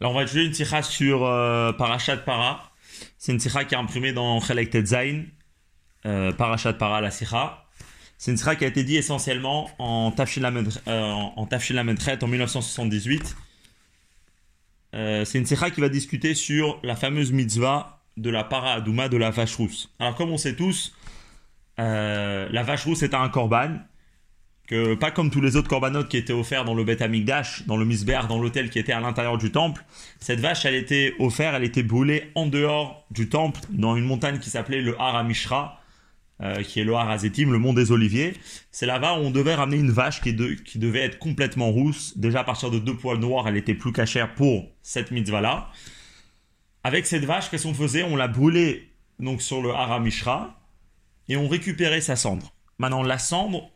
Alors 0.00 0.12
on 0.12 0.14
va 0.16 0.22
étudier 0.22 0.44
une 0.44 0.52
tirage 0.52 0.86
sur 0.86 1.26
euh, 1.26 1.72
Parashat 1.72 2.16
Para. 2.18 2.72
C'est 3.18 3.32
une 3.32 3.38
tirage 3.38 3.66
qui 3.66 3.74
est 3.74 3.78
imprimée 3.78 4.14
dans 4.14 4.40
Chelek 4.40 4.70
Tetzain, 4.70 5.24
euh, 6.06 6.32
Parashat 6.32 6.72
Para 6.72 7.02
la 7.02 7.10
sira. 7.10 7.66
C'est 8.16 8.30
une 8.30 8.38
tirage 8.38 8.56
qui 8.58 8.64
a 8.64 8.68
été 8.68 8.82
dit 8.82 8.96
essentiellement 8.96 9.70
en 9.78 10.10
Tafshil 10.10 10.44
euh, 10.44 10.50
en, 10.88 11.34
en 11.36 11.46
1978. 11.46 13.36
Euh, 14.94 15.24
c'est 15.24 15.38
une 15.38 15.44
tirage 15.44 15.72
qui 15.72 15.80
va 15.82 15.88
discuter 15.90 16.34
sur 16.34 16.80
la 16.82 16.96
fameuse 16.96 17.32
mitzvah 17.32 18.00
de 18.16 18.30
la 18.30 18.42
Para 18.42 18.72
Adouma 18.72 19.10
de 19.10 19.18
la 19.18 19.30
vache 19.30 19.56
rousse. 19.56 19.92
Alors 19.98 20.14
comme 20.16 20.30
on 20.30 20.38
sait 20.38 20.56
tous, 20.56 20.94
euh, 21.78 22.48
la 22.50 22.62
vache 22.62 22.84
rousse 22.84 23.02
est 23.02 23.14
un 23.14 23.28
korban 23.28 23.78
pas 24.98 25.10
comme 25.10 25.30
tous 25.30 25.40
les 25.40 25.56
autres 25.56 25.68
corbanotes 25.68 26.08
qui 26.08 26.16
étaient 26.16 26.32
offerts 26.32 26.64
dans 26.64 26.74
le 26.74 26.84
Beth 26.84 27.02
Amikdash, 27.02 27.66
dans 27.66 27.76
le 27.76 27.84
Misber, 27.84 28.20
dans 28.28 28.38
l'hôtel 28.38 28.70
qui 28.70 28.78
était 28.78 28.92
à 28.92 29.00
l'intérieur 29.00 29.38
du 29.38 29.50
temple, 29.50 29.84
cette 30.20 30.40
vache, 30.40 30.64
elle 30.64 30.74
était 30.74 31.14
offerte, 31.18 31.54
elle 31.56 31.64
était 31.64 31.82
brûlée 31.82 32.30
en 32.34 32.46
dehors 32.46 33.06
du 33.10 33.28
temple, 33.28 33.60
dans 33.70 33.96
une 33.96 34.04
montagne 34.04 34.38
qui 34.38 34.50
s'appelait 34.50 34.82
le 34.82 35.00
Har 35.00 35.16
Amishra, 35.16 35.80
euh, 36.42 36.62
qui 36.62 36.80
est 36.80 36.84
le 36.84 36.94
Har 36.94 37.10
Azetim, 37.10 37.52
le 37.52 37.58
mont 37.58 37.74
des 37.74 37.92
Oliviers. 37.92 38.34
C'est 38.70 38.86
là-bas 38.86 39.18
où 39.18 39.22
on 39.24 39.30
devait 39.30 39.54
ramener 39.54 39.76
une 39.76 39.90
vache 39.90 40.22
qui, 40.22 40.32
devait 40.32 41.00
être 41.00 41.18
complètement 41.18 41.70
rousse. 41.70 42.16
Déjà 42.16 42.40
à 42.40 42.44
partir 42.44 42.70
de 42.70 42.78
deux 42.78 42.96
poils 42.96 43.18
noirs, 43.18 43.46
elle 43.46 43.58
était 43.58 43.74
plus 43.74 43.92
cachère 43.92 44.34
pour 44.34 44.66
cette 44.82 45.10
mitzvah-là. 45.10 45.68
Avec 46.82 47.06
cette 47.06 47.26
vache, 47.26 47.50
qu'est-ce 47.50 47.64
qu'on 47.64 47.74
faisait? 47.74 48.04
On 48.04 48.16
la 48.16 48.26
brûlait 48.26 48.88
donc 49.18 49.42
sur 49.42 49.60
le 49.60 49.70
Har 49.70 49.92
Amishra 49.92 50.58
et 51.28 51.36
on 51.36 51.46
récupérait 51.46 52.00
sa 52.00 52.16
cendre. 52.16 52.54
Maintenant, 52.78 53.02
la 53.02 53.18
cendre, 53.18 53.70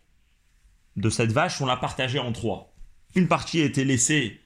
de 0.97 1.11
cette 1.11 1.33
vache, 1.33 1.61
on 1.61 1.67
l'a 1.67 1.77
partagée 1.77 2.19
en 2.19 2.33
trois. 2.33 2.75
Une 3.15 3.29
partie 3.29 3.61
était 3.61 3.85
laissée 3.85 4.41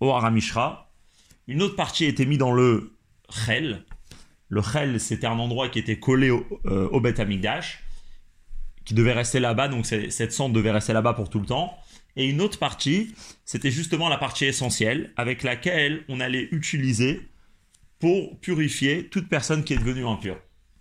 au 0.00 0.10
Haramishra, 0.10 0.92
une 1.46 1.62
autre 1.62 1.76
partie 1.76 2.04
était 2.04 2.26
mise 2.26 2.38
dans 2.38 2.52
le 2.52 2.96
Chel. 3.28 3.84
Le 4.48 4.62
Chel, 4.62 5.00
c'était 5.00 5.26
un 5.26 5.38
endroit 5.38 5.68
qui 5.68 5.78
était 5.78 5.98
collé 5.98 6.30
au, 6.30 6.46
euh, 6.66 6.88
au 6.90 7.02
qui 8.84 8.94
devait 8.94 9.12
rester 9.12 9.40
là-bas, 9.40 9.68
donc 9.68 9.86
cette 9.86 10.32
cendre 10.32 10.54
devait 10.54 10.70
rester 10.70 10.92
là-bas 10.92 11.12
pour 11.12 11.28
tout 11.28 11.38
le 11.38 11.46
temps. 11.46 11.76
Et 12.16 12.26
une 12.26 12.40
autre 12.40 12.58
partie, 12.58 13.14
c'était 13.44 13.70
justement 13.70 14.08
la 14.08 14.16
partie 14.16 14.46
essentielle, 14.46 15.12
avec 15.16 15.42
laquelle 15.42 16.04
on 16.08 16.18
allait 16.20 16.48
utiliser 16.50 17.28
pour 17.98 18.38
purifier 18.40 19.08
toute 19.08 19.28
personne 19.28 19.62
qui 19.62 19.74
est 19.74 19.78
devenue 19.78 20.06
impure. 20.06 20.38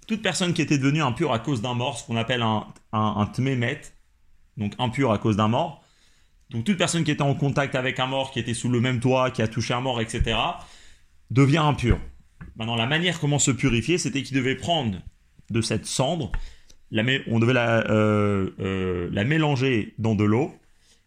Toute 0.08 0.22
personne 0.22 0.54
qui 0.54 0.62
était 0.62 0.78
devenue 0.78 1.02
impure 1.02 1.34
à 1.34 1.40
cause 1.40 1.62
d'un 1.62 1.76
mort, 1.76 2.00
ce 2.00 2.06
qu'on 2.06 2.16
appelle 2.16 2.42
un, 2.42 2.66
un, 2.94 3.16
un 3.18 3.26
tmémet, 3.28 3.82
donc 4.60 4.74
impur 4.78 5.12
à 5.12 5.18
cause 5.18 5.38
d'un 5.38 5.48
mort. 5.48 5.84
Donc 6.52 6.66
toute 6.66 6.78
personne 6.78 7.04
qui 7.04 7.12
était 7.12 7.24
en 7.24 7.34
contact 7.34 7.76
avec 7.76 8.00
un 8.00 8.08
mort, 8.08 8.32
qui 8.32 8.40
était 8.40 8.54
sous 8.54 8.70
le 8.70 8.82
même 8.82 9.00
toit, 9.00 9.32
qui 9.32 9.42
a 9.42 9.48
touché 9.48 9.74
un 9.74 9.82
mort, 9.82 10.02
etc., 10.02 10.38
devient 11.32 11.58
impur. 11.58 12.00
Maintenant, 12.56 12.76
la 12.76 12.88
manière 12.88 13.20
comment 13.20 13.40
se 13.40 13.52
purifier, 13.52 13.98
c'était 13.98 14.24
qu'il 14.24 14.36
devait 14.36 14.56
prendre 14.56 15.00
de 15.50 15.62
cette 15.62 15.86
cendre, 15.86 16.32
on 17.28 17.40
devait 17.40 17.54
la, 17.54 17.90
euh, 17.90 18.50
euh, 18.60 19.10
la, 19.12 19.24
mélanger 19.24 19.94
dans 19.98 20.16
de 20.16 20.24
l'eau, 20.24 20.56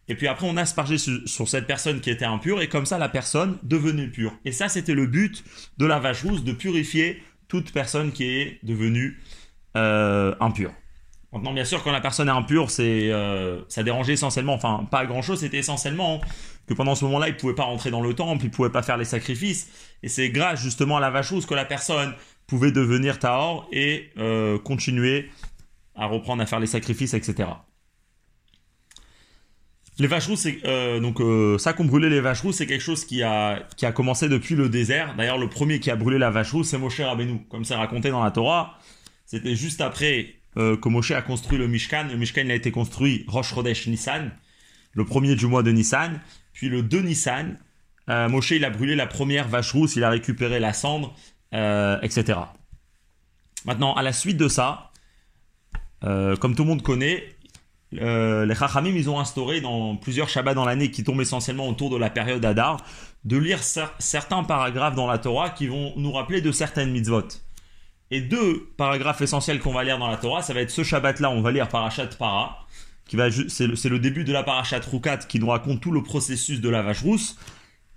et 0.07 0.15
puis 0.15 0.27
après 0.27 0.47
on 0.47 0.57
aspergeait 0.57 0.97
sur, 0.97 1.27
sur, 1.27 1.47
cette 1.47 1.67
personne 1.67 1.99
qui 1.99 2.09
était 2.09 2.25
impure, 2.25 2.61
et 2.61 2.69
comme 2.69 2.85
ça 2.85 2.97
la 2.97 3.09
personne 3.09 3.57
devenait 3.63 4.07
pure. 4.07 4.33
Et 4.45 4.51
ça, 4.51 4.69
c'était 4.69 4.95
le 4.95 5.07
but 5.07 5.43
de 5.77 5.85
la 5.85 5.99
vache 5.99 6.23
rousse, 6.23 6.43
de 6.43 6.53
purifier 6.53 7.21
toute 7.47 7.71
personne 7.71 8.11
qui 8.11 8.23
est 8.23 8.59
devenue 8.63 9.19
euh, 9.75 10.35
impure. 10.39 10.71
Maintenant, 11.33 11.51
bien 11.51 11.65
sûr, 11.65 11.81
quand 11.81 11.91
la 11.91 11.99
personne 11.99 12.27
est 12.27 12.31
impure, 12.31 12.69
c'est, 12.69 13.11
euh, 13.11 13.61
ça 13.67 13.81
dérangeait 13.81 14.13
essentiellement, 14.13 14.53
enfin, 14.53 14.87
pas 14.91 15.03
grand-chose, 15.07 15.39
c'était 15.39 15.57
essentiellement 15.57 16.21
que 16.67 16.75
pendant 16.75 16.93
ce 16.93 17.03
moment-là, 17.05 17.27
il 17.27 17.33
ne 17.33 17.39
pouvait 17.39 17.55
pas 17.55 17.63
rentrer 17.63 17.89
dans 17.89 18.01
le 18.01 18.13
temple, 18.13 18.45
il 18.45 18.49
ne 18.49 18.53
pouvait 18.53 18.69
pas 18.69 18.83
faire 18.83 18.97
les 18.97 19.05
sacrifices. 19.05 19.67
Et 20.03 20.09
c'est 20.09 20.29
grâce 20.29 20.61
justement 20.61 20.97
à 20.97 20.99
la 20.99 21.09
vache 21.09 21.31
rousse 21.31 21.47
que 21.47 21.55
la 21.55 21.65
personne 21.65 22.13
pouvait 22.45 22.71
devenir 22.71 23.17
Tahor 23.17 23.67
et 23.71 24.11
euh, 24.19 24.59
continuer 24.59 25.31
à 25.95 26.05
reprendre 26.05 26.43
à 26.43 26.45
faire 26.45 26.59
les 26.59 26.67
sacrifices, 26.67 27.15
etc. 27.15 27.49
Les 29.97 30.07
vaches 30.07 30.27
rousses, 30.27 30.47
euh, 30.65 30.99
donc 30.99 31.19
ça 31.59 31.73
qu'on 31.73 31.85
brûlait 31.85 32.09
les 32.09 32.21
vaches 32.21 32.41
rousses, 32.41 32.57
c'est 32.57 32.67
quelque 32.67 32.81
chose 32.81 33.05
qui 33.05 33.23
a, 33.23 33.63
qui 33.75 33.87
a 33.87 33.91
commencé 33.91 34.29
depuis 34.29 34.53
le 34.53 34.69
désert. 34.69 35.15
D'ailleurs, 35.15 35.39
le 35.39 35.49
premier 35.49 35.79
qui 35.79 35.89
a 35.89 35.95
brûlé 35.95 36.19
la 36.19 36.29
vache 36.29 36.51
rousse, 36.51 36.69
c'est 36.69 36.77
Moshe 36.77 36.99
Rabbeinu, 36.99 37.45
comme 37.49 37.65
c'est 37.65 37.75
raconté 37.75 38.11
dans 38.11 38.23
la 38.23 38.29
Torah. 38.29 38.77
C'était 39.25 39.55
juste 39.55 39.81
après 39.81 40.42
euh, 40.57 40.77
que 40.77 40.89
Moshe 40.89 41.11
a 41.11 41.21
construit 41.21 41.57
le 41.57 41.67
Mishkan. 41.67 42.07
Le 42.09 42.17
Mishkan 42.17 42.41
il 42.41 42.51
a 42.51 42.55
été 42.55 42.71
construit 42.71 43.25
Rosh 43.27 43.53
Chodesh 43.53 43.87
Nissan, 43.87 44.31
le 44.93 45.05
premier 45.05 45.35
du 45.35 45.47
mois 45.47 45.63
de 45.63 45.71
Nissan. 45.71 46.19
Puis 46.53 46.69
le 46.69 46.83
2 46.83 47.01
Nissan, 47.01 47.57
euh, 48.09 48.29
Moshe 48.29 48.51
il 48.51 48.65
a 48.65 48.69
brûlé 48.69 48.95
la 48.95 49.07
première 49.07 49.47
vache 49.47 49.71
rousse, 49.73 49.95
il 49.95 50.03
a 50.03 50.09
récupéré 50.09 50.59
la 50.59 50.73
cendre, 50.73 51.15
euh, 51.53 51.99
etc. 52.01 52.39
Maintenant, 53.65 53.93
à 53.93 54.03
la 54.03 54.13
suite 54.13 54.37
de 54.37 54.47
ça, 54.47 54.91
comme 56.01 56.53
tout 56.53 56.63
le 56.63 56.69
monde 56.69 56.81
connaît, 56.81 57.23
les 57.93 58.55
Chachamim, 58.55 58.93
ils 58.93 59.09
ont 59.09 59.21
instauré 59.21 59.61
dans 59.61 59.95
plusieurs 59.95 60.27
Shabbats 60.27 60.53
dans 60.53 60.65
l'année 60.65 60.91
qui 60.91 61.05
tombent 61.05 61.21
essentiellement 61.21 61.69
autour 61.69 61.89
de 61.89 61.95
la 61.95 62.09
période 62.09 62.43
Adar, 62.43 62.83
de 63.23 63.37
lire 63.37 63.59
certains 63.63 64.43
paragraphes 64.43 64.95
dans 64.95 65.07
la 65.07 65.17
Torah 65.17 65.49
qui 65.49 65.67
vont 65.67 65.93
nous 65.95 66.11
rappeler 66.11 66.41
de 66.41 66.51
certaines 66.51 66.91
mitzvot. 66.91 67.29
Et 68.11 68.21
deux 68.21 68.69
paragraphes 68.77 69.21
essentiels 69.21 69.59
qu'on 69.59 69.73
va 69.73 69.83
lire 69.83 69.97
dans 69.97 70.07
la 70.07 70.17
Torah, 70.17 70.41
ça 70.41 70.53
va 70.53 70.61
être 70.61 70.69
ce 70.69 70.83
Shabbat-là, 70.83 71.31
on 71.31 71.41
va 71.41 71.51
lire 71.51 71.67
Parashat 71.67 72.07
Para, 72.19 72.67
qui 73.05 73.15
va 73.15 73.29
c'est 73.31 73.67
le, 73.67 73.89
le, 73.89 73.99
début 73.99 74.23
de 74.23 74.31
la 74.31 74.43
Parashat 74.43 74.81
Rukat 74.91 75.17
qui 75.17 75.39
nous 75.39 75.47
raconte 75.47 75.81
tout 75.81 75.91
le 75.91 76.03
processus 76.03 76.61
de 76.61 76.69
la 76.69 76.81
vache 76.81 77.01
rousse. 77.01 77.37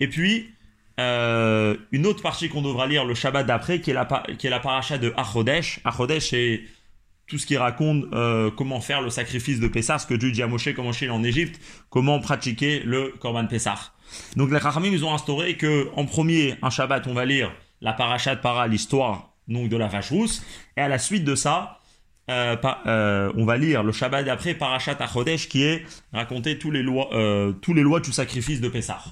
Et 0.00 0.09
puis 0.09 0.50
euh, 0.99 1.77
une 1.93 2.06
autre 2.06 2.22
partie 2.22 2.49
qu'on 2.49 2.62
devra 2.62 2.87
lire 2.87 3.05
le 3.05 3.15
Shabbat 3.15 3.47
d'après, 3.47 3.81
qui 3.81 3.91
est 3.91 3.95
la 3.95 4.09
est 4.28 4.49
la 4.49 4.61
Parashat 4.61 4.99
de 4.99 5.12
Achodesh. 5.16 5.81
Achodesh 5.84 6.31
c'est 6.31 6.62
tout 7.27 7.39
ce 7.39 7.47
qui 7.47 7.56
raconte 7.56 8.05
euh, 8.12 8.50
comment 8.50 8.81
faire 8.81 9.03
le 9.03 9.11
sacrifice 9.11 9.61
de 9.61 9.69
Pessah, 9.69 9.99
ce 9.99 10.06
que 10.06 10.15
Dieu 10.15 10.31
dit 10.31 10.43
à 10.43 10.47
Moshe, 10.47 10.72
comment 10.75 10.93
en 11.11 11.25
Égypte, 11.25 11.61
comment 11.91 12.21
pratiquer 12.21 12.81
le 12.81 13.12
Korban 13.21 13.47
Pessah. 13.47 13.93
Donc 14.37 14.50
les 14.50 14.61
Chachamim 14.61 14.93
ils 14.93 15.05
ont 15.05 15.12
instauré 15.12 15.56
que 15.56 15.91
en 15.97 16.06
premier 16.06 16.55
un 16.62 16.71
Shabbat 16.71 17.06
on 17.09 17.15
va 17.15 17.25
lire 17.25 17.53
la 17.81 17.93
Parashat 17.93 18.37
Para, 18.37 18.66
l'histoire 18.66 19.36
donc 19.49 19.69
de 19.69 19.77
la 19.77 19.89
vache 19.89 20.11
rousse. 20.11 20.43
Et 20.77 20.81
à 20.81 20.89
la 20.89 20.99
suite 20.99 21.25
de 21.25 21.34
ça, 21.34 21.81
euh, 22.29 22.57
euh, 22.87 23.33
on 23.37 23.45
va 23.45 23.57
lire 23.57 23.84
le 23.84 23.93
Shabbat 23.93 24.25
d'après 24.25 24.55
Parashat 24.55 24.97
Achodesh 24.99 25.49
qui 25.49 25.62
est 25.62 25.84
raconté 26.12 26.59
tous 26.59 26.73
les 26.73 26.83
lois, 26.83 27.09
euh, 27.12 27.53
tous 27.53 27.73
les 27.73 27.83
lois 27.83 28.01
du 28.01 28.12
sacrifice 28.12 28.61
de 28.61 28.69
Pessah. 28.69 29.03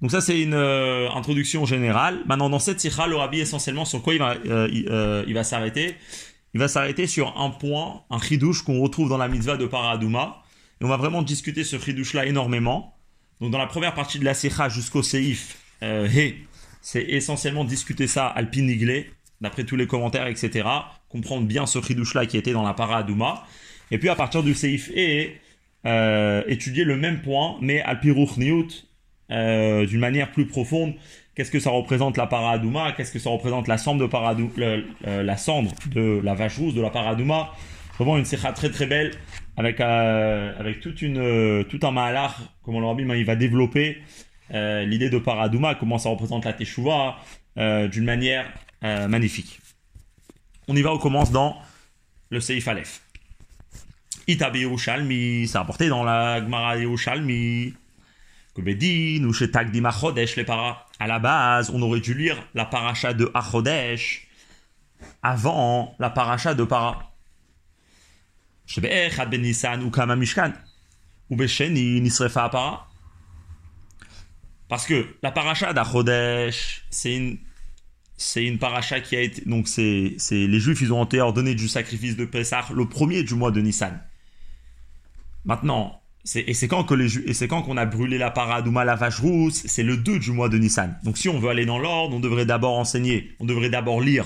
Donc 0.00 0.10
ça 0.10 0.20
c'est 0.20 0.40
une 0.40 0.54
introduction 0.54 1.64
générale. 1.64 2.22
Maintenant 2.26 2.50
dans 2.50 2.58
cette 2.58 2.80
sikha, 2.80 3.06
le 3.06 3.16
rabbi 3.16 3.40
essentiellement 3.40 3.84
sur 3.84 4.02
quoi 4.02 4.14
il 4.14 4.18
va, 4.18 4.34
il, 4.44 5.34
va 5.34 5.44
s'arrêter? 5.44 5.94
Il 6.54 6.60
va 6.60 6.66
s'arrêter 6.66 7.06
sur 7.06 7.38
un 7.38 7.50
point, 7.50 8.02
un 8.10 8.20
chidouche 8.20 8.62
qu'on 8.62 8.80
retrouve 8.80 9.08
dans 9.08 9.18
la 9.18 9.28
mitzvah 9.28 9.56
de 9.56 9.66
Paradouma. 9.66 10.42
Et 10.80 10.84
on 10.84 10.88
va 10.88 10.96
vraiment 10.96 11.22
discuter 11.22 11.62
ce 11.62 11.78
chidouche 11.78 12.14
là 12.14 12.26
énormément. 12.26 12.96
Donc 13.40 13.52
dans 13.52 13.58
la 13.58 13.68
première 13.68 13.94
partie 13.94 14.18
de 14.18 14.24
la 14.24 14.34
sikha 14.34 14.68
jusqu'au 14.68 15.04
seif, 15.04 15.58
He, 15.82 16.34
c'est 16.82 17.02
essentiellement 17.02 17.64
discuter 17.64 18.06
ça 18.06 18.26
alpiniglé, 18.26 19.10
d'après 19.40 19.64
tous 19.64 19.76
les 19.76 19.86
commentaires, 19.86 20.26
etc. 20.26 20.68
Comprendre 21.08 21.46
bien 21.46 21.66
ce 21.66 21.80
chidouche-là 21.80 22.26
qui 22.26 22.36
était 22.36 22.52
dans 22.52 22.64
la 22.64 22.74
paradouma. 22.74 23.44
Et 23.90 23.98
puis 23.98 24.08
à 24.08 24.16
partir 24.16 24.42
du 24.42 24.54
Seif 24.54 24.90
E, 24.96 25.28
euh, 25.86 26.42
étudier 26.46 26.84
le 26.84 26.96
même 26.96 27.22
point, 27.22 27.56
mais 27.60 27.80
alpiruch 27.80 28.36
niout, 28.36 28.86
euh, 29.30 29.86
d'une 29.86 30.00
manière 30.00 30.32
plus 30.32 30.46
profonde. 30.46 30.94
Qu'est-ce 31.34 31.50
que 31.50 31.60
ça 31.60 31.70
représente 31.70 32.16
la 32.16 32.26
paradouma 32.26 32.92
Qu'est-ce 32.92 33.12
que 33.12 33.18
ça 33.18 33.30
représente 33.30 33.68
la 33.68 33.78
cendre 33.78 34.06
de 34.06 36.22
la 36.22 36.34
vache 36.34 36.58
rousse, 36.58 36.74
de 36.74 36.82
la 36.82 36.90
paradouma 36.90 37.52
Vraiment 37.96 38.18
une 38.18 38.24
sikha 38.24 38.52
très 38.52 38.70
très 38.70 38.86
belle, 38.86 39.12
avec, 39.56 39.80
euh, 39.80 40.52
avec 40.58 40.80
toute 40.80 41.02
une, 41.02 41.64
tout 41.68 41.80
un 41.86 41.90
mahalach, 41.90 42.32
comme 42.64 42.80
le 42.80 42.86
rabbi 42.86 43.02
il 43.02 43.24
va 43.24 43.36
développer 43.36 43.98
euh, 44.52 44.84
l'idée 44.84 45.10
de 45.10 45.18
Paradouma, 45.18 45.74
comment 45.74 45.98
ça 45.98 46.08
représente 46.08 46.44
la 46.44 46.52
Teshuvah, 46.52 47.16
euh, 47.58 47.88
d'une 47.88 48.04
manière 48.04 48.52
euh, 48.84 49.08
magnifique. 49.08 49.60
On 50.68 50.76
y 50.76 50.82
va, 50.82 50.92
on 50.92 50.98
commence 50.98 51.30
dans 51.32 51.56
le 52.30 52.40
Seif 52.40 52.68
Aleph. 52.68 53.02
Itabi 54.28 54.60
Yerushalmi, 54.60 55.48
c'est 55.48 55.58
rapporté 55.58 55.88
dans 55.88 56.04
la 56.04 56.40
Gemara 56.40 56.76
Yerushalmi. 56.76 57.74
Kobedin 58.54 59.24
ou 59.24 59.32
Tagdim 59.32 59.84
Achodesh 59.86 60.36
les 60.36 60.44
para. 60.44 60.86
À 60.98 61.06
la 61.06 61.18
base, 61.18 61.70
on 61.70 61.80
aurait 61.80 62.00
dû 62.00 62.14
lire 62.14 62.36
la 62.54 62.66
paracha 62.66 63.14
de 63.14 63.30
Achodesh 63.34 64.28
avant 65.22 65.94
la 65.98 66.10
paracha 66.10 66.54
de 66.54 66.64
Para. 66.64 67.12
Shebe'ech 68.66 69.18
ben 69.28 69.82
ou 69.82 69.90
Kama 69.90 70.16
Mishkan. 70.16 70.52
Ou 71.30 71.36
Besheni 71.36 72.00
Nisrefa 72.00 72.48
Para. 72.50 72.91
Parce 74.72 74.86
que 74.86 75.04
la 75.22 75.30
paracha 75.30 75.74
d'Achodesh, 75.74 76.86
c'est 76.88 77.14
une, 77.14 77.36
c'est 78.16 78.42
une 78.42 78.58
paracha 78.58 79.00
qui 79.00 79.16
a 79.16 79.20
été. 79.20 79.42
Donc, 79.44 79.68
c'est, 79.68 80.14
c'est 80.16 80.46
les 80.46 80.60
Juifs, 80.60 80.80
ils 80.80 80.94
ont 80.94 81.04
été 81.04 81.20
ordonnés 81.20 81.54
du 81.54 81.68
sacrifice 81.68 82.16
de 82.16 82.24
Pessah 82.24 82.64
le 82.74 82.88
premier 82.88 83.22
du 83.22 83.34
mois 83.34 83.50
de 83.50 83.60
Nissan. 83.60 84.00
Maintenant, 85.44 86.00
et 86.34 86.54
c'est 86.54 86.68
quand 86.68 86.84
que 86.84 86.94
les 86.94 87.18
et 87.18 87.34
c'est 87.34 87.48
quand 87.48 87.60
qu'on 87.60 87.76
a 87.76 87.84
brûlé 87.84 88.16
la 88.16 88.30
paradouma 88.30 88.86
la 88.86 88.96
vache 88.96 89.20
rousse, 89.20 89.62
c'est 89.66 89.82
le 89.82 89.98
2 89.98 90.18
du 90.18 90.32
mois 90.32 90.48
de 90.48 90.56
Nissan. 90.56 90.98
Donc 91.04 91.18
si 91.18 91.28
on 91.28 91.38
veut 91.38 91.50
aller 91.50 91.66
dans 91.66 91.78
l'ordre, 91.78 92.16
on 92.16 92.20
devrait 92.20 92.46
d'abord 92.46 92.78
enseigner, 92.78 93.32
on 93.40 93.44
devrait 93.44 93.68
d'abord 93.68 94.00
lire 94.00 94.24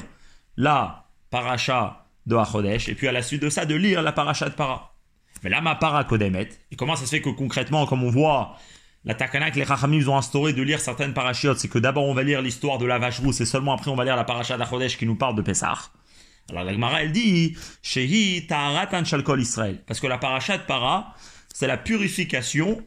la 0.56 1.08
paracha 1.31 2.06
de 2.26 2.37
Hachodesh, 2.37 2.88
et 2.88 2.94
puis 2.94 3.08
à 3.08 3.12
la 3.12 3.22
suite 3.22 3.43
de 3.43 3.50
ça, 3.50 3.64
de 3.64 3.75
lire 3.75 4.00
la 4.00 4.12
paracha 4.12 4.48
de 4.48 4.54
para. 4.54 4.94
Mais 5.43 5.50
là, 5.50 5.60
ma 5.60 5.75
para 5.75 6.04
Kodemet, 6.04 6.50
et 6.70 6.76
comment 6.76 6.94
ça 6.94 7.04
se 7.04 7.10
fait 7.10 7.20
que 7.20 7.31
concrètement, 7.31 7.84
comme 7.87 8.04
on 8.04 8.10
voit, 8.10 8.56
la 9.06 9.14
takana 9.14 9.53
que 9.53 9.56
les 9.56 9.64
Rachamim 9.64 10.06
ont 10.08 10.17
instauré 10.17 10.53
de 10.53 10.62
lire 10.62 10.81
certaines 10.81 11.14
parachiotes, 11.14 11.61
c'est 11.61 11.69
que 11.69 11.79
d'abord 11.79 12.05
on 12.05 12.12
va 12.12 12.25
lire 12.25 12.43
l'histoire 12.43 12.79
de 12.79 12.87
la 12.87 12.99
vache 12.99 13.20
rousse, 13.20 13.41
et 13.41 13.47
seulement 13.47 13.73
après 13.73 13.91
on 13.91 13.94
va 13.94 14.05
lire 14.05 14.17
la 14.17 14.25
paracha 14.25 14.58
d'Achodesh 14.58 14.99
qui 14.99 15.06
nous 15.06 15.14
parle 15.14 15.37
de 15.37 15.43
Pessah. 15.43 15.79
Alors 16.50 16.64
la 16.64 16.73
Gemara, 16.73 17.03
elle 17.03 17.12
dit, 17.12 17.56
Shehi 17.82 18.47
ta'aratan 18.49 19.05
shalkol 19.05 19.41
Israël, 19.41 19.82
parce 19.87 20.00
que 20.00 20.08
la 20.08 20.19
paracha 20.19 20.58
de 20.58 20.64
para, 20.64 21.14
c'est 21.55 21.69
la 21.69 21.76
purification 21.76 22.85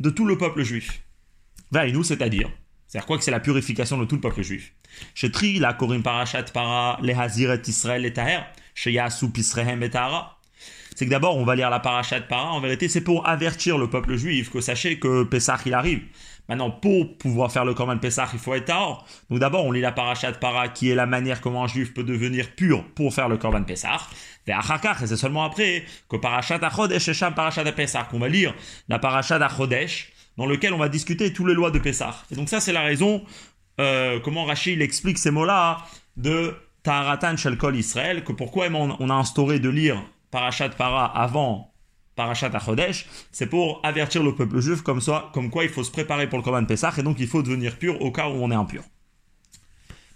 de 0.00 0.10
tout 0.10 0.26
le 0.26 0.36
peuple 0.36 0.64
juif. 0.64 1.02
nous, 1.72 2.02
c'est-à-dire, 2.02 2.50
c'est-à-dire 2.88 3.06
quoi 3.06 3.16
que 3.16 3.24
c'est 3.24 3.30
la 3.30 3.40
purification 3.40 3.96
de 3.96 4.04
tout 4.04 4.16
le 4.16 4.20
peuple 4.20 4.42
juif. 4.42 4.74
Chez 5.14 5.30
Tri, 5.30 5.60
la 5.60 5.72
Korim 5.72 6.02
Parashat 6.02 6.44
Para, 6.52 6.98
les 7.02 7.14
Hazir 7.14 7.52
et 7.52 7.62
Israël 7.66 8.04
et 8.04 8.12
Taher, 8.12 8.40
chez 8.74 8.92
Yasu 8.92 9.30
Pisrehem 9.30 9.82
et. 9.82 9.90
C'est 10.94 11.06
que 11.06 11.10
d'abord, 11.10 11.36
on 11.36 11.44
va 11.44 11.56
lire 11.56 11.70
la 11.70 11.80
Parashat 11.80 12.22
Para, 12.22 12.52
en 12.52 12.60
vérité, 12.60 12.88
c'est 12.88 13.00
pour 13.00 13.26
avertir 13.28 13.78
le 13.78 13.88
peuple 13.88 14.16
juif 14.16 14.50
que 14.50 14.60
sachez 14.60 14.98
que 14.98 15.24
Pessah, 15.24 15.58
il 15.66 15.74
arrive. 15.74 16.02
Maintenant, 16.48 16.70
pour 16.70 17.16
pouvoir 17.16 17.50
faire 17.50 17.64
le 17.64 17.72
Korban 17.72 17.98
Pessah, 17.98 18.28
il 18.34 18.38
faut 18.38 18.54
être 18.54 18.66
Tahor. 18.66 19.06
Donc 19.30 19.38
d'abord, 19.38 19.64
on 19.64 19.72
lit 19.72 19.80
la 19.80 19.92
Parashat 19.92 20.32
Para, 20.32 20.68
qui 20.68 20.90
est 20.90 20.94
la 20.94 21.06
manière 21.06 21.40
comment 21.40 21.64
un 21.64 21.66
juif 21.66 21.94
peut 21.94 22.04
devenir 22.04 22.54
pur 22.54 22.84
pour 22.94 23.14
faire 23.14 23.28
le 23.28 23.38
Korban 23.38 23.64
Pessah 23.64 23.98
et 24.46 25.06
c'est 25.06 25.16
seulement 25.16 25.44
après 25.44 25.84
que 26.08 26.16
Parashat 26.16 26.58
Achodesh 26.62 27.08
et 27.08 27.14
Sham 27.14 27.34
Parashat 27.34 27.64
Pesach, 27.72 28.08
qu'on 28.10 28.18
va 28.18 28.28
lire 28.28 28.54
la 28.88 28.98
Parashat 28.98 29.36
Achodesh, 29.36 30.12
dans 30.36 30.46
lequel 30.46 30.74
on 30.74 30.78
va 30.78 30.88
discuter 30.88 31.32
toutes 31.32 31.48
les 31.48 31.54
lois 31.54 31.70
de 31.70 31.78
Pesach. 31.78 32.14
Et 32.30 32.34
donc 32.34 32.48
ça, 32.48 32.60
c'est 32.60 32.72
la 32.72 32.82
raison, 32.82 33.24
euh, 33.80 34.20
comment 34.20 34.44
Rachid 34.44 34.80
explique 34.82 35.18
ces 35.18 35.30
mots-là, 35.30 35.78
de 36.16 36.54
Taharatan 36.82 37.36
Shel 37.36 37.56
Kol 37.56 37.76
Israël, 37.76 38.24
que 38.24 38.32
pourquoi 38.32 38.68
on 38.68 39.10
a 39.10 39.14
instauré 39.14 39.58
de 39.58 39.68
lire 39.68 40.02
Parashat 40.34 40.70
Para 40.70 41.04
avant 41.04 41.72
Parashat 42.16 42.50
Achodesh, 42.54 43.06
c'est 43.30 43.46
pour 43.46 43.78
avertir 43.84 44.24
le 44.24 44.34
peuple 44.34 44.58
juif 44.58 44.82
comme, 44.82 45.00
quoi 45.48 45.62
il 45.62 45.70
faut 45.70 45.84
se 45.84 45.92
préparer 45.92 46.28
pour 46.28 46.38
le 46.38 46.42
Korban 46.42 46.64
Pesach, 46.64 46.98
et 46.98 47.04
donc 47.04 47.20
il 47.20 47.28
faut 47.28 47.40
devenir 47.40 47.78
pur 47.78 48.02
au 48.02 48.10
cas 48.10 48.28
où 48.28 48.32
on 48.32 48.50
est 48.50 48.56
impur. 48.56 48.82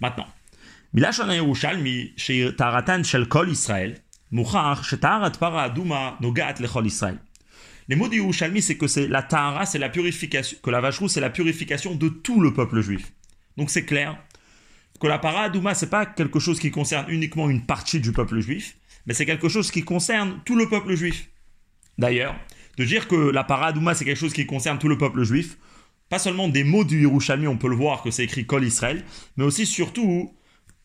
Maintenant, 0.01 0.27
les 0.93 1.03
mots 7.97 8.09
du 8.09 8.17
Yerushalmi, 8.17 8.61
c'est 8.61 8.77
que 8.77 8.89
c'est 8.89 9.07
la 9.07 9.23
Tahara, 9.23 9.67
c'est 9.67 9.79
la 9.79 9.89
purification, 9.89 10.59
que 10.61 10.71
la 10.71 10.81
vache 10.81 10.99
rousse, 10.99 11.13
c'est 11.13 11.21
la 11.21 11.31
purification 11.31 11.95
de 11.95 12.09
tout 12.09 12.41
le 12.41 12.53
peuple 12.53 12.81
juif. 12.81 13.13
Donc 13.57 13.71
c'est 13.71 13.85
clair 13.85 14.19
que 15.01 15.07
la 15.07 15.21
Paradouma, 15.21 15.75
c'est 15.75 15.91
pas 15.91 16.07
quelque 16.07 16.41
chose 16.41 16.59
qui 16.59 16.73
concerne 16.73 17.07
uniquement 17.09 17.49
une 17.49 17.65
partie 17.65 18.01
du 18.01 18.11
peuple 18.11 18.41
juif, 18.41 18.75
mais 19.09 19.15
c'est 19.15 19.27
quelque 19.27 19.49
chose 19.49 19.71
qui 19.71 19.83
concerne 19.83 20.41
tout 20.45 20.55
le 20.55 20.69
peuple 20.69 20.95
juif. 20.95 21.31
D'ailleurs, 21.97 22.37
de 22.77 22.85
dire 22.85 23.09
que 23.09 23.17
la 23.17 23.43
Paradouma, 23.43 23.95
c'est 23.95 24.05
quelque 24.05 24.19
chose 24.19 24.35
qui 24.35 24.45
concerne 24.45 24.79
tout 24.79 24.87
le 24.87 24.99
peuple 24.99 25.25
juif, 25.25 25.57
pas 26.11 26.19
seulement 26.19 26.47
des 26.47 26.63
mots 26.63 26.85
du 26.85 27.01
Yerushalmi, 27.01 27.49
on 27.49 27.57
peut 27.57 27.71
le 27.71 27.75
voir 27.75 28.03
que 28.03 28.11
c'est 28.11 28.25
écrit 28.25 28.45
Kol 28.45 28.65
Israël, 28.65 29.03
mais 29.39 29.45
aussi 29.45 29.65
surtout 29.65 30.35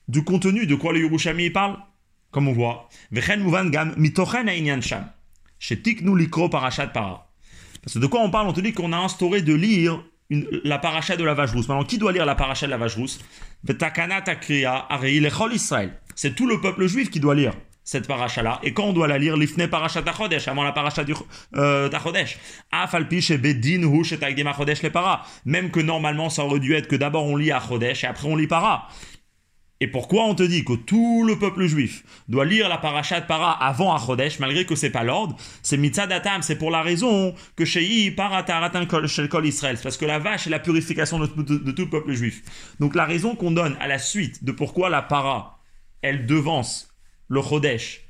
du 0.07 0.23
contenu 0.23 0.65
de 0.65 0.73
quoi 0.73 0.93
le 0.93 1.01
Yerushalmi 1.01 1.49
parle 1.49 1.77
comme 2.31 2.47
on 2.47 2.53
voit. 2.53 2.87
Parce 3.11 3.25
que 7.93 7.99
de 7.99 8.07
quoi 8.07 8.21
on 8.21 8.31
parle? 8.31 8.47
On 8.47 8.53
te 8.53 8.61
dit 8.61 8.71
qu'on 8.71 8.93
a 8.93 8.97
instauré 8.97 9.41
de 9.41 9.53
lire 9.53 10.01
la 10.29 10.79
paracha 10.79 11.17
de 11.17 11.25
la 11.25 11.33
vache 11.33 11.51
rousse. 11.51 11.67
Maintenant, 11.67 11.83
qui 11.83 11.97
doit 11.97 12.13
lire 12.13 12.25
la 12.25 12.35
paracha 12.35 12.67
de 12.67 12.71
la 12.71 12.77
vache 12.77 12.95
rousse? 12.95 13.19
C'est 16.15 16.35
tout 16.35 16.47
le 16.47 16.61
peuple 16.61 16.87
juif 16.87 17.09
qui 17.09 17.19
doit 17.19 17.35
lire 17.35 17.53
cette 17.83 18.07
paracha-là. 18.07 18.59
Et 18.63 18.73
quand 18.73 18.85
on 18.85 18.93
doit 18.93 19.07
la 19.07 19.17
lire, 19.17 19.37
l'ifne 19.37 19.67
paracha 19.67 20.01
tachodesh, 20.01 20.47
avant 20.47 20.63
la 20.63 20.71
paracha 20.71 21.03
du 21.03 21.13
euh, 21.55 21.89
tachodesh. 21.89 22.39
bedin 23.41 23.81
les 24.83 24.89
para. 24.89 25.25
Même 25.45 25.71
que 25.71 25.79
normalement, 25.79 26.29
ça 26.29 26.45
aurait 26.45 26.59
dû 26.59 26.73
être 26.73 26.87
que 26.87 26.95
d'abord 26.95 27.25
on 27.25 27.35
lit 27.35 27.51
achodesh 27.51 28.03
et 28.03 28.07
après 28.07 28.27
on 28.27 28.35
lit 28.35 28.47
para. 28.47 28.87
Et 29.83 29.87
pourquoi 29.87 30.23
on 30.23 30.33
te 30.33 30.43
dit 30.43 30.63
que 30.63 30.71
tout 30.71 31.25
le 31.27 31.37
peuple 31.37 31.65
juif 31.65 32.05
doit 32.29 32.45
lire 32.45 32.69
la 32.69 32.77
parachat 32.77 33.19
para 33.19 33.51
avant 33.51 33.93
Achodesh, 33.93 34.39
malgré 34.39 34.65
que 34.65 34.75
c'est 34.75 34.91
pas 34.91 35.03
l'ordre? 35.03 35.35
C'est 35.61 35.75
mitzadatam, 35.75 36.41
c'est 36.41 36.55
pour 36.55 36.71
la 36.71 36.81
raison 36.81 37.35
que 37.57 37.65
chez 37.65 38.09
parataratan 38.11 38.87
shel 39.07 39.27
kol 39.27 39.45
Israël. 39.45 39.77
Parce 39.83 39.97
que 39.97 40.05
la 40.05 40.19
vache 40.19 40.47
est 40.47 40.51
la 40.51 40.59
purification 40.59 41.19
de, 41.19 41.25
de, 41.25 41.71
tout 41.71 41.81
le 41.81 41.89
peuple 41.89 42.13
juif. 42.13 42.43
Donc 42.79 42.95
la 42.95 43.03
raison 43.03 43.35
qu'on 43.35 43.51
donne 43.51 43.75
à 43.81 43.89
la 43.89 43.99
suite 43.99 44.45
de 44.45 44.53
pourquoi 44.53 44.89
la 44.89 45.01
para, 45.01 45.59
elle 46.01 46.27
devance 46.27 46.92
le 47.27 47.41
Chodesh 47.41 48.03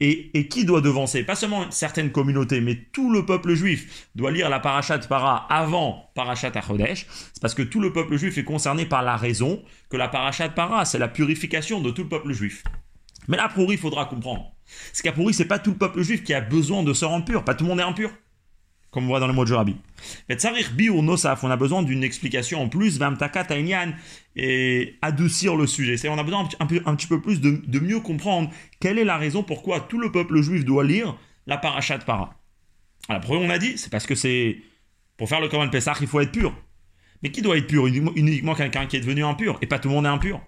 et, 0.00 0.48
qui 0.48 0.64
doit 0.64 0.80
devancer? 0.80 1.22
Pas 1.22 1.36
seulement 1.36 1.70
certaines 1.70 2.12
communautés, 2.12 2.60
mais 2.60 2.76
tout 2.92 3.10
le 3.10 3.24
peuple 3.24 3.54
juif 3.54 4.08
doit 4.14 4.30
lire 4.30 4.50
la 4.50 4.60
parachat 4.60 4.98
para 4.98 5.46
avant 5.50 6.10
parachat 6.14 6.52
Achodesh. 6.54 7.06
C'est 7.32 7.40
parce 7.40 7.54
que 7.54 7.62
tout 7.62 7.80
le 7.80 7.92
peuple 7.92 8.16
juif 8.16 8.36
est 8.36 8.44
concerné 8.44 8.84
par 8.84 9.02
la 9.02 9.16
raison 9.16 9.62
que 9.88 9.96
la 9.96 10.08
parachat 10.08 10.50
para, 10.50 10.84
c'est 10.84 10.98
la 10.98 11.08
purification 11.08 11.80
de 11.80 11.90
tout 11.90 12.02
le 12.02 12.08
peuple 12.08 12.32
juif. 12.32 12.62
Mais 13.28 13.36
là, 13.36 13.48
pour 13.48 13.72
il 13.72 13.78
faudra 13.78 14.04
comprendre. 14.04 14.52
Ce 14.92 15.02
qu'à 15.02 15.14
ce 15.14 15.32
c'est 15.32 15.44
pas 15.46 15.58
tout 15.58 15.70
le 15.70 15.78
peuple 15.78 16.02
juif 16.02 16.24
qui 16.24 16.34
a 16.34 16.40
besoin 16.40 16.82
de 16.82 16.92
se 16.92 17.04
rendre 17.04 17.24
pur. 17.24 17.44
Pas 17.44 17.54
tout 17.54 17.64
le 17.64 17.70
monde 17.70 17.80
est 17.80 17.84
impur 17.84 18.10
comme 18.96 19.04
on 19.04 19.08
voit 19.08 19.20
dans 19.20 19.26
le 19.26 19.34
mot 19.34 19.44
de 19.44 19.48
Jorabi. 19.50 19.76
On 20.30 21.50
a 21.50 21.56
besoin 21.58 21.82
d'une 21.82 22.02
explication 22.02 22.62
en 22.62 22.68
plus, 22.70 22.98
et 24.36 24.94
adoucir 25.02 25.54
le 25.54 25.66
sujet. 25.66 25.98
C'est 25.98 26.08
on 26.08 26.16
a 26.16 26.22
besoin 26.22 26.48
un, 26.58 26.96
petit 26.96 27.06
peu 27.06 27.20
plus 27.20 27.42
de, 27.42 27.78
mieux 27.78 28.00
comprendre 28.00 28.48
quelle 28.80 28.98
est 28.98 29.04
la 29.04 29.18
raison 29.18 29.42
pourquoi 29.42 29.80
tout 29.80 29.98
le 29.98 30.10
peuple 30.10 30.40
juif 30.40 30.64
doit 30.64 30.82
lire 30.82 31.14
la 31.46 31.58
paracha 31.58 31.98
de 31.98 32.04
para. 32.04 32.40
Alors, 33.10 33.20
pourquoi 33.20 33.38
on 33.38 33.50
a 33.50 33.58
dit 33.58 33.76
C'est 33.76 33.90
parce 33.90 34.06
que 34.06 34.14
c'est 34.14 34.62
pour 35.18 35.28
faire 35.28 35.42
le 35.42 35.48
Korban 35.48 35.68
Pessah, 35.68 35.92
il 36.00 36.06
faut 36.06 36.20
être 36.20 36.32
pur. 36.32 36.54
Mais 37.22 37.30
qui 37.30 37.42
doit 37.42 37.58
être 37.58 37.66
pur? 37.66 37.86
Uniquement 37.86 38.54
quelqu'un 38.54 38.86
qui 38.86 38.96
est 38.96 39.00
devenu 39.00 39.24
impur, 39.24 39.58
et 39.60 39.66
pas 39.66 39.78
tout 39.78 39.88
le 39.88 39.94
monde 39.94 40.06
est 40.06 40.08
impur 40.08 40.40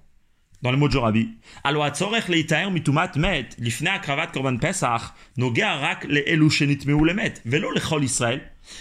dans 0.63 0.71
le 0.71 0.77
mot 0.77 0.89
de 0.89 0.93
Jorabi. 0.93 1.31
Alors, 1.65 1.87
leitaer 2.29 2.71
mitumat 2.71 3.13
met, 3.17 3.49
lifna 3.59 3.99
kravat 3.99 4.29
korban 4.29 4.57
pesach, 4.57 5.03
le 5.37 5.49
le 7.05 7.15
met, 7.15 7.35
Israël. 8.03 8.41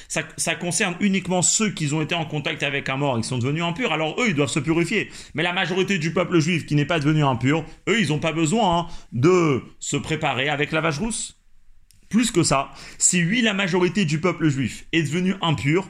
Ça, 0.10 0.56
concerne 0.56 0.96
uniquement 1.00 1.42
ceux 1.42 1.70
qui 1.70 1.94
ont 1.94 2.02
été 2.02 2.14
en 2.14 2.26
contact 2.26 2.64
avec 2.64 2.90
un 2.90 2.98
mort 2.98 3.18
et 3.18 3.22
qui 3.22 3.28
sont 3.28 3.38
devenus 3.38 3.64
impurs, 3.64 3.94
alors 3.94 4.20
eux, 4.20 4.30
ils 4.30 4.36
doivent 4.36 4.50
se 4.50 4.60
purifier. 4.60 5.10
Mais 5.34 5.44
la 5.44 5.54
majorité 5.54 5.98
du 5.98 6.12
peuple 6.12 6.40
juif 6.40 6.66
qui 6.66 6.76
n'est 6.76 6.86
pas 6.86 7.00
devenu 7.00 7.24
impur, 7.24 7.64
eux, 7.88 8.00
ils 8.00 8.10
n'ont 8.10 8.20
pas 8.20 8.34
besoin 8.34 8.80
hein, 8.80 8.88
de 9.14 9.62
se 9.80 9.96
préparer 9.96 10.50
avec 10.50 10.72
la 10.72 10.82
vache 10.82 11.00
rousse. 11.00 11.40
Plus 12.10 12.32
que 12.32 12.44
ça, 12.44 12.72
si 12.98 13.24
oui, 13.24 13.42
la 13.42 13.54
majorité 13.54 14.06
du 14.06 14.20
peuple 14.20 14.50
juif 14.50 14.86
est 14.94 15.04
devenu 15.04 15.36
impur, 15.42 15.88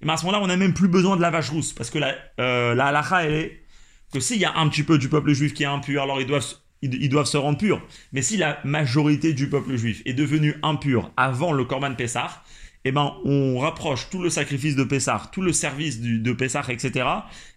et 0.00 0.06
ben, 0.06 0.14
à 0.14 0.16
ce 0.16 0.24
moment-là, 0.26 0.42
on 0.42 0.46
n'a 0.46 0.56
même 0.56 0.74
plus 0.74 0.88
besoin 0.88 1.16
de 1.16 1.22
la 1.22 1.30
vache 1.30 1.50
rousse, 1.50 1.72
parce 1.72 1.90
que 1.90 1.98
la, 1.98 2.14
euh, 2.38 2.74
la 2.74 2.86
halacha, 2.86 3.24
elle 3.24 3.34
est 3.34 3.62
que 4.12 4.20
s'il 4.20 4.38
y 4.38 4.44
a 4.44 4.56
un 4.56 4.68
petit 4.68 4.82
peu 4.82 4.98
du 4.98 5.08
peuple 5.08 5.32
juif 5.32 5.54
qui 5.54 5.62
est 5.62 5.66
impur, 5.66 6.02
alors 6.02 6.20
ils 6.20 6.26
doivent, 6.26 6.46
ils, 6.82 7.08
doivent 7.08 7.26
se 7.26 7.36
rendre 7.36 7.58
purs. 7.58 7.82
Mais 8.12 8.22
si 8.22 8.36
la 8.36 8.58
majorité 8.64 9.32
du 9.32 9.48
peuple 9.48 9.76
juif 9.76 10.02
est 10.06 10.14
devenue 10.14 10.54
impur 10.62 11.10
avant 11.16 11.52
le 11.52 11.64
Korban 11.64 11.94
Pessah, 11.94 12.42
eh 12.84 12.92
ben, 12.92 13.14
on 13.24 13.58
rapproche 13.58 14.08
tout 14.08 14.22
le 14.22 14.30
sacrifice 14.30 14.76
de 14.76 14.84
Pessah, 14.84 15.28
tout 15.32 15.42
le 15.42 15.52
service 15.52 16.00
de 16.00 16.32
Pessah, 16.32 16.64
etc. 16.68 17.06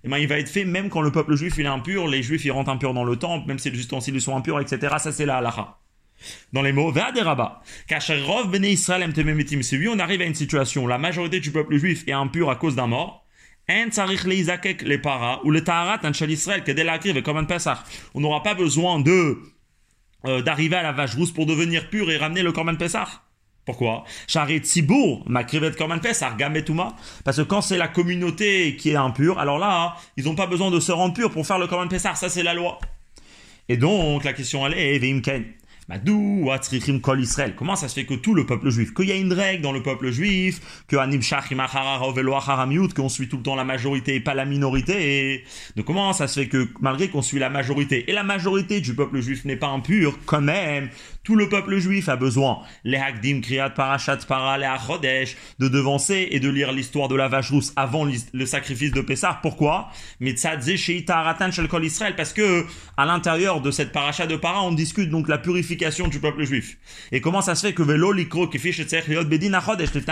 Eh 0.04 0.10
ben, 0.10 0.18
il 0.18 0.28
va 0.28 0.40
être 0.40 0.50
fait 0.50 0.66
même 0.66 0.90
quand 0.90 1.02
le 1.02 1.12
peuple 1.12 1.36
juif 1.36 1.56
il 1.58 1.66
est 1.66 1.70
impur, 1.70 2.08
les 2.08 2.24
juifs 2.24 2.44
ils 2.44 2.52
rentrent 2.52 2.72
impurs 2.72 2.94
dans 2.94 3.04
le 3.04 3.16
temple, 3.16 3.48
même 3.48 3.60
si 3.60 3.70
les 3.70 3.80
ustensiles 3.80 4.20
sont 4.20 4.36
impurs, 4.36 4.60
etc. 4.60 4.96
Ça 4.98 5.12
c'est 5.12 5.26
la 5.26 5.38
halacha. 5.38 5.78
Dans 6.54 6.62
les 6.62 6.72
mots, 6.72 6.92
va 6.92 7.12
des 7.12 7.22
rabats. 7.22 7.62
Israël 7.90 9.14
Si 9.62 9.78
oui, 9.78 9.88
on 9.88 10.00
arrive 10.00 10.22
à 10.22 10.26
une 10.26 10.36
situation 10.36 10.88
la 10.88 10.98
majorité 10.98 11.40
du 11.40 11.52
peuple 11.52 11.78
juif 11.78 12.04
est 12.08 12.12
impur 12.12 12.50
à 12.50 12.56
cause 12.56 12.76
d'un 12.76 12.88
mort, 12.88 13.21
on 18.14 18.20
n'aura 18.20 18.44
pas 18.44 18.54
besoin 18.54 19.00
de 19.00 19.38
euh, 20.26 20.42
d'arriver 20.42 20.76
à 20.76 20.84
la 20.84 20.92
vache 20.92 21.16
rousse 21.16 21.32
pour 21.32 21.46
devenir 21.46 21.90
pur 21.90 22.12
et 22.12 22.18
ramener 22.18 22.44
le 22.44 22.52
Korban 22.52 22.76
Pessah. 22.76 23.08
Pourquoi? 23.66 24.04
Parce 27.24 27.38
que 27.38 27.42
quand 27.42 27.62
c'est 27.62 27.78
la 27.78 27.88
communauté 27.88 28.76
qui 28.76 28.90
est 28.90 28.96
impure, 28.96 29.40
alors 29.40 29.58
là, 29.58 29.96
ils 30.18 30.26
n'ont 30.26 30.36
pas 30.36 30.48
besoin 30.48 30.70
de 30.72 30.80
se 30.80 30.92
rendre 30.92 31.14
pur 31.14 31.32
pour 31.32 31.46
faire 31.46 31.60
le 31.60 31.68
Korban 31.68 31.88
Pessah. 31.88 32.16
Ça, 32.16 32.30
c'est 32.30 32.44
la 32.44 32.54
loi. 32.54 32.80
Et 33.70 33.78
donc, 33.78 34.24
la 34.24 34.34
question 34.34 34.66
elle 34.68 34.74
est, 34.74 35.00
Madou, 35.92 36.50
Kol 37.02 37.20
Israël. 37.20 37.54
Comment 37.58 37.76
ça 37.76 37.90
se 37.90 37.96
fait 37.96 38.06
que 38.06 38.14
tout 38.14 38.34
le 38.34 38.46
peuple 38.46 38.70
juif, 38.70 38.94
qu'il 38.94 39.10
y 39.10 39.12
a 39.12 39.18
une 39.18 39.34
règle 39.34 39.62
dans 39.62 39.74
le 39.74 39.84
peuple 39.84 40.10
juif, 40.10 40.62
que 40.88 40.96
qu'on 42.94 43.10
suit 43.10 43.28
tout 43.28 43.36
le 43.36 43.44
temps 43.44 43.56
la 43.56 43.66
majorité 43.66 44.16
et 44.16 44.22
pas 44.22 44.34
la 44.34 44.46
minorité, 44.46 45.34
et 45.34 45.44
donc 45.76 45.86
comment 45.86 46.14
ça 46.14 46.30
se 46.30 46.40
fait 46.40 46.48
que 46.48 46.70
malgré 46.80 47.10
qu'on 47.10 47.22
suit 47.22 47.40
la 47.40 47.50
majorité, 47.50 48.10
et 48.10 48.14
la 48.14 48.24
majorité 48.24 48.80
du 48.80 48.96
peuple 48.96 49.20
juif 49.20 49.44
n'est 49.44 49.58
pas 49.58 49.68
impure, 49.68 50.18
quand 50.26 50.40
même, 50.40 50.90
tout 51.24 51.36
le 51.36 51.50
peuple 51.50 51.78
juif 51.78 52.10
a 52.10 52.16
besoin, 52.16 52.60
les 52.84 52.98
Hakdim, 52.98 53.42
Kriyat, 53.42 53.70
Parashat, 53.72 54.18
Para, 54.28 54.58
les 54.58 54.66
Achodesh, 54.66 55.38
de 55.60 55.68
devancer 55.68 56.30
et 56.32 56.40
de 56.40 56.50
lire 56.50 56.72
l'histoire 56.72 57.08
de 57.08 57.16
la 57.16 57.28
vache 57.28 57.52
rousse 57.52 57.74
avant 57.76 58.06
le 58.06 58.46
sacrifice 58.46 58.92
de 58.92 59.02
Pessah. 59.02 59.40
Pourquoi? 59.42 59.90
Israël, 60.20 62.16
parce 62.16 62.34
que 62.34 62.66
à 62.98 63.06
l'intérieur 63.06 63.62
de 63.62 63.72
cette 63.72 63.92
paracha 63.92 64.28
de 64.28 64.36
Para, 64.36 64.64
on 64.64 64.72
discute 64.72 65.10
donc 65.10 65.28
la 65.28 65.38
purification 65.38 66.08
du 66.08 66.20
peuple 66.20 66.44
juif. 66.44 66.78
Et 67.12 67.22
comment 67.22 67.42
ça 67.42 67.56
se 67.56 67.68
fait 67.68 67.74
que 67.74 67.84
Velo 67.84 68.12
Likro 68.12 68.48
Bedin 68.48 69.60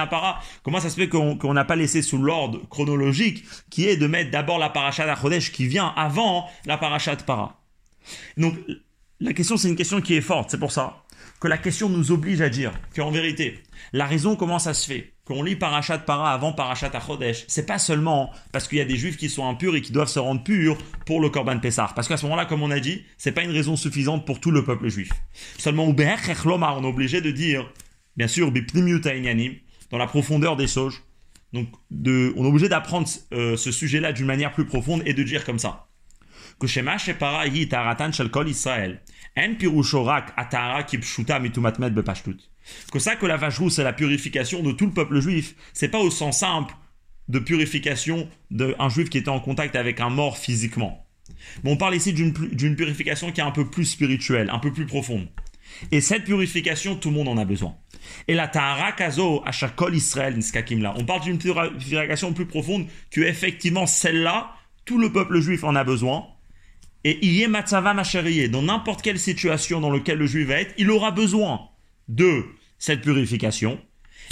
Para? 0.09 0.39
Comment 0.63 0.79
ça 0.79 0.89
se 0.89 0.95
fait 0.95 1.09
qu'on 1.09 1.53
n'a 1.53 1.65
pas 1.65 1.75
laissé 1.75 2.01
sous 2.01 2.17
l'ordre 2.17 2.61
chronologique 2.69 3.43
qui 3.69 3.87
est 3.87 3.97
de 3.97 4.07
mettre 4.07 4.31
d'abord 4.31 4.59
la 4.59 4.69
paracha 4.69 5.05
d'Achodesh 5.05 5.51
qui 5.51 5.67
vient 5.67 5.93
avant 5.95 6.47
la 6.65 6.77
paracha 6.77 7.15
de 7.15 7.23
Para? 7.23 7.61
Donc 8.37 8.55
la 9.19 9.33
question 9.33 9.57
c'est 9.57 9.69
une 9.69 9.75
question 9.75 10.01
qui 10.01 10.15
est 10.15 10.21
forte, 10.21 10.51
c'est 10.51 10.59
pour 10.59 10.71
ça 10.71 11.03
que 11.39 11.47
la 11.47 11.57
question 11.57 11.89
nous 11.89 12.11
oblige 12.11 12.41
à 12.41 12.49
dire 12.49 12.73
qu'en 12.95 13.11
vérité, 13.11 13.59
la 13.93 14.05
raison 14.05 14.35
comment 14.35 14.59
ça 14.59 14.73
se 14.73 14.85
fait 14.85 15.13
qu'on 15.23 15.43
lit 15.43 15.55
Parachat 15.55 15.99
Para 15.99 16.33
avant 16.33 16.53
Parachat 16.53 16.89
Achodesh, 16.93 17.45
c'est 17.47 17.65
pas 17.65 17.77
seulement 17.77 18.31
parce 18.51 18.67
qu'il 18.67 18.79
y 18.79 18.81
a 18.81 18.85
des 18.85 18.97
juifs 18.97 19.15
qui 19.15 19.29
sont 19.29 19.47
impurs 19.47 19.75
et 19.75 19.81
qui 19.81 19.91
doivent 19.91 20.09
se 20.09 20.19
rendre 20.19 20.43
purs 20.43 20.77
pour 21.05 21.21
le 21.21 21.29
Korban 21.29 21.59
Pessah. 21.59 21.91
Parce 21.95 22.07
qu'à 22.07 22.17
ce 22.17 22.25
moment-là, 22.25 22.45
comme 22.45 22.63
on 22.63 22.71
a 22.71 22.79
dit, 22.79 23.03
c'est 23.17 23.31
pas 23.31 23.43
une 23.43 23.51
raison 23.51 23.75
suffisante 23.75 24.25
pour 24.25 24.39
tout 24.39 24.49
le 24.49 24.65
peuple 24.65 24.89
juif. 24.89 25.11
Seulement, 25.59 25.85
on 25.85 25.95
est 25.95 26.87
obligé 26.87 27.21
de 27.21 27.29
dire, 27.29 27.71
bien 28.17 28.27
sûr, 28.27 28.51
dans 29.91 29.97
la 29.97 30.07
profondeur 30.07 30.55
des 30.55 30.67
sauges, 30.67 31.03
donc 31.53 31.67
on 31.91 32.05
est 32.05 32.47
obligé 32.47 32.67
d'apprendre 32.67 33.07
euh, 33.33 33.55
ce 33.55 33.71
sujet-là 33.71 34.13
d'une 34.13 34.25
manière 34.25 34.51
plus 34.51 34.65
profonde 34.65 35.03
et 35.05 35.13
de 35.13 35.21
dire 35.23 35.45
comme 35.45 35.59
ça. 35.59 35.88
Que 36.59 36.67
Shema 36.67 36.97
Shepara 36.97 37.45
Taratan 37.69 38.11
Kol 38.31 38.49
Israël. 38.49 39.01
En 39.37 39.55
Pirushorak 39.55 40.33
Atara 40.35 40.83
Kipshuta 40.83 41.39
Mitumatmet 41.39 41.91
Bepashtut 41.91 42.49
que 42.91 42.99
ça 42.99 43.15
que 43.15 43.25
la 43.25 43.37
vache 43.37 43.59
rousse 43.59 43.79
est 43.79 43.83
la 43.83 43.93
purification 43.93 44.61
de 44.63 44.71
tout 44.71 44.85
le 44.85 44.91
peuple 44.91 45.19
juif, 45.19 45.55
c'est 45.73 45.89
pas 45.89 45.99
au 45.99 46.11
sens 46.11 46.39
simple 46.39 46.73
de 47.27 47.39
purification 47.39 48.27
d'un 48.49 48.89
juif 48.89 49.09
qui 49.09 49.19
était 49.19 49.29
en 49.29 49.39
contact 49.39 49.75
avec 49.75 49.99
un 49.99 50.09
mort 50.09 50.37
physiquement. 50.37 51.05
Mais 51.63 51.71
on 51.71 51.77
parle 51.77 51.95
ici 51.95 52.11
d'une 52.11 52.75
purification 52.75 53.31
qui 53.31 53.39
est 53.39 53.43
un 53.43 53.51
peu 53.51 53.69
plus 53.69 53.85
spirituelle, 53.85 54.49
un 54.49 54.59
peu 54.59 54.73
plus 54.73 54.87
profonde. 54.87 55.27
Et 55.91 56.01
cette 56.01 56.23
purification, 56.23 56.95
tout 56.95 57.09
le 57.09 57.15
monde 57.15 57.27
en 57.27 57.37
a 57.37 57.45
besoin. 57.45 57.75
Et 58.27 58.33
la 58.33 58.47
Tahara 58.47 58.91
Kazo, 58.93 59.43
à 59.45 59.51
Shakol 59.51 59.95
Israël, 59.95 60.39
là, 60.79 60.93
on 60.97 61.05
parle 61.05 61.21
d'une 61.21 61.37
purification 61.37 62.33
plus 62.33 62.47
profonde 62.47 62.87
que 63.11 63.21
effectivement 63.21 63.85
celle-là, 63.85 64.55
tout 64.85 64.97
le 64.97 65.11
peuple 65.11 65.39
juif 65.39 65.63
en 65.63 65.75
a 65.75 65.83
besoin. 65.83 66.25
Et 67.03 67.25
Iye 67.25 67.47
Matzava 67.47 67.93
dans 67.93 68.61
n'importe 68.61 69.01
quelle 69.01 69.19
situation 69.19 69.79
dans 69.79 69.91
laquelle 69.91 70.17
le 70.17 70.27
juif 70.27 70.47
va 70.47 70.55
être, 70.55 70.73
il 70.77 70.89
aura 70.91 71.11
besoin 71.11 71.61
de 72.07 72.43
cette 72.77 73.01
purification 73.01 73.79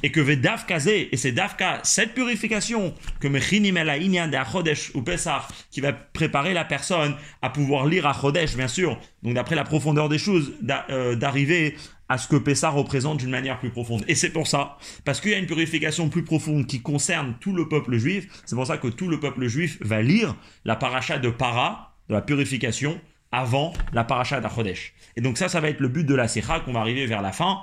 et 0.04 0.12
que 0.12 0.20
Vedav 0.20 0.66
Kazé, 0.66 1.10
et 1.12 1.18
c'est 1.18 1.32
Davka, 1.32 1.80
cette 1.84 2.14
purification, 2.14 2.94
que 3.20 3.28
Mechinim 3.28 3.78
El 3.78 3.88
de 3.88 4.98
ou 4.98 5.02
Pesach, 5.02 5.44
qui 5.72 5.82
va 5.82 5.94
préparer 5.94 6.54
la 6.54 6.66
personne 6.66 7.16
à 7.42 7.50
pouvoir 7.50 7.88
lire 7.88 8.06
Achodesh, 8.06 8.56
bien 8.56 8.68
sûr, 8.68 9.00
donc 9.24 9.34
d'après 9.34 9.56
la 9.56 9.64
profondeur 9.64 10.10
des 10.10 10.20
choses, 10.20 10.54
euh, 10.90 11.16
d'arriver 11.16 11.76
à 12.10 12.18
ce 12.18 12.28
que 12.28 12.36
Pessah 12.36 12.70
représente 12.70 13.18
d'une 13.18 13.30
manière 13.30 13.60
plus 13.60 13.70
profonde. 13.70 14.06
Et 14.08 14.16
c'est 14.16 14.30
pour 14.30 14.48
ça, 14.48 14.78
parce 15.04 15.20
qu'il 15.20 15.32
y 15.32 15.34
a 15.34 15.40
une 15.40 15.48
purification 15.48 16.10
plus 16.10 16.24
profonde 16.24 16.68
qui 16.68 16.82
concerne 16.82 17.36
tout 17.40 17.54
le 17.54 17.68
peuple 17.68 17.98
juif, 17.98 18.28
c'est 18.46 18.56
pour 18.56 18.68
ça 18.68 18.78
que 18.78 18.88
tout 18.88 19.10
le 19.10 19.20
peuple 19.20 19.48
juif 19.48 19.78
va 19.82 20.02
lire 20.02 20.36
la 20.64 20.76
paracha 20.76 21.18
de 21.18 21.30
Para, 21.30 21.97
de 22.10 22.14
la 22.14 22.22
purification, 22.22 23.00
avant 23.32 23.74
la 23.94 24.04
paracha 24.04 24.40
d'Achodesh. 24.40 24.94
Et 25.16 25.22
donc 25.22 25.38
ça, 25.38 25.50
ça 25.50 25.60
va 25.60 25.70
être 25.70 25.80
le 25.80 25.90
but 25.90 26.06
de 26.06 26.16
la 26.16 26.28
Sikha 26.28 26.62
qu'on 26.62 26.74
va 26.74 26.80
arriver 26.80 27.06
vers 27.06 27.22
la 27.22 27.32
fin, 27.32 27.62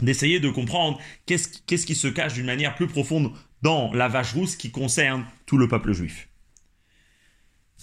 d'essayer 0.00 0.40
de 0.40 0.48
comprendre 0.48 0.98
qu'est-ce 1.26 1.86
qui 1.86 1.94
se 1.94 2.08
cache 2.08 2.34
d'une 2.34 2.46
manière 2.46 2.74
plus 2.74 2.86
profonde 2.86 3.32
dans 3.62 3.92
la 3.92 4.08
vache 4.08 4.34
rousse 4.34 4.56
qui 4.56 4.70
concerne 4.70 5.24
tout 5.46 5.58
le 5.58 5.68
peuple 5.68 5.92
juif. 5.92 6.28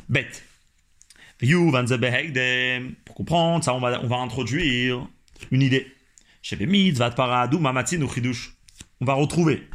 Bête. 0.09 0.43
Pour 1.39 3.15
comprendre 3.15 3.63
ça, 3.63 3.73
on 3.73 3.79
va, 3.79 4.01
on 4.01 4.07
va 4.07 4.17
introduire 4.17 5.05
une 5.51 5.61
idée. 5.61 5.87
On 9.01 9.05
va 9.05 9.13
retrouver 9.13 9.67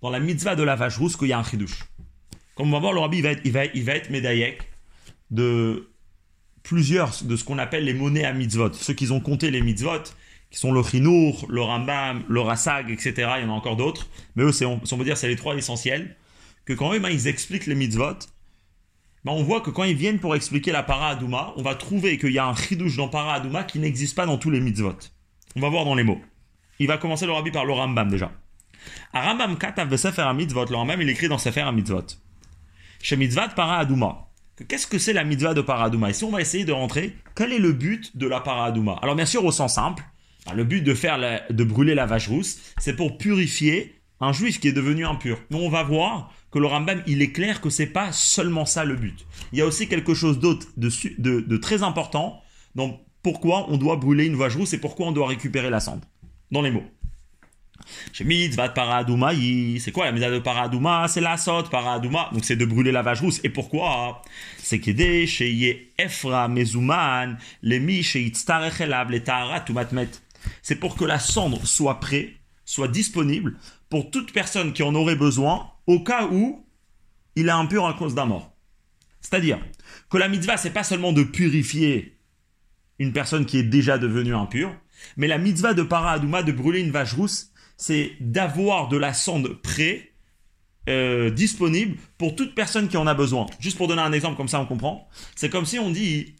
dans 0.00 0.10
la 0.10 0.20
mitzvah 0.20 0.56
de 0.56 0.62
la 0.62 0.76
vache 0.76 0.96
rousse 0.96 1.16
qu'il 1.16 1.28
y 1.28 1.32
a 1.32 1.38
un 1.38 1.44
chidouche. 1.44 1.84
Comme 2.54 2.68
on 2.68 2.72
va 2.72 2.78
voir, 2.78 2.92
le 2.92 3.00
rabbi 3.00 3.18
il 3.18 3.22
va 3.22 3.30
être, 3.30 3.42
il 3.44 3.52
va, 3.52 3.64
il 3.66 3.84
va 3.84 3.94
être 3.94 4.10
médaillek 4.10 4.62
de 5.30 5.90
plusieurs 6.62 7.22
de 7.24 7.36
ce 7.36 7.44
qu'on 7.44 7.58
appelle 7.58 7.84
les 7.84 7.94
monnaies 7.94 8.24
à 8.24 8.32
mitzvot. 8.32 8.72
Ceux 8.72 8.94
qui 8.94 9.10
ont 9.10 9.20
compté 9.20 9.50
les 9.50 9.60
mitzvot, 9.60 10.02
qui 10.50 10.58
sont 10.58 10.72
le 10.72 10.82
Chinour, 10.82 11.46
le 11.48 11.60
Rambam, 11.60 12.24
le 12.28 12.40
Rasag, 12.40 12.90
etc. 12.90 13.12
Il 13.38 13.42
y 13.42 13.44
en 13.44 13.50
a 13.50 13.52
encore 13.52 13.76
d'autres. 13.76 14.08
Mais 14.36 14.44
eux, 14.44 14.66
on, 14.66 14.80
on 14.90 14.96
peut 14.96 15.04
dire 15.04 15.16
c'est 15.16 15.28
les 15.28 15.36
trois 15.36 15.54
essentiels. 15.54 16.16
Que 16.64 16.72
quand 16.72 16.90
même, 16.90 17.06
ils 17.10 17.28
expliquent 17.28 17.66
les 17.66 17.74
mitzvot, 17.74 18.18
ben 19.24 19.32
on 19.32 19.42
voit 19.42 19.62
que 19.62 19.70
quand 19.70 19.84
ils 19.84 19.96
viennent 19.96 20.18
pour 20.18 20.34
expliquer 20.34 20.70
la 20.70 20.82
para 20.82 21.10
Aduma, 21.10 21.54
on 21.56 21.62
va 21.62 21.74
trouver 21.74 22.18
qu'il 22.18 22.32
y 22.32 22.38
a 22.38 22.46
un 22.46 22.54
chidouche 22.54 22.96
dans 22.96 23.08
para 23.08 23.34
Aduma 23.34 23.64
qui 23.64 23.78
n'existe 23.78 24.14
pas 24.14 24.26
dans 24.26 24.36
tous 24.36 24.50
les 24.50 24.60
mitzvot. 24.60 24.96
On 25.56 25.60
va 25.60 25.70
voir 25.70 25.84
dans 25.84 25.94
les 25.94 26.04
mots. 26.04 26.20
Il 26.78 26.88
va 26.88 26.98
commencer 26.98 27.24
le 27.24 27.32
rabbi 27.32 27.50
par 27.50 27.64
le 27.64 27.72
Rambam 27.72 28.10
déjà. 28.10 28.32
A 29.12 29.22
Rambam 29.22 29.56
katav 29.56 29.94
Sefer 29.96 30.30
mitzvot, 30.34 30.66
le 30.66 30.76
Rambam 30.76 31.00
il 31.00 31.08
écrit 31.08 31.28
dans 31.28 31.38
Sefer 31.38 31.70
mitzvot. 31.72 32.06
Chez 33.02 33.16
mitzvot 33.16 33.54
para 33.56 33.78
Aduma. 33.78 34.28
Qu'est-ce 34.68 34.86
que 34.86 34.98
c'est 34.98 35.12
la 35.12 35.24
mitzvah 35.24 35.52
de 35.52 35.60
para 35.60 35.84
Aduma 35.84 36.10
Ici 36.10 36.24
on 36.24 36.30
va 36.30 36.40
essayer 36.40 36.64
de 36.64 36.72
rentrer, 36.72 37.16
quel 37.34 37.52
est 37.52 37.58
le 37.58 37.72
but 37.72 38.16
de 38.16 38.28
la 38.28 38.40
para 38.40 38.66
Aduma 38.66 38.98
Alors 39.02 39.16
bien 39.16 39.26
sûr 39.26 39.44
au 39.44 39.50
sens 39.50 39.74
simple, 39.74 40.04
le 40.54 40.64
but 40.64 40.82
de 40.82 40.94
faire 40.94 41.18
de 41.50 41.64
brûler 41.64 41.94
la 41.94 42.06
vache 42.06 42.28
rousse, 42.28 42.58
c'est 42.78 42.94
pour 42.94 43.18
purifier 43.18 43.94
un 44.20 44.32
juif 44.32 44.60
qui 44.60 44.68
est 44.68 44.72
devenu 44.72 45.04
impur. 45.04 45.38
Mais 45.50 45.56
on 45.56 45.68
va 45.68 45.82
voir 45.82 46.32
que 46.50 46.58
le 46.58 46.66
Rambam, 46.66 47.02
il 47.06 47.22
est 47.22 47.32
clair 47.32 47.60
que 47.60 47.70
c'est 47.70 47.86
pas 47.86 48.12
seulement 48.12 48.64
ça 48.64 48.84
le 48.84 48.94
but. 48.94 49.26
Il 49.52 49.58
y 49.58 49.62
a 49.62 49.66
aussi 49.66 49.88
quelque 49.88 50.14
chose 50.14 50.38
d'autre 50.38 50.68
de, 50.76 51.56
très 51.56 51.82
important. 51.82 52.40
Donc, 52.74 53.00
pourquoi 53.22 53.66
on 53.70 53.76
doit 53.76 53.96
brûler 53.96 54.26
une 54.26 54.36
vache 54.36 54.56
rousse 54.56 54.72
et 54.72 54.78
pourquoi 54.78 55.06
on 55.06 55.12
doit 55.12 55.26
récupérer 55.26 55.70
la 55.70 55.80
cendre? 55.80 56.02
Dans 56.50 56.62
les 56.62 56.70
mots. 56.70 56.84
Chez 58.12 58.24
mitzvah 58.24 58.68
paradouma, 58.70 59.32
c'est 59.78 59.92
quoi 59.92 60.06
la 60.06 60.12
mitzvah 60.12 60.30
de 60.30 60.38
paradouma? 60.38 61.06
C'est 61.08 61.20
la 61.20 61.36
saute 61.36 61.70
paradouma, 61.70 62.30
donc 62.32 62.44
c'est 62.44 62.56
de 62.56 62.64
brûler 62.64 62.92
la 62.92 63.02
vache 63.02 63.20
rousse. 63.20 63.40
Et 63.44 63.50
pourquoi? 63.50 64.22
C'est 64.58 64.80
qu'aider 64.80 65.26
chez 65.26 65.92
efra 65.98 66.48
mezuman, 66.48 67.36
les 67.62 67.80
mi 67.80 68.02
chez 68.02 68.24
les 68.24 69.22
tahara 69.22 69.64
matmet 69.70 70.08
c'est 70.62 70.76
pour 70.76 70.96
que 70.96 71.04
la 71.04 71.18
cendre 71.18 71.66
soit 71.66 72.00
prête, 72.00 72.30
soit 72.64 72.88
disponible 72.88 73.56
pour 73.88 74.10
toute 74.10 74.32
personne 74.32 74.72
qui 74.72 74.82
en 74.82 74.94
aurait 74.94 75.16
besoin 75.16 75.70
au 75.86 76.00
cas 76.00 76.26
où 76.26 76.64
il 77.36 77.48
est 77.48 77.52
impur 77.52 77.86
à 77.86 77.94
cause 77.94 78.14
d'un 78.14 78.26
mort. 78.26 78.52
C'est-à-dire 79.20 79.58
que 80.10 80.18
la 80.18 80.28
mitzvah, 80.28 80.56
c'est 80.56 80.70
pas 80.70 80.84
seulement 80.84 81.12
de 81.12 81.22
purifier 81.22 82.18
une 82.98 83.12
personne 83.12 83.46
qui 83.46 83.58
est 83.58 83.64
déjà 83.64 83.98
devenue 83.98 84.34
impure, 84.34 84.74
mais 85.16 85.26
la 85.26 85.38
mitzvah 85.38 85.74
de 85.74 85.82
para 85.82 86.18
de 86.18 86.52
brûler 86.52 86.80
une 86.80 86.90
vache 86.90 87.14
rousse, 87.14 87.50
c'est 87.76 88.12
d'avoir 88.20 88.88
de 88.88 88.96
la 88.96 89.12
cendre 89.12 89.54
prête, 89.54 90.14
euh, 90.88 91.30
disponible 91.30 91.96
pour 92.18 92.36
toute 92.36 92.54
personne 92.54 92.88
qui 92.88 92.98
en 92.98 93.06
a 93.06 93.14
besoin. 93.14 93.46
Juste 93.58 93.78
pour 93.78 93.88
donner 93.88 94.02
un 94.02 94.12
exemple, 94.12 94.36
comme 94.36 94.48
ça 94.48 94.60
on 94.60 94.66
comprend. 94.66 95.08
C'est 95.34 95.48
comme 95.48 95.64
si 95.64 95.78
on 95.78 95.90
dit, 95.90 96.34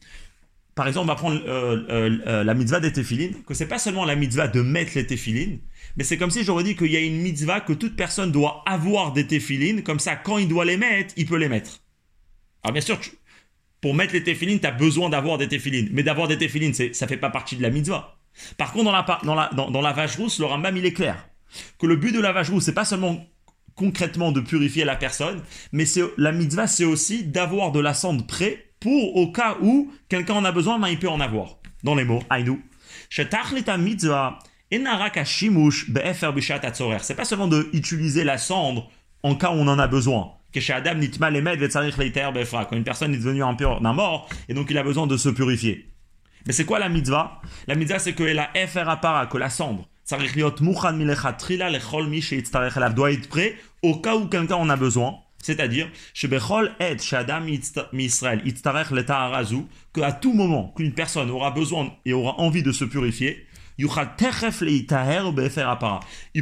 par 0.75 0.87
exemple, 0.87 1.05
on 1.05 1.09
va 1.09 1.14
prendre 1.14 1.41
euh, 1.47 2.19
euh, 2.26 2.45
la 2.45 2.55
mitzvah 2.55 2.81
des 2.81 2.93
téphilines, 2.93 3.43
que 3.45 3.55
c'est 3.55 3.69
pas 3.69 3.79
seulement 3.79 4.05
la 4.05 4.17
mitzvah 4.17 4.49
de 4.49 4.61
mettre 4.61 4.93
les 4.97 5.07
téphilines, 5.07 5.61
mais 5.97 6.05
c'est 6.05 6.19
comme 6.19 6.31
si 6.31 6.45
j'aurais 6.45 6.64
dit 6.64 6.76
qu'il 6.76 6.91
y 6.91 6.97
a 6.97 7.00
une 7.00 7.23
mitzvah 7.23 7.61
que 7.61 7.73
toute 7.73 7.97
personne 7.97 8.33
doit 8.33 8.62
avoir 8.67 9.12
des 9.12 9.26
téphilines, 9.26 9.83
comme 9.83 10.00
ça, 10.00 10.17
quand 10.17 10.37
il 10.38 10.49
doit 10.49 10.64
les 10.64 10.76
mettre, 10.76 11.14
il 11.17 11.26
peut 11.26 11.37
les 11.37 11.49
mettre. 11.49 11.81
Alors 12.62 12.73
bien 12.73 12.83
sûr, 12.83 12.99
pour 13.81 13.95
mettre 13.95 14.12
les 14.12 14.25
téphilines, 14.25 14.61
tu 14.61 14.67
as 14.67 14.73
besoin 14.73 15.09
d'avoir 15.09 15.38
des 15.38 15.49
téphilines, 15.49 15.88
mais 15.93 16.03
d'avoir 16.03 16.29
des 16.29 16.38
téphilines, 16.38 16.75
ça 16.75 17.07
fait 17.07 17.17
pas 17.17 17.31
partie 17.31 17.57
de 17.57 17.62
la 17.62 17.71
mitzvah. 17.71 18.13
Par 18.57 18.73
contre, 18.73 18.93
dans 19.25 19.81
la, 19.81 19.93
vache 19.93 20.17
rousse, 20.17 20.38
le 20.38 20.47
Rambam, 20.47 20.76
il 20.76 20.85
est 20.85 20.93
clair, 20.93 21.29
que 21.79 21.87
le 21.87 21.97
but 21.97 22.12
de 22.12 22.21
la 22.21 22.33
vache 22.33 22.50
rousse, 22.50 22.64
c'est 22.64 22.75
pas 22.75 22.85
seulement 22.85 23.25
concrètement 23.75 24.33
de 24.33 24.41
purifier 24.41 24.85
la 24.85 24.97
personne, 24.97 25.43
mais 25.73 25.87
c'est 25.87 26.03
la 26.17 26.33
mitzvah, 26.33 26.67
c'est 26.67 26.85
aussi 26.85 27.25
d'avoir 27.25 27.73
de 27.73 27.81
la 27.81 27.95
cendre 27.95 28.26
près 28.26 28.73
pour 28.81 29.17
au 29.17 29.33
cas 29.33 29.57
où 29.62 29.93
quelqu'un 30.09 30.35
en 30.35 30.45
a 30.45 30.53
besoin, 30.53 30.79
mais 30.79 30.93
il 30.93 30.99
peut 30.99 31.09
en 31.09 31.21
avoir. 31.21 31.57
Dans 31.83 31.95
les 31.95 32.05
mots, 32.05 32.23
Aïnou. 32.31 32.61
C'est 33.11 33.31
pas 37.14 37.25
seulement 37.25 37.49
d'utiliser 37.49 38.25
la 38.25 38.38
cendre 38.38 38.91
en 39.23 39.35
cas 39.35 39.50
où 39.50 39.55
on 39.55 39.69
en 39.69 39.79
a 39.79 39.87
besoin. 39.87 40.33
Quand 40.53 40.61
une 42.73 42.85
personne 42.85 43.14
est 43.14 43.19
devenue 43.19 43.43
impure 43.43 43.81
d'un 43.81 43.93
mort, 43.93 44.29
et 44.49 44.55
donc 44.55 44.71
il 44.71 44.79
a 44.79 44.83
besoin 44.83 45.07
de 45.07 45.17
se 45.17 45.29
purifier. 45.29 45.93
Mais 46.46 46.52
c'est 46.52 46.64
quoi 46.64 46.78
la 46.78 46.88
mitzvah? 46.88 47.40
La 47.66 47.74
mitzvah, 47.74 47.98
c'est 47.98 48.12
que 48.12 48.22
la 48.22 48.50
FR 48.66 48.88
appara, 48.88 49.26
que 49.26 49.38
la 49.38 49.50
cendre, 49.50 49.88
doit 52.94 53.12
être 53.12 53.28
prêt 53.28 53.56
au 53.82 53.96
cas 53.96 54.16
où 54.16 54.26
quelqu'un 54.26 54.56
en 54.56 54.68
a 54.68 54.76
besoin. 54.76 55.16
C'est-à-dire, 55.42 55.90
que 59.92 60.00
à 60.00 60.12
tout 60.12 60.32
moment 60.32 60.72
qu'une 60.74 60.92
personne 60.92 61.30
aura 61.30 61.50
besoin 61.50 61.92
et 62.06 62.14
aura 62.14 62.40
envie 62.40 62.62
de 62.62 62.72
se 62.72 62.84
purifier, 62.86 63.46
il 63.78 63.86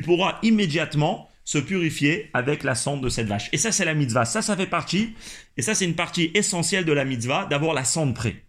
pourra 0.02 0.38
immédiatement 0.42 1.28
se 1.44 1.58
purifier 1.58 2.30
avec 2.34 2.62
la 2.62 2.76
cendre 2.76 3.02
de 3.02 3.08
cette 3.08 3.26
vache. 3.26 3.48
Et 3.52 3.56
ça, 3.56 3.72
c'est 3.72 3.84
la 3.84 3.94
mitzvah. 3.94 4.24
Ça, 4.24 4.40
ça 4.42 4.56
fait 4.56 4.66
partie, 4.66 5.14
et 5.56 5.62
ça, 5.62 5.74
c'est 5.74 5.84
une 5.84 5.96
partie 5.96 6.30
essentielle 6.34 6.84
de 6.84 6.92
la 6.92 7.04
mitzvah, 7.04 7.46
d'avoir 7.46 7.74
la 7.74 7.84
cendre 7.84 8.14
prête. 8.14 8.44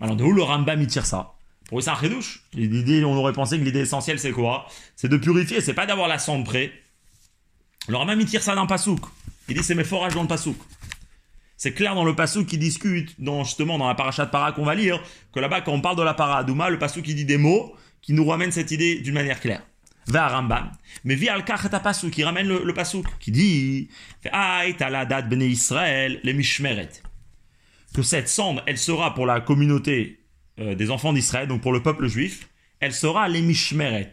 Alors, 0.00 0.16
de 0.16 0.24
où 0.24 0.32
le 0.32 0.42
Rambam 0.42 0.80
il 0.80 0.86
tire 0.86 1.06
ça 1.06 1.34
Pour 1.68 1.82
ça, 1.82 1.94
redouche. 1.94 2.42
L'idée, 2.52 3.04
on 3.04 3.14
aurait 3.14 3.32
pensé 3.32 3.58
que 3.58 3.64
l'idée 3.64 3.80
essentielle, 3.80 4.18
c'est 4.18 4.32
quoi 4.32 4.66
C'est 4.96 5.08
de 5.08 5.16
purifier, 5.16 5.60
c'est 5.60 5.74
pas 5.74 5.86
d'avoir 5.86 6.08
la 6.08 6.18
cendre 6.18 6.44
prête. 6.44 6.72
Le 7.88 7.96
Rambam 7.96 8.18
il 8.20 8.26
tire 8.26 8.42
ça 8.42 8.54
d'un 8.54 8.66
pasouk. 8.66 9.00
Il 9.48 9.56
dit 9.56 9.62
c'est 9.62 9.74
mes 9.74 9.84
forages 9.84 10.14
dans 10.14 10.22
le 10.22 10.28
pasouk. 10.28 10.56
C'est 11.56 11.72
clair 11.72 11.94
dans 11.94 12.04
le 12.04 12.14
pasouk 12.16 12.46
qui 12.46 12.58
discute, 12.58 13.20
dans, 13.20 13.44
justement 13.44 13.78
dans 13.78 13.86
la 13.86 13.94
paracha 13.94 14.26
de 14.26 14.30
para 14.30 14.52
qu'on 14.52 14.64
va 14.64 14.74
lire, 14.74 15.02
que 15.32 15.40
là-bas, 15.40 15.60
quand 15.60 15.72
on 15.72 15.80
parle 15.80 15.96
de 15.96 16.02
la 16.02 16.14
para 16.14 16.38
Adouma, 16.38 16.70
le 16.70 16.78
pasouk 16.78 17.04
qui 17.04 17.14
dit 17.14 17.24
des 17.24 17.36
mots 17.36 17.74
qui 18.02 18.12
nous 18.12 18.26
ramènent 18.26 18.52
cette 18.52 18.70
idée 18.70 19.00
d'une 19.00 19.14
manière 19.14 19.40
claire. 19.40 19.62
Va 20.06 20.28
Rambam. 20.28 20.72
Mais 21.04 21.14
via 21.14 21.34
al 21.34 21.44
pasouk, 21.44 22.10
qui 22.10 22.24
ramène 22.24 22.48
le, 22.48 22.74
pasouk, 22.74 23.06
qui 23.18 23.30
dit 23.30 23.88
Israël, 25.40 26.20
les 26.22 26.32
mishmeret. 26.34 26.90
Que 27.94 28.02
cette 28.02 28.28
cendre, 28.28 28.62
elle 28.66 28.76
sera 28.76 29.14
pour 29.14 29.24
la 29.24 29.40
communauté 29.40 30.20
euh, 30.58 30.74
des 30.74 30.90
enfants 30.90 31.12
d'Israël, 31.12 31.48
donc 31.48 31.62
pour 31.62 31.72
le 31.72 31.82
peuple 31.82 32.08
juif, 32.08 32.48
elle 32.80 32.92
sera 32.92 33.28
les 33.28 33.40
mishmeret. 33.40 34.12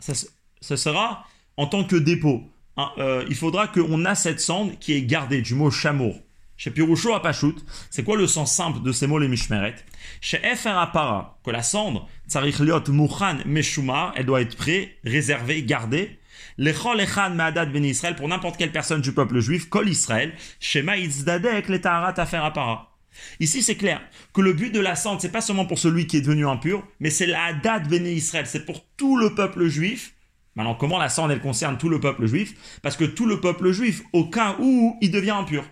Ça, 0.00 0.14
ce 0.60 0.76
sera 0.76 1.26
en 1.56 1.66
tant 1.66 1.84
que 1.84 1.96
dépôt. 1.96 2.42
Hein, 2.76 2.90
euh, 2.98 3.24
il 3.28 3.36
faudra 3.36 3.68
qu'on 3.68 4.04
a 4.04 4.14
cette 4.14 4.40
cendre 4.40 4.72
qui 4.80 4.94
est 4.94 5.02
gardée, 5.02 5.42
du 5.42 5.54
mot 5.54 5.70
chameau. 5.70 6.14
Chez 6.56 6.70
Piroucho 6.70 7.14
à 7.14 7.22
Pachout, 7.22 7.54
c'est 7.90 8.02
quoi 8.02 8.16
le 8.16 8.26
sens 8.26 8.52
simple 8.52 8.82
de 8.82 8.90
ces 8.92 9.06
mots 9.06 9.18
les 9.18 9.28
mishmeret? 9.28 9.76
Chez 10.20 10.40
Efer 10.44 10.70
Apara, 10.70 11.38
que 11.44 11.50
la 11.50 11.62
cendre, 11.62 12.08
tsarich 12.28 12.58
liot 12.58 12.88
mouchan 12.88 13.38
meshumar, 13.46 14.12
elle 14.16 14.26
doit 14.26 14.40
être 14.40 14.56
prête, 14.56 14.90
réservée, 15.04 15.62
gardée. 15.62 16.18
Echan 16.58 17.36
ben 17.36 17.84
Israël, 17.84 18.16
pour 18.16 18.26
n'importe 18.26 18.56
quelle 18.56 18.72
personne 18.72 19.00
du 19.00 19.12
peuple 19.12 19.38
juif, 19.38 19.68
kol 19.68 19.88
Israël, 19.88 20.34
shema 20.58 20.96
itzdadek 20.96 21.68
le 21.68 21.80
taharat 21.80 22.14
afer 22.16 22.44
apara. 22.44 22.97
Ici, 23.40 23.62
c'est 23.62 23.76
clair 23.76 24.00
que 24.32 24.40
le 24.40 24.52
but 24.52 24.72
de 24.72 24.80
la 24.80 24.96
cendre, 24.96 25.20
c'est 25.20 25.32
pas 25.32 25.40
seulement 25.40 25.66
pour 25.66 25.78
celui 25.78 26.06
qui 26.06 26.16
est 26.16 26.20
devenu 26.20 26.46
impur, 26.46 26.86
mais 27.00 27.10
c'est 27.10 27.26
la 27.26 27.52
date 27.52 27.88
ben 27.88 28.06
Israël, 28.06 28.46
c'est 28.46 28.64
pour 28.64 28.84
tout 28.96 29.16
le 29.16 29.34
peuple 29.34 29.66
juif. 29.68 30.14
Maintenant, 30.56 30.74
comment 30.74 30.98
la 30.98 31.08
cendre, 31.08 31.32
elle 31.32 31.40
concerne 31.40 31.78
tout 31.78 31.88
le 31.88 32.00
peuple 32.00 32.26
juif? 32.26 32.80
Parce 32.82 32.96
que 32.96 33.04
tout 33.04 33.26
le 33.26 33.40
peuple 33.40 33.70
juif, 33.70 34.02
au 34.12 34.24
cas 34.24 34.56
où 34.58 34.96
il 35.00 35.10
devient 35.10 35.30
impur. 35.30 35.64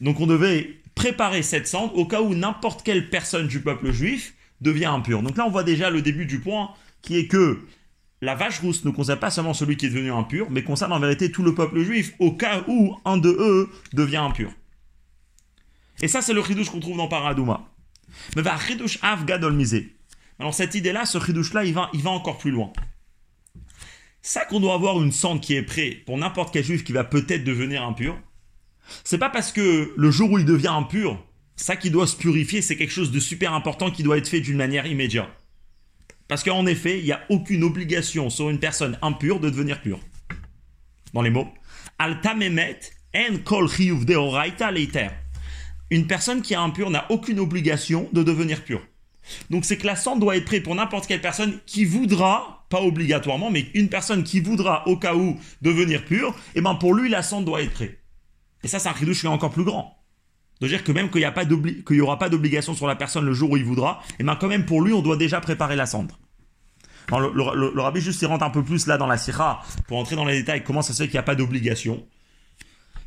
Donc 0.00 0.20
on 0.20 0.26
devait 0.26 0.80
préparer 0.94 1.42
cette 1.42 1.66
cendre 1.66 1.96
au 1.96 2.06
cas 2.06 2.20
où 2.20 2.34
n'importe 2.34 2.82
quelle 2.82 3.08
personne 3.08 3.48
du 3.48 3.60
peuple 3.60 3.92
juif 3.92 4.34
devient 4.60 4.86
impure. 4.86 5.22
Donc 5.22 5.36
là, 5.36 5.46
on 5.46 5.50
voit 5.50 5.62
déjà 5.62 5.90
le 5.90 6.02
début 6.02 6.26
du 6.26 6.40
point 6.40 6.70
qui 7.02 7.16
est 7.16 7.26
que 7.26 7.60
la 8.22 8.34
vache 8.34 8.60
rousse 8.60 8.84
ne 8.84 8.90
concerne 8.90 9.18
pas 9.18 9.30
seulement 9.30 9.54
celui 9.54 9.76
qui 9.76 9.86
est 9.86 9.90
devenu 9.90 10.10
impur, 10.10 10.50
mais 10.50 10.62
concerne 10.62 10.92
en 10.92 10.98
vérité 10.98 11.30
tout 11.30 11.42
le 11.42 11.54
peuple 11.54 11.82
juif 11.82 12.12
au 12.18 12.32
cas 12.32 12.64
où 12.66 12.96
un 13.04 13.18
de 13.18 13.28
eux 13.28 13.70
devient 13.92 14.16
impur. 14.16 14.50
Et 16.02 16.08
ça, 16.08 16.22
c'est 16.22 16.32
le 16.32 16.42
chidouche 16.42 16.70
qu'on 16.70 16.80
trouve 16.80 16.96
dans 16.96 17.08
Paradouma. 17.08 17.68
Mais 18.34 18.42
va 18.42 18.58
chidouche 18.58 18.98
av 19.02 19.24
gadol 19.24 19.62
Alors 20.38 20.54
cette 20.54 20.74
idée-là, 20.74 21.06
ce 21.06 21.18
chidouche-là, 21.18 21.64
il 21.64 21.74
va, 21.74 21.90
il 21.92 22.02
va 22.02 22.10
encore 22.10 22.38
plus 22.38 22.50
loin. 22.50 22.72
Ça 24.22 24.44
qu'on 24.44 24.60
doit 24.60 24.74
avoir 24.74 25.02
une 25.02 25.12
cendre 25.12 25.40
qui 25.40 25.54
est 25.54 25.62
prête 25.62 26.04
pour 26.04 26.18
n'importe 26.18 26.52
quel 26.52 26.64
juif 26.64 26.84
qui 26.84 26.92
va 26.92 27.04
peut-être 27.04 27.44
devenir 27.44 27.84
impur, 27.84 28.18
c'est 29.04 29.18
pas 29.18 29.30
parce 29.30 29.52
que 29.52 29.92
le 29.96 30.10
jour 30.10 30.32
où 30.32 30.38
il 30.38 30.44
devient 30.44 30.68
impur, 30.68 31.24
ça 31.56 31.76
qui 31.76 31.90
doit 31.90 32.06
se 32.06 32.16
purifier, 32.16 32.60
c'est 32.60 32.76
quelque 32.76 32.92
chose 32.92 33.10
de 33.10 33.20
super 33.20 33.52
important 33.54 33.90
qui 33.90 34.02
doit 34.02 34.18
être 34.18 34.28
fait 34.28 34.40
d'une 34.40 34.56
manière 34.56 34.86
immédiate. 34.86 35.30
Parce 36.28 36.42
qu'en 36.42 36.66
effet, 36.66 36.98
il 36.98 37.04
n'y 37.04 37.12
a 37.12 37.24
aucune 37.28 37.62
obligation 37.62 38.30
sur 38.30 38.50
une 38.50 38.58
personne 38.58 38.98
impure 39.00 39.40
de 39.40 39.48
devenir 39.48 39.80
pure. 39.80 40.00
Dans 41.14 41.22
les 41.22 41.30
mots, 41.30 41.48
Altamemet 41.98 42.80
en 43.14 43.38
kol 43.38 43.68
deoraita 44.04 44.70
leiter. 44.70 45.08
Une 45.90 46.06
personne 46.06 46.42
qui 46.42 46.54
est 46.54 46.56
impure 46.56 46.90
n'a 46.90 47.06
aucune 47.10 47.38
obligation 47.38 48.08
de 48.12 48.22
devenir 48.22 48.64
pure. 48.64 48.82
Donc 49.50 49.64
c'est 49.64 49.76
que 49.76 49.86
la 49.86 49.96
cendre 49.96 50.20
doit 50.20 50.36
être 50.36 50.44
prête 50.44 50.62
pour 50.62 50.74
n'importe 50.74 51.06
quelle 51.06 51.20
personne 51.20 51.58
qui 51.66 51.84
voudra, 51.84 52.66
pas 52.68 52.80
obligatoirement, 52.80 53.50
mais 53.50 53.66
une 53.74 53.88
personne 53.88 54.24
qui 54.24 54.40
voudra 54.40 54.86
au 54.88 54.96
cas 54.96 55.14
où 55.14 55.38
devenir 55.62 56.04
pure, 56.04 56.30
et 56.54 56.58
eh 56.58 56.60
ben 56.60 56.74
pour 56.74 56.94
lui 56.94 57.08
la 57.08 57.22
cendre 57.22 57.46
doit 57.46 57.62
être 57.62 57.72
prête. 57.72 57.98
Et 58.62 58.68
ça, 58.68 58.78
c'est 58.78 58.88
un 58.88 58.94
chidouche 58.94 59.24
encore 59.24 59.50
plus 59.50 59.64
grand. 59.64 59.96
De 60.60 60.68
dire 60.68 60.82
que 60.82 60.92
même 60.92 61.10
qu'il 61.10 61.20
n'y 61.20 62.00
aura 62.00 62.18
pas 62.18 62.28
d'obligation 62.28 62.74
sur 62.74 62.86
la 62.86 62.96
personne 62.96 63.26
le 63.26 63.34
jour 63.34 63.50
où 63.50 63.56
il 63.56 63.64
voudra, 63.64 64.00
et 64.10 64.14
eh 64.20 64.24
bien 64.24 64.36
quand 64.36 64.48
même 64.48 64.64
pour 64.64 64.80
lui, 64.80 64.92
on 64.92 65.02
doit 65.02 65.16
déjà 65.16 65.40
préparer 65.40 65.76
la 65.76 65.86
cendre. 65.86 66.18
le, 67.10 67.80
rabbi 67.80 68.00
juste 68.00 68.22
il 68.22 68.26
rentre 68.26 68.44
un 68.44 68.50
peu 68.50 68.62
plus 68.62 68.86
là 68.86 68.96
dans 68.96 69.06
la 69.06 69.18
sira 69.18 69.62
pour 69.86 69.98
entrer 69.98 70.16
dans 70.16 70.24
les 70.24 70.38
détails 70.38 70.64
comment 70.64 70.82
ça 70.82 70.94
se 70.94 71.02
fait 71.02 71.08
qu'il 71.08 71.16
n'y 71.16 71.20
a 71.20 71.24
pas 71.24 71.34
d'obligation. 71.34 72.06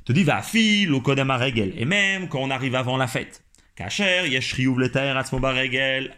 Te 0.06 0.12
dit 0.12 0.24
va 0.24 0.42
fil 0.42 0.94
au 0.94 1.02
code 1.02 1.20
regel 1.20 1.74
et 1.78 1.86
même 1.86 2.30
quand 2.30 2.40
on 2.40 2.50
arrive 2.50 2.76
avant 2.76 2.98
la 2.98 3.08
fête. 3.08 3.44
Kacher 3.76 4.28
yeshriuv 4.28 4.80
leter 4.80 5.14
regel. 5.14 6.16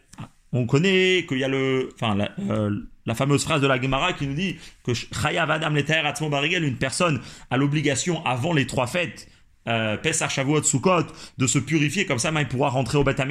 On 0.54 0.66
connaît 0.66 1.26
qu'il 1.28 1.40
y 1.40 1.44
a 1.44 1.48
le 1.48 1.90
enfin 1.96 2.16
la, 2.16 2.32
euh, 2.50 2.72
la 3.06 3.16
fameuse 3.16 3.44
phrase 3.44 3.62
de 3.62 3.68
la 3.68 3.82
Gemara 3.82 4.14
qui 4.14 4.28
nous 4.28 4.34
dit 4.34 4.58
que 4.84 4.94
Chayav 4.94 5.50
Adam 5.50 5.74
regel 5.74 6.64
une 6.64 6.78
personne 6.78 7.22
a 7.50 7.58
l'obligation 7.58 8.26
avant 8.26 8.54
les 8.54 8.68
trois 8.68 8.88
fêtes 8.88 9.30
euh, 9.68 9.98
Pesach, 9.98 10.32
Shavuot, 10.32 10.64
Sukkot, 10.64 11.06
de 11.38 11.48
se 11.48 11.60
purifier, 11.60 12.06
comme 12.06 12.20
ça, 12.20 12.32
il 12.36 12.48
pourra 12.48 12.70
rentrer 12.70 12.98
au 12.98 13.04
Beth. 13.04 13.22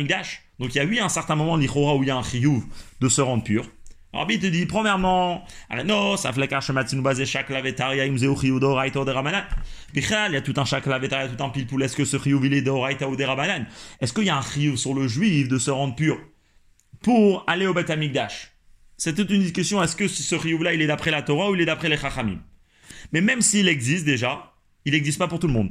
Donc 0.58 0.74
il 0.74 0.76
y 0.76 0.80
a 0.80 0.84
eu 0.84 0.98
un 0.98 1.08
certain 1.08 1.34
moment, 1.34 1.56
l'Ichora, 1.56 1.96
où 1.96 2.02
il 2.02 2.08
y 2.08 2.10
a 2.10 2.16
un 2.16 2.22
de 3.00 3.08
se 3.08 3.20
rendre 3.20 3.42
pur. 3.42 3.66
Il 4.12 4.38
te 4.40 4.46
dit, 4.46 4.66
premièrement, 4.66 5.44
non, 5.84 6.16
ça 6.16 6.32
fait 6.32 6.60
shematzinu 6.60 7.00
basé 7.00 7.26
chaque 7.26 7.48
lavetaria, 7.48 8.04
raita 8.04 9.00
ou 9.00 9.04
derabanan. 9.04 9.44
Bichal, 9.94 10.32
il 10.32 10.34
y 10.34 10.36
a 10.36 10.40
tout 10.40 10.54
un 10.56 10.64
chaque 10.64 10.86
lavetaria, 10.86 11.28
tout 11.28 11.42
un 11.42 11.48
pilpoul, 11.48 11.82
est-ce 11.82 11.96
que 11.96 12.04
ce 12.04 12.18
chiyuv, 12.18 12.44
il 12.44 12.54
est 12.54 12.62
de 12.62 12.70
raita 12.70 13.08
ou 13.08 13.14
derabanan? 13.14 13.66
Est-ce 14.00 14.12
qu'il 14.12 14.24
y 14.24 14.30
a 14.30 14.36
un 14.36 14.42
chiyuv 14.42 14.76
sur 14.76 14.94
le 14.94 15.06
juif 15.06 15.48
de 15.48 15.58
se 15.58 15.70
rendre 15.70 15.94
pur 15.94 16.18
pour 17.02 17.44
aller 17.46 17.66
au 17.66 17.74
Beth 17.74 17.90
Amikdash? 17.90 18.50
C'est 18.96 19.14
toute 19.14 19.30
une 19.30 19.42
discussion, 19.42 19.82
est-ce 19.82 19.94
que 19.96 20.08
ce 20.08 20.38
chiyuv-là, 20.38 20.74
il 20.74 20.82
est 20.82 20.88
d'après 20.88 21.10
la 21.10 21.22
Torah 21.22 21.50
ou 21.50 21.54
il 21.54 21.60
est 21.60 21.66
d'après 21.66 21.88
les 21.88 21.96
chachamim? 21.96 22.40
Mais 23.12 23.20
même 23.20 23.40
s'il 23.40 23.68
existe 23.68 24.04
déjà, 24.04 24.52
il 24.84 24.92
n'existe 24.92 25.18
pas 25.18 25.28
pour 25.28 25.38
tout 25.38 25.46
le 25.46 25.52
monde. 25.52 25.70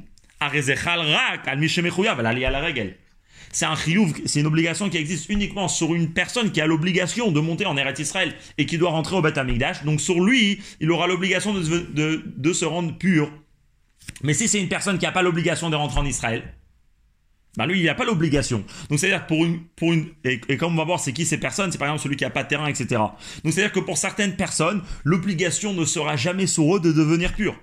C'est 3.52 3.66
un 3.66 3.76
chiyuv, 3.76 4.14
c'est 4.26 4.42
une 4.42 4.48
obligation 4.48 4.90
qui 4.90 4.98
existe 4.98 5.30
uniquement 5.30 5.68
sur 5.68 5.96
une 5.96 6.14
personne 6.14 6.52
qui 6.52 6.62
a 6.62 6.68
l'obligation 6.68 7.32
de 7.32 7.40
monter 7.40 7.66
en 7.66 7.78
Eretz 7.78 8.00
Israël 8.00 8.36
et 8.58 8.66
qui 8.66 8.78
doit 8.78 8.92
rentrer 8.92 9.16
au 9.16 9.22
Beth 9.22 9.38
Amikdash. 9.38 9.84
Donc 9.84 10.02
sur 10.02 10.22
lui, 10.22 10.60
il 10.80 10.92
aura 10.92 11.08
l'obligation 11.08 11.54
de, 11.54 12.54
se 12.54 12.66
rendre 12.66 12.98
pur. 12.98 13.32
Mais 14.24 14.34
si 14.34 14.48
c'est 14.48 14.60
une 14.60 14.70
personne 14.70 14.98
qui 14.98 15.06
n'a 15.06 15.12
pas 15.12 15.22
l'obligation 15.22 15.70
de 15.70 15.76
rentrer 15.76 16.00
en 16.00 16.06
Israël, 16.06 16.44
bah 17.58 17.66
lui, 17.66 17.80
il 17.80 17.86
n'a 17.86 17.96
pas 17.96 18.06
l'obligation. 18.06 18.64
Donc 18.90 19.00
c'est-à-dire 19.00 19.26
pour 19.26 19.44
une, 19.44 19.64
pour 19.76 19.92
une, 19.92 20.10
et, 20.24 20.40
comme 20.58 20.74
on 20.74 20.78
va 20.78 20.84
voir, 20.84 21.00
c'est 21.00 21.14
qui 21.14 21.26
ces 21.26 21.40
personnes, 21.40 21.72
c'est 21.72 21.78
par 21.78 21.88
exemple 21.88 22.04
celui 22.04 22.16
qui 22.16 22.24
n'a 22.24 22.30
pas 22.30 22.44
de 22.44 22.50
terrain, 22.50 22.68
etc. 22.68 23.02
Donc 23.44 23.54
c'est-à-dire 23.54 23.72
que 23.72 23.80
pour 23.80 23.98
certaines 23.98 24.36
personnes, 24.36 24.84
l'obligation 25.04 25.74
ne 25.74 25.86
sera 25.86 26.16
jamais 26.16 26.48
sur 26.48 26.76
eux 26.76 26.80
de 26.80 26.92
devenir 26.92 27.34
pur. 27.34 27.56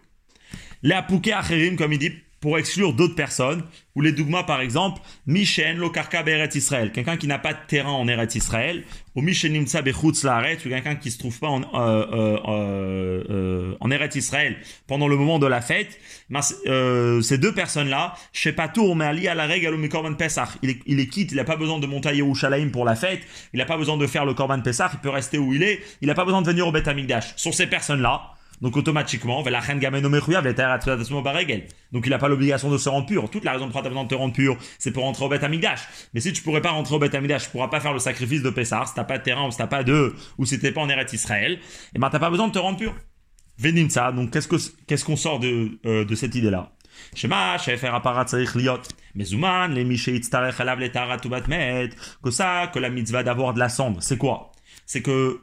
Les 0.82 0.94
apouké 0.94 1.32
comme 1.78 1.92
il 1.92 1.98
dit, 1.98 2.12
pour 2.46 2.60
exclure 2.60 2.92
d'autres 2.92 3.16
personnes, 3.16 3.64
ou 3.96 4.02
les 4.02 4.12
dogmas 4.12 4.44
par 4.44 4.60
exemple, 4.60 5.02
Mishen 5.26 5.78
lo 5.78 5.90
karka 5.90 6.22
Israël, 6.54 6.92
quelqu'un 6.92 7.16
qui 7.16 7.26
n'a 7.26 7.40
pas 7.40 7.54
de 7.54 7.58
terrain 7.66 7.90
en 7.90 8.06
Eretz 8.06 8.36
Israël, 8.36 8.84
ou 9.16 9.20
Mishen 9.20 9.52
nimtsa 9.52 9.82
bechutz 9.82 10.22
laaret, 10.22 10.58
ou 10.64 10.68
quelqu'un 10.68 10.94
qui 10.94 11.10
se 11.10 11.18
trouve 11.18 11.36
pas 11.40 11.48
en, 11.48 11.62
euh, 11.62 12.06
euh, 12.46 13.74
euh, 13.82 13.90
Eretz 13.90 14.14
Israël 14.14 14.58
pendant 14.86 15.08
le 15.08 15.16
moment 15.16 15.40
de 15.40 15.48
la 15.48 15.60
fête, 15.60 15.98
ben, 16.30 16.40
ces 16.40 17.38
deux 17.38 17.52
personnes-là, 17.52 18.14
chez 18.32 18.52
Patour, 18.52 18.94
mais 18.94 19.06
Ali 19.06 19.26
à 19.26 19.34
la 19.34 19.46
règle 19.46 19.74
au 19.74 19.88
Korban 19.88 20.14
Pesach, 20.14 20.50
il 20.62 20.70
est, 20.70 20.78
il 20.86 21.00
est 21.00 21.08
quitte, 21.08 21.32
il 21.32 21.38
n'a 21.38 21.44
pas 21.44 21.56
besoin 21.56 21.80
de 21.80 21.86
monter 21.88 22.10
à 22.10 22.14
Yerushalayim 22.14 22.70
pour 22.70 22.84
la 22.84 22.94
fête, 22.94 23.22
il 23.54 23.58
n'a 23.58 23.66
pas 23.66 23.76
besoin 23.76 23.96
de 23.96 24.06
faire 24.06 24.24
le 24.24 24.34
Korban 24.34 24.60
Pesach, 24.60 24.92
il 24.94 25.00
peut 25.00 25.10
rester 25.10 25.38
où 25.38 25.52
il 25.52 25.64
est, 25.64 25.80
il 26.00 26.06
n'a 26.06 26.14
pas 26.14 26.24
besoin 26.24 26.42
de 26.42 26.46
venir 26.46 26.64
au 26.68 26.70
Beth 26.70 26.86
Amikdash. 26.86 27.34
Sur 27.34 27.52
ces 27.52 27.66
personnes-là, 27.66 28.35
donc 28.60 28.76
automatiquement, 28.76 29.42
donc 31.92 32.06
il 32.06 32.10
n'a 32.10 32.18
pas 32.18 32.28
l'obligation 32.28 32.70
de 32.70 32.78
se 32.78 32.88
rendre 32.88 33.06
pur. 33.06 33.30
Toute 33.30 33.44
la 33.44 33.52
raison 33.52 33.68
pour 33.68 33.76
laquelle 33.82 33.92
tu 33.92 34.04
de 34.04 34.08
te 34.08 34.14
rendre 34.14 34.32
pur, 34.32 34.56
c'est 34.78 34.90
pour 34.90 35.04
rentrer 35.04 35.24
au 35.24 35.28
Beth 35.28 35.44
Amigdash. 35.44 35.80
Mais 36.14 36.20
si 36.20 36.32
tu 36.32 36.42
pourrais 36.42 36.62
pas 36.62 36.70
rentrer 36.70 36.94
au 36.94 36.98
Beth 36.98 37.14
Amigdash, 37.14 37.44
tu 37.44 37.50
pourras 37.50 37.68
pas 37.68 37.80
faire 37.80 37.92
le 37.92 37.98
sacrifice 37.98 38.42
de 38.42 38.50
Pessar, 38.50 38.88
si 38.88 38.94
t'as 38.94 39.04
pas 39.04 39.18
de 39.18 39.22
terrain, 39.22 39.46
ou 39.46 39.50
si 39.50 39.58
t'as 39.58 39.66
pas 39.66 39.84
de, 39.84 40.14
ou 40.38 40.46
si 40.46 40.58
t'es 40.58 40.72
pas 40.72 40.80
en 40.80 40.88
Eretz 40.88 41.12
Israël, 41.12 41.52
et 41.52 41.58
eh 41.94 41.98
ben 41.98 42.10
t'as 42.10 42.18
pas 42.18 42.30
besoin 42.30 42.48
de 42.48 42.52
te 42.52 42.58
rendre 42.58 42.78
pur. 42.78 42.94
Venim 43.58 43.88
ça, 43.88 44.12
donc 44.12 44.32
qu'est-ce 44.32 44.48
que, 44.48 44.56
qu'est-ce 44.86 45.04
qu'on 45.04 45.16
sort 45.16 45.38
de, 45.38 45.78
euh, 45.86 46.04
de 46.04 46.14
cette 46.14 46.34
idée-là? 46.34 46.72
Shema, 47.14 47.56
liot. 48.54 48.82
Mezuman, 49.14 49.72
les 49.72 49.84
que 52.22 52.30
ça, 52.30 52.70
que 52.72 52.78
la 52.78 52.90
mitzvah 52.90 53.22
d'avoir 53.22 53.54
de 53.54 53.58
la 53.58 53.68
cendre, 53.68 54.02
c'est 54.02 54.18
quoi? 54.18 54.52
C'est 54.86 55.02
que 55.02 55.40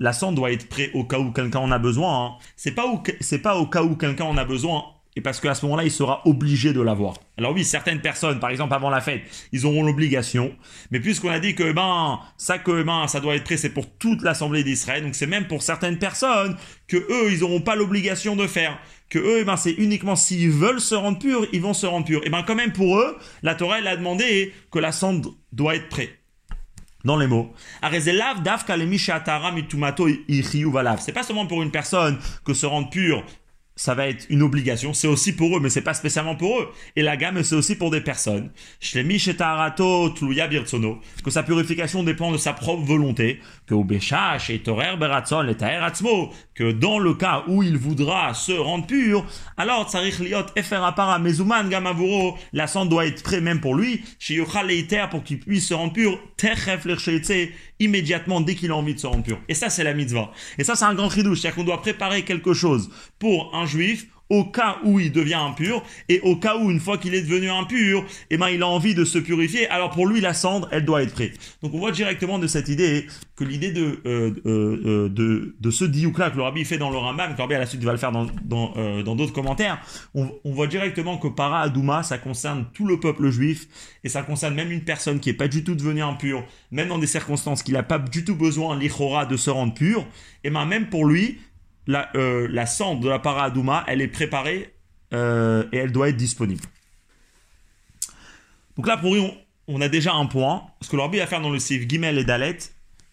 la 0.00 0.12
cendre 0.12 0.36
doit 0.36 0.52
être 0.52 0.68
prête 0.68 0.90
au 0.94 1.04
cas 1.04 1.18
où 1.18 1.30
quelqu'un 1.30 1.60
en 1.60 1.70
a 1.70 1.78
besoin. 1.78 2.26
Hein. 2.26 2.30
C'est 2.56 2.72
pas, 2.72 2.86
au 2.86 3.66
cas 3.66 3.82
où 3.82 3.96
quelqu'un 3.96 4.24
en 4.24 4.36
a 4.36 4.44
besoin 4.44 4.84
et 5.18 5.22
parce 5.22 5.40
qu'à 5.40 5.54
ce 5.54 5.64
moment-là, 5.64 5.84
il 5.84 5.90
sera 5.90 6.20
obligé 6.26 6.74
de 6.74 6.80
l'avoir. 6.82 7.14
Alors 7.38 7.52
oui, 7.52 7.64
certaines 7.64 8.02
personnes, 8.02 8.38
par 8.38 8.50
exemple 8.50 8.74
avant 8.74 8.90
la 8.90 9.00
fête, 9.00 9.22
ils 9.50 9.64
auront 9.64 9.82
l'obligation, 9.82 10.54
mais 10.90 11.00
puisqu'on 11.00 11.30
a 11.30 11.40
dit 11.40 11.54
que 11.54 11.72
ben 11.72 12.20
ça 12.36 12.58
que 12.58 12.82
ben 12.82 13.06
ça 13.08 13.20
doit 13.20 13.34
être 13.34 13.44
prêt, 13.44 13.56
c'est 13.56 13.70
pour 13.70 13.90
toute 13.96 14.20
l'assemblée 14.20 14.62
d'Israël, 14.62 15.02
donc 15.02 15.14
c'est 15.14 15.26
même 15.26 15.46
pour 15.46 15.62
certaines 15.62 15.98
personnes 15.98 16.56
que 16.86 16.98
eux, 16.98 17.32
ils 17.32 17.40
n'auront 17.40 17.62
pas 17.62 17.76
l'obligation 17.76 18.36
de 18.36 18.46
faire, 18.46 18.78
que 19.08 19.18
eux, 19.18 19.44
ben 19.44 19.56
c'est 19.56 19.72
uniquement 19.72 20.16
s'ils 20.16 20.50
veulent 20.50 20.80
se 20.80 20.94
rendre 20.94 21.18
purs, 21.18 21.46
ils 21.54 21.62
vont 21.62 21.74
se 21.74 21.86
rendre 21.86 22.04
purs. 22.04 22.20
Et 22.26 22.28
ben 22.28 22.42
quand 22.42 22.54
même 22.54 22.72
pour 22.72 22.98
eux, 22.98 23.16
la 23.42 23.54
Torah 23.54 23.78
elle 23.78 23.88
a 23.88 23.96
demandé 23.96 24.52
que 24.70 24.78
la 24.78 24.92
cendre 24.92 25.34
doit 25.50 25.76
être 25.76 25.88
prête 25.88 26.12
dans 27.06 27.16
les 27.16 27.26
mots. 27.26 27.50
C'est 31.00 31.12
pas 31.12 31.22
seulement 31.22 31.46
pour 31.46 31.62
une 31.62 31.70
personne 31.70 32.18
que 32.44 32.52
se 32.52 32.66
rendre 32.66 32.90
pur 32.90 33.24
ça 33.76 33.94
va 33.94 34.08
être 34.08 34.26
une 34.30 34.42
obligation. 34.42 34.94
C'est 34.94 35.06
aussi 35.06 35.32
pour 35.34 35.56
eux, 35.56 35.60
mais 35.60 35.68
c'est 35.68 35.82
pas 35.82 35.94
spécialement 35.94 36.34
pour 36.34 36.60
eux. 36.60 36.68
Et 36.96 37.02
la 37.02 37.16
gamme, 37.18 37.42
c'est 37.42 37.54
aussi 37.54 37.76
pour 37.76 37.90
des 37.90 38.00
personnes. 38.00 38.50
Que 41.22 41.30
sa 41.30 41.42
purification 41.42 42.02
dépend 42.02 42.32
de 42.32 42.38
sa 42.38 42.54
propre 42.54 42.82
volonté. 42.82 43.40
Que 43.66 43.74
que 46.54 46.72
dans 46.72 46.98
le 46.98 47.14
cas 47.14 47.44
où 47.48 47.62
il 47.62 47.76
voudra 47.76 48.32
se 48.32 48.52
rendre 48.52 48.86
pur, 48.86 49.26
alors 49.58 49.90
la 52.52 52.66
cendre 52.66 52.90
doit 52.90 53.06
être 53.06 53.22
prêt 53.22 53.40
même 53.42 53.60
pour 53.60 53.74
lui. 53.74 54.02
pour 55.10 55.22
qu'il 55.22 55.38
puisse 55.40 55.68
se 55.68 55.74
rendre 55.74 55.92
pur. 55.92 56.18
Immédiatement 57.80 58.40
dès 58.40 58.54
qu'il 58.54 58.70
a 58.70 58.76
envie 58.76 58.94
de 58.94 59.00
se 59.00 59.06
rendre 59.06 59.22
pur. 59.22 59.40
Et 59.48 59.54
ça, 59.54 59.70
c'est 59.70 59.84
la 59.84 59.94
mitzvah. 59.94 60.32
Et 60.58 60.64
ça, 60.64 60.74
c'est 60.74 60.84
un 60.84 60.94
grand 60.94 61.10
chidouche. 61.10 61.40
C'est-à-dire 61.40 61.56
qu'on 61.56 61.64
doit 61.64 61.82
préparer 61.82 62.24
quelque 62.24 62.54
chose 62.54 62.90
pour 63.18 63.54
un 63.54 63.66
juif 63.66 64.06
au 64.30 64.44
cas 64.44 64.78
où 64.84 64.98
il 64.98 65.12
devient 65.12 65.34
impur 65.34 65.82
et 66.08 66.20
au 66.20 66.36
cas 66.36 66.56
où 66.56 66.70
une 66.70 66.80
fois 66.80 66.98
qu'il 66.98 67.14
est 67.14 67.22
devenu 67.22 67.50
impur, 67.50 68.04
eh 68.30 68.36
ben 68.36 68.48
il 68.48 68.62
a 68.62 68.66
envie 68.68 68.94
de 68.94 69.04
se 69.04 69.18
purifier. 69.18 69.68
Alors 69.68 69.90
pour 69.90 70.06
lui 70.06 70.20
la 70.20 70.34
cendre, 70.34 70.68
elle 70.72 70.84
doit 70.84 71.02
être 71.02 71.12
prête. 71.12 71.38
Donc 71.62 71.74
on 71.74 71.78
voit 71.78 71.92
directement 71.92 72.38
de 72.38 72.46
cette 72.46 72.68
idée 72.68 73.06
que 73.36 73.44
l'idée 73.44 73.70
de, 73.70 74.00
euh, 74.06 74.32
euh, 74.46 75.08
euh, 75.18 75.54
de 75.60 75.70
ce 75.70 75.84
diouk 75.84 76.18
là 76.18 76.30
que 76.30 76.36
le 76.36 76.42
rabbi 76.42 76.64
fait 76.64 76.78
dans 76.78 76.90
le 76.90 76.96
Rambam, 76.96 77.34
que 77.34 77.42
à 77.42 77.58
la 77.58 77.66
suite 77.66 77.84
va 77.84 77.92
le 77.92 77.98
faire 77.98 78.12
dans 78.12 78.26
dans 78.46 79.14
d'autres 79.14 79.32
commentaires, 79.32 79.80
on, 80.14 80.30
voit 80.44 80.66
directement 80.66 81.18
que 81.18 81.28
para 81.28 81.60
Adouma 81.60 82.02
ça 82.02 82.18
concerne 82.18 82.66
tout 82.72 82.86
le 82.86 82.98
peuple 82.98 83.30
juif 83.30 83.68
et 84.04 84.08
ça 84.08 84.22
concerne 84.22 84.54
même 84.54 84.72
une 84.72 84.82
personne 84.82 85.20
qui 85.20 85.30
est 85.30 85.34
pas 85.34 85.48
du 85.48 85.64
tout 85.64 85.74
devenue 85.74 86.02
impure, 86.02 86.44
même 86.70 86.88
dans 86.88 86.98
des 86.98 87.06
circonstances 87.06 87.62
qu'il 87.62 87.76
a 87.76 87.82
pas 87.82 87.98
du 87.98 88.24
tout 88.24 88.34
besoin 88.34 88.78
l'ichora 88.78 89.26
de 89.26 89.36
se 89.36 89.50
rendre 89.50 89.74
pur. 89.74 90.06
Et 90.44 90.50
ben 90.50 90.64
même 90.64 90.88
pour 90.88 91.04
lui 91.04 91.38
la, 91.86 92.10
euh, 92.16 92.66
cendre 92.66 93.00
de 93.00 93.08
la 93.08 93.18
paradouma, 93.18 93.84
elle 93.86 94.00
est 94.00 94.08
préparée 94.08 94.74
euh, 95.12 95.64
et 95.72 95.78
elle 95.78 95.92
doit 95.92 96.08
être 96.08 96.16
disponible. 96.16 96.62
Donc 98.76 98.86
là, 98.86 98.96
pour 98.96 99.14
nous, 99.14 99.30
on 99.68 99.80
a 99.80 99.88
déjà 99.88 100.12
un 100.12 100.26
point. 100.26 100.64
Ce 100.82 100.88
que 100.88 100.96
l'orbi 100.96 101.18
va 101.18 101.26
faire 101.26 101.40
dans 101.40 101.50
le 101.50 101.58
sif 101.58 101.88
Gimel 101.88 102.18
et 102.18 102.24
Dalet, 102.24 102.58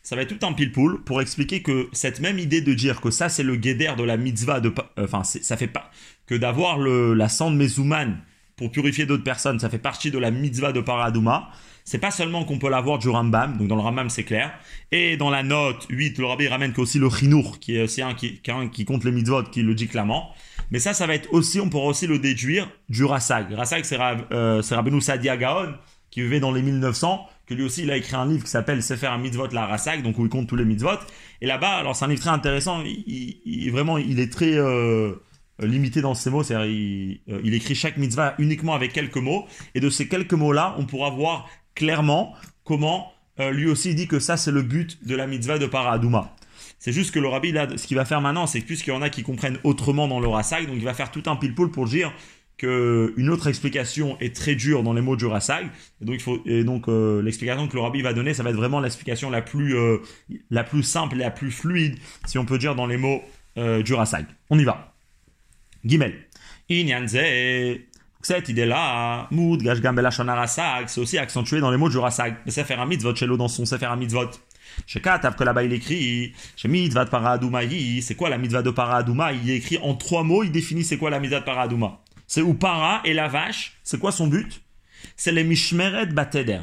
ça 0.02 0.16
va 0.16 0.24
être 0.24 0.38
tout 0.38 0.46
un 0.46 0.54
pile-poule 0.54 1.04
pour 1.04 1.22
expliquer 1.22 1.62
que 1.62 1.88
cette 1.94 2.20
même 2.20 2.38
idée 2.38 2.62
de 2.62 2.74
dire 2.74 3.00
que 3.00 3.12
ça, 3.12 3.30
c'est 3.30 3.44
le 3.44 3.56
guéder 3.56 3.94
de 3.98 4.04
la 4.04 4.18
mitzvah, 4.18 4.60
de, 4.60 4.74
euh, 5.00 5.06
enfin, 5.06 5.24
ça 5.24 5.56
fait 5.56 5.68
pas 5.68 5.90
que 6.26 6.36
d'avoir 6.36 6.78
la 6.78 7.30
cendre 7.30 7.58
mezouman 7.58 8.18
pour 8.56 8.72
purifier 8.72 9.06
d'autres 9.06 9.24
personnes, 9.24 9.60
ça 9.60 9.70
fait 9.70 9.80
partie 9.80 10.12
de 10.12 10.18
la 10.18 10.32
mitzvah 10.32 10.72
de 10.72 10.80
paradouma 10.80 11.50
c'est 11.86 11.98
pas 11.98 12.12
seulement 12.12 12.46
qu'on 12.46 12.60
peut 12.60 12.70
l'avoir 12.70 13.00
du 13.00 13.10
Rambam, 13.10 13.58
donc 13.58 13.68
dans 13.68 13.76
le 13.76 13.82
Rambam 13.82 14.10
c'est 14.10 14.24
clair, 14.24 14.54
et 14.92 15.18
dans 15.18 15.30
la 15.30 15.44
note 15.44 15.86
8, 15.90 16.18
le 16.18 16.26
Rabbi 16.26 16.48
ramène 16.48 16.74
aussi 16.78 17.00
le 17.00 17.10
Chinour, 17.10 17.60
qui 17.60 17.78
est 17.78 17.84
aussi 17.84 18.02
un 18.02 18.14
qui, 18.14 18.40
qui 18.72 18.86
compte 18.86 19.04
les 19.04 19.12
mitzvot, 19.12 19.44
qui 19.44 19.62
le 19.62 19.76
dit 19.76 19.88
clairement. 19.88 20.32
Mais 20.72 20.80
ça, 20.80 20.94
ça 20.94 21.06
va 21.06 21.14
être 21.14 21.32
aussi, 21.34 21.60
on 21.60 21.70
pourra 21.70 21.86
aussi 21.86 22.08
le 22.08 22.20
déduire 22.20 22.70
du 22.90 23.06
Rassag. 23.06 23.54
Rassag, 23.54 23.84
c'est 23.84 23.98
euh, 24.00 24.62
Rabbeinu 24.72 25.02
Sadia 25.02 25.38
Gaon, 25.38 25.74
qui 26.10 26.22
vivait 26.22 26.40
dans 26.40 26.52
les 26.52 26.62
1900, 26.62 27.28
que 27.46 27.54
lui 27.54 27.64
aussi, 27.64 27.84
il 27.84 27.92
a 27.92 27.98
écrit 27.98 28.16
un 28.16 28.26
livre 28.26 28.44
qui 28.44 28.50
s'appelle 28.50 28.82
Sefer 28.82 29.08
un 29.08 29.18
mitzvot 29.18 29.48
la 29.48 29.66
Rassag, 29.66 30.02
donc 30.02 30.18
où 30.18 30.24
il 30.24 30.30
compte 30.30 30.48
tous 30.48 30.56
les 30.56 30.66
mitzvot. 30.66 31.00
Et 31.42 31.46
là-bas, 31.46 31.76
alors 31.78 31.96
c'est 31.96 32.06
un 32.06 32.08
livre 32.08 32.22
très 32.22 32.30
intéressant, 32.30 32.82
il, 32.86 33.70
vraiment, 33.72 33.98
il 33.98 34.20
est 34.20 34.32
très... 34.32 34.56
Euh, 34.56 35.14
limité 35.60 36.02
dans 36.02 36.16
ses 36.16 36.32
mots, 36.32 36.42
c'est-à-dire 36.42 36.66
il, 36.66 37.22
euh, 37.30 37.40
il, 37.44 37.54
écrit 37.54 37.76
chaque 37.76 37.98
mitzvah 37.98 38.34
uniquement 38.40 38.74
avec 38.74 38.92
quelques 38.92 39.18
mots, 39.18 39.46
et 39.76 39.80
de 39.80 39.90
ces 39.90 40.08
quelques 40.08 40.34
mots-là, 40.34 40.76
on 40.80 40.86
pourra 40.86 41.12
voir 41.12 41.48
clairement 41.76 42.34
comment 42.64 43.14
euh, 43.40 43.52
lui 43.52 43.68
aussi 43.68 43.96
dit 43.96 44.08
que 44.08 44.20
ça 44.20 44.38
c'est 44.38 44.52
le 44.52 44.62
but 44.62 45.06
de 45.06 45.16
la 45.16 45.28
mitzvah 45.28 45.58
de 45.58 45.66
Paradouma. 45.66 46.36
C'est 46.80 46.92
juste 46.92 47.12
que 47.12 47.20
le 47.20 47.28
rabbi, 47.28 47.52
là, 47.52 47.68
ce 47.78 47.88
qu'il 47.88 47.96
va 47.96 48.06
faire 48.06 48.22
maintenant, 48.22 48.46
c'est 48.46 48.60
plus 48.60 48.84
qu'il 48.84 48.94
y 48.94 48.96
en 48.96 49.02
a 49.02 49.10
qui 49.10 49.24
comprennent 49.24 49.58
autrement 49.64 50.08
dans 50.08 50.20
le 50.20 50.28
Rassag, 50.28 50.68
donc 50.68 50.76
il 50.78 50.84
va 50.84 50.94
faire 50.94 51.12
tout 51.12 51.24
un 51.28 51.36
pile-poule 51.38 51.72
pour 51.72 51.86
dire 51.88 52.12
qu'une 52.58 53.30
autre 53.30 53.48
explication 53.48 54.18
est 54.20 54.36
très 54.36 54.56
dure 54.56 54.84
dans 54.84 54.94
les 54.94 55.02
mots 55.02 55.16
du 55.16 55.26
Rassag. 55.26 55.68
Et 56.46 56.64
donc, 56.64 56.88
euh, 56.88 57.22
l'explication 57.22 57.68
que 57.68 57.76
le 57.76 57.82
rabbi 57.82 58.02
va 58.02 58.14
donner, 58.14 58.34
ça 58.34 58.44
va 58.44 58.50
être 58.50 58.56
vraiment 58.56 58.80
l'explication 58.80 59.30
la, 59.30 59.42
plus 59.42 59.76
euh, 59.76 59.98
la 60.52 60.66
simple 60.84 61.16
la 61.16 61.32
plus 61.32 61.52
fluide, 61.52 61.98
si 62.26 62.38
on 62.38 62.46
peut 62.46 62.58
dire, 62.58 62.76
dans 62.76 62.86
les 62.86 62.98
mots 62.98 63.22
du 63.56 63.94
Rassag. 63.94 64.26
On 64.50 64.60
y 64.60 64.64
va. 64.64 64.94
Gimel. 65.86 66.14
Inyanze 66.70 67.18
cette 68.24 68.48
idée-là, 68.50 69.28
Moud, 69.32 69.62
Gashgam 69.62 70.00
Rasag, 70.00 70.88
c'est 70.88 71.02
aussi 71.02 71.18
accentué 71.18 71.60
dans 71.60 71.72
les 71.72 71.78
mots 71.78 71.90
du 71.90 71.98
Rasag. 71.98 72.38
Le 72.46 72.52
Sefer 72.52 72.78
Mitzvot, 72.88 73.16
chez 73.16 73.28
dans 73.28 73.48
son 73.48 73.66
Sefer 73.66 73.94
Mitzvot. 73.98 74.30
Chez 74.88 75.02
Katav, 75.02 75.36
que 75.36 75.44
là-bas 75.44 75.64
il 75.64 75.74
écrit, 75.74 76.34
chez 76.56 76.68
Mitzvah 76.68 77.06
de 77.06 77.10
Paradouma, 77.10 77.62
c'est 78.02 78.16
quoi 78.16 78.30
la 78.30 78.38
Mitzvah 78.38 78.62
de 78.62 78.72
Paradouma 78.72 79.34
Il 79.34 79.50
écrit 79.50 79.78
en 79.78 79.94
trois 79.96 80.24
mots, 80.24 80.44
il 80.44 80.52
définit 80.52 80.84
c'est 80.84 80.98
quoi 80.98 81.10
la 81.10 81.20
Mitzvah 81.20 81.42
de 81.42 81.46
Paradouma. 81.46 82.00
C'est 82.26 82.42
où 82.42 82.54
Para 82.54 83.02
et 83.04 83.14
la 83.14 83.28
vache, 83.28 83.78
c'est 83.84 84.00
quoi 84.00 84.12
son 84.12 84.28
but? 84.28 84.62
C'est 85.18 85.32
les 85.32 85.44
Mishmeret 85.44 86.08
Bateder. 86.08 86.62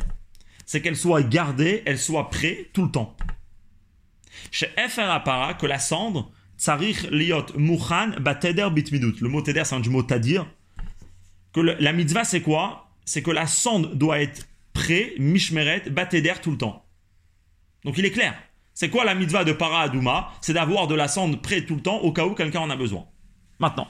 C'est 0.64 0.80
qu'elle 0.80 0.96
soit 0.96 1.22
gardée, 1.22 1.82
elle 1.84 1.98
soit 1.98 2.30
prête 2.30 2.72
tout 2.72 2.84
le 2.84 2.90
temps. 2.90 3.16
Chez 4.50 4.70
Efer 4.78 5.18
Para, 5.24 5.54
que 5.54 5.66
la 5.66 5.78
cendre, 5.78 6.32
Tsarich 6.56 7.02
Liot 7.10 7.46
Mouchan 7.56 8.12
Bateder 8.18 8.68
Bitmidut. 8.72 9.20
Le 9.20 9.28
mot 9.28 9.42
Teder, 9.42 9.64
c'est 9.64 9.74
un 9.74 9.80
du 9.80 9.90
mot 9.90 10.02
Tadir 10.02 10.46
que 11.52 11.60
la 11.60 11.92
mitzvah, 11.92 12.24
c'est 12.24 12.42
quoi? 12.42 12.90
C'est 13.04 13.22
que 13.22 13.30
la 13.30 13.46
sonde 13.46 13.94
doit 13.94 14.20
être 14.20 14.46
prêt, 14.72 15.14
mishmeret, 15.18 15.90
d'air 15.90 16.40
tout 16.40 16.50
le 16.50 16.58
temps. 16.58 16.84
Donc 17.84 17.98
il 17.98 18.04
est 18.04 18.10
clair. 18.10 18.34
C'est 18.74 18.88
quoi 18.88 19.04
la 19.04 19.14
mitzvah 19.14 19.44
de 19.44 19.52
para 19.52 19.80
adouma 19.82 20.32
C'est 20.40 20.52
d'avoir 20.52 20.86
de 20.86 20.94
la 20.94 21.08
sonde 21.08 21.42
prêt 21.42 21.62
tout 21.62 21.74
le 21.74 21.82
temps 21.82 21.98
au 21.98 22.12
cas 22.12 22.24
où 22.24 22.34
quelqu'un 22.34 22.60
en 22.60 22.70
a 22.70 22.76
besoin. 22.76 23.04
Maintenant, 23.58 23.88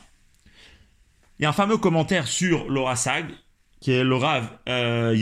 il 1.38 1.44
y 1.44 1.46
a 1.46 1.50
un 1.50 1.52
fameux 1.52 1.76
commentaire 1.76 2.26
sur 2.26 2.68
l'Orasag, 2.68 3.26
qui 3.80 3.92
est 3.92 4.04
le 4.04 4.14
Rav 4.14 4.50
euh, 4.68 5.16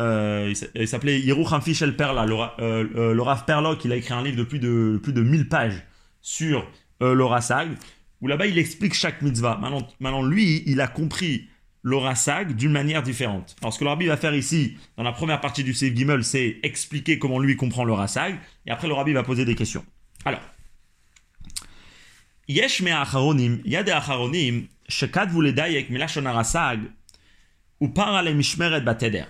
euh 0.00 0.52
il 0.74 0.88
s'appelait 0.88 1.20
Yerucham 1.20 1.62
Fischel 1.62 1.96
Perla, 1.96 2.26
le, 2.26 2.34
euh, 2.34 2.48
euh, 2.96 3.14
le 3.14 3.22
Rav 3.22 3.44
il 3.84 3.92
a 3.92 3.96
écrit 3.96 4.14
un 4.14 4.22
livre 4.22 4.36
de 4.36 4.42
plus 4.42 4.58
de, 4.58 4.98
plus 5.02 5.12
de 5.12 5.22
1000 5.22 5.48
pages 5.48 5.84
sur 6.20 6.66
l'Orasag, 7.00 7.76
où 8.22 8.26
là-bas 8.26 8.46
il 8.46 8.58
explique 8.58 8.94
chaque 8.94 9.20
mitzvah. 9.20 9.58
Maintenant, 9.60 9.86
maintenant, 10.00 10.22
lui, 10.22 10.62
il 10.66 10.80
a 10.80 10.88
compris 10.88 11.48
l'orasag 11.84 12.56
d'une 12.56 12.72
manière 12.72 13.02
différente. 13.02 13.54
Alors 13.60 13.72
ce 13.72 13.78
que 13.78 13.84
le 13.84 14.06
va 14.06 14.16
faire 14.16 14.34
ici, 14.34 14.76
dans 14.96 15.04
la 15.04 15.12
première 15.12 15.40
partie 15.40 15.62
du 15.62 15.74
Seif 15.74 15.94
Gimel, 15.94 16.24
c'est 16.24 16.56
expliquer 16.62 17.18
comment 17.18 17.38
lui 17.38 17.56
comprend 17.56 17.84
l'orasag, 17.84 18.36
et 18.66 18.70
après 18.70 18.88
le 18.88 18.94
va 19.12 19.22
poser 19.22 19.44
des 19.44 19.54
questions. 19.54 19.84
Alors, 20.24 20.40
Yesh 22.48 22.82
me 22.82 22.90
acharonim, 22.90 23.60
il 23.64 23.72
y 23.72 23.76
a 23.76 23.82
des 23.82 23.92
acharonim, 23.92 24.66
shekad 24.88 25.30
dayek 25.30 25.90
milashon 25.90 26.26
arasag, 26.26 26.80
ou 27.80 27.88
parale 27.88 28.34
mishmeret 28.34 28.80
bateder. 28.80 29.24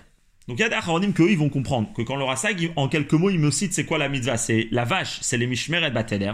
Donc 0.47 0.57
il 0.57 0.61
y 0.61 0.65
a 0.65 0.69
des 0.69 0.75
acharonim 0.75 1.11
qu'eux 1.11 1.29
ils 1.29 1.37
vont 1.37 1.49
comprendre 1.49 1.91
que 1.93 2.01
quand 2.03 2.15
l'orasag, 2.15 2.71
en 2.77 2.87
quelques 2.87 3.13
mots, 3.13 3.29
il 3.29 3.39
me 3.39 3.51
cite 3.51 3.73
c'est 3.73 3.85
quoi 3.85 3.97
la 3.97 4.07
mitzvah, 4.07 4.37
c'est 4.37 4.69
la 4.71 4.85
vache, 4.85 5.19
c'est 5.21 5.37
les 5.37 5.47
mishmeret 5.47 5.91
bateder. 5.91 6.33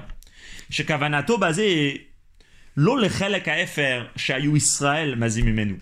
Shekavanato 0.70 1.40
basé 1.40 2.10
lo 2.76 2.96
lechelek 2.96 3.48
haefer 3.48 4.04
shayu 4.16 4.56
Israël 4.56 5.16
mazim 5.16 5.48
imenu. 5.48 5.82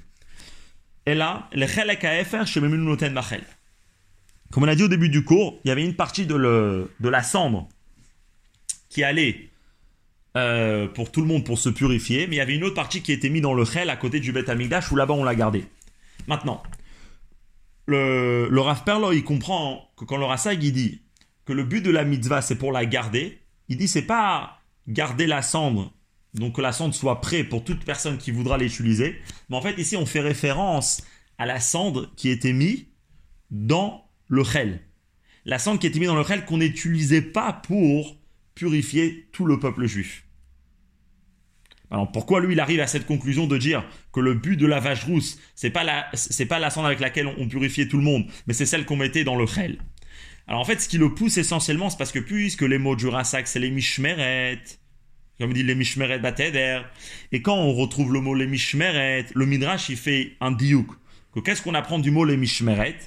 Et 1.10 1.16
là, 1.16 1.50
le 1.54 1.66
chez 1.66 3.10
Bachel. 3.10 3.42
Comme 4.52 4.64
on 4.64 4.68
a 4.68 4.76
dit 4.76 4.84
au 4.84 4.88
début 4.88 5.10
du 5.10 5.24
cours, 5.24 5.60
il 5.64 5.70
y 5.70 5.72
avait 5.72 5.84
une 5.84 5.96
partie 5.96 6.28
de, 6.28 6.88
la 7.00 7.24
cendre 7.24 7.68
qui 8.90 9.04
allait 9.04 9.50
euh, 10.38 10.88
pour 10.88 11.12
tout 11.12 11.22
le 11.22 11.28
monde 11.28 11.44
pour 11.44 11.58
se 11.58 11.70
purifier, 11.70 12.28
mais 12.28 12.36
il 12.36 12.38
y 12.38 12.42
avait 12.42 12.54
une 12.54 12.64
autre 12.64 12.76
partie 12.76 13.02
qui 13.02 13.12
était 13.12 13.30
mise 13.30 13.42
dans 13.42 13.56
le 13.56 13.66
chel 13.66 13.90
à 13.90 13.96
côté 13.96 14.20
du 14.20 14.32
Beth 14.32 14.50
Amigdash 14.50 14.92
où 14.92 14.96
là-bas 14.96 15.16
on 15.16 15.24
l'a 15.24 15.34
gardé. 15.34 15.66
Maintenant, 16.28 16.62
le, 17.88 18.48
le 18.48 18.62
Rav 18.62 18.84
Perlo, 18.84 19.12
il 19.12 19.24
comprend 19.24 19.90
que 19.98 20.06
quand 20.06 20.18
le 20.18 20.26
Rassag 20.26 20.64
il 20.64 20.74
dit 20.74 21.02
que 21.44 21.54
le 21.54 21.64
but 21.64 21.82
de 21.82 21.90
la 21.90 22.04
mitzvah 22.04 22.44
c'est 22.44 22.60
pour 22.60 22.72
la 22.72 22.86
garder, 22.86 23.40
il 23.68 23.78
dit 23.78 23.88
c'est 23.88 24.04
pas 24.04 24.60
garder 24.88 25.26
la 25.26 25.42
cendre 25.42 25.92
donc 26.34 26.56
que 26.56 26.62
la 26.62 26.72
sonde 26.72 26.94
soit 26.94 27.22
prête 27.22 27.50
pour 27.50 27.64
toute 27.64 27.84
personne 27.84 28.18
qui 28.18 28.32
voudra 28.32 28.58
l'utiliser. 28.58 29.20
Mais 29.50 29.58
en 29.58 29.62
fait, 29.62 29.78
ici, 29.78 29.98
on 29.98 30.06
fait 30.06 30.20
référence 30.20 31.02
à 31.38 31.46
la 31.46 31.60
cendre 31.60 32.12
qui 32.16 32.30
était 32.30 32.54
mise 32.54 32.86
dans 33.50 34.06
le 34.28 34.44
chel. 34.44 34.82
La 35.46 35.58
cendre 35.58 35.80
qui 35.80 35.88
était 35.88 36.00
mise 36.00 36.10
dans 36.10 36.16
le 36.16 36.24
chel 36.24 36.46
qu'on 36.46 36.58
n'utilisait 36.58 37.22
pas 37.22 37.54
pour 37.54 38.18
purifier 38.54 39.28
tout 39.32 39.46
le 39.46 39.60
peuple 39.60 39.88
juif. 39.88 40.26
Alors 41.92 42.12
pourquoi 42.12 42.40
lui 42.40 42.54
il 42.54 42.60
arrive 42.60 42.82
à 42.82 42.88
cette 42.88 43.06
conclusion 43.06 43.48
de 43.48 43.58
dire 43.58 43.84
que 44.14 44.20
le 44.20 44.36
but 44.36 44.58
de 44.58 44.68
la 44.68 44.80
vache 44.80 45.06
rousse 45.06 45.40
c'est 45.56 45.72
pas 45.72 45.84
la 45.84 46.08
c'est 46.14 46.46
pas 46.46 46.60
la 46.60 46.70
cendre 46.70 46.86
avec 46.86 47.00
laquelle 47.00 47.26
on, 47.26 47.48
purifiait 47.48 47.88
tout 47.88 47.98
le 47.98 48.04
monde 48.04 48.26
mais 48.46 48.54
c'est 48.54 48.68
celle 48.68 48.86
qu'on 48.86 48.96
mettait 48.96 49.24
dans 49.24 49.36
le 49.36 49.48
chel? 49.48 49.80
Alors 50.46 50.62
en 50.62 50.66
fait 50.66 50.80
ce 50.80 50.88
qui 50.88 51.00
le 51.00 51.16
pousse 51.16 51.38
essentiellement 51.38 51.90
c'est 51.90 51.98
parce 51.98 52.12
que 52.12 52.20
puisque 52.20 52.62
les 52.62 52.78
mots 52.78 52.96
du 52.96 53.08
Rassak 53.08 53.48
c'est 53.48 53.60
les 53.60 53.72
mishmeret 53.72 54.62
comme 55.40 55.54
dit 55.54 55.64
les 55.64 55.76
mishmeret 55.76 56.20
bateder 56.20 56.82
et 57.32 57.42
quand 57.42 57.56
on 57.56 57.74
retrouve 57.74 58.14
le 58.14 58.20
mot 58.20 58.36
les 58.36 58.48
mishmeret 58.48 59.26
le 59.34 59.46
midrash 59.46 59.90
il 59.90 59.98
fait 59.98 60.34
un 60.42 60.52
diouk. 60.52 60.88
Que 61.34 61.40
qu'est-ce 61.40 61.62
qu'on 61.62 61.76
apprend 61.76 62.00
du 62.00 62.12
mot 62.12 62.26
les 62.26 62.38
mishmeret 62.38 62.98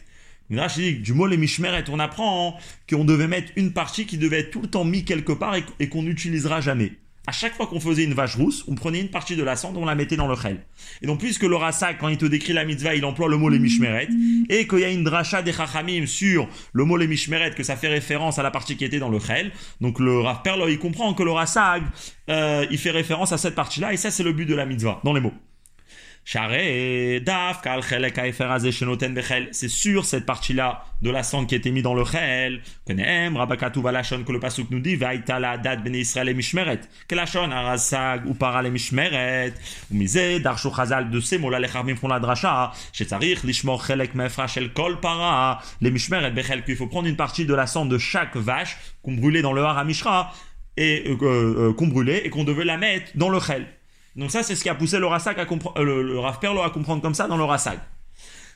Midrash 0.48 0.76
dit 0.76 0.94
du 0.94 1.12
mot 1.12 1.26
les 1.26 1.36
mishmeret 1.36 1.84
on 1.88 1.98
apprend 1.98 2.58
qu'on 2.88 3.04
devait 3.04 3.28
mettre 3.28 3.52
une 3.56 3.72
partie 3.72 4.06
qui 4.06 4.18
devait 4.18 4.40
être 4.40 4.50
tout 4.50 4.62
le 4.62 4.68
temps 4.68 4.84
mis 4.84 5.04
quelque 5.04 5.32
part 5.32 5.56
et 5.78 5.88
qu'on 5.88 6.02
n'utilisera 6.02 6.60
jamais 6.60 6.92
à 7.26 7.32
chaque 7.32 7.54
fois 7.54 7.66
qu'on 7.66 7.80
faisait 7.80 8.04
une 8.04 8.14
vache 8.14 8.36
rousse, 8.36 8.64
on 8.68 8.74
prenait 8.74 9.00
une 9.00 9.10
partie 9.10 9.36
de 9.36 9.44
la 9.44 9.54
cendre 9.56 9.80
on 9.80 9.84
la 9.84 9.94
mettait 9.94 10.16
dans 10.16 10.26
le 10.26 10.34
chel. 10.34 10.64
Et 11.02 11.06
donc, 11.06 11.20
puisque 11.20 11.44
le 11.44 11.56
Rassak, 11.56 11.98
quand 11.98 12.08
il 12.08 12.18
te 12.18 12.26
décrit 12.26 12.52
la 12.52 12.64
mitzvah, 12.64 12.94
il 12.94 13.04
emploie 13.04 13.28
le 13.28 13.36
mot 13.36 13.48
les 13.48 13.58
mishmeret, 13.58 14.08
et 14.48 14.66
qu'il 14.66 14.80
y 14.80 14.84
a 14.84 14.90
une 14.90 15.04
dracha 15.04 15.42
des 15.42 15.52
chachamim 15.52 16.06
sur 16.06 16.48
le 16.72 16.84
mot 16.84 16.96
les 16.96 17.06
mishmeret, 17.06 17.54
que 17.54 17.62
ça 17.62 17.76
fait 17.76 17.88
référence 17.88 18.38
à 18.38 18.42
la 18.42 18.50
partie 18.50 18.76
qui 18.76 18.84
était 18.84 18.98
dans 18.98 19.08
le 19.08 19.20
chel, 19.20 19.52
donc 19.80 20.00
le 20.00 20.20
Rav 20.20 20.42
Perlo, 20.42 20.68
il 20.68 20.78
comprend 20.78 21.14
que 21.14 21.22
le 21.22 21.30
Rassak, 21.30 21.82
euh, 22.28 22.66
il 22.70 22.78
fait 22.78 22.90
référence 22.90 23.32
à 23.32 23.38
cette 23.38 23.54
partie-là, 23.54 23.92
et 23.92 23.96
ça, 23.96 24.10
c'est 24.10 24.24
le 24.24 24.32
but 24.32 24.46
de 24.46 24.54
la 24.54 24.66
mitzvah, 24.66 25.00
dans 25.04 25.12
les 25.12 25.20
mots. 25.20 25.34
C'est 26.24 26.38
sur 29.68 30.04
cette 30.04 30.24
partie-là 30.24 30.84
de 31.02 31.10
la 31.10 31.22
cendre 31.24 31.48
qui 31.48 31.56
était 31.56 31.70
mise 31.72 31.82
dans 31.82 31.94
le 31.94 32.04
chel. 32.04 32.60
Que 32.86 32.92
le 34.32 34.38
pasuk 34.38 34.70
nous 34.70 34.78
dit 34.78 34.94
Vaïtala 34.94 35.58
dat 35.58 35.76
ben 35.76 35.94
Israël 35.94 36.28
et 36.28 36.34
mishmeret. 36.34 36.80
Que 37.08 37.16
la 37.16 37.26
shon 37.26 37.50
arasag 37.50 38.26
ou 38.26 38.34
para 38.34 38.62
les 38.62 38.70
mishmeret. 38.70 39.52
Ou 39.90 39.96
misé 39.96 40.38
darshu 40.38 40.68
chazal 40.74 41.10
de 41.10 41.20
ces 41.20 41.38
mots-là 41.38 41.58
les 41.58 41.68
charmim 41.68 41.96
font 41.96 42.08
la 42.08 42.20
dracha. 42.20 42.72
Shetzarich 42.92 43.42
lishmor 43.42 43.84
chelek 43.84 44.14
mefra 44.14 44.46
shel 44.46 44.72
kol 44.72 45.00
para. 45.00 45.60
Les 45.80 45.90
mishmeret 45.90 46.30
bechel 46.30 46.62
qu'il 46.62 46.76
faut 46.76 46.86
prendre 46.86 47.08
une 47.08 47.16
partie 47.16 47.46
de 47.46 47.54
la 47.54 47.66
cendre 47.66 47.90
de 47.90 47.98
chaque 47.98 48.36
vache 48.36 48.78
qu'on 49.02 49.14
brûlait 49.14 49.42
dans 49.42 49.52
le 49.52 49.62
haramishra 49.62 50.32
et 50.76 51.04
euh, 51.08 51.16
euh, 51.22 51.72
qu'on 51.74 51.88
brûlait 51.88 52.24
et 52.24 52.30
qu'on 52.30 52.44
devait 52.44 52.64
la 52.64 52.76
mettre 52.76 53.10
dans 53.16 53.28
le 53.28 53.40
chel. 53.40 53.66
Donc 54.16 54.30
ça, 54.30 54.42
c'est 54.42 54.54
ce 54.54 54.62
qui 54.62 54.68
a 54.68 54.74
poussé 54.74 54.98
le 54.98 55.06
Rassak 55.06 55.38
à 55.38 55.42
euh, 55.42 55.84
le, 55.84 56.38
Perlo 56.40 56.62
à 56.62 56.70
comprendre 56.70 57.02
comme 57.02 57.14
ça 57.14 57.28
dans 57.28 57.36
le 57.36 57.44
Rassak. 57.44 57.78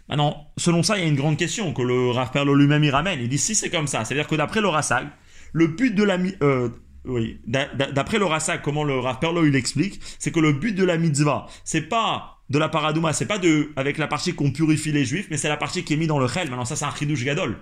Maintenant, 0.09 0.53
selon 0.57 0.83
ça, 0.83 0.99
il 0.99 1.03
y 1.03 1.05
a 1.05 1.09
une 1.09 1.17
grande 1.17 1.37
question 1.37 1.73
que 1.73 1.83
le 1.83 2.11
Rav 2.11 2.31
Perlo 2.31 2.55
lui-même 2.55 2.85
y 2.85 2.91
ramène. 2.91 3.21
Il 3.21 3.29
dit 3.29 3.39
si 3.39 3.55
c'est 3.55 3.71
comme 3.71 3.87
ça, 3.87 4.05
c'est-à-dire 4.05 4.29
que 4.29 4.37
d'après 4.37 4.61
le 4.61 4.69
Rassak, 4.69 5.07
le 5.53 5.67
but 5.67 5.95
de 5.95 6.05
la 6.05 6.19
euh, 6.43 6.69
oui, 7.05 7.41
d'après 7.47 8.19
le 8.19 8.27
Rassak, 8.27 8.63
comment 8.63 8.85
le 8.85 8.99
Rav 8.99 9.19
Perlo 9.19 9.45
il 9.45 9.57
explique, 9.57 10.01
c'est 10.19 10.31
que 10.31 10.41
le 10.41 10.53
but 10.53 10.75
de 10.75 10.85
la 10.85 10.97
mitzvah, 10.99 11.47
c'est 11.65 11.83
pas 11.83 12.39
de 12.51 12.59
la 12.59 12.69
paradouma, 12.69 13.13
c'est 13.13 13.27
pas 13.27 13.39
de 13.39 13.73
avec 13.75 13.99
la 13.99 14.07
partie 14.07 14.35
qu'on 14.35 14.53
purifie 14.53 14.93
les 14.93 15.05
juifs, 15.05 15.27
mais 15.31 15.37
c'est 15.37 15.49
la 15.49 15.57
partie 15.57 15.83
qui 15.83 15.95
est 15.95 15.97
mise 15.97 16.09
dans 16.09 16.21
le 16.21 16.29
chel. 16.29 16.49
Maintenant 16.51 16.65
ça, 16.65 16.77
c'est 16.77 16.85
un 16.85 16.95
chidouche 16.95 17.25
gadol. 17.25 17.57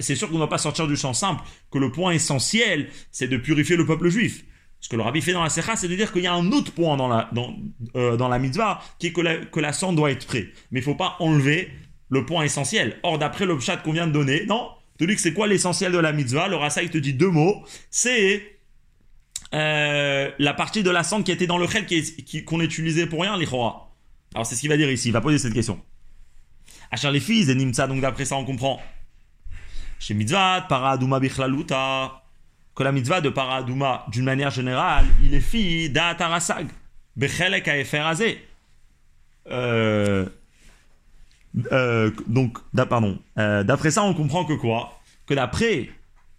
C'est 0.00 0.14
sûr 0.14 0.28
qu'on 0.28 0.34
ne 0.34 0.38
doit 0.38 0.48
pas 0.48 0.58
sortir 0.58 0.86
du 0.86 0.96
champ 0.96 1.12
simple, 1.12 1.42
que 1.70 1.78
le 1.78 1.92
point 1.92 2.12
essentiel, 2.12 2.88
c'est 3.12 3.28
de 3.28 3.36
purifier 3.36 3.76
le 3.76 3.84
peuple 3.84 4.08
juif. 4.08 4.44
Ce 4.86 4.88
que 4.88 4.94
le 4.94 5.02
rabbi 5.02 5.20
fait 5.20 5.32
dans 5.32 5.42
la 5.42 5.48
Secha, 5.48 5.74
c'est 5.74 5.88
de 5.88 5.96
dire 5.96 6.12
qu'il 6.12 6.22
y 6.22 6.28
a 6.28 6.32
un 6.32 6.52
autre 6.52 6.70
point 6.70 6.96
dans 6.96 7.08
la, 7.08 7.28
dans, 7.32 7.52
euh, 7.96 8.16
dans 8.16 8.28
la 8.28 8.38
mitzvah, 8.38 8.80
qui 9.00 9.08
est 9.08 9.12
que 9.12 9.20
la, 9.20 9.38
que 9.38 9.58
la 9.58 9.72
cendre 9.72 9.96
doit 9.96 10.12
être 10.12 10.28
prête. 10.28 10.46
Mais 10.70 10.78
il 10.78 10.82
ne 10.82 10.84
faut 10.84 10.94
pas 10.94 11.16
enlever 11.18 11.72
le 12.08 12.24
point 12.24 12.44
essentiel. 12.44 13.00
Or, 13.02 13.18
d'après 13.18 13.46
le 13.46 13.58
chat 13.58 13.78
qu'on 13.78 13.90
vient 13.90 14.06
de 14.06 14.12
donner, 14.12 14.46
non, 14.46 14.70
tu 14.96 15.08
dis 15.08 15.16
que 15.16 15.20
c'est 15.20 15.32
quoi 15.32 15.48
l'essentiel 15.48 15.90
de 15.90 15.98
la 15.98 16.12
mitzvah? 16.12 16.46
Le 16.46 16.54
rasa, 16.54 16.84
il 16.84 16.90
te 16.90 16.98
dit 16.98 17.14
deux 17.14 17.30
mots. 17.30 17.64
C'est 17.90 18.60
euh, 19.54 20.30
la 20.38 20.54
partie 20.54 20.84
de 20.84 20.90
la 20.90 21.02
cendre 21.02 21.24
qui 21.24 21.32
était 21.32 21.48
dans 21.48 21.58
le 21.58 21.66
chel 21.66 21.84
qu'on 22.44 22.60
utilisait 22.60 23.08
pour 23.08 23.22
rien, 23.22 23.36
l'Ichora. 23.36 23.92
Alors, 24.34 24.46
c'est 24.46 24.54
ce 24.54 24.60
qu'il 24.60 24.70
va 24.70 24.76
dire 24.76 24.88
ici. 24.88 25.08
Il 25.08 25.12
va 25.12 25.20
poser 25.20 25.40
cette 25.40 25.54
question. 25.54 25.82
Achar 26.92 27.10
les 27.10 27.18
fils 27.18 27.48
et 27.48 27.56
donc 27.56 28.00
d'après 28.00 28.24
ça, 28.24 28.36
on 28.36 28.44
comprend. 28.44 28.80
Chez 29.98 30.14
mitzvah, 30.14 30.64
paraduma 30.68 31.18
bichlaluta 31.18 32.22
que 32.76 32.82
la 32.82 32.92
mitzvah 32.92 33.22
de 33.22 33.30
Paradouma, 33.30 34.04
d'une 34.12 34.24
manière 34.24 34.50
générale, 34.50 35.06
il 35.24 35.32
est 35.34 35.40
fille 35.40 35.88
d'Atarasag. 35.88 36.68
Bechelek 37.16 37.66
Aeferazé. 37.66 38.46
Euh, 39.50 40.26
euh, 41.72 42.10
donc, 42.26 42.58
pardon. 42.88 43.18
Euh, 43.38 43.64
d'après 43.64 43.90
ça, 43.90 44.02
on 44.02 44.12
comprend 44.12 44.44
que 44.44 44.52
quoi? 44.52 45.00
Que 45.26 45.32
d'après 45.32 45.88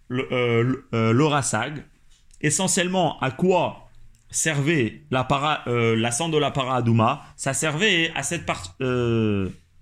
l'Orasag, 0.08 1.84
essentiellement 2.40 3.18
à 3.20 3.32
quoi 3.32 3.88
servait 4.30 5.02
la, 5.10 5.24
para, 5.24 5.64
la 5.66 6.10
cendre 6.12 6.34
de 6.34 6.38
la 6.38 6.52
Paradouma? 6.52 7.24
Ça 7.36 7.52
servait 7.52 8.12
à 8.14 8.22
cette, 8.22 8.46
partie 8.46 8.70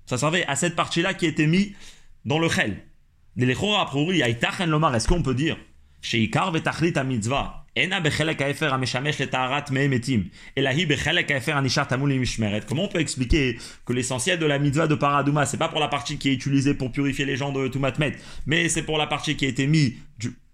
ça 0.07 0.17
servait 0.17 0.47
à 0.47 0.57
cette 0.57 0.75
partie-là 0.75 1.13
qui 1.13 1.27
était 1.27 1.47
mise 1.47 1.73
dans 2.25 2.39
le 2.39 2.49
chel. 2.49 2.83
Est-ce 3.39 5.09
qu'on 5.09 5.23
peut 5.23 5.35
dire 5.35 5.59
שעיקר 6.06 6.50
ותכלית 6.54 6.98
המצווה 6.98 7.48
אינה 7.76 8.00
בחלק 8.00 8.42
האפר 8.42 8.74
המשמש 8.74 9.22
לטהרת 9.22 9.72
מי 9.72 9.88
מתים, 9.88 10.24
אלא 10.58 10.70
היא 10.70 10.88
בחלק 10.88 11.32
האפר 11.32 11.58
הנשאר 11.58 11.84
טמון 11.84 12.12
למשמרת. 12.12 12.72
Comment 12.72 12.74
on 12.74 12.88
peut 12.88 13.00
expliquer 13.00 13.58
que 13.86 13.94
l'essentiel 13.94 14.40
de 14.40 14.46
la 14.46 14.60
mitzvah 14.60 14.88
de 14.88 14.96
Paradouma, 14.96 15.46
c'est 15.46 15.58
pas 15.58 15.70
pour 15.70 15.80
la 15.80 15.88
partie 15.88 16.18
qui 16.18 16.30
est 16.30 16.34
utilisée 16.34 16.74
pour 16.74 16.92
purifier 16.92 17.26
les 17.26 17.38
gens 17.38 17.52
de 17.54 17.68
Tumatmet, 17.70 18.14
mais 18.46 18.68
c'est 18.68 18.84
pour 18.84 18.98
la 18.98 19.08
partie 19.08 19.36
qui 19.38 19.46
a 19.46 19.48
été 19.48 19.68
mise 19.68 19.94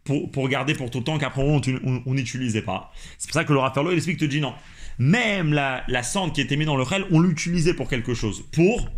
pour, 0.04 0.32
pour 0.32 0.48
garder 0.48 0.74
pour 0.76 0.90
tout 0.92 1.00
le 1.00 1.04
temps 1.04 1.18
qu'après 1.18 1.42
on 1.42 2.14
n'utilisait 2.14 2.62
pas. 2.62 2.92
C'est 3.18 3.28
pour 3.30 3.34
ça 3.34 3.44
que 3.44 3.54
le 3.54 3.60
Rafferlo 3.60 3.92
il 3.92 3.98
explique, 3.98 4.20
te 4.20 4.26
dit 4.26 4.40
non. 4.40 4.54
Même 5.00 5.54
la, 5.54 5.84
la 5.88 6.04
cendre 6.04 6.34
qui 6.34 6.42
était 6.42 6.56
mise 6.56 6.68
dans 6.68 6.78
le 6.78 6.86
chel, 6.86 7.04
on 7.12 7.20
l'utilisait 7.20 7.74
pour 7.74 7.90
quelque 7.90 8.14
chose. 8.14 8.44
Pour 8.52 8.90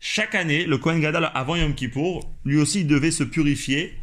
chaque 0.00 0.34
année, 0.34 0.64
le 0.64 0.78
Kohen 0.78 1.00
Gadol 1.00 1.30
avant 1.34 1.56
Yom 1.56 1.74
Kippour, 1.74 2.34
lui 2.44 2.56
aussi 2.56 2.80
il 2.80 2.86
devait 2.86 3.10
se 3.10 3.24
purifier 3.24 3.94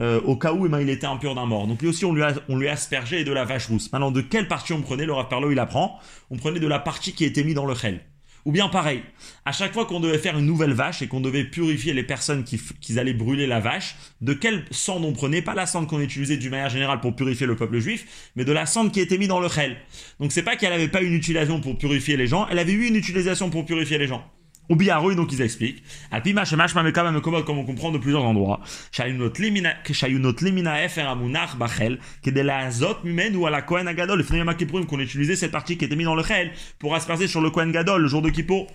euh, 0.00 0.20
au 0.22 0.36
cas 0.36 0.52
où 0.52 0.66
eh 0.66 0.68
ben, 0.68 0.80
il 0.80 0.88
était 0.90 1.06
impur 1.06 1.34
d'un 1.34 1.46
mort. 1.46 1.66
Donc 1.66 1.82
lui 1.82 1.88
aussi, 1.88 2.04
on 2.04 2.12
lui, 2.12 2.68
aspergeait 2.68 3.24
de 3.24 3.32
la 3.32 3.44
vache 3.44 3.66
rousse. 3.66 3.90
Maintenant, 3.92 4.10
de 4.10 4.20
quelle 4.20 4.48
partie 4.48 4.72
on 4.72 4.82
prenait 4.82 5.06
Le 5.06 5.12
Rav 5.12 5.28
Perlo, 5.28 5.50
il 5.50 5.58
apprend. 5.58 5.98
On 6.30 6.36
prenait 6.36 6.60
de 6.60 6.66
la 6.66 6.78
partie 6.78 7.12
qui 7.12 7.24
était 7.24 7.44
mise 7.44 7.54
dans 7.54 7.66
le 7.66 7.74
chel. 7.74 8.00
Ou 8.44 8.52
bien 8.52 8.68
pareil, 8.68 9.02
à 9.44 9.52
chaque 9.52 9.74
fois 9.74 9.84
qu'on 9.84 10.00
devait 10.00 10.16
faire 10.16 10.38
une 10.38 10.46
nouvelle 10.46 10.72
vache 10.72 11.02
et 11.02 11.08
qu'on 11.08 11.20
devait 11.20 11.44
purifier 11.44 11.92
les 11.92 12.04
personnes 12.04 12.44
qui, 12.44 12.58
qui, 12.80 12.98
allaient 12.98 13.12
brûler 13.12 13.46
la 13.46 13.60
vache, 13.60 13.96
de 14.22 14.32
quelle 14.32 14.64
cendre 14.70 15.06
on 15.06 15.12
prenait? 15.12 15.42
Pas 15.42 15.54
la 15.54 15.66
cendre 15.66 15.86
qu'on 15.86 16.00
utilisait 16.00 16.36
d'une 16.36 16.52
manière 16.52 16.70
générale 16.70 17.00
pour 17.00 17.14
purifier 17.14 17.46
le 17.46 17.56
peuple 17.56 17.78
juif, 17.78 18.30
mais 18.36 18.44
de 18.44 18.52
la 18.52 18.64
cendre 18.64 18.90
qui 18.90 19.00
était 19.00 19.18
mise 19.18 19.28
dans 19.28 19.40
le 19.40 19.48
chel. 19.48 19.76
Donc 20.18 20.32
c'est 20.32 20.44
pas 20.44 20.56
qu'elle 20.56 20.70
n'avait 20.70 20.88
pas 20.88 21.02
une 21.02 21.12
utilisation 21.12 21.60
pour 21.60 21.76
purifier 21.76 22.16
les 22.16 22.26
gens, 22.26 22.46
elle 22.48 22.58
avait 22.58 22.72
eu 22.72 22.86
une 22.86 22.96
utilisation 22.96 23.50
pour 23.50 23.66
purifier 23.66 23.98
les 23.98 24.06
gens. 24.06 24.24
Ou 24.68 24.76
biarou, 24.76 25.14
donc 25.14 25.32
ils 25.32 25.40
expliquent. 25.40 25.82
Alpima 26.10 26.44
shemash 26.44 26.74
mameka 26.74 27.10
mekomot, 27.10 27.42
comme 27.42 27.58
on 27.58 27.64
comprend 27.64 27.90
de 27.90 27.98
plusieurs 27.98 28.24
endroits. 28.24 28.60
Shayunot 28.92 29.32
limina 29.38 30.84
efer 30.84 31.02
amunach 31.02 31.56
bachel, 31.56 31.98
que 32.22 32.30
de 32.30 32.40
la 32.40 32.58
azot 32.58 32.98
mumen 33.04 33.34
ou 33.36 33.46
à 33.46 33.50
la 33.50 33.62
Kohen 33.62 33.88
Agadol, 33.88 34.18
le 34.18 34.54
Kippurim, 34.54 34.86
qu'on 34.86 35.00
utilisait 35.00 35.36
cette 35.36 35.52
partie 35.52 35.78
qui 35.78 35.84
était 35.84 35.96
mise 35.96 36.06
dans 36.06 36.14
le 36.14 36.22
chel 36.22 36.52
pour 36.78 36.94
asperger 36.94 37.28
sur 37.28 37.40
le 37.40 37.50
Kohen 37.50 37.72
Gadol 37.72 38.02
le 38.02 38.08
jour 38.08 38.22
de 38.22 38.30
Kippour. 38.30 38.66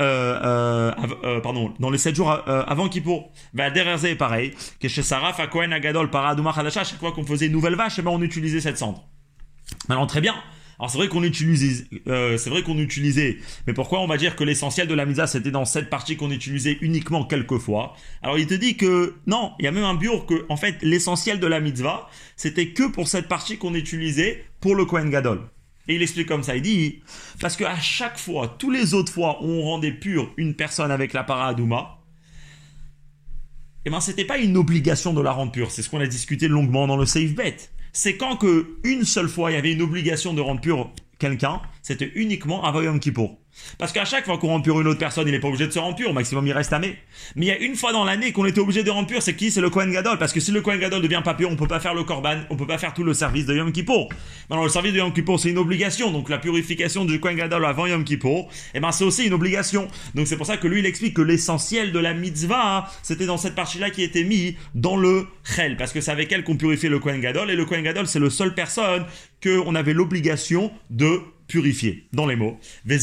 Euh, 0.00 0.38
euh, 0.44 0.92
euh, 1.24 1.40
pardon, 1.40 1.74
dans 1.80 1.90
les 1.90 1.98
7 1.98 2.14
jours 2.14 2.30
euh, 2.30 2.62
avant 2.66 2.88
Kippour. 2.88 3.32
Va 3.52 3.70
derrière 3.70 3.98
pareil, 4.16 4.54
que 4.80 4.88
chez 4.88 5.02
Saraf 5.02 5.40
à 5.40 5.46
Kohen 5.48 5.72
Agadol, 5.72 6.10
par 6.10 6.26
Adoumach 6.26 6.56
chaque 6.70 6.98
fois 6.98 7.12
qu'on 7.12 7.24
faisait 7.24 7.46
une 7.46 7.52
nouvelle 7.52 7.74
vache, 7.74 7.98
eh 7.98 8.02
ben 8.02 8.10
on 8.10 8.22
utilisait 8.22 8.60
cette 8.60 8.78
cendre. 8.78 9.08
Maintenant, 9.88 10.06
très 10.06 10.20
bien. 10.20 10.34
Alors 10.78 10.90
c'est 10.90 10.98
vrai 10.98 11.08
qu'on 11.08 11.24
utilisait, 11.24 11.86
euh, 12.06 12.38
c'est 12.38 12.50
vrai 12.50 12.62
qu'on 12.62 12.78
utilisait, 12.78 13.38
mais 13.66 13.72
pourquoi 13.72 14.00
on 14.00 14.06
va 14.06 14.16
dire 14.16 14.36
que 14.36 14.44
l'essentiel 14.44 14.86
de 14.86 14.94
la 14.94 15.06
mitzvah 15.06 15.26
c'était 15.26 15.50
dans 15.50 15.64
cette 15.64 15.90
partie 15.90 16.16
qu'on 16.16 16.30
utilisait 16.30 16.78
uniquement 16.82 17.24
quelques 17.24 17.58
fois 17.58 17.96
Alors 18.22 18.38
il 18.38 18.46
te 18.46 18.54
dit 18.54 18.76
que 18.76 19.16
non, 19.26 19.52
il 19.58 19.64
y 19.64 19.68
a 19.68 19.72
même 19.72 19.84
un 19.84 19.94
bureau 19.94 20.20
que 20.20 20.46
en 20.48 20.56
fait 20.56 20.76
l'essentiel 20.82 21.40
de 21.40 21.46
la 21.48 21.58
mitzvah 21.58 22.08
c'était 22.36 22.68
que 22.68 22.84
pour 22.84 23.08
cette 23.08 23.26
partie 23.26 23.58
qu'on 23.58 23.74
utilisait 23.74 24.44
pour 24.60 24.76
le 24.76 24.84
Kohen 24.84 25.10
Gadol. 25.10 25.40
Et 25.88 25.96
il 25.96 26.02
explique 26.02 26.28
comme 26.28 26.44
ça, 26.44 26.54
il 26.54 26.62
dit 26.62 27.00
parce 27.40 27.56
que 27.56 27.64
à 27.64 27.80
chaque 27.80 28.18
fois, 28.18 28.54
tous 28.58 28.70
les 28.70 28.94
autres 28.94 29.12
fois 29.12 29.42
où 29.42 29.48
on 29.48 29.62
rendait 29.62 29.90
pure 29.90 30.32
une 30.36 30.54
personne 30.54 30.92
avec 30.92 31.12
la 31.12 31.24
paradouma, 31.24 31.98
eh 33.84 33.90
ben 33.90 34.00
c'était 34.00 34.26
pas 34.26 34.38
une 34.38 34.56
obligation 34.56 35.12
de 35.12 35.22
la 35.22 35.32
rendre 35.32 35.50
pure, 35.50 35.72
c'est 35.72 35.82
ce 35.82 35.90
qu'on 35.90 36.00
a 36.00 36.06
discuté 36.06 36.46
longuement 36.46 36.86
dans 36.86 36.96
le 36.96 37.06
Safe 37.06 37.34
Bet 37.34 37.56
c'est 37.92 38.16
quand 38.16 38.36
que 38.36 38.78
une 38.84 39.04
seule 39.04 39.28
fois 39.28 39.50
il 39.50 39.54
y 39.54 39.58
avait 39.58 39.72
une 39.72 39.82
obligation 39.82 40.34
de 40.34 40.40
rendre 40.40 40.60
pur 40.60 40.90
quelqu'un, 41.18 41.60
c'était 41.82 42.12
uniquement 42.14 42.64
avant 42.64 42.82
Yom 42.82 43.00
Kippour. 43.00 43.38
Parce 43.78 43.92
qu'à 43.92 44.04
chaque 44.04 44.24
fois 44.24 44.38
qu'on 44.38 44.48
rend 44.48 44.62
une 44.62 44.86
autre 44.86 44.98
personne, 44.98 45.26
il 45.26 45.32
n'est 45.32 45.40
pas 45.40 45.48
obligé 45.48 45.66
de 45.66 45.72
se 45.72 45.78
rendre 45.78 45.98
au 46.06 46.12
maximum 46.12 46.46
il 46.46 46.52
reste 46.52 46.70
tamé. 46.70 46.96
Mais 47.34 47.46
il 47.46 47.48
y 47.48 47.52
a 47.52 47.58
une 47.58 47.74
fois 47.74 47.92
dans 47.92 48.04
l'année 48.04 48.32
qu'on 48.32 48.44
était 48.44 48.60
obligé 48.60 48.84
de 48.84 48.90
rendre 48.90 49.08
c'est 49.20 49.34
qui? 49.34 49.50
C'est 49.50 49.60
le 49.60 49.70
Kohen 49.70 49.90
Gadol. 49.90 50.18
Parce 50.18 50.32
que 50.32 50.40
si 50.40 50.52
le 50.52 50.60
Kohen 50.60 50.78
Gadol 50.78 51.02
devient 51.02 51.22
pas 51.24 51.34
pur, 51.34 51.50
on 51.50 51.56
peut 51.56 51.66
pas 51.66 51.80
faire 51.80 51.94
le 51.94 52.04
Korban, 52.04 52.42
on 52.50 52.56
peut 52.56 52.66
pas 52.66 52.78
faire 52.78 52.94
tout 52.94 53.04
le 53.04 53.14
service 53.14 53.46
de 53.46 53.56
Yom 53.56 53.72
Kippour. 53.72 54.10
Maintenant, 54.48 54.64
le 54.64 54.70
service 54.70 54.92
de 54.92 54.98
Yom 54.98 55.12
Kippour, 55.12 55.40
c'est 55.40 55.50
une 55.50 55.58
obligation. 55.58 56.10
Donc 56.12 56.28
la 56.28 56.38
purification 56.38 57.04
du 57.04 57.20
Kohen 57.20 57.36
Gadol 57.36 57.64
avant 57.64 57.86
Yom 57.86 58.04
Kippour, 58.04 58.50
eh 58.74 58.80
ben 58.80 58.92
c'est 58.92 59.04
aussi 59.04 59.26
une 59.26 59.32
obligation. 59.32 59.88
Donc 60.14 60.26
c'est 60.26 60.36
pour 60.36 60.46
ça 60.46 60.56
que 60.56 60.68
lui, 60.68 60.80
il 60.80 60.86
explique 60.86 61.14
que 61.14 61.22
l'essentiel 61.22 61.92
de 61.92 61.98
la 61.98 62.14
mitzvah, 62.14 62.88
c'était 63.02 63.26
dans 63.26 63.38
cette 63.38 63.54
partie-là 63.54 63.90
qui 63.90 64.02
était 64.02 64.24
mis 64.24 64.56
dans 64.74 64.96
le 64.96 65.26
Chel. 65.44 65.76
Parce 65.76 65.92
que 65.92 66.00
c'est 66.00 66.12
avec 66.12 66.30
elle 66.32 66.44
qu'on 66.44 66.56
purifiait 66.56 66.90
le 66.90 66.98
Kohen 66.98 67.20
Gadol. 67.20 67.50
Et 67.50 67.56
le 67.56 67.64
Kohen 67.64 67.82
Gadol, 67.82 68.06
c'est 68.06 68.20
le 68.20 68.30
seul 68.30 68.54
personne 68.54 69.04
qu'on 69.42 69.74
avait 69.74 69.94
l'obligation 69.94 70.70
de 70.90 71.20
purifier, 71.46 72.08
dans 72.12 72.26
les 72.26 72.36
mots. 72.36 72.58
Et 72.88 72.98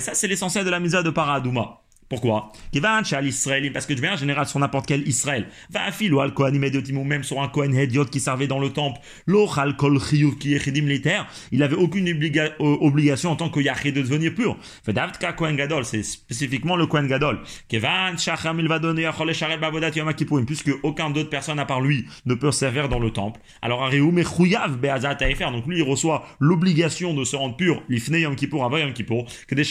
ça, 0.00 0.14
c'est 0.14 0.28
l'essentiel 0.28 0.64
de 0.64 0.70
la 0.70 0.80
mitzvah 0.80 1.02
de 1.02 1.10
paraduma. 1.10 1.82
Pourquoi? 2.08 2.52
Parce 2.72 3.86
que 3.86 3.96
je 3.96 4.00
viens 4.00 4.12
en 4.12 4.16
général 4.16 4.46
sur 4.46 4.60
n'importe 4.60 4.86
quel 4.86 5.06
Israël. 5.08 5.48
Va 5.70 5.80
ou 6.12 6.20
al 6.20 6.34
Kohanim 6.34 6.64
ou 6.94 7.04
même 7.04 7.24
sur 7.24 7.42
un 7.42 7.48
Kohen 7.48 7.74
Hediot 7.74 8.04
qui 8.04 8.20
servait 8.20 8.46
dans 8.46 8.60
le 8.60 8.70
temple. 8.70 9.00
L'ochal 9.26 9.76
kol 9.76 9.98
qui 10.38 10.54
est 10.54 10.80
militaire. 10.80 11.26
Il 11.50 11.64
avait 11.64 11.74
aucune 11.74 12.08
euh, 12.08 12.50
obligation 12.58 13.32
en 13.32 13.36
tant 13.36 13.48
que 13.48 13.58
Yahé 13.58 13.90
de 13.90 14.02
devenir 14.02 14.34
pur. 14.34 14.56
Fedavtka 14.84 15.32
Kohen 15.32 15.56
Gadol, 15.56 15.84
c'est 15.84 16.04
spécifiquement 16.04 16.76
le 16.76 16.86
Kohen 16.86 17.08
Gadol. 17.08 17.40
Kevan 17.68 18.16
shacham 18.16 18.60
il 18.60 18.68
va 18.68 18.78
donner 18.78 19.06
achol 19.06 19.32
sharet 19.34 19.58
bavodat 19.58 19.90
yom 19.90 20.12
puisque 20.46 20.70
aucun 20.84 21.10
d'autre 21.10 21.30
personne 21.30 21.58
à 21.58 21.64
part 21.64 21.80
lui 21.80 22.06
ne 22.24 22.34
peut 22.34 22.52
servir 22.52 22.88
dans 22.88 23.00
le 23.00 23.10
temple. 23.10 23.40
Alors 23.62 23.82
Ariou 23.82 24.12
mechouyav 24.12 24.76
be'azat 24.76 25.16
faire. 25.16 25.50
Donc 25.50 25.66
lui 25.66 25.78
il 25.78 25.82
reçoit 25.82 26.24
l'obligation 26.38 27.14
de 27.14 27.24
se 27.24 27.34
rendre 27.34 27.56
pur 27.56 27.82
l'ifne 27.88 28.14
yom 28.14 28.36
kippour 28.36 28.64
avant 28.64 28.78
yom 28.78 28.92
kippour. 28.92 29.26
Que 29.48 29.56
des 29.56 29.64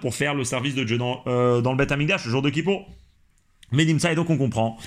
pour 0.00 0.14
faire 0.14 0.34
le 0.34 0.44
service 0.44 0.74
de 0.74 0.84
Dieu 0.84 0.98
dans 0.98 1.22
euh, 1.26 1.63
dans 1.64 1.72
le 1.72 1.76
Beth 1.76 1.90
Amikdash, 1.90 2.24
le 2.26 2.30
jour 2.30 2.42
de 2.42 2.50
Kippour. 2.50 2.88
Medimsa, 3.72 4.12
et 4.12 4.14
donc 4.14 4.30
on 4.30 4.36
comprend. 4.36 4.78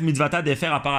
mitzvata 0.00 0.42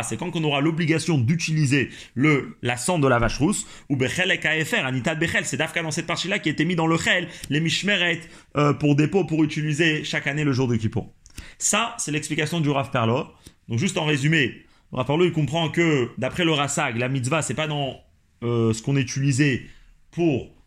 c'est 0.03 0.15
quand 0.15 0.33
on 0.35 0.43
aura 0.43 0.61
l'obligation 0.61 1.17
d'utiliser 1.17 1.89
le, 2.13 2.57
la 2.61 2.77
cendre 2.77 3.03
de 3.03 3.09
la 3.09 3.19
vache 3.19 3.39
rousse, 3.39 3.65
ou 3.89 3.97
bechel 3.97 4.31
et 4.31 4.39
kaefer, 4.39 4.77
anitat 4.77 5.15
bechel, 5.15 5.43
c'est 5.43 5.57
d'Afka 5.57 5.81
dans 5.81 5.91
cette 5.91 6.05
partie-là 6.05 6.39
qui 6.39 6.47
était 6.47 6.65
mis 6.65 6.75
dans 6.75 6.87
le 6.87 6.97
chel, 6.97 7.27
les 7.49 7.59
mishmeret, 7.59 8.21
euh, 8.55 8.73
pour 8.73 8.95
dépôt, 8.95 9.25
pour 9.25 9.43
utiliser 9.43 10.03
chaque 10.03 10.27
année 10.27 10.43
le 10.45 10.53
jour 10.53 10.67
de 10.67 10.75
Kippour. 10.75 11.11
Ça, 11.57 11.95
c'est 11.97 12.11
l'explication 12.11 12.61
du 12.61 12.69
Rav 12.69 12.91
Perlo. 12.91 13.25
Donc 13.67 13.79
juste 13.79 13.97
en 13.97 14.05
résumé, 14.05 14.63
le 14.91 14.97
Rav 14.97 15.07
Perlo, 15.07 15.25
il 15.25 15.33
comprend 15.33 15.69
que, 15.69 16.09
d'après 16.19 16.45
le 16.45 16.51
Rasag, 16.51 16.97
la 16.97 17.09
mitzvah, 17.09 17.41
c'est 17.41 17.55
pas 17.55 17.67
dans 17.67 17.99
euh, 18.43 18.71
ce 18.71 18.81
qu'on 18.83 18.95
utilisait 18.95 19.63
pour 20.11 20.58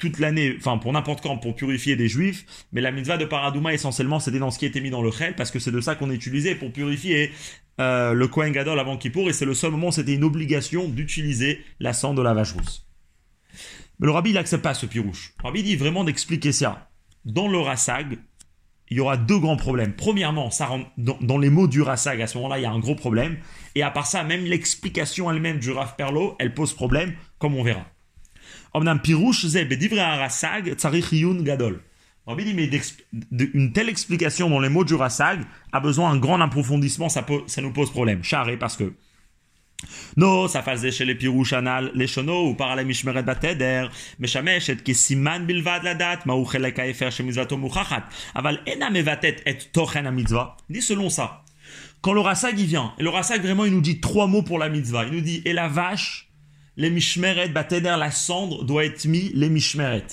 toute 0.00 0.18
l'année, 0.18 0.56
enfin 0.58 0.78
pour 0.78 0.92
n'importe 0.92 1.22
quand, 1.22 1.36
pour 1.36 1.54
purifier 1.54 1.94
des 1.94 2.08
juifs, 2.08 2.44
mais 2.72 2.80
la 2.80 2.90
mitzvah 2.90 3.16
de 3.16 3.24
Paradouma 3.24 3.72
essentiellement 3.72 4.18
c'était 4.18 4.40
dans 4.40 4.50
ce 4.50 4.58
qui 4.58 4.66
était 4.66 4.80
mis 4.80 4.90
dans 4.90 5.02
le 5.02 5.12
chel, 5.12 5.36
parce 5.36 5.52
que 5.52 5.60
c'est 5.60 5.70
de 5.70 5.80
ça 5.80 5.94
qu'on 5.94 6.10
utilisait 6.10 6.56
pour 6.56 6.72
purifier 6.72 7.30
euh, 7.80 8.12
le 8.12 8.26
Kohen 8.26 8.52
Gadol 8.52 8.80
avant 8.80 8.96
Kippour, 8.96 9.28
et 9.28 9.32
c'est 9.32 9.44
le 9.44 9.54
seul 9.54 9.70
moment 9.70 9.92
c'était 9.92 10.14
une 10.14 10.24
obligation 10.24 10.88
d'utiliser 10.88 11.60
la 11.78 11.92
cendre 11.92 12.16
de 12.16 12.22
la 12.22 12.34
vache 12.34 12.52
rousse. 12.52 12.86
Mais 14.00 14.06
le 14.06 14.12
rabbi 14.12 14.30
il 14.30 14.34
n'accepte 14.34 14.64
pas 14.64 14.74
ce 14.74 14.86
pirouche. 14.86 15.34
Le 15.38 15.46
rabbi 15.46 15.62
dit 15.62 15.76
vraiment 15.76 16.02
d'expliquer 16.02 16.52
ça. 16.52 16.90
Dans 17.26 17.48
le 17.48 17.58
Rassag, 17.58 18.18
il 18.90 18.96
y 18.96 19.00
aura 19.00 19.16
deux 19.16 19.38
grands 19.38 19.56
problèmes. 19.56 19.94
Premièrement, 19.94 20.50
ça 20.50 20.66
rentre 20.66 20.90
dans, 20.96 21.38
les 21.38 21.50
mots 21.50 21.68
du 21.68 21.80
Rassag, 21.80 22.20
à 22.20 22.26
ce 22.26 22.36
moment-là, 22.38 22.58
il 22.58 22.62
y 22.62 22.66
a 22.66 22.70
un 22.70 22.78
gros 22.80 22.96
problème. 22.96 23.36
Et 23.74 23.82
à 23.82 23.90
part 23.90 24.06
ça, 24.06 24.24
même 24.24 24.44
l'explication 24.44 25.30
elle-même 25.30 25.58
du 25.58 25.70
Rav 25.70 25.94
Perlo, 25.96 26.34
elle 26.40 26.54
pose 26.54 26.74
problème, 26.74 27.12
comme 27.38 27.54
on 27.54 27.62
verra. 27.62 27.86
Gadol. 31.42 31.80
Rabbi 32.26 32.44
dit, 32.44 32.54
mais 32.54 32.70
une 33.54 33.72
telle 33.72 33.88
explication 33.88 34.50
dans 34.50 34.60
les 34.60 34.68
mots 34.68 34.84
du 34.84 34.94
Rasag 34.94 35.40
a 35.72 35.80
besoin 35.80 36.12
d'un 36.12 36.20
grand 36.20 36.40
approfondissement, 36.40 37.08
ça, 37.08 37.24
nous 37.60 37.72
pose 37.72 37.90
problème. 37.90 38.22
Charé, 38.22 38.56
parce 38.56 38.76
que 38.76 38.92
No, 40.16 40.48
ça 40.48 40.62
faisait 40.62 40.90
chez 40.90 41.04
les 41.04 41.14
pirouches 41.14 41.52
anal, 41.52 41.90
les 41.94 42.06
chono, 42.06 42.48
ou 42.48 42.54
par 42.54 42.76
la 42.76 42.84
mishmeret 42.84 43.22
bateder, 43.22 43.86
meshamesh 44.18 44.68
et 44.68 44.76
kesiman 44.76 45.46
bilvad 45.46 45.84
la 45.84 45.94
date, 45.94 46.26
ma 46.26 46.34
uchelek 46.34 46.78
aefer 46.78 47.10
chez 47.10 47.22
mizvato 47.22 47.56
muchachat, 47.56 48.04
aval 48.34 48.60
ena 48.66 48.90
mevatet 48.90 49.36
et 49.46 49.72
tochen 49.72 50.06
a 50.06 50.10
mitzvah. 50.10 50.56
dit 50.68 50.82
selon 50.82 51.08
ça. 51.08 51.44
Quand 52.02 52.12
le 52.12 52.20
rasag 52.20 52.58
il 52.58 52.66
vient, 52.66 52.92
et 52.98 53.02
le 53.02 53.10
rasag 53.10 53.42
vraiment 53.42 53.64
il 53.64 53.72
nous 53.72 53.80
dit 53.80 54.00
trois 54.00 54.26
mots 54.26 54.42
pour 54.42 54.58
la 54.58 54.68
mitzvah. 54.68 55.04
Il 55.06 55.12
nous 55.12 55.20
dit, 55.20 55.42
et 55.44 55.52
la 55.52 55.68
vache, 55.68 56.29
les 56.76 56.90
mishmeret, 56.90 57.48
bateder, 57.48 57.96
la 57.98 58.10
cendre 58.10 58.64
doit 58.64 58.84
être 58.84 59.04
mise, 59.04 59.32
les 59.34 59.48
mishmeret. 59.48 60.06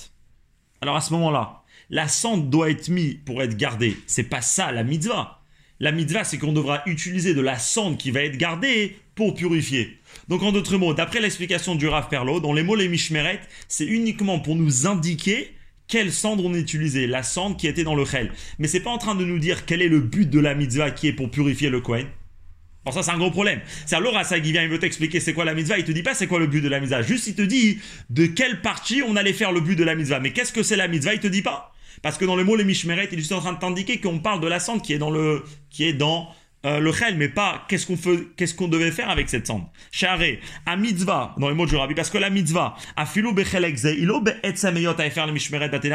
Alors 0.81 0.95
à 0.95 1.01
ce 1.01 1.13
moment-là, 1.13 1.63
la 1.89 2.07
cendre 2.07 2.43
doit 2.43 2.69
être 2.69 2.89
mise 2.89 3.17
pour 3.25 3.41
être 3.41 3.55
gardée. 3.55 3.95
C'est 4.07 4.23
pas 4.23 4.41
ça 4.41 4.71
la 4.71 4.83
mitzvah. 4.83 5.41
La 5.79 5.91
mitzvah, 5.91 6.23
c'est 6.23 6.37
qu'on 6.37 6.53
devra 6.53 6.81
utiliser 6.87 7.33
de 7.35 7.41
la 7.41 7.59
cendre 7.59 7.97
qui 7.97 8.11
va 8.11 8.21
être 8.21 8.37
gardée 8.37 8.97
pour 9.15 9.35
purifier. 9.35 9.99
Donc 10.27 10.41
en 10.43 10.51
d'autres 10.51 10.77
mots, 10.77 10.93
d'après 10.93 11.19
l'explication 11.19 11.75
du 11.75 11.87
Rav 11.87 12.09
Perlo, 12.09 12.39
dans 12.39 12.53
les 12.53 12.63
mots 12.63 12.75
les 12.75 12.87
mishmeret, 12.87 13.39
c'est 13.67 13.85
uniquement 13.85 14.39
pour 14.39 14.55
nous 14.55 14.87
indiquer 14.87 15.53
quelle 15.87 16.11
cendre 16.11 16.45
on 16.45 16.53
utilisait, 16.53 17.07
la 17.07 17.23
cendre 17.23 17.57
qui 17.57 17.67
était 17.67 17.83
dans 17.83 17.95
le 17.95 18.05
chel. 18.05 18.31
Mais 18.59 18.67
c'est 18.67 18.81
pas 18.81 18.89
en 18.89 18.97
train 18.97 19.15
de 19.15 19.23
nous 19.23 19.39
dire 19.39 19.65
quel 19.65 19.81
est 19.81 19.87
le 19.87 20.01
but 20.01 20.29
de 20.29 20.39
la 20.39 20.55
mitzvah 20.55 20.91
qui 20.91 21.07
est 21.07 21.13
pour 21.13 21.31
purifier 21.31 21.69
le 21.69 21.79
Kohen. 21.79 22.07
Alors 22.87 22.93
ça, 22.93 23.03
c'est 23.03 23.11
un 23.11 23.17
gros 23.17 23.31
problème. 23.31 23.59
C'est 23.85 23.97
alors 23.97 24.17
ça 24.23 24.39
qui 24.39 24.53
vient, 24.53 24.63
il 24.63 24.69
veut 24.69 24.79
t'expliquer 24.79 25.19
c'est 25.19 25.33
quoi 25.33 25.43
la 25.43 25.53
mitzvah, 25.53 25.77
il 25.77 25.83
te 25.83 25.91
dit 25.91 26.03
pas 26.03 26.13
c'est 26.13 26.25
quoi 26.25 26.39
le 26.39 26.47
but 26.47 26.61
de 26.61 26.69
la 26.69 26.79
mitzvah. 26.79 27.01
Juste, 27.01 27.27
il 27.27 27.35
te 27.35 27.41
dit 27.41 27.79
de 28.09 28.27
quelle 28.27 28.61
partie 28.61 29.03
on 29.05 29.17
allait 29.17 29.33
faire 29.33 29.51
le 29.51 29.59
but 29.59 29.75
de 29.75 29.83
la 29.83 29.93
mitzvah. 29.93 30.21
Mais 30.21 30.31
qu'est-ce 30.31 30.53
que 30.53 30.63
c'est 30.63 30.77
la 30.77 30.87
mitzvah, 30.87 31.13
il 31.13 31.19
te 31.19 31.27
dit 31.27 31.41
pas. 31.41 31.73
Parce 32.01 32.17
que 32.17 32.23
dans 32.23 32.37
le 32.37 32.45
mot 32.45 32.55
les 32.55 32.63
mishmeret, 32.63 33.09
il 33.11 33.15
est 33.15 33.19
juste 33.21 33.33
en 33.33 33.41
train 33.41 33.51
de 33.51 33.59
t'indiquer 33.59 33.99
qu'on 33.99 34.19
parle 34.19 34.39
de 34.39 34.47
la 34.47 34.61
cendre 34.61 34.81
qui 34.81 34.93
est 34.93 34.99
dans 34.99 35.09
le, 35.09 35.43
qui 35.69 35.83
est 35.83 35.91
dans 35.91 36.29
euh, 36.65 36.79
le 36.79 36.91
chel, 36.91 37.17
mais 37.17 37.29
pas 37.29 37.65
qu'est-ce 37.69 37.85
qu'on 37.85 37.97
qu'est-ce 38.35 38.55
qu'on 38.55 38.67
devait 38.67 38.91
faire 38.91 39.09
avec 39.09 39.29
cette 39.29 39.45
cendre. 39.45 39.69
Charé, 39.91 40.39
à 40.65 40.75
mitzvah, 40.75 41.35
dans 41.37 41.49
les 41.49 41.55
mots 41.55 41.67
de 41.67 41.75
Rabbi, 41.75 41.93
parce 41.93 42.09
que 42.09 42.17
la 42.17 42.31
mitzvah, 42.31 42.75
à 42.95 43.05
bechelekze, 43.05 43.85
ilo 43.85 44.23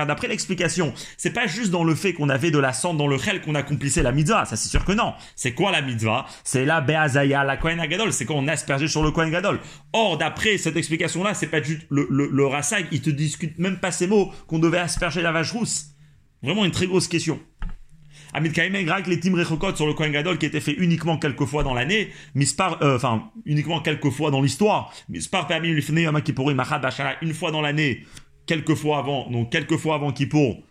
D'après 0.06 0.28
l'explication, 0.28 0.94
c'est 1.16 1.32
pas 1.32 1.48
juste 1.48 1.70
dans 1.70 1.82
le 1.82 1.96
fait 1.96 2.12
qu'on 2.12 2.28
avait 2.28 2.52
de 2.52 2.58
la 2.58 2.72
cendre 2.72 2.98
dans 2.98 3.08
le 3.08 3.18
chel 3.18 3.40
qu'on 3.42 3.56
accomplissait 3.56 4.02
la 4.02 4.12
mitzvah, 4.12 4.44
ça 4.44 4.56
c'est 4.56 4.68
sûr 4.68 4.84
que 4.84 4.92
non. 4.92 5.14
C'est 5.34 5.52
quoi 5.52 5.72
la 5.72 5.82
mitzvah? 5.82 6.26
C'est 6.44 6.64
la 6.64 6.80
be'azaya, 6.80 7.42
la 7.42 7.56
kohen 7.56 7.84
gadol, 7.86 8.12
c'est 8.12 8.24
qu'on 8.24 8.46
aspergeait 8.46 8.88
sur 8.88 9.02
le 9.02 9.10
kohen 9.10 9.30
gadol. 9.30 9.58
Or, 9.92 10.16
d'après 10.16 10.58
cette 10.58 10.76
explication-là, 10.76 11.34
c'est 11.34 11.48
pas 11.48 11.60
juste 11.60 11.82
le, 11.90 12.06
le, 12.08 12.28
le 12.32 12.46
rasag, 12.46 12.86
il 12.92 13.02
te 13.02 13.10
discute 13.10 13.58
même 13.58 13.78
pas 13.78 13.90
ces 13.90 14.06
mots 14.06 14.32
qu'on 14.46 14.60
devait 14.60 14.78
asperger 14.78 15.22
la 15.22 15.32
vache 15.32 15.50
rousse. 15.50 15.86
Vraiment 16.42 16.64
une 16.64 16.72
très 16.72 16.86
grosse 16.86 17.08
question. 17.08 17.40
Amit 18.32 18.50
Greg, 18.50 19.06
les 19.06 19.20
Tim 19.20 19.34
Rechokot 19.34 19.76
sur 19.76 19.86
le 19.86 19.94
Kohen 19.94 20.38
qui 20.38 20.46
était 20.46 20.60
fait 20.60 20.72
uniquement 20.72 21.18
quelques 21.18 21.44
fois 21.44 21.62
dans 21.62 21.74
l'année, 21.74 22.10
mispar, 22.34 22.82
euh, 22.82 22.96
enfin, 22.96 23.30
uniquement 23.44 23.80
quelques 23.80 24.10
fois 24.10 24.30
dans 24.30 24.40
l'histoire, 24.40 24.92
mispar 25.08 25.46
permis 25.46 25.68
une 25.68 27.34
fois 27.34 27.50
dans 27.50 27.60
l'année, 27.60 28.04
quelques 28.46 28.74
fois 28.74 28.98
avant, 28.98 29.30
donc 29.30 29.50
quelques 29.50 29.76
fois 29.76 29.96
avant 29.96 30.12
Kippour, 30.12 30.62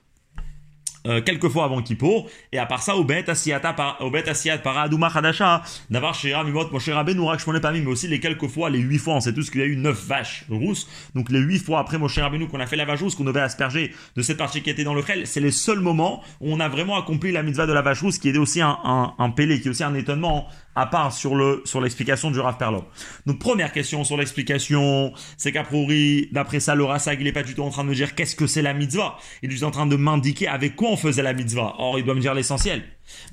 euh, 1.07 1.21
quelques 1.21 1.49
fois 1.49 1.65
avant 1.65 1.81
Kippour, 1.81 2.29
et 2.51 2.59
à 2.59 2.65
part 2.65 2.81
ça, 2.81 2.95
au 2.95 3.03
Bet 3.03 3.29
Asiyata, 3.29 3.97
au 4.01 4.09
Bet 4.11 4.29
Asiyat, 4.29 4.59
para 4.59 4.83
Aduma 4.83 5.09
Khadasha, 5.09 5.61
d'avoir 5.89 6.13
chez 6.13 6.33
Mimot, 6.45 6.69
Moshe 6.71 6.89
Rabbeinu, 6.89 7.21
Rak 7.21 7.39
Shmoné 7.39 7.59
Pamim, 7.59 7.81
mais 7.81 7.91
aussi 7.91 8.07
les 8.07 8.19
quelques 8.19 8.47
fois, 8.47 8.69
les 8.69 8.79
huit 8.79 8.99
fois, 8.99 9.15
on 9.15 9.21
sait 9.21 9.33
tous 9.33 9.49
qu'il 9.49 9.61
y 9.61 9.63
a 9.63 9.67
eu 9.67 9.75
neuf 9.75 10.05
vaches 10.05 10.45
rousses, 10.49 10.87
donc 11.15 11.29
les 11.29 11.39
huit 11.39 11.59
fois 11.59 11.79
après 11.79 11.97
Moshe 11.97 12.17
Rabbeinu 12.19 12.47
qu'on 12.47 12.59
a 12.59 12.67
fait 12.67 12.75
la 12.75 12.85
vache 12.85 13.01
rousse, 13.01 13.15
qu'on 13.15 13.23
devait 13.23 13.41
asperger 13.41 13.93
de 14.15 14.21
cette 14.21 14.37
partie 14.37 14.61
qui 14.61 14.69
était 14.69 14.83
dans 14.83 14.93
le 14.93 15.01
Khel, 15.01 15.27
c'est 15.27 15.39
les 15.39 15.51
seuls 15.51 15.79
moments 15.79 16.21
où 16.39 16.53
on 16.53 16.59
a 16.59 16.69
vraiment 16.69 16.97
accompli 16.97 17.31
la 17.31 17.43
mitzvah 17.43 17.65
de 17.65 17.73
la 17.73 17.81
vache 17.81 18.01
rousse, 18.01 18.17
qui 18.17 18.29
est 18.29 18.37
aussi 18.37 18.61
un, 18.61 18.77
un, 18.83 19.13
un 19.17 19.29
pélé, 19.29 19.59
qui 19.59 19.67
est 19.67 19.71
aussi 19.71 19.83
un 19.83 19.95
étonnement, 19.95 20.47
à 20.75 20.85
part 20.85 21.13
sur 21.13 21.35
le 21.35 21.61
sur 21.65 21.81
l'explication 21.81 22.31
du 22.31 22.39
Rav 22.39 22.57
Perlo. 22.57 22.85
Donc 23.25 23.39
première 23.39 23.71
question 23.71 24.03
sur 24.03 24.17
l'explication, 24.17 25.13
c'est 25.37 25.51
qu'à 25.51 25.63
priori, 25.63 26.29
d'après 26.31 26.59
ça, 26.59 26.75
le 26.75 26.83
Rassag, 26.83 27.19
il 27.19 27.27
est 27.27 27.31
pas 27.31 27.43
du 27.43 27.55
tout 27.55 27.63
en 27.63 27.69
train 27.69 27.83
de 27.83 27.89
me 27.89 27.95
dire 27.95 28.15
qu'est-ce 28.15 28.35
que 28.35 28.47
c'est 28.47 28.61
la 28.61 28.73
mitzvah. 28.73 29.17
Il 29.41 29.49
est 29.49 29.51
juste 29.51 29.63
en 29.63 29.71
train 29.71 29.85
de 29.85 29.95
m'indiquer 29.95 30.47
avec 30.47 30.75
quoi 30.75 30.89
on 30.89 30.97
faisait 30.97 31.23
la 31.23 31.33
mitzvah. 31.33 31.75
Or, 31.77 31.99
il 31.99 32.05
doit 32.05 32.15
me 32.15 32.21
dire 32.21 32.33
l'essentiel. 32.33 32.83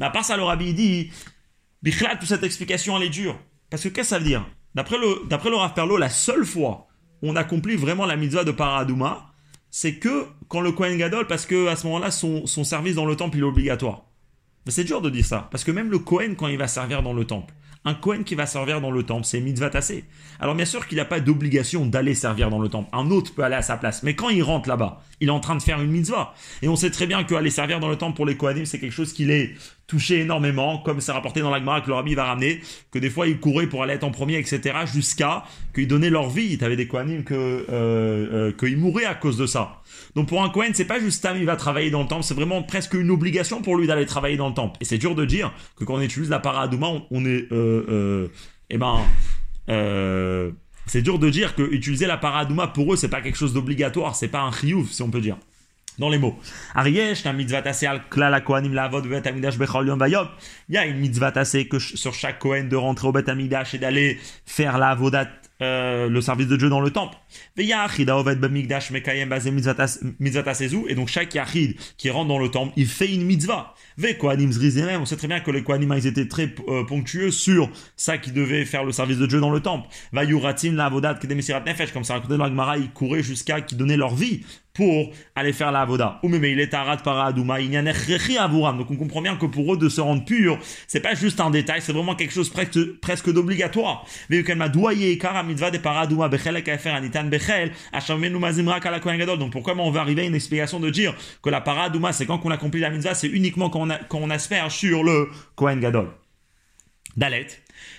Mais 0.00 0.06
à 0.06 0.10
part 0.10 0.24
ça, 0.24 0.36
le 0.36 0.42
Rabbi 0.42 0.74
dit, 0.74 1.10
Bichlat, 1.82 2.16
toute 2.16 2.28
cette 2.28 2.42
explication, 2.42 2.96
elle 2.96 3.04
est 3.04 3.08
dure. 3.10 3.38
Parce 3.70 3.82
que 3.82 3.88
qu'est-ce 3.88 4.08
que 4.10 4.16
ça 4.16 4.18
veut 4.18 4.24
dire? 4.24 4.46
D'après 4.74 4.98
le, 4.98 5.26
d'après 5.28 5.50
le 5.50 5.56
Rav 5.56 5.74
Perlo, 5.74 5.96
la 5.96 6.08
seule 6.08 6.44
fois 6.44 6.88
où 7.22 7.30
on 7.30 7.36
accomplit 7.36 7.76
vraiment 7.76 8.06
la 8.06 8.16
mitzvah 8.16 8.44
de 8.44 8.50
Paradouma, 8.50 9.32
c'est 9.70 9.96
que 9.96 10.26
quand 10.48 10.60
le 10.60 10.72
Kohen 10.72 10.96
Gadol, 10.96 11.26
parce 11.26 11.46
que 11.46 11.68
à 11.68 11.76
ce 11.76 11.86
moment-là, 11.86 12.10
son, 12.10 12.46
son 12.46 12.64
service 12.64 12.94
dans 12.94 13.04
le 13.04 13.16
temple, 13.16 13.36
il 13.38 13.40
est 13.40 13.46
obligatoire. 13.46 14.07
Mais 14.68 14.72
c'est 14.72 14.84
dur 14.84 15.00
de 15.00 15.08
dire 15.08 15.24
ça, 15.24 15.48
parce 15.50 15.64
que 15.64 15.70
même 15.70 15.90
le 15.90 15.98
Cohen, 15.98 16.34
quand 16.36 16.46
il 16.46 16.58
va 16.58 16.68
servir 16.68 17.02
dans 17.02 17.14
le 17.14 17.24
temple, 17.24 17.54
un 17.86 17.94
Cohen 17.94 18.22
qui 18.22 18.34
va 18.34 18.44
servir 18.44 18.82
dans 18.82 18.90
le 18.90 19.02
temple, 19.02 19.24
c'est 19.24 19.40
mitzvah 19.40 19.70
tassé. 19.70 20.04
Alors 20.40 20.54
bien 20.54 20.66
sûr 20.66 20.86
qu'il 20.86 20.98
n'a 20.98 21.06
pas 21.06 21.20
d'obligation 21.20 21.86
d'aller 21.86 22.14
servir 22.14 22.50
dans 22.50 22.58
le 22.58 22.68
temple. 22.68 22.90
Un 22.92 23.10
autre 23.10 23.32
peut 23.34 23.42
aller 23.42 23.54
à 23.54 23.62
sa 23.62 23.78
place. 23.78 24.02
Mais 24.02 24.14
quand 24.14 24.28
il 24.28 24.42
rentre 24.42 24.68
là-bas, 24.68 25.02
il 25.20 25.28
est 25.28 25.30
en 25.30 25.40
train 25.40 25.56
de 25.56 25.62
faire 25.62 25.80
une 25.80 25.90
mitzvah. 25.90 26.34
Et 26.60 26.68
on 26.68 26.76
sait 26.76 26.90
très 26.90 27.06
bien 27.06 27.24
qu'aller 27.24 27.48
servir 27.48 27.80
dans 27.80 27.88
le 27.88 27.96
temple 27.96 28.14
pour 28.14 28.26
les 28.26 28.36
Kohanim, 28.36 28.66
c'est 28.66 28.78
quelque 28.78 28.92
chose 28.92 29.14
qu'il 29.14 29.30
est 29.30 29.54
touché 29.88 30.20
énormément, 30.20 30.78
comme 30.78 31.00
c'est 31.00 31.12
rapporté 31.12 31.40
dans 31.40 31.50
l'Agmara 31.50 31.80
que 31.80 31.88
le 31.88 31.94
rabbi 31.94 32.14
va 32.14 32.26
ramener, 32.26 32.60
que 32.92 32.98
des 32.98 33.10
fois 33.10 33.26
ils 33.26 33.40
couraient 33.40 33.66
pour 33.66 33.82
aller 33.82 33.94
être 33.94 34.04
en 34.04 34.10
premier, 34.10 34.38
etc., 34.38 34.60
jusqu'à 34.84 35.44
qu'ils 35.74 35.88
donnaient 35.88 36.10
leur 36.10 36.28
vie. 36.28 36.56
Avait 36.60 36.76
des 36.76 36.86
Kohanim 36.86 37.24
que, 37.24 37.34
euh, 37.34 37.64
euh, 37.70 38.52
qu'ils 38.52 38.76
mouraient 38.76 39.06
à 39.06 39.14
cause 39.14 39.38
de 39.38 39.46
ça. 39.46 39.82
Donc 40.14 40.28
pour 40.28 40.44
un 40.44 40.50
Kohen, 40.50 40.72
c'est 40.74 40.84
pas 40.84 41.00
juste 41.00 41.22
Tam, 41.22 41.36
il 41.38 41.46
va 41.46 41.56
travailler 41.56 41.90
dans 41.90 42.02
le 42.02 42.08
temple, 42.08 42.22
c'est 42.22 42.34
vraiment 42.34 42.62
presque 42.62 42.94
une 42.94 43.10
obligation 43.10 43.62
pour 43.62 43.76
lui 43.76 43.86
d'aller 43.86 44.04
travailler 44.04 44.36
dans 44.36 44.48
le 44.48 44.54
temple. 44.54 44.76
Et 44.80 44.84
c'est 44.84 44.98
dur 44.98 45.14
de 45.14 45.24
dire 45.24 45.52
que 45.76 45.84
quand 45.84 45.94
on 45.94 46.00
utilise 46.00 46.28
la 46.28 46.38
paradouma, 46.38 46.88
on, 46.88 47.06
on 47.10 47.24
est, 47.24 47.50
euh, 47.50 47.84
euh, 47.88 48.28
eh 48.68 48.76
ben, 48.76 49.00
euh, 49.70 50.50
c'est 50.84 51.02
dur 51.02 51.18
de 51.18 51.30
dire 51.30 51.54
que 51.54 51.62
utiliser 51.62 52.06
la 52.06 52.18
paradouma 52.18 52.66
pour 52.66 52.92
eux, 52.92 52.96
c'est 52.96 53.08
pas 53.08 53.22
quelque 53.22 53.38
chose 53.38 53.54
d'obligatoire, 53.54 54.14
c'est 54.14 54.28
pas 54.28 54.42
un 54.42 54.52
chiyuv, 54.52 54.90
si 54.90 55.02
on 55.02 55.10
peut 55.10 55.20
dire 55.20 55.38
dans 55.98 56.08
les 56.08 56.18
mots. 56.18 56.38
Ariyesh, 56.74 57.24
la 57.24 57.32
mitzvah 57.32 57.62
tassé 57.62 57.86
al 57.86 58.08
klal 58.08 58.30
la 58.32 58.40
kohanim 58.40 58.74
la 58.74 58.84
avod 58.84 59.06
bet 59.06 59.26
amidash 59.26 59.58
bechol 59.58 59.86
yom 59.86 59.98
vayom. 59.98 60.28
Il 60.68 60.74
y 60.74 60.78
a 60.78 60.86
une 60.86 60.98
mitzvah 60.98 61.32
tassé 61.32 61.68
que 61.68 61.78
sur 61.78 62.14
chaque 62.14 62.38
kohen 62.38 62.68
de 62.68 62.76
rentrer 62.76 63.08
au 63.08 63.12
bet 63.12 63.28
amidash 63.28 63.74
et 63.74 63.78
d'aller 63.78 64.18
faire 64.46 64.78
la 64.78 64.90
avodat 64.90 65.28
euh, 65.60 66.08
le 66.08 66.20
service 66.20 66.46
de 66.46 66.56
Dieu 66.56 66.68
dans 66.68 66.80
le 66.80 66.90
temple. 66.90 67.16
Et 70.88 70.94
donc 70.94 71.08
chaque 71.08 71.34
yachid 71.34 71.76
qui 71.96 72.10
rentre 72.10 72.28
dans 72.28 72.38
le 72.38 72.50
temple, 72.50 72.72
il 72.76 72.86
fait 72.86 73.12
une 73.12 73.24
mitzvah. 73.24 73.74
On 73.98 75.04
sait 75.06 75.16
très 75.16 75.28
bien 75.28 75.40
que 75.40 75.50
les 75.50 75.62
Kohanim, 75.62 75.92
ils 75.96 76.06
étaient 76.06 76.28
très 76.28 76.54
euh, 76.68 76.84
ponctueux 76.84 77.30
sur 77.30 77.70
ça 77.96 78.18
qui 78.18 78.30
devait 78.32 78.64
faire 78.64 78.84
le 78.84 78.92
service 78.92 79.18
de 79.18 79.26
Dieu 79.26 79.40
dans 79.40 79.50
le 79.50 79.60
temple. 79.60 79.88
Comme 81.92 82.04
ça 82.04 82.14
raconté 82.14 82.36
dans 82.36 82.46
la 82.46 82.76
ils 82.76 82.90
couraient 82.90 83.22
jusqu'à 83.22 83.60
qui 83.60 83.74
donnaient 83.74 83.96
leur 83.96 84.14
vie 84.14 84.42
pour 84.78 85.10
aller 85.34 85.52
faire 85.52 85.72
la 85.72 85.80
avoda. 85.80 86.20
Donc 86.22 86.32
on 88.90 88.96
comprend 88.96 89.22
bien 89.22 89.36
que 89.36 89.46
pour 89.46 89.74
eux 89.74 89.76
de 89.76 89.88
se 89.88 90.00
rendre 90.00 90.24
pur, 90.24 90.56
c'est 90.86 91.00
pas 91.00 91.16
juste 91.16 91.40
un 91.40 91.50
détail, 91.50 91.82
c'est 91.82 91.92
vraiment 91.92 92.14
quelque 92.14 92.32
chose 92.32 92.48
presque, 92.48 92.78
presque 93.00 93.28
d'obligatoire. 93.32 94.06
Donc 99.38 99.52
pourquoi 99.52 99.74
on 99.76 99.90
va 99.90 100.00
arriver 100.00 100.22
à 100.22 100.24
une 100.24 100.34
explication 100.34 100.80
de 100.80 100.90
dire 100.90 101.14
que 101.42 101.50
la 101.50 101.60
paradouma 101.60 102.12
c'est 102.12 102.26
quand 102.26 102.40
on 102.44 102.50
accomplit 102.50 102.80
la 102.80 102.90
mitzvah, 102.90 103.14
c'est 103.14 103.28
uniquement 103.28 103.70
quand 103.70 103.80
on, 103.80 103.90
a, 103.90 103.98
quand 103.98 104.26
sur 104.70 105.04
le 105.04 105.28
Kohen 105.56 105.80
Gadol? 105.80 106.08
Dalet. 107.16 107.48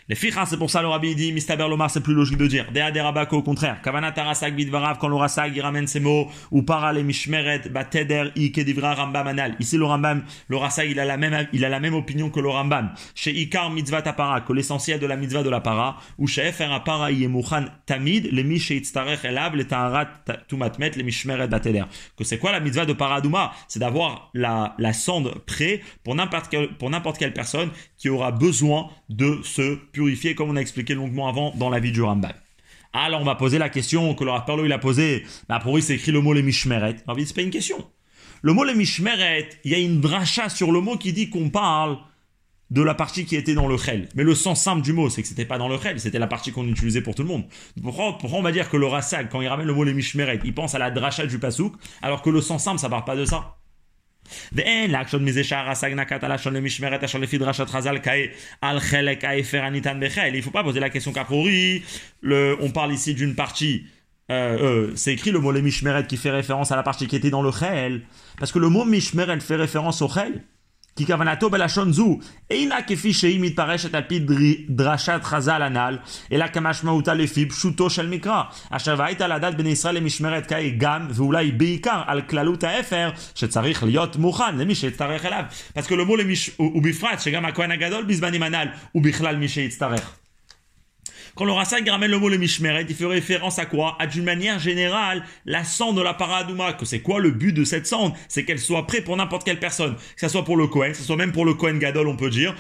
Les 0.10 0.16
fichas, 0.16 0.48
c'est 0.48 0.58
pour 0.58 0.72
ça 0.72 0.82
le 0.82 0.88
rabbi 0.88 1.14
dit, 1.14 1.32
Mistaber 1.32 1.68
Lomar, 1.70 1.92
c'est 1.92 2.02
plus 2.02 2.16
logique 2.16 2.38
de 2.38 2.48
dire. 2.48 2.72
Dea 2.72 2.90
de 2.90 3.00
rabako, 3.00 3.38
au 3.38 3.42
contraire. 3.44 3.80
Kavana 3.84 4.12
tarasak 4.12 4.56
bidvarav, 4.56 4.98
quand 4.98 5.08
le 5.08 5.16
rasag, 5.16 5.56
il 5.56 5.62
ramène 5.62 5.86
ses 5.86 6.00
mots, 6.00 6.28
ou 6.50 6.64
para 6.64 6.92
les 6.94 7.04
mishmeret, 7.04 7.70
bateder, 7.70 8.32
i 8.36 8.52
kedivra 8.52 8.96
rambam 8.96 9.28
anal. 9.28 9.56
Ici, 9.60 9.78
le 9.78 9.86
rambam, 9.86 10.24
il 10.50 11.00
a 11.00 11.06
la 11.06 11.18
même, 11.18 11.48
il 11.54 11.64
a 11.64 11.70
la 11.70 11.80
même 11.80 11.94
opinion 11.94 12.32
que 12.32 12.40
le 12.40 12.50
rambam. 12.50 12.92
Chez 13.14 13.40
ikar 13.40 13.70
mitzvah 13.70 14.02
tapara, 14.02 14.42
que 14.42 14.52
l'essentiel 14.52 15.00
de 15.00 15.06
la 15.06 15.16
mitzvah 15.16 15.44
de 15.44 15.50
la 15.52 15.62
para, 15.62 15.98
ou 16.18 16.26
chez 16.26 16.52
fer 16.54 16.72
apara, 16.74 17.12
yemuchan 17.12 17.66
tamid, 17.86 18.30
les 18.32 18.44
mish 18.44 18.72
itztarech 18.72 19.26
elav, 19.26 19.56
les 19.56 19.66
taharat 19.66 20.10
tumatmet, 20.48 20.90
les 20.96 21.04
mishmeret 21.04 21.50
bateder. 21.50 21.84
Que 22.18 22.24
c'est 22.24 22.40
quoi 22.40 22.52
la 22.52 22.60
mitzvah 22.60 22.88
de 22.88 22.94
paradouma? 22.94 23.52
C'est 23.68 23.80
d'avoir 23.80 24.32
la, 24.34 24.74
la 24.80 24.94
sonde 24.94 25.36
prêt 25.46 25.82
pour 26.04 26.16
n'importe 26.16 26.50
quelle, 26.50 26.70
pour 26.70 26.90
n'importe 26.90 27.20
quelle 27.20 27.34
personne 27.34 27.70
qui 28.00 28.10
aura 28.10 28.32
besoin 28.32 28.90
de 29.10 29.40
se 29.44 29.76
purifier, 29.92 30.34
comme 30.34 30.50
on 30.50 30.56
a 30.56 30.62
expliqué 30.62 30.96
longuement 30.96 31.28
avant 31.28 31.54
dans 31.56 31.70
la 31.70 31.80
vie 31.80 31.92
du 31.92 32.02
Rambam. 32.02 32.34
Alors 32.92 33.22
on 33.22 33.26
va 33.26 33.36
poser 33.36 33.60
la 33.60 33.70
question 33.70 34.16
que 34.16 34.24
le 34.24 34.32
Rapperlo 34.32 34.66
il 34.66 34.72
a 34.72 34.80
posée. 34.80 35.24
Bah 35.48 35.60
pour 35.60 35.76
lui 35.76 35.84
c'est 35.84 35.94
écrit 35.94 36.12
le 36.12 36.22
mot 36.22 36.34
les 36.34 36.42
mishmeret. 36.42 36.96
Alors 37.08 37.20
c'est 37.24 37.36
pas 37.36 37.44
une 37.44 37.52
question. 37.52 37.88
Le 38.42 38.54
mot 38.54 38.64
les 38.64 38.74
mishmeret, 38.74 39.50
il 39.64 39.72
y 39.72 39.76
a 39.76 39.78
une 39.78 40.02
dracha 40.02 40.50
sur 40.50 40.72
le 40.72 40.82
mot 40.82 40.98
qui 40.98 41.14
dit 41.14 41.30
qu'on 41.30 41.52
parle 41.52 42.00
de 42.72 42.82
la 42.82 42.94
partie 42.94 43.26
qui 43.26 43.36
était 43.36 43.54
dans 43.54 43.68
le 43.68 43.78
chel. 43.78 44.08
Mais 44.16 44.24
le 44.24 44.34
sens 44.34 44.62
simple 44.62 44.82
du 44.82 44.94
mot, 44.94 45.10
c'est 45.10 45.22
que 45.22 45.28
c'était 45.28 45.46
pas 45.46 45.58
dans 45.58 45.68
le 45.68 45.78
chel, 45.78 46.00
c'était 46.00 46.20
la 46.20 46.28
partie 46.28 46.52
qu'on 46.52 46.68
utilisait 46.68 47.02
pour 47.02 47.16
tout 47.16 47.24
le 47.24 47.28
monde. 47.28 47.46
Pourquoi, 47.82 48.18
on 48.24 48.42
va 48.42 48.52
dire 48.52 48.70
que 48.70 48.78
le 48.78 48.86
rassag, 48.86 49.28
quand 49.30 49.42
il 49.42 49.48
ramène 49.48 49.68
le 49.68 49.74
mot 49.74 49.84
les 49.84 49.94
mishmeret, 49.94 50.40
il 50.44 50.54
pense 50.54 50.76
à 50.76 50.80
la 50.80 50.92
dracha 50.92 51.26
du 51.26 51.40
pasouk, 51.40 51.74
alors 52.02 52.22
que 52.22 52.30
le 52.30 52.42
sens 52.42 52.64
simple, 52.64 52.80
ça 52.80 52.88
parle 52.88 53.06
pas 53.06 53.16
de 53.16 53.26
ça? 53.26 53.59
Il 60.34 60.38
ne 60.38 60.42
faut 60.42 60.52
pas 60.52 60.64
poser 60.64 60.80
la 60.80 60.90
question 60.90 61.12
qu'a 61.12 61.26
on 62.62 62.72
parle 62.72 62.94
ici 62.94 63.14
d'une 63.14 63.36
partie 63.36 63.86
euh, 64.32 64.90
euh, 64.90 64.92
c'est 64.96 65.14
écrit 65.14 65.32
le 65.32 65.40
mot 65.40 65.52
le 65.52 65.62
mishmeret 65.62 66.06
qui 66.06 66.18
fait 66.18 66.30
référence 66.30 66.72
à 66.72 66.76
la 66.76 66.84
partie 66.84 67.08
qui 67.08 67.16
était 67.16 67.32
dans 67.32 67.42
le 67.42 67.52
chel. 67.52 68.02
Parce 68.38 68.52
que 68.52 68.60
le 68.60 68.70
mot 68.70 68.86
mishmeret 68.86 69.40
fait 69.40 69.56
référence 69.56 70.02
au 70.02 70.08
chel. 70.08 70.44
כי 71.00 71.06
כוונתו 71.06 71.50
בלשון 71.50 71.92
זו 71.92 72.20
אינה 72.50 72.82
כפי 72.88 73.14
שהיא 73.14 73.40
מתפרשת 73.40 73.96
על 73.96 74.02
פי 74.08 74.20
דרשת 74.70 75.20
חז"ל 75.24 75.62
הנ"ל, 75.62 75.98
אלא 76.32 76.48
כמשמעותה 76.48 77.14
לפי 77.14 77.46
פשוטו 77.46 77.90
של 77.90 78.10
מקרא, 78.10 78.44
אשר 78.70 78.96
והיית 78.98 79.22
לדעת 79.22 79.58
בני 79.58 79.70
ישראל 79.70 79.96
למשמרת 79.96 80.50
כהי 80.50 80.70
גם, 80.78 81.08
ואולי 81.10 81.52
בעיקר, 81.52 82.02
על 82.08 82.22
כללות 82.22 82.64
האפר, 82.64 83.10
שצריך 83.36 83.84
להיות 83.84 84.16
מוכן 84.16 84.58
למי 84.58 84.76
שיצטרך 84.76 85.26
אליו. 85.26 85.44
מול 86.06 86.22
למש... 86.22 86.50
ובפרט 86.60 87.20
שגם 87.20 87.46
הכהן 87.46 87.72
הגדול 87.72 88.04
בזמנים 88.04 88.44
הנ"ל, 88.44 88.68
הוא 88.92 89.04
בכלל 89.04 89.36
מי 89.36 89.48
שיצטרך. 89.48 90.19
Quand 91.40 91.46
le 91.46 91.54
ramène 91.54 92.12
le 92.12 92.20
mot 92.20 92.28
le 92.28 92.36
Mishmeret, 92.36 92.86
il 92.90 92.94
fait 92.94 93.06
référence 93.06 93.60
à 93.60 93.66
quoi? 93.66 93.96
À 93.98 94.08
d'une 94.08 94.26
manière 94.26 94.60
générale, 94.60 95.24
la 95.46 95.64
cendre 95.64 96.00
de 96.00 96.02
la 96.02 96.14
paradouma. 96.14 96.74
Que 96.74 96.84
c'est 96.84 97.00
quoi 97.00 97.22
le 97.22 97.32
but 97.32 97.54
de 97.54 97.64
cette 97.64 97.88
cendre? 97.88 98.14
C'est 98.28 98.44
qu'elle 98.44 98.60
soit 98.60 98.86
prête 98.86 99.06
pour 99.06 99.16
n'importe 99.16 99.46
quelle 99.46 99.58
personne. 99.58 99.96
Que 99.96 100.20
ce 100.20 100.28
soit 100.28 100.44
pour 100.44 100.58
le 100.58 100.68
Kohen, 100.68 100.92
que 100.92 100.98
ce 100.98 101.04
soit 101.06 101.16
même 101.16 101.32
pour 101.32 101.46
le 101.46 101.54
Kohen 101.54 101.80
Gadol, 101.80 102.10
on 102.10 102.18
peut 102.18 102.30
dire. 102.30 102.54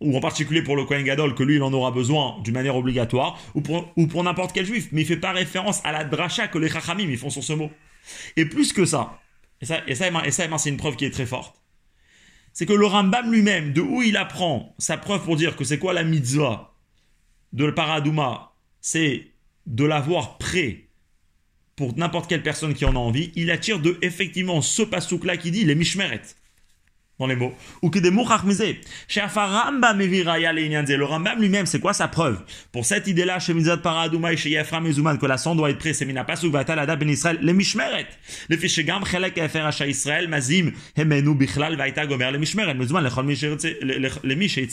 Ou 0.00 0.16
en 0.16 0.20
particulier 0.20 0.62
pour 0.62 0.74
le 0.74 0.86
Kohen 0.86 1.04
Gadol, 1.04 1.34
que 1.34 1.42
lui, 1.42 1.56
il 1.56 1.62
en 1.62 1.70
aura 1.74 1.90
besoin 1.90 2.40
d'une 2.42 2.54
manière 2.54 2.76
obligatoire. 2.76 3.38
Ou 3.54 3.60
pour, 3.60 3.92
ou 3.94 4.06
pour 4.06 4.24
n'importe 4.24 4.52
quel 4.54 4.64
juif. 4.64 4.88
Mais 4.90 5.02
il 5.02 5.06
fait 5.06 5.18
pas 5.18 5.32
référence 5.32 5.82
à 5.84 5.92
la 5.92 6.04
dracha 6.04 6.48
que 6.48 6.56
les 6.56 6.70
Chachamim, 6.70 7.10
ils 7.10 7.18
font 7.18 7.28
sur 7.28 7.44
ce 7.44 7.52
mot. 7.52 7.70
Et 8.38 8.46
plus 8.46 8.72
que 8.72 8.86
ça, 8.86 9.20
et 9.60 9.66
ça, 9.66 9.82
et 9.86 9.94
ça, 9.94 10.08
et 10.24 10.30
ça 10.30 10.48
c'est 10.56 10.70
une 10.70 10.78
preuve 10.78 10.96
qui 10.96 11.04
est 11.04 11.10
très 11.10 11.26
forte 11.26 11.60
c'est 12.54 12.66
que 12.66 12.72
le 12.72 12.86
Rambam 12.86 13.32
lui-même, 13.32 13.72
de 13.72 13.80
où 13.80 14.00
il 14.00 14.16
apprend 14.16 14.76
sa 14.78 14.96
preuve 14.96 15.24
pour 15.24 15.34
dire 15.34 15.56
que 15.56 15.64
c'est 15.64 15.80
quoi 15.80 15.92
la 15.92 16.04
mitzvah 16.04 16.73
de 17.54 17.64
le 17.64 17.74
paradouma, 17.74 18.52
c'est 18.80 19.28
de 19.66 19.84
l'avoir 19.84 20.36
prêt 20.36 20.88
pour 21.76 21.96
n'importe 21.96 22.28
quelle 22.28 22.42
personne 22.42 22.74
qui 22.74 22.84
en 22.84 22.94
a 22.94 22.98
envie, 22.98 23.32
il 23.34 23.50
attire 23.50 23.80
de 23.80 23.98
effectivement 24.02 24.60
ce 24.60 24.82
pasouk-là 24.82 25.36
qui 25.36 25.50
dit 25.50 25.64
les 25.64 25.74
mishmeret 25.74 26.22
dans 27.18 27.26
les 27.26 27.36
mots. 27.36 27.52
Ou 27.82 27.90
Chez 27.92 29.20
Le 29.20 31.04
Rambam 31.04 31.40
lui-même, 31.40 31.66
c'est 31.66 31.80
quoi 31.80 31.92
sa 31.92 32.08
preuve? 32.08 32.42
Pour 32.72 32.84
cette 32.84 33.06
idée-là, 33.06 33.38
chez 33.38 33.54
Paradouma 33.82 34.32
et 34.32 34.36
chez 34.36 34.50
Yafra 34.50 34.80
Mezuman, 34.80 35.18
que 35.18 35.26
la 35.26 35.38
sang 35.38 35.54
doit 35.54 35.70
être 35.70 35.78
prêt, 35.78 35.92
c'est 35.92 36.04
Mina 36.06 36.24
Pasuk 36.24 36.52
Vatalada 36.52 36.96
Ben 36.96 37.08
Israël, 37.08 37.38
les 37.40 37.52
Mishmeret. 37.52 38.06
Les 38.48 38.56
fiches 38.56 38.84
Gam 38.84 39.04
Chelek 39.04 39.38
Asha 39.38 39.86
Israël, 39.86 40.28
Mazim, 40.28 40.72
Hemenu 40.96 41.34
Bichlal 41.34 41.76
Vaita 41.76 42.06
Gomer, 42.06 42.30
les 42.32 42.38
Mishmeret, 42.38 42.74
Mezuman, 42.74 43.08
les 44.24 44.36
Mish 44.36 44.58
et 44.58 44.68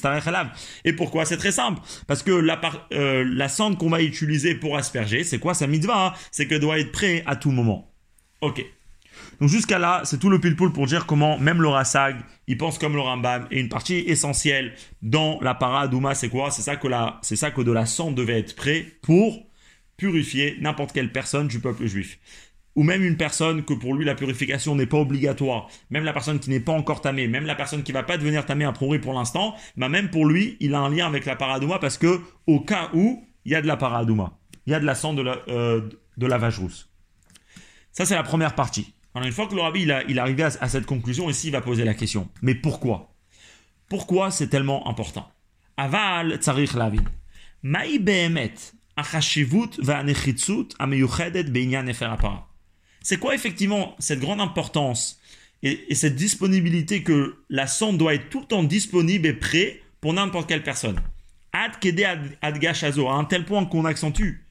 Et 0.85 0.93
pourquoi 0.93 1.25
C'est 1.25 1.37
très 1.37 1.51
simple? 1.51 1.81
Parce 2.07 2.23
que 2.23 2.31
la, 2.31 2.59
euh, 2.93 3.23
la 3.27 3.49
sonde 3.49 3.77
qu'on 3.77 3.89
va 3.89 4.01
utiliser 4.01 4.55
pour 4.55 4.77
asperger, 4.77 5.23
c'est 5.23 5.39
quoi 5.39 5.53
sa 5.53 5.67
mitzvah? 5.67 6.13
C'est 6.31 6.47
que 6.47 6.55
doit 6.55 6.79
être 6.79 6.91
prêt 6.91 7.23
à 7.25 7.35
tout 7.35 7.51
moment. 7.51 7.93
Ok. 8.41 8.65
Donc 9.41 9.49
jusqu'à 9.49 9.79
là, 9.79 10.01
c'est 10.03 10.19
tout 10.19 10.29
le 10.29 10.39
pile-poule 10.39 10.71
pour 10.71 10.85
dire 10.85 11.07
comment 11.07 11.39
même 11.39 11.63
le 11.63 11.67
Rassag, 11.67 12.15
il 12.45 12.59
pense 12.59 12.77
comme 12.77 12.93
le 12.93 13.01
Rambam. 13.01 13.47
Et 13.49 13.59
une 13.59 13.69
partie 13.69 13.95
essentielle 13.95 14.75
dans 15.01 15.39
la 15.41 15.55
paradouma, 15.55 16.13
c'est 16.13 16.29
quoi? 16.29 16.51
C'est 16.51 16.61
ça 16.61 16.75
que 16.75 16.87
c'est 17.23 17.35
ça 17.35 17.49
que 17.49 17.61
de 17.61 17.71
la 17.71 17.87
cendre 17.87 18.15
devait 18.15 18.37
être 18.37 18.55
prêt 18.55 18.85
pour 19.01 19.47
purifier 19.97 20.57
n'importe 20.61 20.91
quelle 20.91 21.11
personne 21.11 21.47
du 21.47 21.59
peuple 21.59 21.87
juif. 21.87 22.19
Ou 22.75 22.83
même 22.83 23.03
une 23.03 23.17
personne 23.17 23.65
que 23.65 23.73
pour 23.73 23.95
lui 23.95 24.05
la 24.05 24.13
purification 24.13 24.75
n'est 24.75 24.85
pas 24.85 24.99
obligatoire, 24.99 25.69
même 25.89 26.03
la 26.03 26.13
personne 26.13 26.39
qui 26.39 26.51
n'est 26.51 26.59
pas 26.59 26.73
encore 26.73 27.01
tamée, 27.01 27.27
même 27.27 27.45
la 27.45 27.55
personne 27.55 27.81
qui 27.81 27.91
va 27.91 28.03
pas 28.03 28.19
devenir 28.19 28.45
tamée 28.45 28.65
à 28.65 28.71
priori 28.71 28.99
pour 28.99 29.13
l'instant, 29.13 29.55
bah 29.75 29.89
même 29.89 30.11
pour 30.11 30.27
lui, 30.27 30.55
il 30.59 30.75
a 30.75 30.79
un 30.79 30.89
lien 30.89 31.07
avec 31.07 31.25
la 31.25 31.35
paradouma 31.35 31.79
parce 31.79 31.97
que 31.97 32.21
au 32.45 32.59
cas 32.59 32.91
où 32.93 33.25
il 33.45 33.53
y 33.53 33.55
a 33.55 33.61
de 33.63 33.67
la 33.67 33.75
paradouma, 33.75 34.37
il 34.67 34.71
y 34.71 34.75
a 34.75 34.79
de 34.79 34.85
la 34.85 34.93
cendre 34.93 35.17
de 35.17 35.23
la, 35.23 35.37
euh, 35.47 35.81
de 36.17 36.27
la 36.27 36.37
vache 36.37 36.59
rousse. 36.59 36.91
Ça 37.91 38.05
c'est 38.05 38.15
la 38.15 38.23
première 38.23 38.53
partie. 38.53 38.93
Alors 39.13 39.27
une 39.27 39.33
fois 39.33 39.47
que 39.47 39.55
le 39.55 39.61
rabbi 39.61 39.81
il, 39.81 39.91
a, 39.91 40.03
est 40.03 40.17
arrivé 40.17 40.43
à, 40.43 40.69
cette 40.69 40.85
conclusion, 40.85 41.29
ici 41.29 41.47
il 41.47 41.51
va 41.51 41.61
poser 41.61 41.83
la 41.83 41.93
question. 41.93 42.29
Mais 42.41 42.55
pourquoi? 42.55 43.13
Pourquoi 43.89 44.31
c'est 44.31 44.47
tellement 44.47 44.87
important? 44.87 45.29
C'est 53.03 53.17
quoi 53.17 53.35
effectivement 53.35 53.95
cette 53.99 54.19
grande 54.19 54.39
importance 54.39 55.19
et, 55.63 55.93
cette 55.93 56.15
disponibilité 56.15 57.03
que 57.03 57.43
la 57.49 57.67
sonde 57.67 57.97
doit 57.97 58.13
être 58.13 58.29
tout 58.29 58.39
le 58.39 58.45
temps 58.45 58.63
disponible 58.63 59.27
et 59.27 59.33
prêt 59.33 59.81
pour 59.99 60.13
n'importe 60.13 60.47
quelle 60.47 60.63
personne? 60.63 60.99
Ad 61.51 61.73
à 62.41 63.13
un 63.13 63.23
tel 63.25 63.45
point 63.45 63.65
qu'on 63.65 63.85
accentue 63.85 64.45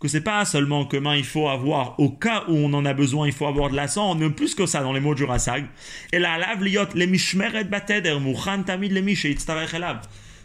que 0.00 0.08
c'est 0.08 0.20
pas 0.20 0.44
seulement 0.44 0.84
que 0.84 0.96
main 0.96 1.16
il 1.16 1.24
faut 1.24 1.48
avoir 1.48 1.98
au 2.00 2.10
cas 2.10 2.44
où 2.48 2.56
on 2.56 2.72
en 2.72 2.84
a 2.84 2.92
besoin, 2.94 3.26
il 3.26 3.32
faut 3.32 3.46
avoir 3.46 3.70
de 3.70 3.76
la 3.76 3.88
sang, 3.88 4.14
mais 4.14 4.30
plus 4.30 4.54
que 4.54 4.66
ça 4.66 4.82
dans 4.82 4.92
les 4.92 5.00
mots 5.00 5.14
du 5.14 5.24
Rasag. 5.24 5.66
Et 6.12 6.18
la 6.18 6.38
lav 6.38 6.62
liot 6.62 6.94
le 6.94 7.06
mishmeret 7.06 7.64
bateder 7.64 8.18
muchan 8.20 8.62
tamid 8.64 8.92
le 8.92 9.02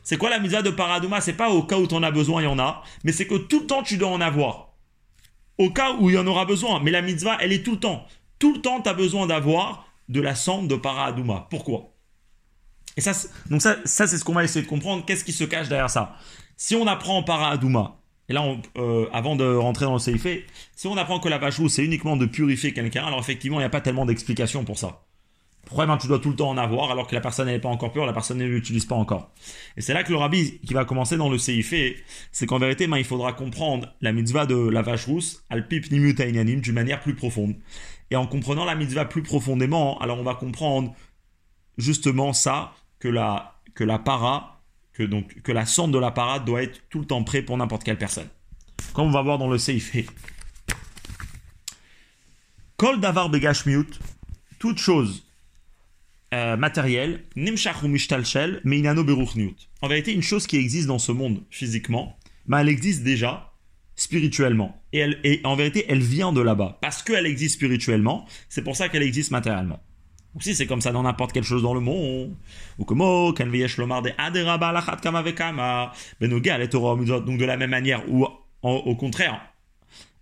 C'est 0.03 0.17
quoi 0.17 0.29
la 0.29 0.39
mitzvah 0.39 0.61
de 0.61 0.69
paradouma? 0.69 1.21
C'est 1.21 1.33
pas 1.33 1.49
au 1.49 1.63
cas 1.63 1.77
où 1.77 1.87
tu 1.87 1.95
en 1.95 2.03
as 2.03 2.11
besoin, 2.11 2.41
il 2.41 2.45
y 2.45 2.47
en 2.47 2.59
a, 2.59 2.83
mais 3.03 3.11
c'est 3.11 3.27
que 3.27 3.35
tout 3.35 3.61
le 3.61 3.67
temps 3.67 3.83
tu 3.83 3.97
dois 3.97 4.09
en 4.09 4.21
avoir. 4.21 4.75
Au 5.57 5.71
cas 5.71 5.93
où 5.99 6.09
il 6.09 6.15
y 6.15 6.19
en 6.19 6.27
aura 6.27 6.45
besoin, 6.45 6.79
mais 6.81 6.91
la 6.91 7.01
mitzvah 7.01 7.37
elle 7.39 7.51
est 7.51 7.63
tout 7.63 7.73
le 7.73 7.79
temps. 7.79 8.05
Tout 8.39 8.53
le 8.53 8.61
temps 8.61 8.81
tu 8.81 8.89
as 8.89 8.93
besoin 8.93 9.25
d'avoir 9.27 9.87
de 10.07 10.21
la 10.21 10.35
cendre 10.35 10.67
de 10.67 10.75
paradouma. 10.75 11.47
Pourquoi? 11.49 11.96
Et 12.97 13.01
ça, 13.01 13.13
donc 13.49 13.61
ça, 13.61 13.77
ça 13.85 14.07
c'est 14.07 14.17
ce 14.17 14.25
qu'on 14.25 14.33
va 14.33 14.43
essayer 14.43 14.63
de 14.63 14.69
comprendre. 14.69 15.05
Qu'est-ce 15.05 15.23
qui 15.23 15.31
se 15.31 15.43
cache 15.43 15.69
derrière 15.69 15.89
ça? 15.89 16.15
Si 16.57 16.75
on 16.75 16.87
apprend 16.87 17.23
para 17.23 17.51
Adouma, 17.51 17.99
et 18.29 18.33
là, 18.33 18.43
euh, 18.77 19.07
avant 19.13 19.35
de 19.35 19.45
rentrer 19.45 19.85
dans 19.85 19.93
le 19.93 19.99
CIF, 19.99 20.27
si 20.75 20.87
on 20.87 20.97
apprend 20.97 21.19
que 21.19 21.29
la 21.29 21.37
vache 21.37 21.61
c'est 21.69 21.85
uniquement 21.85 22.17
de 22.17 22.25
purifier 22.25 22.73
quelqu'un, 22.73 23.05
alors 23.05 23.19
effectivement, 23.19 23.57
il 23.57 23.61
n'y 23.61 23.67
a 23.67 23.69
pas 23.69 23.81
tellement 23.81 24.05
d'explications 24.05 24.65
pour 24.65 24.77
ça. 24.77 25.03
Pourquoi 25.65 25.85
ben, 25.85 25.97
tu 25.97 26.07
dois 26.07 26.19
tout 26.19 26.29
le 26.29 26.35
temps 26.35 26.49
en 26.49 26.57
avoir 26.57 26.91
alors 26.91 27.07
que 27.07 27.15
la 27.15 27.19
personne 27.19 27.47
n'est 27.47 27.59
pas 27.59 27.67
encore 27.67 27.91
pure, 27.91 28.05
la 28.05 28.13
personne 28.13 28.37
ne 28.37 28.45
l'utilise 28.45 28.85
pas 28.85 28.95
encore 28.95 29.31
Et 29.75 29.81
c'est 29.81 29.93
là 29.93 30.03
que 30.03 30.11
le 30.11 30.17
rabbi 30.17 30.59
qui 30.65 30.73
va 30.73 30.85
commencer 30.85 31.17
dans 31.17 31.29
le 31.29 31.37
CIF, 31.37 31.73
c'est 32.31 32.45
qu'en 32.45 32.57
vérité, 32.57 32.87
ben, 32.87 32.97
il 32.97 33.03
faudra 33.03 33.33
comprendre 33.33 33.93
la 34.01 34.13
mitzvah 34.13 34.45
de 34.45 34.55
la 34.55 34.81
vache 34.81 35.05
rousse, 35.05 35.43
alpip 35.49 35.91
nimutainanim, 35.91 36.61
d'une 36.61 36.73
manière 36.73 37.01
plus 37.01 37.15
profonde. 37.15 37.55
Et 38.11 38.15
en 38.15 38.25
comprenant 38.27 38.63
la 38.65 38.75
mitzvah 38.75 39.05
plus 39.05 39.23
profondément, 39.23 39.99
alors 39.99 40.19
on 40.19 40.23
va 40.23 40.35
comprendre 40.35 40.95
justement 41.77 42.33
ça, 42.33 42.73
que 42.99 43.07
la, 43.07 43.59
que 43.75 43.83
la 43.83 43.99
para, 43.99 44.61
que, 44.93 45.03
donc, 45.03 45.41
que 45.41 45.51
la 45.51 45.65
sonde 45.65 45.93
de 45.93 45.99
la 45.99 46.11
para 46.11 46.39
doit 46.39 46.63
être 46.63 46.81
tout 46.89 46.99
le 46.99 47.05
temps 47.05 47.23
prêt 47.23 47.41
pour 47.41 47.57
n'importe 47.57 47.83
quelle 47.83 47.97
personne. 47.97 48.27
Comme 48.93 49.07
on 49.07 49.11
va 49.11 49.21
voir 49.21 49.37
dans 49.37 49.49
le 49.49 49.57
Seifé. 49.57 50.07
Kol 52.77 52.99
davar 52.99 53.29
begashmiut, 53.29 53.87
toute 54.59 54.77
chose 54.77 55.23
euh, 56.33 56.57
matérielle, 56.57 57.23
nimshach 57.35 57.83
mishtalshel, 57.83 58.61
meinano 58.63 59.03
beruchniut. 59.03 59.55
En 59.81 59.87
vérité, 59.87 60.13
une 60.13 60.21
chose 60.21 60.45
qui 60.45 60.57
existe 60.57 60.87
dans 60.87 60.99
ce 60.99 61.11
monde 61.11 61.43
physiquement, 61.49 62.17
mais 62.47 62.57
elle 62.61 62.69
existe 62.69 63.03
déjà 63.03 63.53
spirituellement. 63.95 64.79
Et, 64.93 65.07
et 65.23 65.41
en 65.43 65.55
vérité, 65.55 65.85
elle 65.89 66.03
vient 66.03 66.31
de 66.31 66.41
là-bas. 66.41 66.77
Parce 66.81 67.01
qu'elle 67.01 67.25
existe 67.25 67.55
spirituellement, 67.55 68.27
c'est 68.49 68.63
pour 68.63 68.75
ça 68.75 68.89
qu'elle 68.89 69.03
existe 69.03 69.31
matériellement. 69.31 69.81
Ou 70.35 70.41
si 70.41 70.53
c'est 70.53 70.67
comme 70.67 70.81
ça 70.81 70.91
dans 70.91 71.03
n'importe 71.03 71.33
quelle 71.33 71.43
chose 71.43 71.63
dans 71.63 71.73
le 71.73 71.79
monde, 71.79 72.35
ou 72.77 72.85
comme 72.85 72.99
donc 72.99 73.41
de 77.37 77.45
la 77.45 77.57
même 77.57 77.69
manière, 77.69 78.03
ou 78.09 78.27
au 78.61 78.95
contraire, 78.95 79.41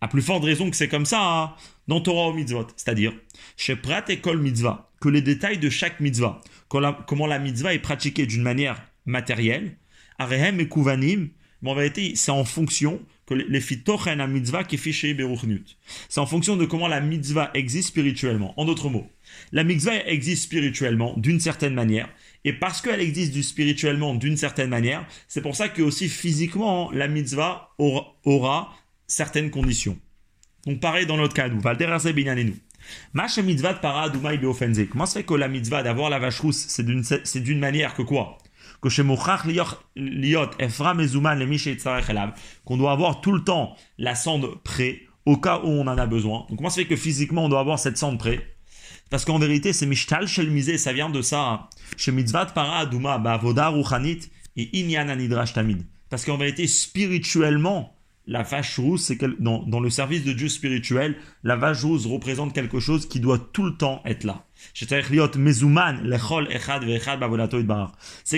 à 0.02 0.08
plus 0.08 0.22
forte 0.22 0.44
raison 0.44 0.70
que 0.70 0.76
c'est 0.76 0.88
comme 0.88 1.06
ça 1.06 1.22
hein, 1.22 1.54
dans 1.88 2.00
Torah 2.00 2.30
au 2.30 2.34
mitzvot, 2.34 2.68
c'est-à-dire 2.76 3.14
chez 3.58 3.76
Prat 3.76 4.04
et 4.08 4.20
Kol 4.20 4.40
mitzvah, 4.40 4.90
que 5.02 5.10
les 5.10 5.22
détails 5.22 5.58
de 5.58 5.70
chaque 5.70 6.00
mitzvah, 6.00 6.42
comment 6.70 7.28
la 7.28 7.40
mitzvah 7.40 7.74
est 7.74 7.80
pratiquée 7.80 8.26
d'une 8.26 8.44
manière 8.44 8.82
matérielle, 9.06 9.78
arehem 10.18 10.60
et 10.60 10.70
kuvanim, 10.70 11.30
mais 11.62 11.72
en 11.72 11.76
vérité 11.76 12.14
c'est 12.16 12.32
en 12.32 12.46
fonction 12.46 13.02
que 13.26 13.34
les 13.34 13.62
fitochen 13.62 14.22
à 14.22 14.28
mitzvah 14.28 14.64
qui 14.64 14.78
fiché 14.78 15.18
C'est 16.10 16.20
en 16.20 16.26
fonction 16.26 16.58
de 16.58 16.66
comment 16.66 16.88
la 16.88 17.02
mitzvah 17.02 17.52
existe 17.54 17.90
spirituellement. 17.90 18.54
En 18.60 18.66
d'autres 18.66 18.90
mots, 18.90 19.10
la 19.52 19.64
mitzvah 19.64 20.06
existe 20.06 20.44
spirituellement 20.44 21.14
d'une 21.18 21.40
certaine 21.40 21.74
manière. 21.74 22.10
Et 22.44 22.54
parce 22.54 22.82
qu'elle 22.82 23.02
existe 23.02 23.42
spirituellement 23.42 24.14
d'une 24.14 24.38
certaine 24.38 24.70
manière, 24.70 25.08
c'est 25.28 25.42
pour 25.42 25.56
ça 25.56 25.70
que 25.70 25.82
aussi 25.82 26.08
physiquement, 26.10 26.92
la 26.92 27.08
mitzvah 27.08 27.74
aura, 27.78 28.76
certaines 29.08 29.50
conditions. 29.50 29.98
Donc 30.68 30.80
pareil 30.80 31.06
dans 31.06 31.18
notre 31.18 31.34
cas, 31.34 31.50
nous, 31.50 31.60
Valderase 31.60 32.06
nous. 32.06 32.56
Macha 33.14 33.42
mitzvah 33.42 33.74
de 33.74 33.80
para 33.80 34.12
Comment 34.92 35.06
se 35.08 35.14
fait 35.14 35.24
que 35.24 35.34
la 35.34 35.48
mitzvah 35.48 35.82
d'avoir 35.82 36.12
la 36.12 36.20
vache 36.20 36.40
rousse, 36.40 36.66
c'est 36.68 36.84
d'une 37.44 37.60
manière 37.60 37.96
que 37.96 38.04
quoi? 38.04 38.38
Qu'on 42.66 42.78
doit 42.78 42.92
avoir 42.92 43.22
tout 43.22 43.32
le 43.32 43.44
temps 43.44 43.76
la 43.98 44.16
cendre 44.16 44.62
près 44.64 45.02
au 45.26 45.38
cas 45.38 45.60
où 45.64 45.68
on 45.68 45.88
en 45.88 45.98
a 45.98 46.06
besoin. 46.06 46.46
Donc 46.50 46.58
comment 46.58 46.70
se 46.70 46.82
fait 46.82 46.88
que 46.88 46.96
physiquement 46.96 47.46
on 47.46 47.50
doit 47.50 47.60
avoir 47.60 47.80
cette 47.80 47.98
cendre 47.98 48.18
près 48.18 48.56
parce 49.10 49.24
qu'en 49.24 49.38
vérité, 49.38 49.72
c'est 49.72 49.86
Mishtal 49.86 50.28
Shel 50.28 50.50
Misé, 50.50 50.78
ça 50.78 50.92
vient 50.92 51.10
de 51.10 51.22
ça. 51.22 51.70
Chez 51.96 52.12
Mitzvat 52.12 52.48
Para 52.48 52.80
Aduma, 52.80 53.22
et 54.58 54.80
Inyan 54.80 55.10
Anidrash 55.10 55.54
Tamid. 55.54 55.84
Parce 56.10 56.26
qu'en 56.26 56.38
vérité, 56.38 56.68
spirituellement, 56.68 57.95
la 58.28 58.44
vache 58.44 58.80
rousse, 58.80 59.04
c'est 59.04 59.18
dans, 59.40 59.64
dans, 59.64 59.80
le 59.80 59.90
service 59.90 60.24
de 60.24 60.34
Dieu 60.34 60.50
spirituel, 60.50 61.16
la 61.44 61.56
vache 61.56 61.84
rousse 61.84 62.06
représente 62.06 62.54
quelque 62.54 62.80
chose 62.80 63.08
qui 63.08 63.20
doit 63.20 63.38
tout 63.38 63.64
le 63.64 63.76
temps 63.78 64.02
être 64.06 64.24
là. 64.24 64.46
C'est 64.74 64.88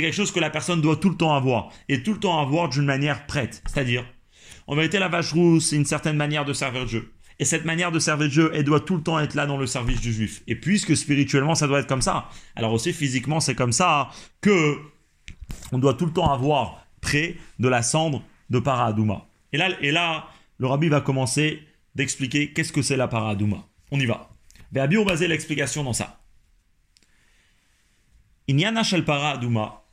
quelque 0.01 0.15
chose 0.15 0.31
que 0.31 0.39
la 0.39 0.49
personne 0.49 0.81
doit 0.81 0.97
tout 0.97 1.09
le 1.09 1.15
temps 1.15 1.35
avoir, 1.35 1.71
et 1.87 2.03
tout 2.03 2.13
le 2.13 2.19
temps 2.19 2.39
avoir 2.39 2.69
d'une 2.69 2.85
manière 2.85 3.25
prête. 3.27 3.61
C'est-à-dire, 3.65 4.05
en 4.67 4.75
vérité, 4.75 4.99
la 4.99 5.07
vache 5.07 5.31
rousse, 5.31 5.67
c'est 5.69 5.77
une 5.77 5.85
certaine 5.85 6.17
manière 6.17 6.43
de 6.43 6.53
servir 6.53 6.85
Dieu. 6.85 7.13
Et 7.39 7.45
cette 7.45 7.65
manière 7.65 7.91
de 7.91 7.99
servir 7.99 8.29
Dieu, 8.29 8.51
elle 8.53 8.63
doit 8.63 8.79
tout 8.79 8.95
le 8.97 9.03
temps 9.03 9.19
être 9.19 9.35
là 9.35 9.45
dans 9.45 9.57
le 9.57 9.67
service 9.67 10.01
du 10.01 10.11
juif. 10.11 10.41
Et 10.47 10.55
puisque 10.55 10.97
spirituellement, 10.97 11.55
ça 11.55 11.67
doit 11.67 11.79
être 11.79 11.87
comme 11.87 12.01
ça, 12.01 12.29
alors 12.55 12.73
aussi 12.73 12.93
physiquement, 12.93 13.39
c'est 13.39 13.55
comme 13.55 13.71
ça 13.71 14.09
que 14.41 14.75
on 15.71 15.77
doit 15.77 15.93
tout 15.93 16.05
le 16.05 16.13
temps 16.13 16.31
avoir 16.31 16.87
près 16.99 17.37
de 17.59 17.67
la 17.67 17.83
cendre 17.83 18.23
de 18.49 18.59
Paradouma. 18.59 19.26
Et 19.53 19.57
là, 19.57 19.69
et 19.81 19.91
là 19.91 20.29
le 20.57 20.67
rabbi 20.67 20.89
va 20.89 21.01
commencer 21.01 21.61
d'expliquer 21.95 22.53
qu'est-ce 22.53 22.73
que 22.73 22.81
c'est 22.81 22.97
la 22.97 23.07
Paradouma. 23.07 23.67
On 23.91 23.99
y 23.99 24.05
va. 24.05 24.29
On 24.75 25.05
basé 25.05 25.27
l'explication 25.27 25.83
dans 25.83 25.93
ça. 25.93 26.21
Inyana 28.47 28.83
shel 28.83 29.03
Paradouma, 29.03 29.83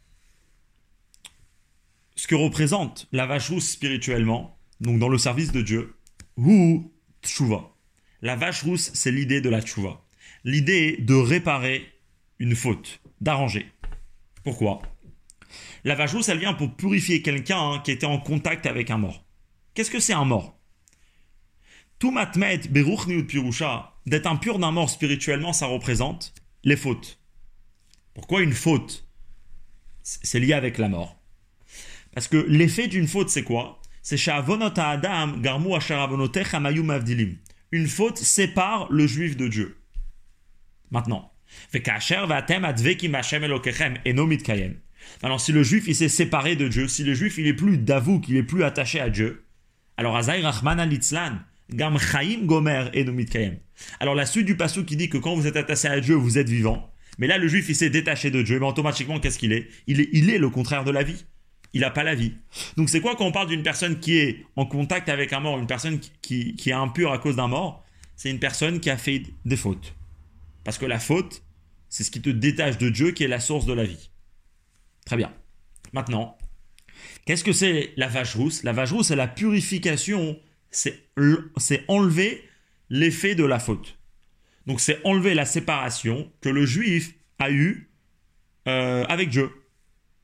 ce 2.17 2.27
que 2.27 2.35
représente 2.35 3.09
la 3.13 3.27
vache 3.27 3.51
rousse 3.51 3.71
spirituellement, 3.71 4.59
donc 4.81 4.99
dans 4.99 5.09
le 5.09 5.19
service 5.19 5.53
de 5.53 5.63
Dieu, 5.63 5.97
ou 6.37 6.93
tchouva. 7.23 7.75
La 8.23 8.37
vache 8.37 8.63
rousse, 8.63 8.91
c'est 8.95 9.11
l'idée 9.11 9.41
de 9.41 9.51
la 9.51 9.61
tchouva. 9.61 10.01
L'idée 10.45 10.97
de 10.99 11.15
réparer 11.15 11.93
une 12.39 12.55
faute, 12.55 13.01
d'arranger. 13.21 13.67
Pourquoi? 14.45 14.83
La 15.85 15.95
vache 15.95 16.13
rousse, 16.13 16.29
elle 16.29 16.39
vient 16.39 16.55
pour 16.55 16.75
purifier 16.75 17.23
quelqu'un 17.23 17.59
hein, 17.59 17.83
qui 17.85 17.91
était 17.91 18.07
en 18.07 18.19
contact 18.19 18.67
avec 18.67 18.91
un 18.91 18.99
mort. 18.99 19.24
Qu'est-ce 19.75 19.91
que 19.91 20.01
c'est 20.01 20.13
un 20.13 20.25
mort? 20.25 20.57
Tout 21.99 22.13
matmet 22.13 22.59
pirusha, 22.59 23.95
d'être 24.07 24.27
impur 24.27 24.59
d'un 24.59 24.71
mort 24.71 24.89
spirituellement, 24.89 25.53
ça 25.53 25.67
représente 25.67 26.35
les 26.63 26.77
fautes. 26.77 27.19
Pourquoi 28.15 28.43
une 28.43 28.53
faute? 28.53 29.09
C'est 30.03 30.39
lié 30.39 30.53
avec 30.53 30.79
la 30.79 30.89
mort. 30.89 31.21
Parce 32.13 32.29
que 32.29 32.37
l'effet 32.37 32.87
d'une 32.87 33.09
faute, 33.09 33.31
c'est 33.31 33.43
quoi? 33.43 33.81
C'est 34.03 34.29
Adam 34.29 35.39
Garmu 35.39 35.71
Une 37.73 37.89
faute 37.89 38.19
sépare 38.19 38.87
le 38.93 39.07
juif 39.07 39.37
de 39.37 39.49
Dieu. 39.49 39.79
Maintenant. 40.91 41.33
Maintenant, 45.23 45.39
si 45.39 45.53
le 45.53 45.63
juif 45.63 45.85
il 45.87 45.95
s'est 45.95 46.09
séparé 46.09 46.57
de 46.57 46.69
Dieu, 46.69 46.89
si 46.89 47.03
le 47.03 47.15
juif 47.15 47.39
il 47.39 47.47
est 47.47 47.55
plus 47.55 47.79
d'avou, 47.79 48.21
qu'il 48.21 48.37
est 48.37 48.43
plus 48.43 48.63
attaché 48.63 49.01
à 49.01 49.11
Dieu, 49.11 49.44
alors 49.97 50.17
Azay 50.17 50.41
Rahman 50.41 50.89
Gam 51.71 51.99
Chaim 51.99 52.41
Gomer 52.45 52.91
Kayem. 53.31 53.59
Alors 54.01 54.15
la 54.15 54.27
suite 54.27 54.47
du 54.47 54.57
passage 54.57 54.85
qui 54.85 54.97
dit 54.97 55.09
que 55.09 55.19
quand 55.19 55.35
vous 55.35 55.47
êtes 55.47 55.57
attaché 55.57 55.89
à 55.89 56.01
Dieu, 56.01 56.15
vous 56.15 56.39
êtes 56.39 56.49
vivant. 56.49 56.91
Mais 57.19 57.27
là, 57.27 57.39
le 57.39 57.49
juif 57.49 57.69
il 57.69 57.77
s'est 57.77 57.91
détaché 57.91 58.31
de 58.31 58.43
Dieu, 58.43 58.59
mais 58.59 58.67
automatiquement, 58.67 59.21
qu'est-ce 59.21 59.39
qu'il 59.39 59.53
est, 59.53 59.69
il 59.87 60.01
est 60.01 60.09
Il 60.13 60.31
est 60.31 60.39
le 60.39 60.51
contraire 60.51 60.85
de 60.85 60.91
la 60.91 61.03
vie 61.03 61.25
il 61.75 61.81
n'a 61.81 61.91
pas 61.91 62.05
la 62.05 62.15
vie. 62.15 62.33
Donc 62.77 62.89
c'est 62.89 63.01
quoi 63.01 63.17
quand 63.17 63.27
on 63.27 63.33
parle 63.33 63.49
d'une 63.49 63.65
personne 63.65 63.99
qui 63.99 64.17
est 64.17 64.47
en 64.57 64.65
contact 64.65 65.09
avec 65.09 65.33
un 65.33 65.41
mort, 65.41 65.59
une 65.59 65.67
personne 65.67 65.99
qui, 66.23 66.55
qui 66.55 66.71
est 66.71 66.73
impure 66.73 67.13
à 67.13 67.19
cause 67.19 67.37
d'un 67.37 67.49
mort? 67.49 67.85
C'est 68.17 68.31
une 68.31 68.39
personne 68.39 68.79
qui 68.79 68.91
a 68.91 68.97
fait 68.97 69.25
des 69.45 69.57
fautes. 69.57 69.95
Parce 70.63 70.79
que 70.79 70.87
la 70.87 71.01
faute, 71.01 71.43
c'est 71.89 72.05
ce 72.05 72.13
qui 72.13 72.23
te 72.23 72.31
détache 72.31 72.79
de 72.79 72.89
Dieu 72.89 73.11
qui 73.11 73.25
est 73.25 73.29
la 73.29 73.41
source 73.41 73.67
de 73.67 73.73
la 73.73 73.85
vie. 73.85 74.11
Très 75.05 75.17
bien. 75.17 75.33
Maintenant, 75.93 76.39
qu'est-ce 77.25 77.45
que 77.45 77.53
c'est 77.53 77.93
la 77.97 78.09
vache 78.09 78.35
rousse? 78.35 78.63
La 78.63 78.73
vache 78.73 78.93
rousse, 78.93 79.09
c'est 79.09 79.17
la 79.17 79.29
purification, 79.29 80.39
c'est 80.71 81.85
enlever 81.89 82.43
l'effet 82.91 83.35
de 83.35 83.45
la 83.45 83.59
faute. 83.59 83.99
Donc 84.67 84.81
c'est 84.81 85.01
enlever 85.05 85.35
la 85.35 85.45
séparation 85.45 86.31
que 86.41 86.49
le 86.49 86.65
juif 86.67 87.15
a 87.39 87.51
eue 87.51 87.91
euh, 88.67 89.05
avec 89.09 89.29
Dieu. 89.29 89.51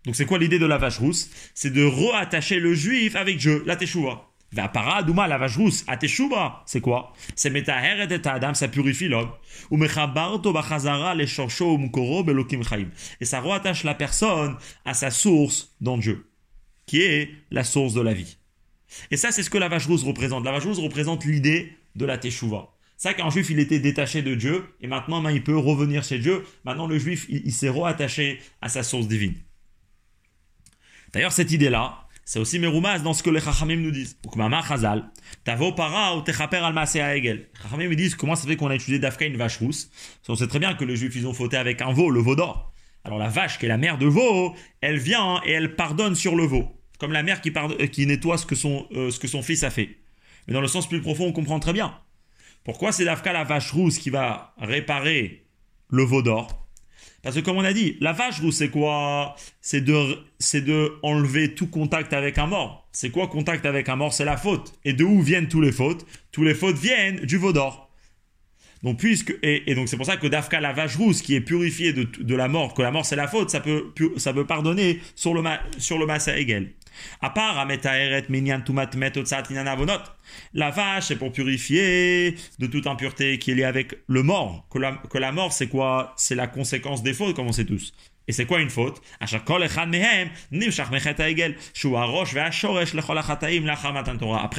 Donc 0.06 0.16
c'est 0.16 0.24
quoi 0.24 0.38
l'idée 0.38 0.58
de 0.58 0.66
la 0.66 0.78
vache 0.78 0.98
rousse? 0.98 1.30
C'est 1.54 1.72
de 1.72 1.84
reattacher 1.84 2.58
le 2.58 2.74
juif 2.74 3.16
avec 3.16 3.36
Dieu, 3.36 3.62
la 3.66 3.76
teshuva. 3.76 4.26
Douma, 5.06 5.28
la 5.28 5.38
vache 5.38 5.56
rousse, 5.56 5.84
à 5.86 5.96
teshuva, 5.96 6.64
c'est 6.66 6.80
quoi? 6.80 7.12
C'est 7.36 7.50
metaher 7.50 8.06
et 8.10 8.28
adam, 8.28 8.54
ça 8.54 8.66
purifie 8.66 9.06
l'homme. 9.06 9.30
Et 13.20 13.24
ça 13.24 13.40
reattache 13.40 13.84
la 13.84 13.94
personne 13.94 14.56
à 14.84 14.94
sa 14.94 15.10
source 15.10 15.76
dans 15.80 15.98
Dieu. 15.98 16.29
Qui 16.91 17.03
est 17.03 17.30
la 17.53 17.62
source 17.62 17.95
de 17.95 18.01
la 18.01 18.12
vie. 18.12 18.36
Et 19.12 19.16
ça, 19.16 19.30
c'est 19.30 19.45
ce 19.45 19.51
que 19.51 19.59
la 19.59 19.68
vache 19.68 19.86
rousse 19.86 20.03
représente. 20.03 20.45
La 20.45 20.51
vache 20.51 20.64
rousse 20.64 20.80
représente 20.80 21.24
l'idée 21.24 21.72
de 21.95 22.05
la 22.05 22.18
teshuva. 22.18 22.74
Ça 22.97 23.14
qu'un 23.14 23.30
juif, 23.30 23.49
il 23.49 23.61
était 23.61 23.78
détaché 23.78 24.22
de 24.22 24.34
Dieu, 24.34 24.64
et 24.80 24.88
maintenant, 24.88 25.22
ben, 25.22 25.30
il 25.30 25.45
peut 25.45 25.57
revenir 25.57 26.03
chez 26.03 26.18
Dieu. 26.18 26.45
Maintenant, 26.64 26.88
le 26.88 26.99
juif, 26.99 27.26
il, 27.28 27.53
s'est 27.53 27.68
reattaché 27.68 28.41
à 28.61 28.68
sa 28.68 28.82
source 28.82 29.07
divine. 29.07 29.36
D'ailleurs, 31.12 31.30
cette 31.30 31.53
idée-là, 31.53 32.09
c'est 32.24 32.41
aussi 32.41 32.59
Meroumas 32.59 32.99
dans 32.99 33.14
ce 33.14 33.22
que 33.22 33.30
les 33.30 33.41
Chachamim 33.41 33.76
nous 33.76 33.93
disent. 33.93 34.18
Chazal, 34.66 35.12
Tavo 35.45 35.70
para 35.70 36.16
ou 36.16 36.22
techaper 36.22 36.57
al. 36.57 36.74
Chachamim 36.74 37.88
nous 37.88 37.95
disent 37.95 38.16
comment 38.16 38.34
ça 38.34 38.49
fait 38.49 38.57
qu'on 38.57 38.66
a 38.66 38.74
utilisé 38.74 38.99
d'Afka 38.99 39.26
une 39.26 39.36
vache 39.36 39.59
rousse? 39.59 39.93
On 40.28 40.34
sait 40.34 40.49
très 40.49 40.59
bien 40.59 40.74
que 40.74 40.84
les 40.84 40.97
juifs, 40.97 41.14
ils 41.14 41.28
ont 41.28 41.34
fauté 41.34 41.57
avec 41.57 41.82
un 41.82 41.93
veau, 41.93 42.11
le 42.11 42.18
veau 42.18 42.34
d'or. 42.34 42.70
Alors 43.05 43.18
la 43.18 43.28
vache, 43.28 43.59
qui 43.61 43.66
est 43.66 43.68
la 43.68 43.78
mère 43.78 43.97
de 43.99 44.07
veau, 44.07 44.55
elle 44.80 44.99
vient 44.99 45.41
et 45.45 45.53
elle 45.53 45.76
pardonne 45.76 46.14
sur 46.14 46.36
le 46.36 46.45
veau. 46.45 46.79
Comme 47.01 47.12
la 47.12 47.22
mère 47.22 47.40
qui, 47.40 47.51
euh, 47.57 48.05
nettoie 48.07 48.36
ce 48.36 48.44
que, 48.44 48.55
son, 48.55 48.86
euh, 48.92 49.11
ce 49.11 49.18
que 49.18 49.26
son 49.26 49.42
fils 49.42 49.64
a 49.64 49.70
fait. 49.70 49.96
Mais 50.46 50.53
dans 50.53 50.61
le 50.61 50.68
sens 50.68 50.86
plus 50.86 51.01
profond, 51.01 51.26
on 51.26 51.32
comprend 51.32 51.59
très 51.59 51.72
bien. 51.72 51.98
Pourquoi 52.62 52.92
c'est 52.92 53.07
d'Afka 53.07 53.32
la 53.32 53.42
vache 53.42 53.72
rousse 53.72 53.98
qui 53.98 54.11
va 54.11 54.55
réparer 54.59 55.46
le 55.88 56.05
veau 56.05 56.20
d'or? 56.20 56.68
Parce 57.22 57.34
que 57.34 57.40
comme 57.40 57.57
on 57.57 57.64
a 57.64 57.72
dit, 57.72 57.96
la 58.01 58.12
vache 58.12 58.40
rousse 58.40 58.57
c'est 58.57 58.68
quoi? 58.68 59.34
C'est 59.62 59.80
de, 59.80 60.98
enlever 61.03 61.55
tout 61.55 61.68
contact 61.68 62.12
avec 62.12 62.36
un 62.36 62.46
mort. 62.46 62.86
C'est 62.92 63.11
quoi 63.11 63.28
contact 63.28 63.64
avec 63.64 63.88
un 63.88 63.96
mort? 63.96 64.12
C'est 64.12 64.26
la 64.26 64.36
faute. 64.36 64.74
Et 64.84 64.92
de 64.92 65.05
où 65.05 65.22
viennent 65.22 65.48
tous 65.48 65.62
les 65.62 65.72
fautes? 65.72 66.07
Tous 66.32 66.44
les 66.44 66.55
fautes 66.55 66.76
viennent 66.76 67.20
du 67.20 67.38
veau 67.38 67.55
d'or. 67.55 67.90
Donc, 68.82 68.98
puisque, 68.98 69.34
et, 69.42 69.74
donc 69.74 69.88
c'est 69.88 69.96
pour 69.96 70.07
ça 70.07 70.16
que 70.16 70.26
Dafka, 70.26 70.61
la 70.61 70.72
vache 70.72 70.96
rousse, 70.96 71.22
qui 71.22 71.34
est 71.34 71.40
purifiée 71.40 71.92
de, 71.92 72.34
la 72.34 72.48
mort, 72.48 72.74
que 72.74 72.82
la 72.82 72.90
mort 72.90 73.05
c'est 73.05 73.16
la 73.16 73.28
faute, 73.28 73.51
ça 73.51 73.61
peut, 73.61 73.92
pardonner 74.46 75.01
sur 75.14 75.34
le, 75.34 75.42
sur 75.78 75.98
le 75.98 76.07
Massa 76.07 76.38
Egel. 76.38 76.72
À 77.20 77.30
part 77.30 77.59
la 80.55 80.70
vache 80.70 81.07
c'est 81.07 81.16
pour 81.16 81.32
purifier 81.32 82.36
de 82.59 82.66
toute 82.66 82.86
impureté 82.86 83.38
qui 83.38 83.51
est 83.51 83.55
liée 83.55 83.64
avec 83.64 83.95
le 84.07 84.22
mort. 84.22 84.66
Que 84.70 84.78
la, 84.78 85.32
mort 85.32 85.53
c'est 85.53 85.68
quoi? 85.68 86.14
C'est 86.16 86.34
la 86.34 86.47
conséquence 86.47 87.03
des 87.03 87.14
fautes, 87.14 87.36
comme 87.36 87.47
on 87.47 87.53
sait 87.53 87.64
tous. 87.64 87.93
Et 88.28 88.32
c'est 88.32 88.47
quoi 88.47 88.61
une 88.61 88.70
faute? 88.70 89.01
Après 89.20 89.59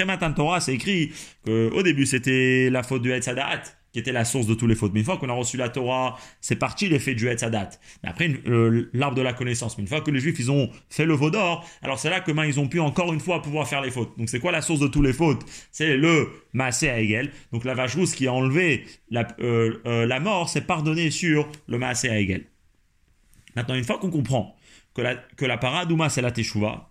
Matan 0.06 0.34
Torah, 0.34 0.60
c'est 0.60 0.74
écrit 0.74 1.14
qu'au 1.46 1.84
début 1.84 2.06
c'était 2.06 2.70
la 2.70 2.84
faute 2.84 3.02
du 3.02 3.12
Etzadat 3.12 3.62
qui 3.92 4.00
était 4.00 4.12
la 4.12 4.26
source 4.26 4.48
de 4.48 4.54
tous 4.54 4.68
les 4.68 4.76
fautes. 4.76 4.94
Mais 4.94 5.00
une 5.00 5.06
fois 5.06 5.18
qu'on 5.18 5.30
a 5.30 5.34
reçu 5.34 5.58
la 5.58 5.70
Torah, 5.70 6.18
c'est 6.40 6.56
parti 6.56 6.88
l'effet 6.88 7.14
du 7.14 7.28
Sadat. 7.38 7.70
Mais 8.04 8.10
après, 8.10 8.30
l'arbre 8.94 9.16
de 9.16 9.22
la 9.22 9.34
connaissance. 9.34 9.78
Mais 9.78 9.84
une 9.84 9.88
fois 9.88 10.02
que 10.02 10.12
les 10.12 10.20
Juifs, 10.20 10.40
ils 10.40 10.52
ont 10.52 10.70
fait 10.90 11.06
le 11.06 11.14
veau 11.14 11.30
d'or, 11.30 11.68
alors 11.82 12.00
c'est 12.00 12.10
là 12.10 12.22
que 12.22 12.32
ben, 12.32 12.46
ils 12.46 12.60
ont 12.60 12.68
pu 12.68 12.80
encore 12.80 13.14
une 13.14 13.20
fois 13.20 13.42
pouvoir 13.42 13.68
faire 13.68 13.82
les 13.82 13.92
fautes. 13.92 14.18
Donc 14.18 14.30
c'est 14.30 14.40
quoi 14.40 14.52
la 14.52 14.62
source 14.62 14.80
de 14.80 14.88
tous 14.88 15.02
les 15.02 15.14
fautes? 15.14 15.44
C'est 15.72 15.98
le 15.98 16.30
Maasé 16.54 16.90
à. 16.90 17.24
Donc 17.52 17.66
la 17.66 17.74
vache 17.74 17.96
rousse 17.96 18.16
qui 18.16 18.28
a 18.28 18.34
enlevé 18.34 18.86
la, 19.10 19.28
euh, 19.40 19.82
euh, 19.86 20.06
la 20.06 20.20
mort, 20.20 20.50
c'est 20.50 20.66
pardonné 20.66 21.12
sur 21.12 21.50
le 21.68 21.78
Maasé 21.78 22.10
à. 22.10 22.38
Maintenant, 23.56 23.76
une 23.76 23.84
fois 23.84 23.98
qu'on 23.98 24.10
comprend 24.10 24.56
que 24.94 25.02
la, 25.02 25.16
que 25.16 25.46
la 25.46 25.58
paradouma, 25.58 26.10
c'est 26.10 26.22
la 26.22 26.32
Teshuvah, 26.32 26.90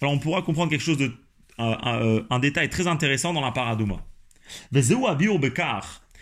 alors 0.00 0.14
on 0.14 0.18
pourra 0.18 0.42
comprendre 0.42 0.70
quelque 0.70 0.82
chose 0.82 0.98
de, 0.98 1.12
un, 1.58 2.38
détail 2.38 2.68
très 2.68 2.86
intéressant 2.86 3.32
dans 3.32 3.40
la 3.40 3.52
paradouma. 3.52 4.04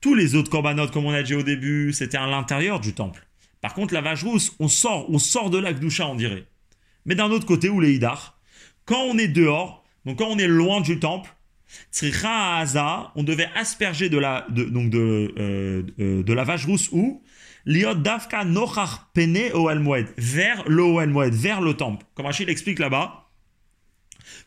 Tous 0.00 0.14
les 0.14 0.34
autres 0.34 0.50
corbanotes, 0.50 0.92
comme 0.92 1.06
on 1.06 1.12
a 1.12 1.22
dit 1.22 1.34
au 1.34 1.42
début, 1.42 1.92
c'était 1.92 2.18
à 2.18 2.26
l'intérieur 2.26 2.80
du 2.80 2.94
temple. 2.94 3.26
Par 3.60 3.74
contre, 3.74 3.94
la 3.94 4.00
vache 4.00 4.22
rousse, 4.22 4.54
on 4.60 4.68
sort, 4.68 5.10
on 5.10 5.18
sort 5.18 5.50
de 5.50 5.58
l'Akdoucha, 5.58 6.06
on 6.06 6.14
dirait. 6.14 6.46
Mais 7.04 7.14
d'un 7.14 7.30
autre 7.30 7.46
côté, 7.46 7.68
où 7.68 7.80
les 7.80 7.94
Hidar, 7.94 8.38
quand 8.84 9.02
on 9.02 9.18
est 9.18 9.28
dehors, 9.28 9.84
donc 10.04 10.18
quand 10.18 10.28
on 10.28 10.38
est 10.38 10.46
loin 10.46 10.80
du 10.80 11.00
temple, 11.00 11.30
on 13.14 13.22
devait 13.22 13.48
asperger 13.54 14.08
de 14.08 14.18
la, 14.18 14.46
de, 14.50 14.64
donc 14.64 14.90
de, 14.90 15.34
euh, 15.38 15.82
euh, 15.98 16.22
de 16.22 16.32
la 16.32 16.44
vache 16.44 16.66
rousse 16.66 16.88
où? 16.92 17.22
Liot 17.66 17.94
Davka 17.94 18.44
Nochar 18.44 19.10
Pene 19.12 19.50
vers 20.16 20.64
le 20.66 21.30
vers 21.30 21.60
le 21.60 21.74
temple. 21.74 22.06
Comme 22.14 22.26
Rachid 22.26 22.48
explique 22.48 22.78
là-bas, 22.78 23.27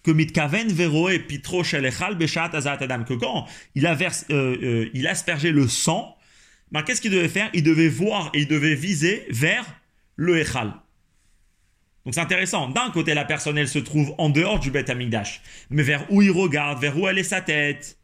que 0.04 0.12
mitkaven 0.12 0.68
veroe 0.74 1.20
pitro 1.20 1.64
shelechal 1.64 2.16
beshat 2.16 2.52
azat 2.54 2.78
adam 2.82 3.04
que 3.04 3.14
quand 3.14 3.46
il 3.76 3.86
a 3.88 3.94
euh, 3.94 4.10
euh, 4.32 4.90
il 4.94 5.08
aspergeait 5.08 5.52
le 5.52 5.68
sang, 5.68 6.18
ben, 6.72 6.84
qu'est-ce 6.84 7.02
qu'il 7.02 7.12
devait 7.12 7.28
faire? 7.28 7.50
Il 7.54 7.64
devait 7.64 7.90
voir 7.90 8.32
et 8.34 8.40
il 8.40 8.48
devait 8.48 8.76
viser 8.76 9.26
vers 9.30 9.66
le 10.16 10.40
echal. 10.40 10.74
Donc 12.06 12.16
c'est 12.16 12.22
intéressant. 12.22 12.70
D'un 12.70 12.90
côté, 12.92 13.14
la 13.14 13.26
personne, 13.26 13.58
elle 13.58 13.68
se 13.68 13.80
trouve 13.80 14.16
en 14.18 14.30
dehors 14.30 14.60
du 14.60 14.72
Beth 14.72 14.90
Amigdash. 14.90 15.42
Mais 15.70 15.84
vers 15.84 16.12
où 16.12 16.22
il 16.22 16.32
regarde, 16.32 16.80
vers 16.80 16.98
où 16.98 17.08
elle 17.08 17.20
est 17.20 17.24
sa 17.24 17.42
tête, 17.42 17.98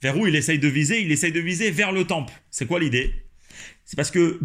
vers 0.00 0.18
où 0.18 0.26
il 0.26 0.34
essaye 0.34 0.58
de 0.58 0.68
viser, 0.68 1.00
il 1.02 1.12
essaye 1.12 1.32
de 1.32 1.40
viser 1.40 1.70
vers 1.70 1.92
le 1.92 2.04
temple. 2.04 2.32
C'est 2.50 2.66
quoi 2.66 2.80
l'idée? 2.80 3.14
C'est 3.84 3.96
parce 3.96 4.10
que 4.10 4.38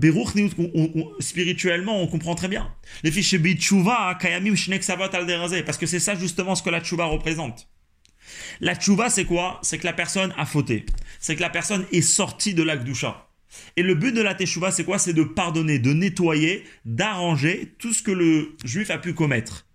spirituellement, 1.20 2.02
on 2.02 2.08
comprend 2.08 2.36
très 2.36 2.48
bien. 2.48 2.74
Les 3.04 3.12
fichiers 3.12 3.40
Kayamim, 3.40 4.56
al 4.70 5.66
parce 5.66 5.78
que 5.78 5.86
c'est 5.86 6.00
ça 6.00 6.16
justement 6.16 6.56
ce 6.56 6.64
que 6.64 6.70
la 6.70 6.82
Tchouva 6.82 7.06
représente. 7.06 7.70
La 8.60 8.76
Tchouva, 8.76 9.10
c'est 9.10 9.26
quoi? 9.26 9.60
C'est 9.62 9.78
que 9.78 9.86
la 9.86 9.94
personne 9.94 10.34
a 10.38 10.46
fauté. 10.46 10.86
C'est 11.20 11.36
que 11.36 11.42
la 11.42 11.50
personne 11.50 11.86
est 11.92 12.02
sortie 12.02 12.54
de 12.54 12.64
l'Akdusha. 12.64 13.28
Et 13.76 13.84
le 13.84 13.96
but 13.96 14.12
de 14.12 14.22
la 14.22 14.36
Teshuvah, 14.36 14.72
c'est 14.72 14.84
quoi? 14.84 15.00
C'est 15.00 15.14
de 15.14 15.24
pardonner, 15.24 15.80
de 15.80 15.94
nettoyer, 15.94 16.64
d'arranger 16.86 17.74
tout 17.80 17.94
ce 17.94 18.04
que 18.04 18.12
le 18.12 18.56
juif 18.66 18.90
a 18.90 18.98
pu 18.98 19.14
commettre. 19.14 19.66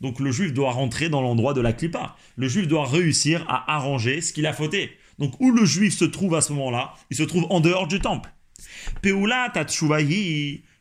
Donc 0.00 0.18
le 0.18 0.32
juif 0.32 0.52
doit 0.52 0.72
rentrer 0.72 1.08
dans 1.08 1.20
l'endroit 1.20 1.54
de 1.54 1.60
la 1.60 1.72
clipa. 1.72 2.16
Le 2.36 2.48
juif 2.48 2.66
doit 2.66 2.86
réussir 2.86 3.44
à 3.48 3.74
arranger 3.74 4.20
ce 4.20 4.32
qu'il 4.32 4.46
a 4.46 4.52
fauté. 4.52 4.90
Donc 5.18 5.38
où 5.40 5.52
le 5.52 5.64
juif 5.64 5.94
se 5.94 6.06
trouve 6.06 6.34
à 6.34 6.40
ce 6.40 6.52
moment-là? 6.54 6.94
Il 7.10 7.16
se 7.16 7.22
trouve 7.22 7.46
en 7.50 7.60
dehors 7.60 7.86
du 7.86 8.00
temple. 8.00 8.30
Peula 9.02 9.52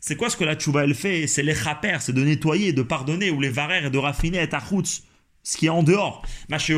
c'est 0.01 0.15
quoi 0.15 0.29
ce 0.29 0.37
que 0.37 0.45
la 0.45 0.55
tchouva 0.55 0.85
elle 0.85 0.95
fait? 0.95 1.27
C'est 1.27 1.43
les 1.43 1.53
chaper, 1.53 1.97
c'est 1.99 2.13
de 2.13 2.23
nettoyer, 2.23 2.71
de 2.71 2.81
pardonner, 2.81 3.31
ou 3.31 3.41
les 3.41 3.49
varer 3.49 3.85
et 3.85 3.89
de 3.89 3.97
raffiner 3.97 4.41
et 4.41 4.49
chutz, 4.69 5.03
ce 5.43 5.57
qui 5.57 5.65
est 5.65 5.69
en 5.69 5.83
dehors. 5.83 6.25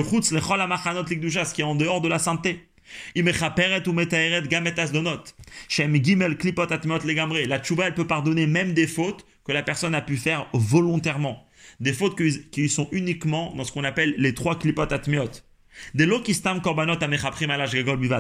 chutz, 0.03 0.31
le 0.31 0.41
chol 0.41 0.59
amachanot 0.59 1.05
ce 1.05 1.53
qui 1.53 1.61
est 1.61 1.65
en 1.65 1.75
dehors 1.75 2.01
de 2.01 2.07
la 2.07 2.17
klipot 6.35 6.65
legamre. 7.05 7.37
La 7.47 7.59
tchouva 7.59 7.87
elle 7.87 7.93
peut 7.93 8.07
pardonner 8.07 8.47
même 8.47 8.73
des 8.73 8.87
fautes 8.87 9.25
que 9.45 9.51
la 9.51 9.63
personne 9.63 9.95
a 9.95 10.01
pu 10.01 10.17
faire 10.17 10.47
volontairement. 10.53 11.45
Des 11.79 11.93
fautes 11.93 12.19
qui 12.51 12.69
sont 12.69 12.89
uniquement 12.91 13.53
dans 13.55 13.63
ce 13.63 13.71
qu'on 13.71 13.83
appelle 13.83 14.15
les 14.17 14.33
trois 14.33 14.57
klipot 14.57 14.91
atmiot. 14.91 15.29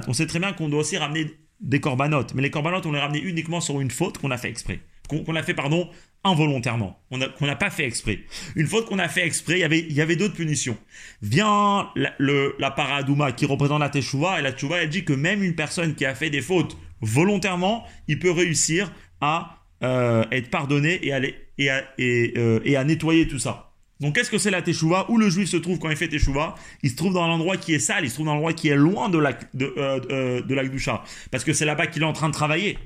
On 0.07 0.13
sait 0.13 0.27
très 0.27 0.39
bien 0.39 0.53
qu'on 0.53 0.69
doit 0.69 0.79
aussi 0.79 0.97
ramener 0.97 1.31
des 1.61 1.79
corbanotes. 1.79 2.33
Mais 2.33 2.41
les 2.41 2.51
corbanotes, 2.51 2.85
on 2.85 2.91
les 2.91 2.99
ramené 2.99 3.21
uniquement 3.21 3.61
sur 3.61 3.79
une 3.79 3.91
faute 3.91 4.17
qu'on 4.17 4.31
a 4.31 4.37
fait 4.37 4.49
exprès. 4.49 4.79
Qu'on 5.07 5.35
a 5.35 5.43
fait, 5.43 5.53
pardon, 5.53 5.89
involontairement. 6.23 6.99
Qu'on 7.09 7.45
n'a 7.45 7.55
pas 7.55 7.69
fait 7.69 7.85
exprès. 7.85 8.19
Une 8.55 8.67
faute 8.67 8.85
qu'on 8.85 8.99
a 8.99 9.09
fait 9.09 9.25
exprès, 9.25 9.59
y 9.59 9.63
il 9.63 9.93
y 9.93 10.01
avait 10.01 10.15
d'autres 10.15 10.35
punitions. 10.35 10.77
Vient 11.21 11.89
la, 11.95 12.13
le, 12.17 12.55
la 12.59 12.71
paradouma 12.71 13.31
qui 13.33 13.45
représente 13.45 13.81
la 13.81 13.89
teshuva, 13.89 14.39
et 14.39 14.41
la 14.41 14.53
teshuva, 14.53 14.83
elle 14.83 14.89
dit 14.89 15.03
que 15.03 15.13
même 15.13 15.43
une 15.43 15.55
personne 15.55 15.95
qui 15.95 16.05
a 16.05 16.15
fait 16.15 16.29
des 16.29 16.41
fautes 16.41 16.77
volontairement, 17.01 17.85
il 18.07 18.19
peut 18.19 18.31
réussir 18.31 18.91
à 19.19 19.57
euh, 19.83 20.23
être 20.31 20.49
pardonné 20.49 20.93
et 21.05 21.35
et, 21.57 21.69
et, 21.97 22.33
euh, 22.37 22.59
et 22.63 22.75
à 22.75 22.83
nettoyer 22.83 23.27
tout 23.27 23.39
ça. 23.39 23.70
Donc 24.01 24.15
qu'est-ce 24.15 24.31
que 24.31 24.39
c'est 24.39 24.51
la 24.51 24.63
teshuva? 24.63 25.05
Où 25.09 25.17
le 25.17 25.29
juif 25.29 25.47
se 25.47 25.57
trouve 25.57 25.77
quand 25.79 25.89
il 25.89 25.95
fait 25.95 26.07
teshuva? 26.07 26.55
Il 26.81 26.89
se 26.89 26.95
trouve 26.95 27.13
dans 27.13 27.27
l'endroit 27.27 27.55
qui 27.55 27.73
est 27.73 27.79
sale, 27.79 28.03
il 28.03 28.09
se 28.09 28.15
trouve 28.15 28.25
dans 28.25 28.33
l'endroit 28.33 28.53
qui 28.53 28.67
est 28.67 28.75
loin 28.75 29.09
de 29.09 29.19
la 29.19 29.33
de, 29.53 29.73
euh, 29.77 29.99
euh 30.09 30.41
de 30.41 30.91
parce 31.29 31.43
que 31.43 31.53
c'est 31.53 31.65
là-bas 31.65 31.87
qu'il 31.87 32.01
est 32.01 32.05
en 32.05 32.13
train 32.13 32.27
de 32.27 32.33
travailler. 32.33 32.77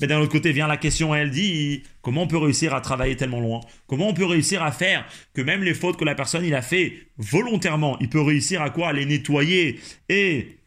Mais 0.00 0.06
d'un 0.06 0.18
autre 0.18 0.30
côté 0.30 0.52
vient 0.52 0.66
la 0.66 0.76
question, 0.76 1.14
elle 1.14 1.30
dit 1.30 1.82
comment 2.00 2.22
on 2.22 2.26
peut 2.26 2.38
réussir 2.38 2.74
à 2.74 2.80
travailler 2.80 3.16
tellement 3.16 3.40
loin? 3.40 3.60
Comment 3.88 4.08
on 4.08 4.14
peut 4.14 4.24
réussir 4.24 4.62
à 4.62 4.70
faire 4.70 5.04
que 5.34 5.40
même 5.40 5.64
les 5.64 5.74
fautes 5.74 5.96
que 5.96 6.04
la 6.04 6.14
personne 6.14 6.44
il 6.44 6.54
a 6.54 6.62
fait 6.62 7.08
volontairement, 7.18 7.98
il 8.00 8.08
peut 8.08 8.20
réussir 8.20 8.62
à 8.62 8.70
quoi? 8.70 8.88
À 8.88 8.92
les 8.92 9.06
nettoyer 9.06 9.80
et 10.08 10.58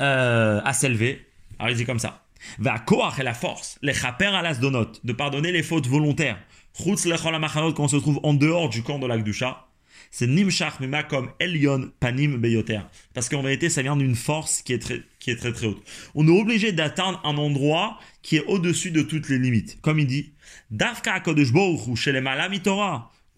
euh, 0.00 0.60
à 0.64 0.72
s'élever? 0.72 1.26
Alors 1.58 1.70
il 1.70 1.76
dit 1.76 1.84
comme 1.84 2.00
ça. 2.00 2.24
Va 2.58 2.78
koach 2.78 3.18
et 3.18 3.22
la 3.22 3.34
force, 3.34 3.78
les 3.82 3.94
chaper 3.94 4.26
à 4.26 4.42
las 4.42 4.60
donot, 4.60 4.92
de 5.02 5.12
pardonner 5.12 5.52
les 5.52 5.62
fautes 5.62 5.86
volontaires 5.86 6.38
quand 6.78 7.84
on 7.84 7.88
se 7.88 7.96
trouve 7.96 8.20
en 8.22 8.34
dehors 8.34 8.68
du 8.68 8.82
camp 8.82 8.98
de 8.98 9.06
l'Akdusha, 9.06 9.66
C'est 10.10 10.26
Nimshach 10.26 10.78
Mima 10.80 11.02
comme 11.02 11.30
Elion 11.40 11.90
Panim 12.00 12.36
Beyoter. 12.36 12.80
Parce 13.14 13.28
qu'en 13.28 13.42
vérité, 13.42 13.68
ça 13.68 13.82
vient 13.82 13.96
d'une 13.96 14.14
force 14.14 14.62
qui 14.62 14.72
est 14.72 14.78
très, 14.78 15.02
qui 15.18 15.30
est 15.30 15.36
très 15.36 15.52
très 15.52 15.66
haute. 15.66 15.82
On 16.14 16.26
est 16.28 16.40
obligé 16.40 16.72
d'atteindre 16.72 17.20
un 17.24 17.36
endroit 17.36 17.98
qui 18.22 18.36
est 18.36 18.44
au-dessus 18.46 18.90
de 18.90 19.02
toutes 19.02 19.28
les 19.28 19.38
limites. 19.38 19.78
Comme 19.80 19.98
il 19.98 20.06
dit, 20.06 20.32
HaKadosh 20.78 21.52
Baruch 21.52 21.88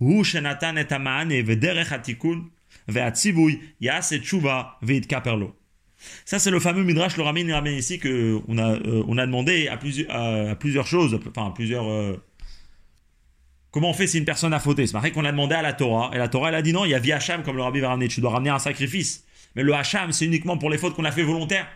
Hu 0.01 0.25
Shenatan 0.25 0.77
et 0.77 0.93
Amane 0.93 1.41
Vederech 1.43 1.93
Hatikun, 1.93 2.45
Tshuva 2.91 4.79
Ve'it 4.83 5.07
Kaperlo. 5.07 5.55
Ça, 6.25 6.39
c'est 6.39 6.51
le 6.51 6.61
fameux 6.61 6.85
Midrash, 6.85 7.17
le 7.17 7.25
ramène 7.25 7.51
ramène 7.51 7.77
ici, 7.77 7.99
qu'on 7.99 8.59
a, 8.59 8.77
euh, 8.77 9.03
on 9.09 9.19
a 9.19 9.27
demandé 9.27 9.67
à, 9.69 9.77
plusieurs, 9.77 10.15
à, 10.15 10.55
plusieurs 10.55 10.87
choses, 10.87 11.19
enfin, 11.29 11.49
à 11.49 11.51
plusieurs. 11.51 11.89
Euh, 11.89 12.17
comment 13.71 13.91
on 13.91 13.95
fait 13.95 14.07
si 14.07 14.19
une 14.19 14.25
personne 14.25 14.53
a 14.53 14.61
fauté? 14.61 14.87
C'est 14.87 14.95
marqué 14.95 15.11
qu'on 15.11 15.25
a 15.25 15.33
demandé 15.33 15.55
à 15.55 15.63
la 15.63 15.73
Torah, 15.73 16.11
et 16.15 16.19
la 16.19 16.29
Torah, 16.29 16.49
elle 16.49 16.55
a 16.55 16.63
dit 16.63 16.73
non, 16.73 16.85
il 16.85 16.91
y 16.91 16.95
a 16.95 16.99
via 16.99 17.17
Hacham, 17.17 17.43
comme 17.43 17.57
le 17.57 17.63
rabbi 17.63 17.81
va 17.81 17.89
ramener, 17.89 18.09
tu 18.09 18.21
dois 18.21 18.31
ramener 18.31 18.51
un 18.51 18.59
sacrifice. 18.59 19.25
Mais 19.55 19.63
le 19.63 19.75
Hacham, 19.75 20.13
c'est 20.13 20.27
uniquement 20.27 20.59
pour 20.59 20.71
les 20.71 20.79
fautes 20.79 20.95
qu'on 20.95 21.05
a 21.05 21.13
fait 21.13 21.23
volontaires. 21.23 21.67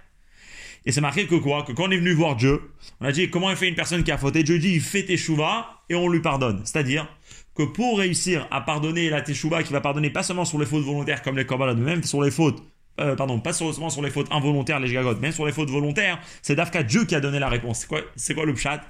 Et 0.84 0.93
c'est 0.93 1.01
marqué 1.01 1.26
que 1.26 1.36
quoi? 1.36 1.62
Que 1.62 1.72
quand 1.72 1.88
on 1.88 1.90
est 1.90 1.97
venu 1.97 2.12
voir 2.12 2.34
Dieu, 2.36 2.61
on 3.01 3.07
a 3.07 3.12
dit 3.12 3.30
comment 3.30 3.51
il 3.51 3.57
fait 3.57 3.68
une 3.68 3.74
personne 3.74 4.03
qui 4.03 4.11
a 4.11 4.18
fauté? 4.18 4.43
Dieu 4.43 4.59
dit 4.59 4.74
il 4.74 4.80
fait 4.80 5.05
teshuva 5.05 5.82
et 5.88 5.95
on 5.95 6.09
lui 6.09 6.20
pardonne. 6.20 6.61
C'est-à-dire 6.64 7.09
que 7.55 7.62
pour 7.62 7.99
réussir 7.99 8.49
à 8.51 8.61
pardonner 8.62 9.09
la 9.09 9.22
teshuva, 9.22 9.62
qui 9.62 9.72
va 9.72 9.80
pardonner 9.80 10.11
pas 10.11 10.22
seulement 10.22 10.45
sur 10.45 10.59
les 10.59 10.66
fautes 10.66 10.84
volontaires 10.84 11.22
comme 11.22 11.36
les 11.36 11.47
korbanot, 11.47 11.76
mais 11.76 11.84
même 11.84 12.03
sur 12.03 12.22
les 12.22 12.30
fautes 12.30 12.62
euh, 13.01 13.16
pardon, 13.16 13.40
pas 13.40 13.53
seulement 13.53 13.90
sur 13.90 14.03
les 14.03 14.11
fautes 14.11 14.30
involontaires, 14.30 14.78
les 14.80 14.88
gigagotes, 14.88 15.18
mais 15.20 15.32
sur 15.32 15.47
les 15.47 15.53
fautes 15.53 15.70
volontaires, 15.70 16.18
c'est 16.43 16.55
Dafka 16.55 16.82
Dieu 16.82 17.05
qui 17.05 17.14
a 17.14 17.20
donné 17.20 17.38
la 17.38 17.49
réponse. 17.49 17.80
C'est 17.80 17.86
quoi, 17.86 18.01
c'est 18.16 18.34
quoi 18.34 18.45
le 18.45 18.55
chat? 18.55 18.82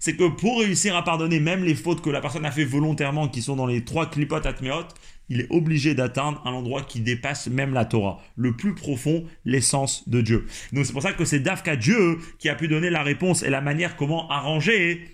C'est 0.00 0.16
que 0.16 0.28
pour 0.28 0.60
réussir 0.60 0.96
à 0.96 1.02
pardonner 1.02 1.40
même 1.40 1.64
les 1.64 1.74
fautes 1.74 2.00
que 2.00 2.10
la 2.10 2.20
personne 2.20 2.46
a 2.46 2.50
fait 2.50 2.64
volontairement, 2.64 3.28
qui 3.28 3.42
sont 3.42 3.56
dans 3.56 3.66
les 3.66 3.84
trois 3.84 4.06
clipotes 4.06 4.46
atmeot, 4.46 4.86
il 5.28 5.40
est 5.40 5.46
obligé 5.50 5.94
d'atteindre 5.94 6.40
un 6.46 6.52
endroit 6.52 6.82
qui 6.82 7.00
dépasse 7.00 7.48
même 7.48 7.74
la 7.74 7.84
Torah, 7.84 8.22
le 8.36 8.56
plus 8.56 8.74
profond, 8.74 9.24
l'essence 9.44 10.08
de 10.08 10.20
Dieu. 10.20 10.46
Donc 10.72 10.86
c'est 10.86 10.92
pour 10.92 11.02
ça 11.02 11.12
que 11.12 11.24
c'est 11.24 11.40
Dafka 11.40 11.76
Dieu 11.76 12.18
qui 12.38 12.48
a 12.48 12.54
pu 12.54 12.68
donner 12.68 12.90
la 12.90 13.02
réponse 13.02 13.42
et 13.42 13.50
la 13.50 13.60
manière 13.60 13.96
comment 13.96 14.30
arranger 14.30 15.04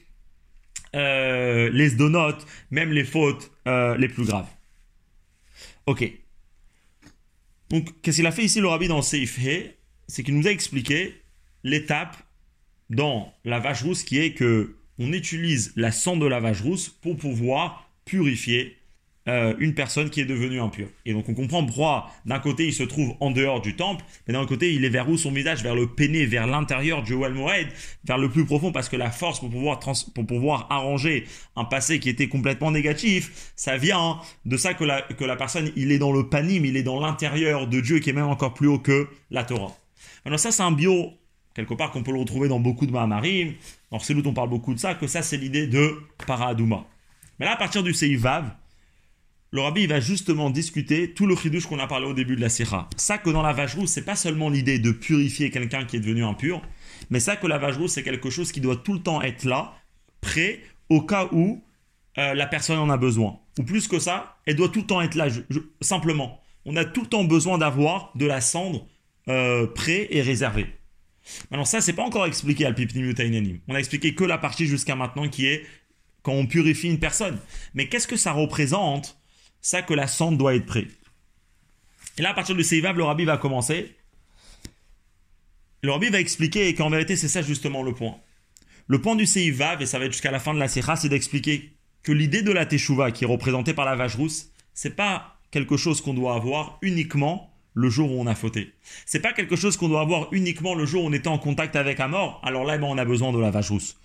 euh, 0.94 1.70
les 1.72 1.90
donotes, 1.90 2.46
même 2.70 2.92
les 2.92 3.04
fautes 3.04 3.50
euh, 3.66 3.96
les 3.96 4.08
plus 4.08 4.26
graves. 4.26 4.48
Ok. 5.86 6.23
Donc, 7.70 8.00
qu'est-ce 8.02 8.18
qu'il 8.18 8.26
a 8.26 8.32
fait 8.32 8.44
ici 8.44 8.60
le 8.60 8.68
rabbi 8.68 8.88
dans 8.88 9.02
Seif 9.02 9.38
He? 9.38 9.74
C'est 10.06 10.22
qu'il 10.22 10.36
nous 10.36 10.46
a 10.46 10.50
expliqué 10.50 11.22
l'étape 11.62 12.16
dans 12.90 13.32
la 13.44 13.58
vache 13.58 13.82
rousse 13.82 14.04
qui 14.04 14.18
est 14.18 14.34
que 14.34 14.76
on 14.98 15.12
utilise 15.12 15.72
la 15.76 15.90
sang 15.90 16.16
de 16.16 16.26
la 16.26 16.40
vache 16.40 16.60
rousse 16.60 16.88
pour 16.88 17.16
pouvoir 17.16 17.90
purifier 18.04 18.76
euh, 19.26 19.54
une 19.58 19.74
personne 19.74 20.10
qui 20.10 20.20
est 20.20 20.26
devenue 20.26 20.60
impure. 20.60 20.88
Et 21.06 21.14
donc 21.14 21.26
on 21.30 21.34
comprend 21.34 21.64
pourquoi 21.64 22.10
d'un 22.26 22.38
côté 22.40 22.66
il 22.66 22.74
se 22.74 22.82
trouve 22.82 23.14
en 23.20 23.30
dehors 23.30 23.62
du 23.62 23.74
temple, 23.74 24.04
mais 24.26 24.34
d'un 24.34 24.44
côté 24.44 24.74
il 24.74 24.84
est 24.84 24.90
vers 24.90 25.08
où 25.08 25.16
son 25.16 25.30
visage? 25.30 25.62
Vers 25.62 25.74
le 25.74 25.86
péné, 25.86 26.26
vers 26.26 26.46
l'intérieur 26.46 27.02
du 27.02 27.12
Joel 27.12 27.32
Moed, 27.32 27.68
vers 28.04 28.18
le 28.18 28.28
plus 28.28 28.44
profond, 28.44 28.70
parce 28.70 28.90
que 28.90 28.96
la 28.96 29.10
force 29.10 29.40
pour 29.40 29.48
pouvoir, 29.48 29.80
pour 30.14 30.26
pouvoir 30.26 30.66
arranger 30.68 31.24
un 31.56 31.64
passé 31.64 32.00
qui 32.00 32.10
était 32.10 32.28
complètement 32.28 32.70
négatif, 32.70 33.52
ça 33.56 33.78
vient 33.78 34.20
de 34.44 34.56
ça 34.58 34.74
que 34.74 34.84
la, 34.84 35.00
que 35.00 35.24
la 35.24 35.36
personne, 35.36 35.70
il 35.74 35.90
est 35.90 35.98
dans 35.98 36.12
le 36.12 36.28
panim, 36.28 36.66
il 36.66 36.76
est 36.76 36.82
dans 36.82 37.00
l'intérieur 37.00 37.66
de 37.66 37.80
Dieu 37.80 38.00
qui 38.00 38.10
est 38.10 38.14
même 38.14 38.26
encore 38.26 38.52
plus 38.52 38.68
haut 38.68 38.78
que 38.78 39.08
la 39.30 39.44
Torah. 39.44 39.74
Alors 40.26 40.38
ça 40.38 40.52
c'est 40.52 40.62
un 40.62 40.72
bio, 40.72 41.12
quelque 41.54 41.72
part 41.72 41.92
qu'on 41.92 42.02
peut 42.02 42.12
le 42.12 42.20
retrouver 42.20 42.48
dans 42.48 42.60
beaucoup 42.60 42.84
de 42.84 42.92
Mahamarim, 42.92 43.54
dans 43.90 43.98
Selout 43.98 44.26
on 44.26 44.34
parle 44.34 44.50
beaucoup 44.50 44.74
de 44.74 44.78
ça, 44.78 44.94
que 44.94 45.06
ça 45.06 45.22
c'est 45.22 45.38
l'idée 45.38 45.66
de 45.66 45.94
Paradouma. 46.26 46.84
Mais 47.38 47.46
là 47.46 47.52
à 47.52 47.56
partir 47.56 47.82
du 47.82 47.94
Seivav, 47.94 48.54
le 49.54 49.60
rabbi 49.60 49.86
va 49.86 50.00
justement 50.00 50.50
discuter 50.50 51.14
tout 51.14 51.26
le 51.26 51.36
chidouche 51.36 51.66
qu'on 51.66 51.78
a 51.78 51.86
parlé 51.86 52.06
au 52.06 52.12
début 52.12 52.34
de 52.34 52.40
la 52.40 52.48
sira. 52.48 52.90
Ça 52.96 53.18
que 53.18 53.30
dans 53.30 53.40
la 53.40 53.52
vache 53.52 53.76
rousse, 53.76 53.90
c'est 53.92 54.04
pas 54.04 54.16
seulement 54.16 54.50
l'idée 54.50 54.80
de 54.80 54.90
purifier 54.90 55.52
quelqu'un 55.52 55.84
qui 55.84 55.94
est 55.94 56.00
devenu 56.00 56.24
impur, 56.24 56.60
mais 57.08 57.20
ça 57.20 57.36
que 57.36 57.46
la 57.46 57.58
vache 57.58 57.76
rousse, 57.76 57.92
c'est 57.92 58.02
quelque 58.02 58.30
chose 58.30 58.50
qui 58.50 58.60
doit 58.60 58.74
tout 58.74 58.94
le 58.94 58.98
temps 58.98 59.22
être 59.22 59.44
là, 59.44 59.76
prêt, 60.20 60.58
au 60.88 61.02
cas 61.02 61.28
où 61.30 61.62
euh, 62.18 62.34
la 62.34 62.48
personne 62.48 62.78
en 62.80 62.90
a 62.90 62.96
besoin. 62.96 63.38
Ou 63.60 63.62
plus 63.62 63.86
que 63.86 64.00
ça, 64.00 64.38
elle 64.44 64.56
doit 64.56 64.70
tout 64.70 64.80
le 64.80 64.86
temps 64.86 65.00
être 65.00 65.14
là, 65.14 65.28
simplement. 65.80 66.40
On 66.64 66.74
a 66.74 66.84
tout 66.84 67.02
le 67.02 67.08
temps 67.08 67.22
besoin 67.22 67.56
d'avoir 67.56 68.10
de 68.16 68.26
la 68.26 68.40
cendre 68.40 68.88
euh, 69.28 69.68
prêt 69.68 70.08
et 70.10 70.20
réservée. 70.20 70.66
Maintenant, 71.52 71.64
ça, 71.64 71.80
c'est 71.80 71.92
pas 71.92 72.02
encore 72.02 72.26
expliqué 72.26 72.66
à 72.66 72.70
l'Pipnim 72.70 73.14
On 73.68 73.74
a 73.76 73.78
expliqué 73.78 74.16
que 74.16 74.24
la 74.24 74.36
partie 74.36 74.66
jusqu'à 74.66 74.96
maintenant 74.96 75.28
qui 75.28 75.46
est 75.46 75.64
quand 76.22 76.32
on 76.32 76.46
purifie 76.46 76.88
une 76.88 76.98
personne. 76.98 77.38
Mais 77.74 77.88
qu'est-ce 77.88 78.08
que 78.08 78.16
ça 78.16 78.32
représente 78.32 79.16
ça 79.64 79.80
que 79.80 79.94
la 79.94 80.06
cendre 80.06 80.36
doit 80.36 80.54
être 80.54 80.66
prête. 80.66 80.90
Et 82.18 82.22
là, 82.22 82.30
à 82.30 82.34
partir 82.34 82.54
du 82.54 82.62
Seivav, 82.62 82.96
le 82.98 83.02
rabbi 83.02 83.24
va 83.24 83.38
commencer. 83.38 83.96
Le 85.82 85.90
rabbi 85.90 86.10
va 86.10 86.20
expliquer 86.20 86.74
qu'en 86.74 86.90
vérité, 86.90 87.16
c'est 87.16 87.28
ça 87.28 87.40
justement 87.40 87.82
le 87.82 87.94
point. 87.94 88.16
Le 88.88 89.00
point 89.00 89.16
du 89.16 89.24
Seivav, 89.24 89.80
et 89.80 89.86
ça 89.86 89.98
va 89.98 90.04
être 90.04 90.12
jusqu'à 90.12 90.30
la 90.30 90.38
fin 90.38 90.52
de 90.52 90.58
la 90.58 90.68
Sikha, 90.68 90.96
c'est 90.96 91.08
d'expliquer 91.08 91.72
que 92.02 92.12
l'idée 92.12 92.42
de 92.42 92.52
la 92.52 92.66
Teshuvah, 92.66 93.10
qui 93.10 93.24
est 93.24 93.26
représentée 93.26 93.72
par 93.72 93.86
la 93.86 93.96
vache 93.96 94.16
rousse, 94.16 94.50
c'est 94.74 94.94
pas 94.94 95.38
quelque 95.50 95.78
chose 95.78 96.02
qu'on 96.02 96.12
doit 96.12 96.34
avoir 96.34 96.78
uniquement 96.82 97.50
le 97.72 97.88
jour 97.88 98.12
où 98.12 98.20
on 98.20 98.26
a 98.26 98.34
fauté. 98.34 98.74
C'est 99.06 99.20
pas 99.20 99.32
quelque 99.32 99.56
chose 99.56 99.78
qu'on 99.78 99.88
doit 99.88 100.02
avoir 100.02 100.28
uniquement 100.32 100.74
le 100.74 100.84
jour 100.84 101.04
où 101.04 101.08
on 101.08 101.12
était 101.14 101.28
en 101.28 101.38
contact 101.38 101.74
avec 101.74 102.00
un 102.00 102.08
mort. 102.08 102.42
Alors 102.44 102.64
là, 102.64 102.74
eh 102.74 102.78
ben, 102.78 102.86
on 102.86 102.98
a 102.98 103.04
besoin 103.06 103.32
de 103.32 103.38
la 103.38 103.50
vache 103.50 103.70
rousse 103.70 103.96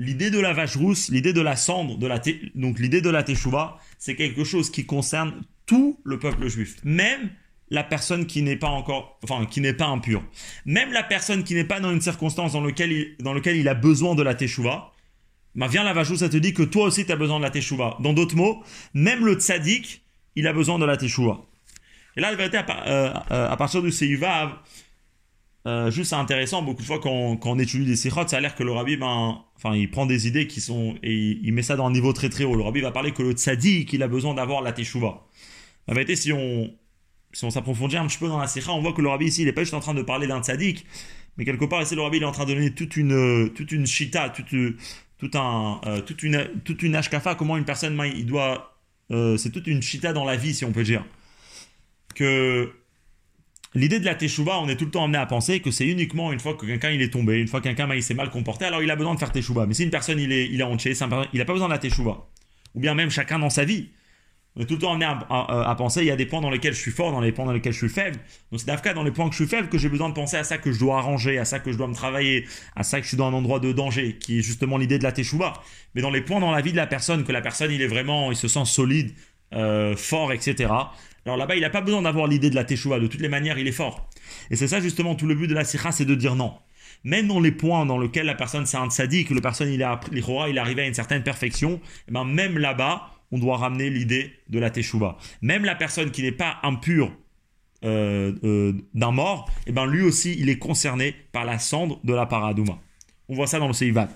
l'idée 0.00 0.30
de 0.30 0.40
la 0.40 0.54
vache 0.54 0.76
rousse, 0.76 1.10
l'idée 1.10 1.34
de 1.34 1.42
la 1.42 1.56
cendre, 1.56 1.98
de 1.98 2.06
la 2.06 2.20
donc 2.54 2.78
l'idée 2.78 3.02
de 3.02 3.10
la 3.10 3.22
teshuva, 3.22 3.78
c'est 3.98 4.16
quelque 4.16 4.44
chose 4.44 4.70
qui 4.70 4.86
concerne 4.86 5.42
tout 5.66 6.00
le 6.04 6.18
peuple 6.18 6.48
juif, 6.48 6.76
même 6.84 7.30
la 7.68 7.84
personne 7.84 8.26
qui 8.26 8.42
n'est 8.42 8.56
pas 8.56 8.68
encore, 8.68 9.20
enfin 9.22 9.44
qui 9.44 9.60
n'est 9.60 9.74
pas 9.74 9.86
impure, 9.86 10.24
même 10.64 10.90
la 10.92 11.02
personne 11.02 11.44
qui 11.44 11.54
n'est 11.54 11.64
pas 11.64 11.80
dans 11.80 11.92
une 11.92 12.00
circonstance 12.00 12.54
dans 12.54 12.64
laquelle 12.64 12.90
il, 12.90 13.16
dans 13.20 13.36
il 13.36 13.68
a 13.68 13.74
besoin 13.74 14.14
de 14.14 14.22
la 14.22 14.34
teshuva. 14.34 14.92
Bah 15.54 15.66
viens 15.68 15.84
la 15.84 15.92
vache 15.92 16.08
rousse, 16.08 16.20
ça 16.20 16.28
te 16.28 16.36
dit 16.36 16.54
que 16.54 16.62
toi 16.62 16.86
aussi 16.86 17.04
tu 17.04 17.12
as 17.12 17.16
besoin 17.16 17.38
de 17.38 17.44
la 17.44 17.50
teshuva. 17.50 17.98
Dans 18.00 18.14
d'autres 18.14 18.36
mots, 18.36 18.62
même 18.94 19.26
le 19.26 19.34
tzaddik, 19.34 20.02
il 20.34 20.46
a 20.46 20.54
besoin 20.54 20.78
de 20.78 20.86
la 20.86 20.96
teshuva. 20.96 21.40
Et 22.16 22.20
là, 22.20 22.30
la 22.30 22.36
vérité, 22.36 22.56
à, 22.56 22.86
euh, 22.86 23.12
euh, 23.30 23.50
à 23.50 23.56
partir 23.56 23.82
du 23.82 23.92
Seivav, 23.92 24.52
euh, 25.66 25.90
juste 25.90 26.10
c'est 26.10 26.16
intéressant, 26.16 26.62
beaucoup 26.62 26.80
de 26.80 26.86
fois 26.86 27.00
quand, 27.00 27.38
on 27.44 27.58
étudie 27.58 27.84
des 27.84 27.96
sikhot, 27.96 28.26
ça 28.26 28.38
a 28.38 28.40
l'air 28.40 28.54
que 28.54 28.62
le 28.62 28.72
rabbi, 28.72 28.96
ben, 28.96 29.44
enfin, 29.56 29.74
il 29.76 29.90
prend 29.90 30.06
des 30.06 30.26
idées 30.26 30.46
qui 30.46 30.60
sont, 30.60 30.96
et 31.02 31.38
il, 31.42 31.52
met 31.52 31.62
ça 31.62 31.76
dans 31.76 31.86
un 31.86 31.90
niveau 31.90 32.12
très 32.12 32.30
très 32.30 32.44
haut. 32.44 32.56
Le 32.56 32.62
rabbi 32.62 32.80
va 32.80 32.92
parler 32.92 33.12
que 33.12 33.22
le 33.22 33.32
tzaddik, 33.32 33.88
qu'il 33.88 34.02
a 34.02 34.08
besoin 34.08 34.34
d'avoir 34.34 34.62
la 34.62 34.72
teshuva. 34.72 35.26
En 35.86 35.92
vérité, 35.92 36.16
si 36.16 36.32
on, 36.32 36.72
si 37.32 37.44
on 37.44 37.50
s'approfondit 37.50 37.96
un 37.98 38.06
petit 38.06 38.18
peu 38.18 38.28
dans 38.28 38.38
la 38.38 38.46
sikha, 38.46 38.72
on 38.72 38.80
voit 38.80 38.94
que 38.94 39.02
le 39.02 39.08
rabbi 39.08 39.26
ici, 39.26 39.42
il 39.42 39.46
n'est 39.46 39.52
pas 39.52 39.62
juste 39.62 39.74
en 39.74 39.80
train 39.80 39.94
de 39.94 40.02
parler 40.02 40.26
d'un 40.26 40.42
tzaddik, 40.42 40.86
mais 41.36 41.44
quelque 41.44 41.66
part 41.66 41.82
ici, 41.82 41.94
le 41.94 42.02
rabbi, 42.02 42.16
il 42.16 42.22
est 42.22 42.26
en 42.26 42.32
train 42.32 42.46
de 42.46 42.54
donner 42.54 42.74
toute 42.74 42.96
une, 42.96 43.50
toute 43.54 43.72
une 43.72 43.86
shita, 43.86 44.30
toute, 44.30 44.54
tout 45.18 45.30
un, 45.34 45.80
euh, 45.86 46.00
toute 46.00 46.22
une, 46.22 46.48
toute 46.64 46.82
une 46.82 46.94
ashkafa, 46.94 47.34
comment 47.34 47.58
une 47.58 47.66
personne, 47.66 47.96
ben, 47.96 48.06
il 48.06 48.24
doit, 48.24 48.78
euh, 49.10 49.36
c'est 49.36 49.50
toute 49.50 49.66
une 49.66 49.82
shita 49.82 50.14
dans 50.14 50.24
la 50.24 50.36
vie, 50.36 50.54
si 50.54 50.64
on 50.64 50.72
peut 50.72 50.84
dire. 50.84 51.04
Que, 52.14 52.72
L'idée 53.74 54.00
de 54.00 54.04
la 54.04 54.16
teshuva, 54.16 54.58
on 54.58 54.68
est 54.68 54.74
tout 54.74 54.84
le 54.84 54.90
temps 54.90 55.04
amené 55.04 55.18
à 55.18 55.26
penser 55.26 55.60
que 55.60 55.70
c'est 55.70 55.86
uniquement 55.86 56.32
une 56.32 56.40
fois 56.40 56.54
que 56.54 56.66
quelqu'un 56.66 56.90
il 56.90 57.02
est 57.02 57.12
tombé, 57.12 57.38
une 57.38 57.46
fois 57.46 57.60
que 57.60 57.68
quelqu'un 57.68 57.88
il 57.94 58.02
s'est 58.02 58.14
mal 58.14 58.30
comporté, 58.30 58.64
alors 58.64 58.82
il 58.82 58.90
a 58.90 58.96
besoin 58.96 59.14
de 59.14 59.18
faire 59.20 59.30
teshuva. 59.30 59.66
Mais 59.66 59.74
si 59.74 59.84
une 59.84 59.90
personne 59.90 60.18
il 60.18 60.32
est, 60.32 60.46
il 60.46 60.62
entier, 60.64 60.92
il 61.32 61.38
n'a 61.38 61.44
pas 61.44 61.52
besoin 61.52 61.68
de 61.68 61.72
la 61.72 61.78
teshuva. 61.78 62.26
Ou 62.74 62.80
bien 62.80 62.94
même 62.94 63.10
chacun 63.10 63.38
dans 63.38 63.50
sa 63.50 63.64
vie. 63.64 63.90
On 64.56 64.62
est 64.62 64.66
tout 64.66 64.74
le 64.74 64.80
temps 64.80 64.92
amené 64.92 65.06
à, 65.06 65.74
penser, 65.78 66.00
il 66.00 66.06
y 66.06 66.10
a 66.10 66.16
des 66.16 66.26
points 66.26 66.40
dans 66.40 66.50
lesquels 66.50 66.74
je 66.74 66.80
suis 66.80 66.90
fort, 66.90 67.12
dans 67.12 67.20
les 67.20 67.30
points 67.30 67.44
dans 67.44 67.52
lesquels 67.52 67.72
je 67.72 67.78
suis 67.78 67.88
faible. 67.88 68.16
Donc 68.50 68.58
c'est 68.58 68.66
d'Afka 68.66 68.94
dans 68.94 69.04
les 69.04 69.12
points 69.12 69.28
que 69.28 69.36
je 69.36 69.44
suis 69.44 69.48
faible 69.48 69.68
que 69.68 69.78
j'ai 69.78 69.88
besoin 69.88 70.08
de 70.08 70.14
penser 70.14 70.36
à 70.36 70.42
ça 70.42 70.58
que 70.58 70.72
je 70.72 70.80
dois 70.80 70.98
arranger, 70.98 71.38
à 71.38 71.44
ça 71.44 71.60
que 71.60 71.70
je 71.70 71.78
dois 71.78 71.86
me 71.86 71.94
travailler, 71.94 72.48
à 72.74 72.82
ça 72.82 72.98
que 72.98 73.04
je 73.04 73.08
suis 73.08 73.16
dans 73.16 73.28
un 73.28 73.32
endroit 73.32 73.60
de 73.60 73.70
danger, 73.70 74.16
qui 74.18 74.40
est 74.40 74.42
justement 74.42 74.76
l'idée 74.76 74.98
de 74.98 75.04
la 75.04 75.12
teshuva. 75.12 75.52
Mais 75.94 76.02
dans 76.02 76.10
les 76.10 76.20
points 76.20 76.40
dans 76.40 76.50
la 76.50 76.62
vie 76.62 76.72
de 76.72 76.76
la 76.76 76.88
personne, 76.88 77.22
que 77.22 77.30
la 77.30 77.42
personne 77.42 77.70
il 77.70 77.80
est 77.80 77.86
vraiment, 77.86 78.32
il 78.32 78.36
se 78.36 78.48
sent 78.48 78.64
solide, 78.64 79.12
euh, 79.54 79.94
fort, 79.96 80.32
etc. 80.32 80.72
Alors 81.26 81.36
là-bas, 81.36 81.54
il 81.54 81.60
n'a 81.60 81.70
pas 81.70 81.80
besoin 81.80 82.02
d'avoir 82.02 82.26
l'idée 82.26 82.50
de 82.50 82.54
la 82.54 82.64
teshuva. 82.64 82.98
De 82.98 83.06
toutes 83.06 83.20
les 83.20 83.28
manières, 83.28 83.58
il 83.58 83.66
est 83.66 83.72
fort. 83.72 84.08
Et 84.50 84.56
c'est 84.56 84.68
ça 84.68 84.80
justement 84.80 85.14
tout 85.14 85.26
le 85.26 85.34
but 85.34 85.46
de 85.46 85.54
la 85.54 85.64
sikha, 85.64 85.92
c'est 85.92 86.04
de 86.04 86.14
dire 86.14 86.34
non. 86.34 86.54
Même 87.04 87.28
dans 87.28 87.40
les 87.40 87.52
points 87.52 87.86
dans 87.86 87.98
lesquels 87.98 88.26
la 88.26 88.34
personne 88.34 88.66
c'est 88.66 88.76
un 88.76 88.88
que 88.88 89.34
le 89.34 89.40
personne 89.40 89.68
il 89.72 89.80
est, 89.80 89.86
il 90.12 90.18
est 90.56 90.58
arrivé 90.58 90.82
à 90.82 90.86
une 90.86 90.94
certaine 90.94 91.22
perfection, 91.22 91.80
eh 92.08 92.12
ben 92.12 92.24
même 92.24 92.58
là-bas, 92.58 93.10
on 93.32 93.38
doit 93.38 93.56
ramener 93.56 93.90
l'idée 93.90 94.32
de 94.48 94.58
la 94.58 94.70
teshuva. 94.70 95.16
Même 95.40 95.64
la 95.64 95.74
personne 95.74 96.10
qui 96.10 96.22
n'est 96.22 96.32
pas 96.32 96.58
impure 96.62 97.12
euh, 97.84 98.34
euh, 98.44 98.74
d'un 98.92 99.12
mort, 99.12 99.50
eh 99.66 99.72
ben 99.72 99.86
lui 99.86 100.02
aussi, 100.02 100.36
il 100.38 100.48
est 100.48 100.58
concerné 100.58 101.14
par 101.32 101.44
la 101.44 101.58
cendre 101.58 102.00
de 102.04 102.12
la 102.12 102.26
paradouma. 102.26 102.78
On 103.28 103.34
voit 103.34 103.46
ça 103.46 103.58
dans 103.58 103.68
le 103.68 103.72
Seivat. 103.72 104.08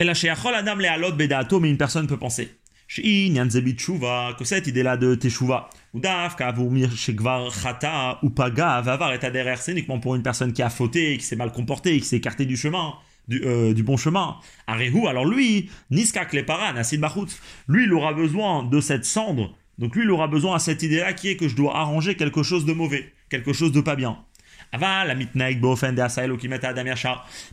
Et 0.00 0.04
la 0.04 0.12
Adam 0.12 0.74
le 0.74 1.12
bedato, 1.12 1.60
mais 1.60 1.70
une 1.70 1.78
personne 1.78 2.08
peut 2.08 2.18
penser 2.18 2.50
que 2.94 4.44
cette 4.44 4.66
idée-là 4.66 4.98
de 4.98 5.14
teshuva, 5.14 5.70
ou 5.94 6.00
chata, 6.02 8.18
ou 8.22 8.30
paga, 8.30 8.80
vavar 8.82 9.14
et 9.14 9.18
c'est 9.56 9.72
uniquement 9.72 9.98
pour 9.98 10.14
une 10.14 10.22
personne 10.22 10.52
qui 10.52 10.62
a 10.62 10.68
fauté, 10.68 11.16
qui 11.16 11.24
s'est 11.24 11.36
mal 11.36 11.52
comportée, 11.52 11.98
qui 11.98 12.06
s'est 12.06 12.18
écartée 12.18 12.44
du 12.44 12.56
chemin. 12.56 12.94
du, 13.28 13.40
euh, 13.44 13.72
bon 13.82 13.96
chemin. 13.96 14.36
Arehu, 14.66 15.06
alors 15.06 15.24
lui, 15.24 15.70
Niskak 15.90 16.34
Lepara, 16.34 16.72
Nassid 16.74 17.00
Bachout, 17.00 17.28
lui, 17.66 17.84
il 17.84 17.92
aura 17.94 18.12
besoin 18.12 18.64
de 18.64 18.80
cette 18.80 19.06
cendre. 19.06 19.56
Donc 19.78 19.96
lui, 19.96 20.02
il 20.02 20.10
aura 20.10 20.28
besoin 20.28 20.56
à 20.56 20.58
cette 20.58 20.82
idée-là 20.82 21.14
qui 21.14 21.28
est 21.28 21.36
que 21.36 21.48
je 21.48 21.56
dois 21.56 21.76
arranger 21.76 22.14
quelque 22.14 22.42
chose 22.42 22.66
de 22.66 22.72
mauvais, 22.72 23.10
quelque 23.30 23.54
chose 23.54 23.72
de 23.72 23.80
pas 23.80 23.96
bien. 23.96 24.18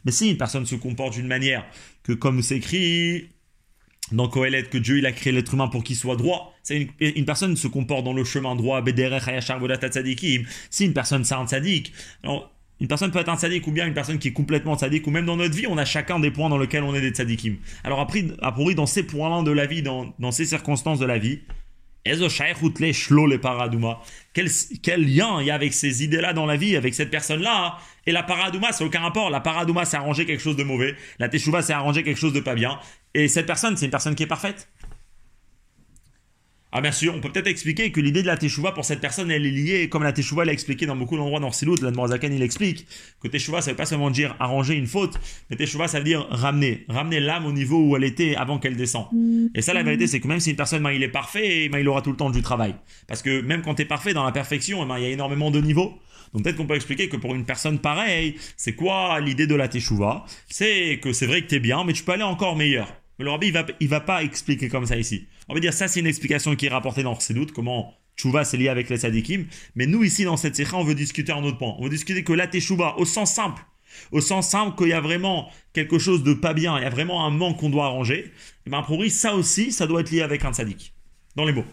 Mais 0.06 0.12
si 0.12 0.30
une 0.30 0.38
personne 0.38 0.66
se 0.66 0.76
comporte 0.76 1.14
d'une 1.14 1.28
manière 1.28 1.66
que, 2.04 2.14
comme 2.14 2.42
c'est 2.42 2.58
écrit 2.58 3.30
dans 4.12 4.28
Kohelet, 4.28 4.64
que 4.64 4.78
Dieu 4.78 4.98
il 4.98 5.06
a 5.06 5.12
créé 5.12 5.32
l'être 5.32 5.54
humain 5.54 5.68
pour 5.68 5.84
qu'il 5.84 5.96
soit 5.96 6.16
droit, 6.16 6.56
c'est 6.64 6.88
une, 7.00 7.26
personne 7.26 7.56
se 7.56 7.68
comporte 7.68 8.04
dans 8.04 8.14
le 8.14 8.24
chemin 8.24 8.56
droit, 8.56 8.84
si 10.70 10.86
une 10.86 10.94
personne 10.94 11.24
c'est 11.24 11.36
un 11.36 11.46
tzaddik, 11.46 11.94
une 12.82 12.88
personne 12.88 13.12
peut 13.12 13.20
être 13.20 13.30
un 13.30 13.38
tzaddik 13.38 13.68
ou 13.68 13.72
bien 13.72 13.86
une 13.86 13.94
personne 13.94 14.18
qui 14.20 14.30
est 14.30 14.34
complètement 14.34 14.78
tzaddik, 14.78 15.06
ou 15.06 15.12
même 15.12 15.26
dans 15.26 15.36
notre 15.36 15.56
vie, 15.56 15.68
on 15.68 15.78
a 15.78 15.86
chacun 15.86 16.20
des 16.20 16.32
points 16.32 16.50
dans 16.50 16.58
lesquels 16.58 16.84
on 16.84 16.96
est 16.96 17.02
des 17.02 17.12
tzaddikim. 17.12 17.58
Alors 17.84 18.00
après, 18.00 18.26
après 18.42 18.74
dans 18.74 18.86
ces 18.86 19.04
points-là 19.04 19.44
de 19.44 19.52
la 19.52 19.66
vie, 19.66 19.82
dans, 19.82 20.14
dans 20.18 20.32
ces 20.32 20.46
circonstances 20.46 21.00
de 21.00 21.06
la 21.06 21.18
vie, 21.18 21.40
quel, 24.34 24.50
quel 24.82 25.16
lien 25.16 25.42
il 25.42 25.48
y 25.48 25.52
a 25.52 25.56
avec 25.56 25.74
ces 25.74 26.04
idées-là 26.04 26.34
dans 26.34 26.46
la 26.46 26.56
vie, 26.56 26.78
avec 26.78 26.94
cette 26.94 27.12
personne-là 27.12 27.66
hein? 27.66 27.74
Et 28.06 28.12
la 28.12 28.24
paradouma, 28.24 28.72
c'est 28.72 28.84
aucun 28.84 29.02
rapport. 29.02 29.30
La 29.30 29.40
paradouma, 29.40 29.86
c'est 29.86 29.98
arranger 29.98 30.26
quelque 30.26 30.42
chose 30.42 30.56
de 30.56 30.64
mauvais. 30.64 30.96
La 31.20 31.30
teshuva, 31.30 31.62
c'est 31.62 31.74
arranger 31.74 32.04
quelque 32.04 32.18
chose 32.18 32.34
de 32.34 32.40
pas 32.40 32.56
bien. 32.56 32.80
Et 33.14 33.28
cette 33.28 33.46
personne, 33.46 33.76
c'est 33.78 33.86
une 33.86 33.92
personne 33.92 34.16
qui 34.16 34.24
est 34.24 34.28
parfaite. 34.28 34.70
Ah 36.72 36.82
bien 36.82 36.92
sûr, 36.92 37.16
on 37.16 37.20
peut 37.20 37.32
peut-être 37.32 37.48
expliquer 37.48 37.92
que 37.92 38.00
l'idée 38.00 38.22
de 38.22 38.28
la 38.28 38.38
teshuva 38.38 38.72
pour 38.74 38.86
cette 38.86 39.02
personne, 39.02 39.32
elle 39.32 39.44
est 39.44 39.50
liée, 39.50 39.90
comme 39.90 40.04
la 40.04 40.14
teshuva 40.14 40.46
l'a 40.46 40.54
expliqué 40.54 40.86
dans 40.86 40.96
beaucoup 40.96 41.18
d'endroits 41.18 41.40
dans 41.40 41.52
Silout, 41.52 41.78
la 41.82 41.92
Zakan 41.92 42.30
il 42.32 42.44
explique 42.44 42.86
que 43.20 43.28
teshuva 43.28 43.62
ça 43.62 43.72
veut 43.72 43.76
pas 43.76 43.88
seulement 43.88 44.12
dire 44.12 44.36
arranger 44.40 44.76
une 44.76 44.86
faute, 44.86 45.20
mais 45.50 45.56
teshuva 45.56 45.88
ça 45.88 45.98
veut 45.98 46.04
dire 46.04 46.28
ramener, 46.30 46.86
ramener 46.88 47.20
l'âme 47.22 47.48
au 47.48 47.52
niveau 47.52 47.80
où 47.80 47.96
elle 47.98 48.04
était 48.04 48.36
avant 48.36 48.60
qu'elle 48.60 48.76
descende. 48.76 49.08
Et 49.56 49.64
ça 49.64 49.74
la 49.74 49.82
vérité 49.82 50.06
c'est 50.06 50.20
que 50.20 50.28
même 50.28 50.40
si 50.40 50.52
une 50.52 50.56
personne 50.56 50.84
ben, 50.84 50.92
il 50.92 51.02
est 51.02 51.10
parfait, 51.10 51.70
ben, 51.70 51.80
il 51.80 51.88
aura 51.88 52.04
tout 52.04 52.12
le 52.12 52.18
temps 52.18 52.30
du 52.30 52.44
travail. 52.44 52.76
Parce 53.08 53.24
que 53.24 53.42
même 53.42 53.64
quand 53.64 53.74
tu 53.74 53.82
es 53.82 53.86
parfait 53.86 54.14
dans 54.14 54.24
la 54.24 54.32
perfection, 54.32 54.86
ben, 54.86 55.00
il 55.00 55.04
y 55.04 55.08
a 55.08 55.10
énormément 55.10 55.50
de 55.50 55.62
niveaux. 55.62 55.98
Donc 56.34 56.44
peut-être 56.44 56.58
qu'on 56.58 56.68
peut 56.68 56.76
expliquer 56.76 57.10
que 57.10 57.18
pour 57.18 57.34
une 57.34 57.46
personne 57.46 57.80
pareille, 57.80 58.36
c'est 58.58 58.74
quoi 58.74 59.20
l'idée 59.20 59.48
de 59.48 59.56
la 59.56 59.68
teshuva? 59.68 60.24
C'est 60.48 61.00
que 61.02 61.14
c'est 61.14 61.26
vrai 61.26 61.42
que 61.42 61.48
tu 61.48 61.56
es 61.56 61.60
bien, 61.60 61.84
mais 61.84 61.94
tu 61.94 62.04
peux 62.04 62.12
aller 62.12 62.22
encore 62.22 62.56
meilleur. 62.56 62.94
Mais 63.20 63.26
le 63.26 63.32
rabbi, 63.32 63.48
il 63.48 63.54
va, 63.54 63.66
va 63.82 64.00
pas 64.00 64.24
expliquer 64.24 64.70
comme 64.70 64.86
ça 64.86 64.98
ici. 64.98 65.28
On 65.50 65.54
va 65.54 65.60
dire, 65.60 65.74
ça, 65.74 65.88
c'est 65.88 66.00
une 66.00 66.08
explication 66.08 66.56
qui 66.56 66.66
est 66.66 66.70
rapportée 66.70 67.04
dans 67.04 67.18
doutes 67.32 67.52
comment 67.52 67.94
Tchouva 68.20 68.44
c'est 68.44 68.58
lié 68.58 68.68
avec 68.68 68.90
les 68.90 68.98
sadikim. 68.98 69.46
Mais 69.76 69.86
nous, 69.86 70.04
ici, 70.04 70.26
dans 70.26 70.38
cette 70.38 70.56
série, 70.56 70.74
on 70.74 70.84
veut 70.84 70.96
discuter 70.96 71.32
un 71.32 71.44
autre 71.44 71.58
point. 71.58 71.76
On 71.80 71.84
veut 71.84 71.90
discuter 71.90 72.24
que 72.24 72.34
la 72.34 72.48
teshuva, 72.48 72.96
au 72.98 73.06
sens 73.06 73.34
simple, 73.34 73.62
au 74.12 74.22
sens 74.22 74.50
simple 74.50 74.78
qu'il 74.78 74.90
y 74.90 74.94
a 74.94 75.02
vraiment 75.02 75.50
quelque 75.74 76.00
chose 76.00 76.24
de 76.24 76.34
pas 76.34 76.54
bien, 76.54 76.78
il 76.78 76.84
y 76.84 76.86
a 76.86 76.90
vraiment 76.90 77.26
un 77.26 77.30
manque 77.30 77.60
qu'on 77.60 77.70
doit 77.70 77.86
arranger, 77.86 78.32
et 78.66 78.70
bien, 78.70 78.82
pour 78.84 79.04
ça 79.10 79.36
aussi, 79.36 79.72
ça 79.72 79.88
doit 79.88 80.02
être 80.02 80.12
lié 80.12 80.22
avec 80.22 80.44
un 80.44 80.54
sadik. 80.54 80.94
Dans 81.36 81.46
les 81.46 81.54
mots. 81.54 81.66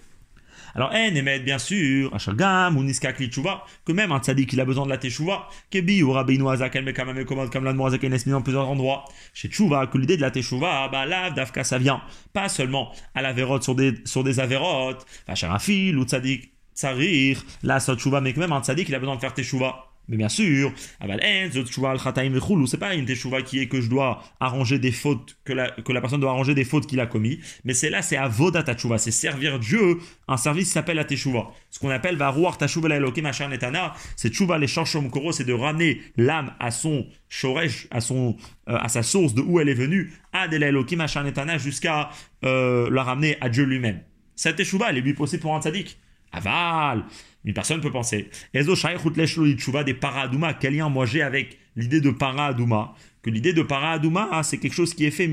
Alors, 0.76 0.90
en 0.90 1.14
émet 1.14 1.40
bien 1.40 1.58
sûr, 1.58 2.14
Ashalgam 2.14 2.76
ou 2.76 2.84
Niskak 2.84 3.16
que 3.16 3.92
même 3.92 4.12
un 4.12 4.18
tzaddik 4.18 4.52
il 4.52 4.60
a 4.60 4.66
besoin 4.66 4.84
de 4.84 4.90
la 4.90 4.98
teshuva, 4.98 5.48
Kebi 5.70 6.02
ou 6.02 6.12
Rabbeinu 6.12 6.50
Azak 6.50 6.76
el 6.76 6.84
Mekamame 6.84 7.24
commande 7.24 7.50
comme 7.50 7.64
l'Admoazak 7.64 8.04
en 8.04 8.30
dans 8.30 8.42
plusieurs 8.42 8.68
endroits. 8.68 9.06
Chez 9.32 9.48
Tchouva, 9.48 9.86
que 9.86 9.96
l'idée 9.96 10.18
de 10.18 10.20
la 10.20 10.30
teshuva, 10.30 10.88
bah 10.92 11.06
là, 11.06 11.30
Dafka 11.30 11.64
ça 11.64 11.78
vient 11.78 12.02
pas 12.34 12.50
seulement 12.50 12.92
à 13.14 13.22
la 13.22 13.32
vérote 13.32 13.62
sur 13.62 13.74
des, 13.74 13.94
sur 14.04 14.22
des 14.22 14.38
avérotes, 14.38 15.06
Vacharafil 15.26 15.96
ou 15.96 16.04
tzaddik, 16.04 16.52
Tsarir, 16.74 17.42
là, 17.62 17.80
ça 17.80 17.96
tchouva, 17.96 18.20
mais 18.20 18.34
que 18.34 18.40
même 18.40 18.52
un 18.52 18.62
tzaddik 18.62 18.86
il 18.90 18.94
a 18.94 18.98
besoin 18.98 19.16
de 19.16 19.20
faire 19.20 19.32
teshuva. 19.32 19.85
Mais 20.08 20.16
bien 20.16 20.28
sûr, 20.28 20.72
c'est 22.66 22.78
pas 22.78 22.94
une 22.94 23.06
teshuva 23.06 23.42
qui 23.42 23.58
est 23.58 23.66
que 23.66 23.80
je 23.80 23.88
dois 23.88 24.22
arranger 24.38 24.78
des 24.78 24.92
fautes, 24.92 25.36
que 25.44 25.52
la, 25.52 25.70
que 25.70 25.92
la 25.92 26.00
personne 26.00 26.20
doit 26.20 26.30
arranger 26.30 26.54
des 26.54 26.64
fautes 26.64 26.86
qu'il 26.86 27.00
a 27.00 27.06
commis, 27.06 27.40
mais 27.64 27.74
c'est 27.74 27.90
là, 27.90 28.02
c'est 28.02 28.16
avodat 28.16 28.62
teshuva, 28.62 28.98
c'est 28.98 29.10
servir 29.10 29.58
Dieu, 29.58 29.98
un 30.28 30.36
service 30.36 30.66
qui 30.66 30.72
s'appelle 30.72 30.96
la 30.96 31.04
teshuva. 31.04 31.50
Ce 31.70 31.80
qu'on 31.80 31.90
appelle 31.90 32.16
varouar 32.16 32.56
teshuva 32.56 32.88
c'est 34.16 34.30
teshuva 34.30 34.58
les 34.58 34.66
koro, 35.10 35.32
c'est 35.32 35.44
de 35.44 35.52
ramener 35.52 36.00
l'âme 36.16 36.54
à 36.60 36.70
son 36.70 37.06
shoresh, 37.28 37.88
à 37.90 38.00
son, 38.00 38.36
euh, 38.68 38.76
à 38.76 38.88
sa 38.88 39.02
source 39.02 39.34
de 39.34 39.40
où 39.40 39.58
elle 39.60 39.68
est 39.68 39.74
venue, 39.74 40.12
la 40.32 40.68
elokim 40.68 41.04
netana, 41.24 41.58
jusqu'à 41.58 42.10
euh, 42.44 42.88
la 42.90 43.02
ramener 43.02 43.36
à 43.40 43.48
Dieu 43.48 43.64
lui-même. 43.64 44.00
Cette 44.36 44.56
teshuva, 44.56 44.90
elle 44.90 44.98
est 44.98 45.00
lui 45.00 45.14
possible 45.14 45.42
pour 45.42 45.56
un 45.56 45.60
tzaddik. 45.60 45.98
Aval 46.32 47.04
une 47.46 47.54
personne 47.54 47.80
peut 47.80 47.92
penser, 47.92 48.28
des 48.52 49.94
paradouma, 49.94 50.52
quel 50.54 50.74
lien 50.74 50.88
moi 50.88 51.06
j'ai 51.06 51.22
avec 51.22 51.58
l'idée 51.76 52.00
de 52.00 52.10
paradouma? 52.10 52.94
Que 53.22 53.30
l'idée 53.30 53.52
de 53.52 53.62
paradouma, 53.62 54.28
ah, 54.30 54.42
c'est 54.42 54.58
quelque 54.58 54.74
chose 54.74 54.94
qui 54.94 55.04
est 55.04 55.10
fait, 55.10 55.28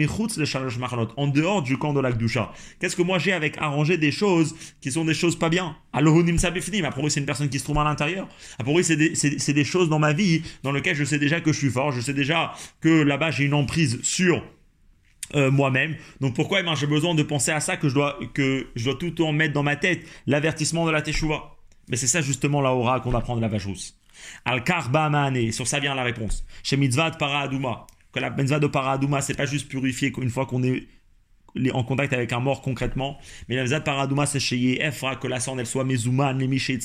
en 1.17 1.27
dehors 1.27 1.61
du 1.61 1.77
camp 1.77 1.93
de 1.93 1.99
l'Akdusha. 1.99 2.51
Qu'est-ce 2.79 2.95
que 2.95 3.01
moi 3.01 3.19
j'ai 3.19 3.33
avec 3.33 3.57
arranger 3.59 3.97
des 3.97 4.11
choses 4.11 4.55
qui 4.81 4.91
sont 4.91 5.05
des 5.05 5.13
choses 5.13 5.37
pas 5.37 5.49
bien? 5.49 5.75
Alohonim 5.91 6.37
sabifnim, 6.37 6.85
lui 7.03 7.11
c'est 7.11 7.19
une 7.19 7.25
personne 7.25 7.49
qui 7.49 7.59
se 7.59 7.63
trouve 7.63 7.79
à 7.79 7.83
l'intérieur. 7.83 8.27
Pour 8.63 8.77
lui 8.77 8.83
c'est 8.83 8.95
des, 8.95 9.13
des 9.53 9.63
choses 9.63 9.89
dans 9.89 9.99
ma 9.99 10.13
vie 10.13 10.43
dans 10.63 10.71
lesquelles 10.71 10.95
je 10.95 11.03
sais 11.03 11.19
déjà 11.19 11.41
que 11.41 11.51
je 11.51 11.57
suis 11.57 11.69
fort, 11.69 11.91
je 11.91 12.01
sais 12.01 12.13
déjà 12.13 12.53
que 12.81 12.89
là-bas 12.89 13.31
j'ai 13.31 13.45
une 13.45 13.53
emprise 13.53 14.01
sur 14.03 14.43
euh, 15.35 15.49
moi-même. 15.49 15.95
Donc 16.19 16.35
pourquoi 16.35 16.59
eh 16.59 16.63
ben, 16.63 16.75
j'ai 16.75 16.87
besoin 16.87 17.15
de 17.15 17.23
penser 17.23 17.51
à 17.51 17.59
ça 17.59 17.77
que 17.77 17.89
je 17.89 17.93
dois 17.93 18.19
que 18.33 18.67
je 18.75 18.85
dois 18.85 18.95
tout 18.95 19.31
mettre 19.31 19.53
dans 19.53 19.63
ma 19.63 19.75
tête? 19.75 20.05
L'avertissement 20.27 20.85
de 20.85 20.91
la 20.91 21.01
teshuva. 21.01 21.52
Mais 21.89 21.97
c'est 21.97 22.07
ça 22.07 22.21
justement 22.21 22.61
la 22.61 22.73
aura 22.73 22.99
qu'on 22.99 23.13
apprend 23.13 23.35
de 23.35 23.41
la 23.41 23.47
vache 23.47 23.65
rousse. 23.65 23.97
Al-Karba 24.45 25.31
sur 25.51 25.67
ça 25.67 25.79
vient 25.79 25.95
la 25.95 26.03
réponse. 26.03 26.45
Chez 26.63 26.77
Mitzvah 26.77 27.11
de 27.11 27.17
Paradouma, 27.17 27.87
que 28.11 28.19
la 28.19 28.29
mitzvah 28.29 28.59
de 28.59 28.67
Paradouma, 28.67 29.21
c'est 29.21 29.33
pas 29.33 29.45
juste 29.45 29.67
purifier 29.67 30.13
une 30.17 30.29
fois 30.29 30.45
qu'on 30.45 30.63
est 30.63 30.87
en 31.71 31.83
contact 31.83 32.13
avec 32.13 32.31
un 32.33 32.39
mort 32.39 32.61
concrètement, 32.61 33.19
mais 33.47 33.55
la 33.55 33.63
mitzvah 33.63 33.79
de 33.79 33.83
Paradouma, 33.83 34.25
c'est 34.25 34.39
chez 34.39 34.57
Yef, 34.57 35.03
que 35.19 35.27
la 35.27 35.39
cendre 35.39 35.59
elle 35.59 35.67
soit 35.67 35.83
mezouman, 35.83 36.37
lemiché, 36.37 36.77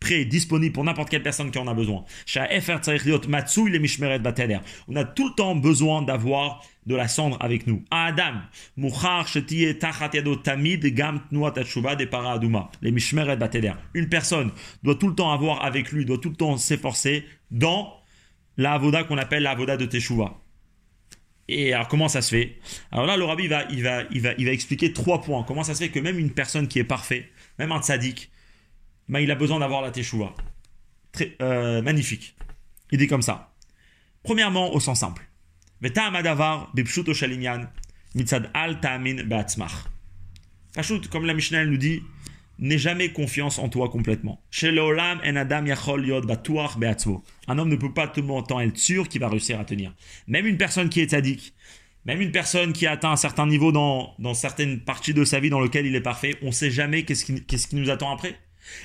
prêt, 0.00 0.24
disponible 0.24 0.72
pour 0.72 0.84
n'importe 0.84 1.10
quelle 1.10 1.22
personne 1.22 1.50
qui 1.50 1.58
en 1.58 1.66
a 1.66 1.74
besoin. 1.74 2.04
Chez 2.26 2.40
Efer 2.50 2.78
Matsui, 3.28 3.70
les 3.70 4.18
Bateler. 4.18 4.58
On 4.88 4.96
a 4.96 5.04
tout 5.04 5.28
le 5.28 5.34
temps 5.34 5.54
besoin 5.54 6.02
d'avoir 6.02 6.62
de 6.86 6.94
la 6.96 7.08
cendre 7.08 7.36
avec 7.40 7.66
nous. 7.66 7.84
Adam, 7.90 8.40
tamid 10.42 10.86
gam 10.86 11.20
de 11.30 12.84
Les 12.84 12.90
mishmeret 12.90 13.36
bateder. 13.36 13.72
Une 13.94 14.08
personne 14.08 14.50
doit 14.82 14.94
tout 14.94 15.08
le 15.08 15.14
temps 15.14 15.32
avoir 15.32 15.64
avec 15.64 15.92
lui, 15.92 16.04
doit 16.04 16.18
tout 16.18 16.30
le 16.30 16.36
temps 16.36 16.56
s'efforcer 16.56 17.24
dans 17.50 17.94
la 18.56 18.72
avoda 18.72 19.04
qu'on 19.04 19.18
appelle 19.18 19.42
la 19.42 19.52
avoda 19.52 19.76
de 19.76 19.86
teshuva. 19.86 20.38
Et 21.48 21.72
alors 21.72 21.88
comment 21.88 22.08
ça 22.08 22.22
se 22.22 22.30
fait? 22.30 22.58
Alors 22.92 23.06
là, 23.06 23.16
le 23.16 23.24
rabbi 23.24 23.48
va, 23.48 23.64
il 23.70 23.82
va, 23.82 24.02
il 24.10 24.20
va, 24.20 24.30
il 24.38 24.46
va 24.46 24.52
expliquer 24.52 24.92
trois 24.92 25.20
points. 25.20 25.42
Comment 25.42 25.64
ça 25.64 25.74
se 25.74 25.82
fait 25.82 25.90
que 25.90 25.98
même 25.98 26.18
une 26.18 26.30
personne 26.30 26.68
qui 26.68 26.78
est 26.78 26.84
parfaite, 26.84 27.26
même 27.58 27.72
un 27.72 27.82
tzaddik, 27.82 28.30
ben, 29.08 29.18
il 29.18 29.30
a 29.30 29.34
besoin 29.34 29.58
d'avoir 29.58 29.82
la 29.82 29.90
teshuva. 29.90 30.34
Très 31.12 31.36
euh, 31.42 31.82
magnifique. 31.82 32.36
Il 32.92 32.98
dit 32.98 33.08
comme 33.08 33.22
ça. 33.22 33.52
Premièrement, 34.22 34.72
au 34.72 34.80
sens 34.80 35.00
simple 35.00 35.29
comme 41.10 41.26
la 41.26 41.34
Mishnah 41.34 41.64
nous 41.64 41.78
dit, 41.78 42.02
n'aie 42.58 42.78
jamais 42.78 43.12
confiance 43.12 43.58
en 43.58 43.68
toi 43.68 43.88
complètement. 43.88 44.40
Un 47.48 47.58
homme 47.58 47.70
ne 47.70 47.76
peut 47.76 47.92
pas 47.92 48.06
tout 48.06 48.20
le 48.20 48.46
temps 48.46 48.60
être 48.60 48.76
sûr 48.76 49.08
qu'il 49.08 49.20
va 49.20 49.28
réussir 49.28 49.58
à 49.58 49.64
tenir. 49.64 49.94
Même 50.26 50.46
une 50.46 50.58
personne 50.58 50.90
qui 50.90 51.00
est 51.00 51.10
sadique, 51.10 51.54
même 52.04 52.20
une 52.20 52.32
personne 52.32 52.72
qui 52.72 52.86
a 52.86 52.92
atteint 52.92 53.10
un 53.10 53.16
certain 53.16 53.46
niveau 53.46 53.72
dans, 53.72 54.14
dans 54.18 54.34
certaines 54.34 54.80
parties 54.80 55.14
de 55.14 55.24
sa 55.24 55.40
vie 55.40 55.50
dans 55.50 55.60
lequel 55.60 55.86
il 55.86 55.94
est 55.94 56.00
parfait, 56.00 56.36
on 56.42 56.46
ne 56.46 56.52
sait 56.52 56.70
jamais 56.70 57.04
qu'est-ce 57.04 57.24
qui, 57.24 57.44
qu'est-ce 57.44 57.66
qui 57.66 57.76
nous 57.76 57.90
attend 57.90 58.10
après. 58.12 58.38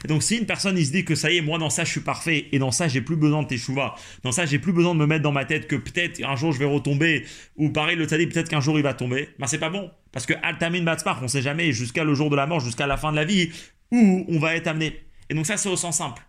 Et 0.03 0.07
donc, 0.07 0.23
si 0.23 0.37
une 0.37 0.45
personne 0.45 0.77
il 0.77 0.85
se 0.85 0.91
dit 0.91 1.05
que 1.05 1.15
ça 1.15 1.31
y 1.31 1.37
est, 1.37 1.41
moi 1.41 1.57
dans 1.57 1.69
ça 1.69 1.83
je 1.83 1.91
suis 1.91 2.01
parfait 2.01 2.47
et 2.51 2.59
dans 2.59 2.71
ça 2.71 2.87
j'ai 2.87 3.01
plus 3.01 3.15
besoin 3.15 3.43
de 3.43 3.47
teshuva, 3.47 3.95
dans 4.23 4.31
ça 4.31 4.45
j'ai 4.45 4.59
plus 4.59 4.73
besoin 4.73 4.93
de 4.93 4.99
me 4.99 5.05
mettre 5.05 5.23
dans 5.23 5.31
ma 5.31 5.45
tête 5.45 5.67
que 5.67 5.75
peut-être 5.75 6.23
un 6.23 6.35
jour 6.35 6.51
je 6.51 6.59
vais 6.59 6.65
retomber 6.65 7.25
ou 7.55 7.69
pareil 7.69 7.95
le 7.95 8.05
tzaddik 8.05 8.31
peut-être 8.33 8.49
qu'un 8.49 8.61
jour 8.61 8.77
il 8.77 8.83
va 8.83 8.93
tomber, 8.93 9.29
ben 9.39 9.47
c'est 9.47 9.59
pas 9.59 9.69
bon 9.69 9.91
parce 10.11 10.25
que 10.25 10.33
altamin 10.43 10.83
batzmar, 10.83 11.21
on 11.21 11.27
sait 11.27 11.41
jamais 11.41 11.71
jusqu'à 11.71 12.03
le 12.03 12.13
jour 12.13 12.29
de 12.29 12.35
la 12.35 12.47
mort, 12.47 12.59
jusqu'à 12.59 12.87
la 12.87 12.97
fin 12.97 13.11
de 13.11 13.17
la 13.17 13.25
vie 13.25 13.51
où 13.91 14.25
on 14.27 14.39
va 14.39 14.55
être 14.55 14.67
amené. 14.67 15.03
Et 15.29 15.33
donc 15.33 15.45
ça 15.45 15.57
c'est 15.57 15.69
au 15.69 15.75
sens 15.75 15.97
simple. 15.97 16.21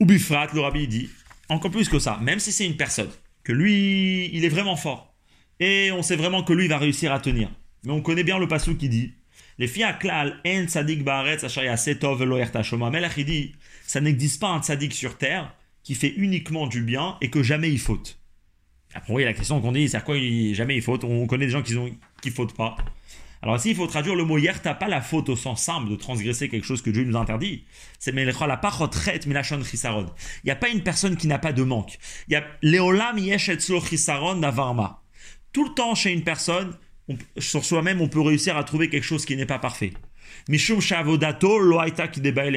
Ou 0.00 0.06
bifrat, 0.06 0.48
le 0.54 0.60
rabbi 0.60 0.86
dit 0.86 1.10
encore 1.48 1.70
plus 1.70 1.88
que 1.88 1.98
ça, 1.98 2.18
même 2.22 2.38
si 2.38 2.52
c'est 2.52 2.66
une 2.66 2.76
personne 2.76 3.10
que 3.44 3.52
lui 3.52 4.30
il 4.32 4.44
est 4.44 4.48
vraiment 4.48 4.76
fort 4.76 5.14
et 5.60 5.90
on 5.92 6.02
sait 6.02 6.16
vraiment 6.16 6.42
que 6.42 6.52
lui 6.52 6.68
va 6.68 6.78
réussir 6.78 7.12
à 7.12 7.18
tenir. 7.18 7.50
Mais 7.84 7.92
on 7.92 8.02
connaît 8.02 8.24
bien 8.24 8.38
le 8.38 8.48
passou 8.48 8.76
qui 8.76 8.88
dit 8.88 9.14
les 9.58 9.68
filles 9.68 9.94
klal 10.00 10.40
en 10.46 10.66
tzadik 10.66 11.04
baaretz 11.04 11.44
asher 11.44 11.76
setov 11.76 12.18
velo 12.18 12.36
ertashoma. 12.36 12.90
Melech 12.90 13.18
dit, 13.24 13.54
ça 13.86 14.00
n'existe 14.00 14.40
pas 14.40 14.48
un 14.48 14.60
tzadik 14.60 14.92
sur 14.92 15.16
terre 15.16 15.54
qui 15.82 15.94
fait 15.94 16.14
uniquement 16.16 16.66
du 16.66 16.82
bien 16.82 17.16
et 17.20 17.30
que 17.30 17.42
jamais 17.42 17.70
il 17.70 17.78
faute. 17.78 18.18
Après, 18.94 19.12
oui, 19.12 19.24
la 19.24 19.34
question 19.34 19.60
qu'on 19.60 19.72
dit, 19.72 19.88
c'est 19.88 19.96
à 19.96 20.00
quoi 20.00 20.16
il, 20.16 20.54
jamais 20.54 20.76
il 20.76 20.82
faute? 20.82 21.04
On 21.04 21.26
connaît 21.26 21.46
des 21.46 21.52
gens 21.52 21.62
qui 21.62 21.74
ne 21.74 21.90
qui 22.22 22.30
fautent 22.30 22.56
pas. 22.56 22.76
Alors 23.42 23.56
ici, 23.56 23.70
il 23.70 23.76
faut 23.76 23.86
traduire 23.86 24.16
le 24.16 24.24
mot 24.24 24.38
hier, 24.38 24.60
t'as 24.60 24.74
pas 24.74 24.88
la 24.88 25.00
faute 25.00 25.28
au 25.28 25.36
sens 25.36 25.62
simple 25.62 25.90
de 25.90 25.96
transgresser 25.96 26.48
quelque 26.48 26.64
chose 26.66 26.82
que 26.82 26.90
Dieu 26.90 27.04
nous 27.04 27.16
interdit. 27.16 27.64
C'est 27.98 28.12
mais 28.12 28.24
la 28.24 28.32
retraite, 28.32 29.26
mais 29.26 29.34
la 29.34 29.42
Il 29.42 30.06
n'y 30.44 30.50
a 30.50 30.56
pas 30.56 30.68
une 30.68 30.82
personne 30.82 31.16
qui 31.16 31.26
n'a 31.26 31.38
pas 31.38 31.52
de 31.52 31.62
manque. 31.62 31.98
Il 32.28 32.32
y 32.32 32.36
a 32.36 32.44
Léolam 32.62 33.18
yesh 33.18 33.50
navarma. 34.36 35.02
Tout 35.52 35.68
le 35.68 35.74
temps, 35.74 35.94
chez 35.94 36.12
une 36.12 36.24
personne, 36.24 36.76
sur 37.38 37.64
soi-même, 37.64 38.00
on 38.00 38.08
peut 38.08 38.20
réussir 38.20 38.56
à 38.56 38.64
trouver 38.64 38.88
quelque 38.88 39.04
chose 39.04 39.24
qui 39.24 39.36
n'est 39.36 39.46
pas 39.46 39.58
parfait. 39.58 39.92
Mishum 40.48 40.80
shavodato 40.80 41.58
loaita 41.58 42.10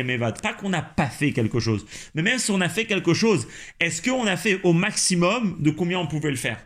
mevad. 0.04 0.42
Pas 0.42 0.54
qu'on 0.54 0.70
n'a 0.70 0.82
pas 0.82 1.08
fait 1.08 1.32
quelque 1.32 1.60
chose. 1.60 1.86
Mais 2.16 2.22
même 2.22 2.40
si 2.40 2.52
on 2.52 2.62
a 2.62 2.70
fait 2.70 2.86
quelque 2.86 3.14
chose, 3.14 3.48
est-ce 3.80 4.02
qu'on 4.02 4.26
a 4.26 4.38
fait 4.38 4.60
au 4.64 4.74
maximum 4.74 5.58
de 5.60 5.72
combien 5.72 6.00
on 6.00 6.08
pouvait 6.08 6.32
le 6.32 6.36
faire? 6.36 6.60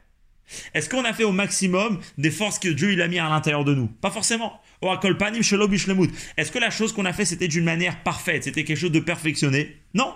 Est-ce 0.73 0.89
qu'on 0.89 1.05
a 1.05 1.13
fait 1.13 1.23
au 1.23 1.31
maximum 1.31 1.99
des 2.17 2.31
forces 2.31 2.59
que 2.59 2.67
Dieu 2.67 2.91
il 2.93 3.01
a 3.01 3.07
mis 3.07 3.19
à 3.19 3.29
l'intérieur 3.29 3.63
de 3.63 3.73
nous? 3.73 3.87
Pas 3.87 4.11
forcément. 4.11 4.61
Est-ce 4.81 6.51
que 6.51 6.59
la 6.59 6.69
chose 6.69 6.93
qu'on 6.93 7.05
a 7.05 7.13
fait 7.13 7.25
c'était 7.25 7.47
d'une 7.47 7.63
manière 7.63 8.03
parfaite? 8.03 8.43
C'était 8.43 8.65
quelque 8.65 8.77
chose 8.77 8.91
de 8.91 8.99
perfectionné? 8.99 9.77
Non. 9.93 10.13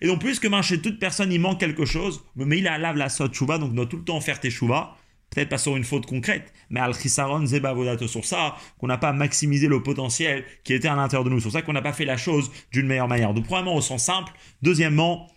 Et 0.00 0.06
donc, 0.06 0.20
puisque 0.20 0.48
chez 0.62 0.80
toute 0.80 0.98
personne 0.98 1.32
il 1.32 1.40
manque 1.40 1.58
quelque 1.60 1.86
chose, 1.86 2.22
mais 2.36 2.58
il 2.58 2.68
a 2.68 2.78
lave 2.78 2.96
la 2.96 3.08
sot 3.08 3.28
donc 3.28 3.74
doit 3.74 3.86
tout 3.86 3.96
le 3.96 4.04
temps 4.04 4.20
faire 4.20 4.38
tes 4.38 4.50
chouva, 4.50 4.96
peut-être 5.34 5.48
pas 5.48 5.58
sur 5.58 5.76
une 5.76 5.84
faute 5.84 6.06
concrète, 6.06 6.52
mais 6.70 6.80
al 6.80 6.94
chisaron 6.94 7.46
zeba 7.46 7.74
sur 8.06 8.24
ça, 8.24 8.56
qu'on 8.78 8.86
n'a 8.86 8.98
pas 8.98 9.12
maximisé 9.12 9.66
le 9.66 9.82
potentiel 9.82 10.44
qui 10.64 10.74
était 10.74 10.88
à 10.88 10.94
l'intérieur 10.94 11.24
de 11.24 11.30
nous. 11.30 11.40
Pour 11.40 11.52
ça 11.52 11.62
qu'on 11.62 11.72
n'a 11.72 11.82
pas 11.82 11.92
fait 11.92 12.04
la 12.04 12.16
chose 12.16 12.50
d'une 12.70 12.86
meilleure 12.86 13.08
manière. 13.08 13.34
Donc, 13.34 13.46
premièrement, 13.46 13.76
au 13.76 13.80
sens 13.80 14.04
simple. 14.04 14.32
Deuxièmement, 14.62 15.28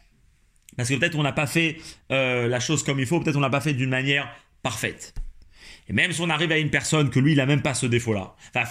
parce 0.78 0.90
que 0.90 0.96
peut-être 0.96 1.18
on 1.18 1.24
n'a 1.24 1.32
pas 1.32 1.48
fait 1.48 1.78
euh, 2.12 2.48
la 2.48 2.60
chose 2.60 2.84
comme 2.84 3.00
il 3.00 3.06
faut, 3.06 3.20
peut-être 3.20 3.38
on 3.38 3.42
n'a 3.42 3.50
pas 3.50 3.62
fait 3.62 3.74
d'une 3.74 3.90
manière 3.90 4.30
parfaite. 4.62 5.14
Et 5.88 5.94
même 5.94 6.12
si 6.12 6.22
on 6.22 6.30
arrive 6.30 6.52
à 6.52 6.58
une 6.58 6.72
personne 6.72 7.10
que 7.10 7.20
lui, 7.20 7.34
il 7.34 7.38
n'a 7.38 7.46
même 7.46 7.62
pas 7.62 7.76
ce 7.76 7.86
défaut-là. 7.86 8.36
Enfin, 8.56 8.66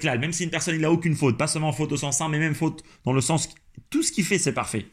klal, 0.00 0.18
même 0.18 0.32
si 0.32 0.44
une 0.44 0.50
personne, 0.50 0.74
il 0.74 0.80
n'a 0.80 0.90
aucune 0.90 1.14
faute, 1.14 1.38
pas 1.38 1.46
seulement 1.46 1.72
faute 1.72 1.92
au 1.92 1.96
sens 1.96 2.18
simple, 2.18 2.32
mais 2.32 2.38
même 2.40 2.54
faute 2.54 2.82
dans 3.04 3.12
le 3.12 3.20
sens, 3.20 3.48
tout 3.88 4.02
ce 4.02 4.10
qu'il 4.10 4.24
fait, 4.24 4.38
c'est 4.38 4.52
parfait. 4.52 4.86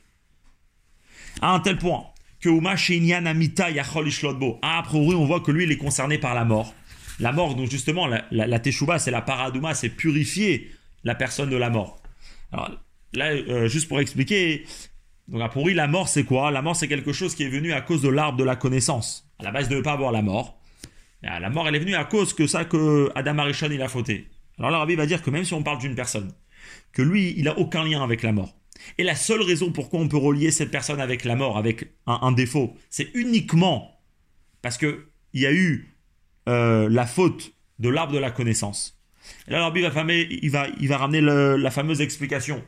À 1.42 1.52
un 1.54 1.60
tel 1.60 1.78
point 1.78 2.06
que 2.40 2.50
Uma 2.50 2.76
Amita 3.26 3.70
Ishlotbo. 3.70 4.60
Ah, 4.62 4.80
après, 4.80 4.98
on 4.98 5.26
voit 5.26 5.42
que 5.42 5.52
lui, 5.52 5.66
il 5.66 5.72
est 5.72 5.78
concerné 5.78 6.18
par 6.18 6.36
la 6.36 6.46
mort. 6.46 6.74
La 7.20 7.32
mort, 7.34 7.56
donc 7.56 7.70
justement, 7.70 8.08
la, 8.08 8.24
la, 8.32 8.60
teshuva, 8.60 8.98
c'est 8.98 9.12
la 9.12 9.22
paradouma, 9.22 9.74
c'est 9.74 9.90
purifier 9.90 10.72
la 11.04 11.16
personne 11.16 11.50
de 11.50 11.58
la 11.58 11.70
mort. 11.70 12.02
Alors 12.54 12.72
là, 13.14 13.32
euh, 13.32 13.68
juste 13.68 13.90
pour 13.90 14.00
expliquer, 14.00 14.66
donc 15.28 15.52
pour 15.52 15.68
lui, 15.68 15.74
la 15.74 15.88
mort, 15.88 16.08
c'est 16.08 16.24
quoi? 16.24 16.50
La 16.50 16.62
mort, 16.62 16.78
c'est 16.78 16.88
quelque 16.88 17.12
chose 17.12 17.36
qui 17.36 17.44
est 17.44 17.50
venu 17.50 17.74
à 17.74 17.82
cause 17.82 18.02
de 18.02 18.10
l'arbre 18.10 18.38
de 18.38 18.44
la 18.46 18.56
connaissance. 18.56 19.30
À 19.40 19.44
la 19.44 19.52
base, 19.52 19.68
il 19.70 19.76
ne 19.76 19.82
pas 19.82 19.94
avoir 19.94 20.14
la 20.14 20.22
mort. 20.22 20.60
La 21.22 21.50
mort, 21.50 21.68
elle 21.68 21.76
est 21.76 21.80
venue 21.80 21.96
à 21.96 22.06
cause 22.06 22.34
que 22.34 22.48
ça 22.48 22.64
que 22.64 23.12
Adam 23.16 23.38
Arishon, 23.40 23.70
il 23.70 23.82
a 23.82 23.90
fauté. 23.90 24.30
Alors 24.58 24.72
là, 24.72 24.86
va 24.86 25.06
dire 25.06 25.22
que 25.22 25.30
même 25.30 25.44
si 25.44 25.54
on 25.54 25.64
parle 25.64 25.80
d'une 25.80 25.96
personne, 25.96 26.32
que 26.94 27.02
lui, 27.02 27.34
il 27.38 27.44
n'a 27.44 27.58
aucun 27.58 27.84
lien 27.84 28.02
avec 28.02 28.24
la 28.24 28.32
mort. 28.32 28.54
Et 28.98 29.04
la 29.04 29.16
seule 29.16 29.42
raison 29.42 29.72
pourquoi 29.72 30.00
on 30.00 30.08
peut 30.08 30.18
relier 30.18 30.52
cette 30.52 30.72
personne 30.72 31.00
avec 31.00 31.24
la 31.24 31.36
mort, 31.36 31.58
avec 31.58 31.94
un, 32.08 32.32
défaut, 32.32 32.76
c'est 32.90 33.10
uniquement 33.14 34.00
parce 34.62 34.78
qu'il 34.78 34.98
y 35.34 35.46
a 35.46 35.52
eu 35.52 35.96
euh, 36.48 36.90
la 36.90 37.06
faute 37.06 37.52
de 37.80 37.90
l'arbre 37.90 38.14
de 38.14 38.18
la 38.20 38.32
connaissance. 38.32 39.00
Et 39.48 39.52
là, 39.52 39.64
Rabbi 39.64 39.82
va, 39.82 40.04
il 40.14 40.50
va, 40.50 40.68
il 40.80 40.88
va 40.88 40.98
ramener 40.98 41.22
la 41.22 41.72
fameuse 41.72 42.02
explication. 42.02 42.64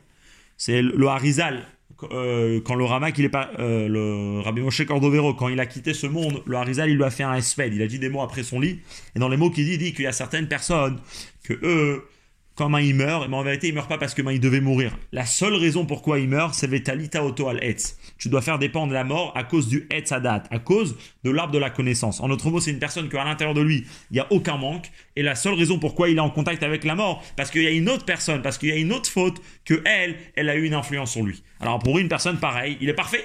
C'est 0.56 0.80
le 0.82 1.06
Harizal 1.08 1.66
euh, 2.10 2.60
quand 2.64 2.74
le 2.74 2.84
Rama, 2.84 3.10
il 3.10 3.24
est 3.24 3.28
pas, 3.28 3.50
euh, 3.58 3.88
le 3.88 4.40
Rabbi 4.40 4.60
Moshe 4.60 4.84
Cordovero, 4.84 5.34
quand 5.34 5.48
il 5.48 5.60
a 5.60 5.66
quitté 5.66 5.94
ce 5.94 6.06
monde, 6.06 6.42
le 6.46 6.56
Harizal, 6.56 6.90
il 6.90 6.96
lui 6.96 7.04
a 7.04 7.10
fait 7.10 7.22
un 7.22 7.34
espède. 7.34 7.74
Il 7.74 7.82
a 7.82 7.86
dit 7.86 7.98
des 7.98 8.08
mots 8.08 8.22
après 8.22 8.42
son 8.42 8.60
lit. 8.60 8.80
Et 9.14 9.18
dans 9.18 9.28
les 9.28 9.36
mots 9.36 9.50
qu'il 9.50 9.64
dit, 9.64 9.72
il 9.72 9.78
dit 9.78 9.92
qu'il 9.92 10.04
y 10.04 10.08
a 10.08 10.12
certaines 10.12 10.48
personnes 10.48 10.98
que 11.44 11.54
eux, 11.62 12.04
il 12.78 12.94
meurt, 12.94 13.28
mais 13.28 13.36
en 13.36 13.42
vérité, 13.42 13.68
il 13.68 13.74
meurt 13.74 13.88
pas 13.88 13.98
parce 13.98 14.14
que 14.14 14.22
il 14.32 14.40
devait 14.40 14.60
mourir. 14.60 14.96
La 15.12 15.26
seule 15.26 15.54
raison 15.54 15.84
pourquoi 15.84 16.18
il 16.18 16.28
meurt, 16.28 16.54
c'est 16.54 16.66
Vetalita 16.66 17.24
Auto 17.24 17.48
al 17.48 17.62
Etz. 17.62 17.96
Tu 18.18 18.28
dois 18.28 18.42
faire 18.42 18.58
dépendre 18.58 18.92
la 18.92 19.04
mort 19.04 19.32
à 19.36 19.44
cause 19.44 19.68
du 19.68 19.86
Etz 19.90 20.12
Adat, 20.12 20.44
à 20.50 20.58
cause 20.58 20.96
de 21.24 21.30
l'arbre 21.30 21.52
de 21.52 21.58
la 21.58 21.70
connaissance. 21.70 22.20
En 22.20 22.30
autre 22.30 22.50
mot, 22.50 22.60
c'est 22.60 22.70
une 22.70 22.78
personne 22.78 23.08
qu'à 23.08 23.24
l'intérieur 23.24 23.54
de 23.54 23.60
lui, 23.60 23.84
il 24.10 24.14
n'y 24.14 24.20
a 24.20 24.26
aucun 24.30 24.56
manque. 24.56 24.90
Et 25.16 25.22
la 25.22 25.34
seule 25.34 25.54
raison 25.54 25.78
pourquoi 25.78 26.08
il 26.08 26.16
est 26.16 26.20
en 26.20 26.30
contact 26.30 26.62
avec 26.62 26.84
la 26.84 26.94
mort, 26.94 27.22
parce 27.36 27.50
qu'il 27.50 27.62
y 27.62 27.66
a 27.66 27.70
une 27.70 27.88
autre 27.88 28.04
personne, 28.04 28.42
parce 28.42 28.58
qu'il 28.58 28.68
y 28.68 28.72
a 28.72 28.76
une 28.76 28.92
autre 28.92 29.10
faute, 29.10 29.40
que 29.64 29.82
elle, 29.84 30.16
elle 30.36 30.48
a 30.48 30.56
eu 30.56 30.64
une 30.64 30.74
influence 30.74 31.12
sur 31.12 31.22
lui. 31.22 31.42
Alors 31.60 31.78
pour 31.78 31.98
une 31.98 32.08
personne 32.08 32.38
pareille, 32.38 32.78
il 32.80 32.88
est 32.88 32.94
parfait 32.94 33.24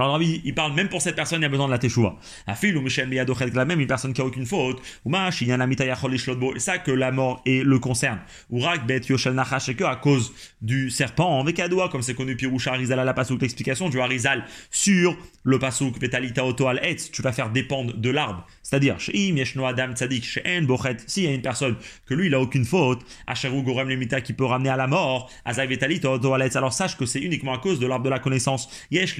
alors 0.00 0.12
Rabbi, 0.12 0.40
il 0.44 0.54
parle 0.54 0.72
même 0.72 0.88
pour 0.88 1.02
cette 1.02 1.16
personne, 1.16 1.42
il 1.42 1.44
a 1.44 1.48
besoin 1.48 1.66
de 1.66 1.72
la 1.72 1.78
teshuva. 1.78 2.16
La 2.46 2.54
fille 2.54 2.74
ou 2.74 2.80
Michel 2.80 3.10
la 3.54 3.64
même 3.64 3.80
une 3.80 3.86
personne 3.86 4.12
qui 4.12 4.20
a 4.20 4.24
aucune 4.24 4.46
faute. 4.46 4.80
Ou 5.04 5.12
il 5.40 5.48
y 5.48 5.52
a 5.52 6.58
ça 6.58 6.78
que 6.78 6.90
la 6.90 7.12
mort 7.12 7.42
et 7.46 7.62
le 7.62 7.78
concerne. 7.78 8.20
Ou 8.50 8.62
bet 8.86 9.00
yoshel 9.08 9.34
nachash 9.34 9.74
que 9.76 9.84
à 9.84 9.96
cause 9.96 10.32
du 10.62 10.90
serpent 10.90 11.28
en 11.28 11.44
vekadoua, 11.44 11.88
comme 11.88 12.02
c'est 12.02 12.14
connu 12.14 12.36
Piroucha 12.36 12.72
Arizal 12.72 12.98
à 12.98 13.04
la 13.04 13.14
pasouk 13.14 13.40
l'explication 13.40 13.88
du 13.88 14.00
Arizal 14.00 14.44
sur 14.70 15.16
le 15.42 15.58
pasouk 15.58 15.98
vetalita 16.00 16.44
auto 16.44 16.66
al 16.66 16.80
etz, 16.82 17.10
tu 17.10 17.22
vas 17.22 17.32
faire 17.32 17.50
dépendre 17.50 17.94
de 17.96 18.10
l'arbre. 18.10 18.46
C'est-à-dire, 18.62 19.00
chez 19.00 19.16
Yeshno 19.16 19.64
Adam 19.64 19.92
Tzadik, 19.92 20.24
chez 20.24 20.60
Bochet, 20.62 20.96
s'il 21.06 21.24
y 21.24 21.26
a 21.26 21.32
une 21.32 21.42
personne 21.42 21.76
que 22.06 22.14
lui 22.14 22.26
il 22.26 22.34
a 22.34 22.40
aucune 22.40 22.64
faute, 22.64 23.00
Asheru 23.26 23.62
Gorem 23.62 23.88
Lemita 23.88 24.20
qui 24.20 24.32
peut 24.32 24.44
ramener 24.44 24.70
à 24.70 24.76
la 24.76 24.86
mort, 24.86 25.30
Azai 25.44 25.66
vetalita 25.66 26.10
auto 26.10 26.34
al 26.34 26.42
etz, 26.42 26.56
alors 26.56 26.72
sache 26.72 26.96
que 26.96 27.06
c'est 27.06 27.20
uniquement 27.20 27.54
à 27.54 27.58
cause 27.58 27.80
de 27.80 27.86
l'arbre 27.86 28.04
de 28.04 28.10
la 28.10 28.18
connaissance. 28.18 28.68
Yesh 28.90 29.16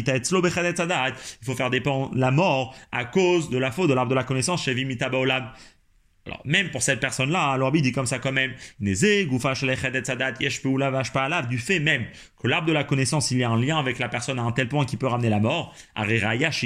il 0.00 1.44
faut 1.44 1.54
faire 1.54 1.70
dépendre 1.70 2.10
la 2.14 2.30
mort 2.30 2.74
à 2.92 3.04
cause 3.04 3.50
de 3.50 3.58
la 3.58 3.70
faute 3.70 3.88
de 3.88 3.94
l'arbre 3.94 4.10
de 4.10 4.14
la 4.14 4.24
connaissance 4.24 4.64
chez 4.64 4.74
Vimita 4.74 5.08
Baolam. 5.08 5.50
Alors, 6.26 6.40
même 6.44 6.70
pour 6.70 6.82
cette 6.82 6.98
personne-là, 6.98 7.52
alors 7.52 7.70
il 7.74 7.82
dit 7.82 7.92
comme 7.92 8.06
ça 8.06 8.18
quand 8.18 8.32
même, 8.32 8.52
du 8.80 8.96
fait 11.58 11.78
même 11.78 12.04
que 12.42 12.48
l'arbre 12.48 12.66
de 12.66 12.72
la 12.72 12.82
connaissance, 12.82 13.30
il 13.30 13.38
y 13.38 13.44
a 13.44 13.50
un 13.50 13.60
lien 13.60 13.78
avec 13.78 14.00
la 14.00 14.08
personne 14.08 14.40
à 14.40 14.42
un 14.42 14.50
tel 14.50 14.68
point 14.68 14.84
qu'il 14.84 14.98
peut 14.98 15.06
ramener 15.06 15.30
la 15.30 15.38
mort, 15.38 15.72
c'est-à-dire 15.94 16.58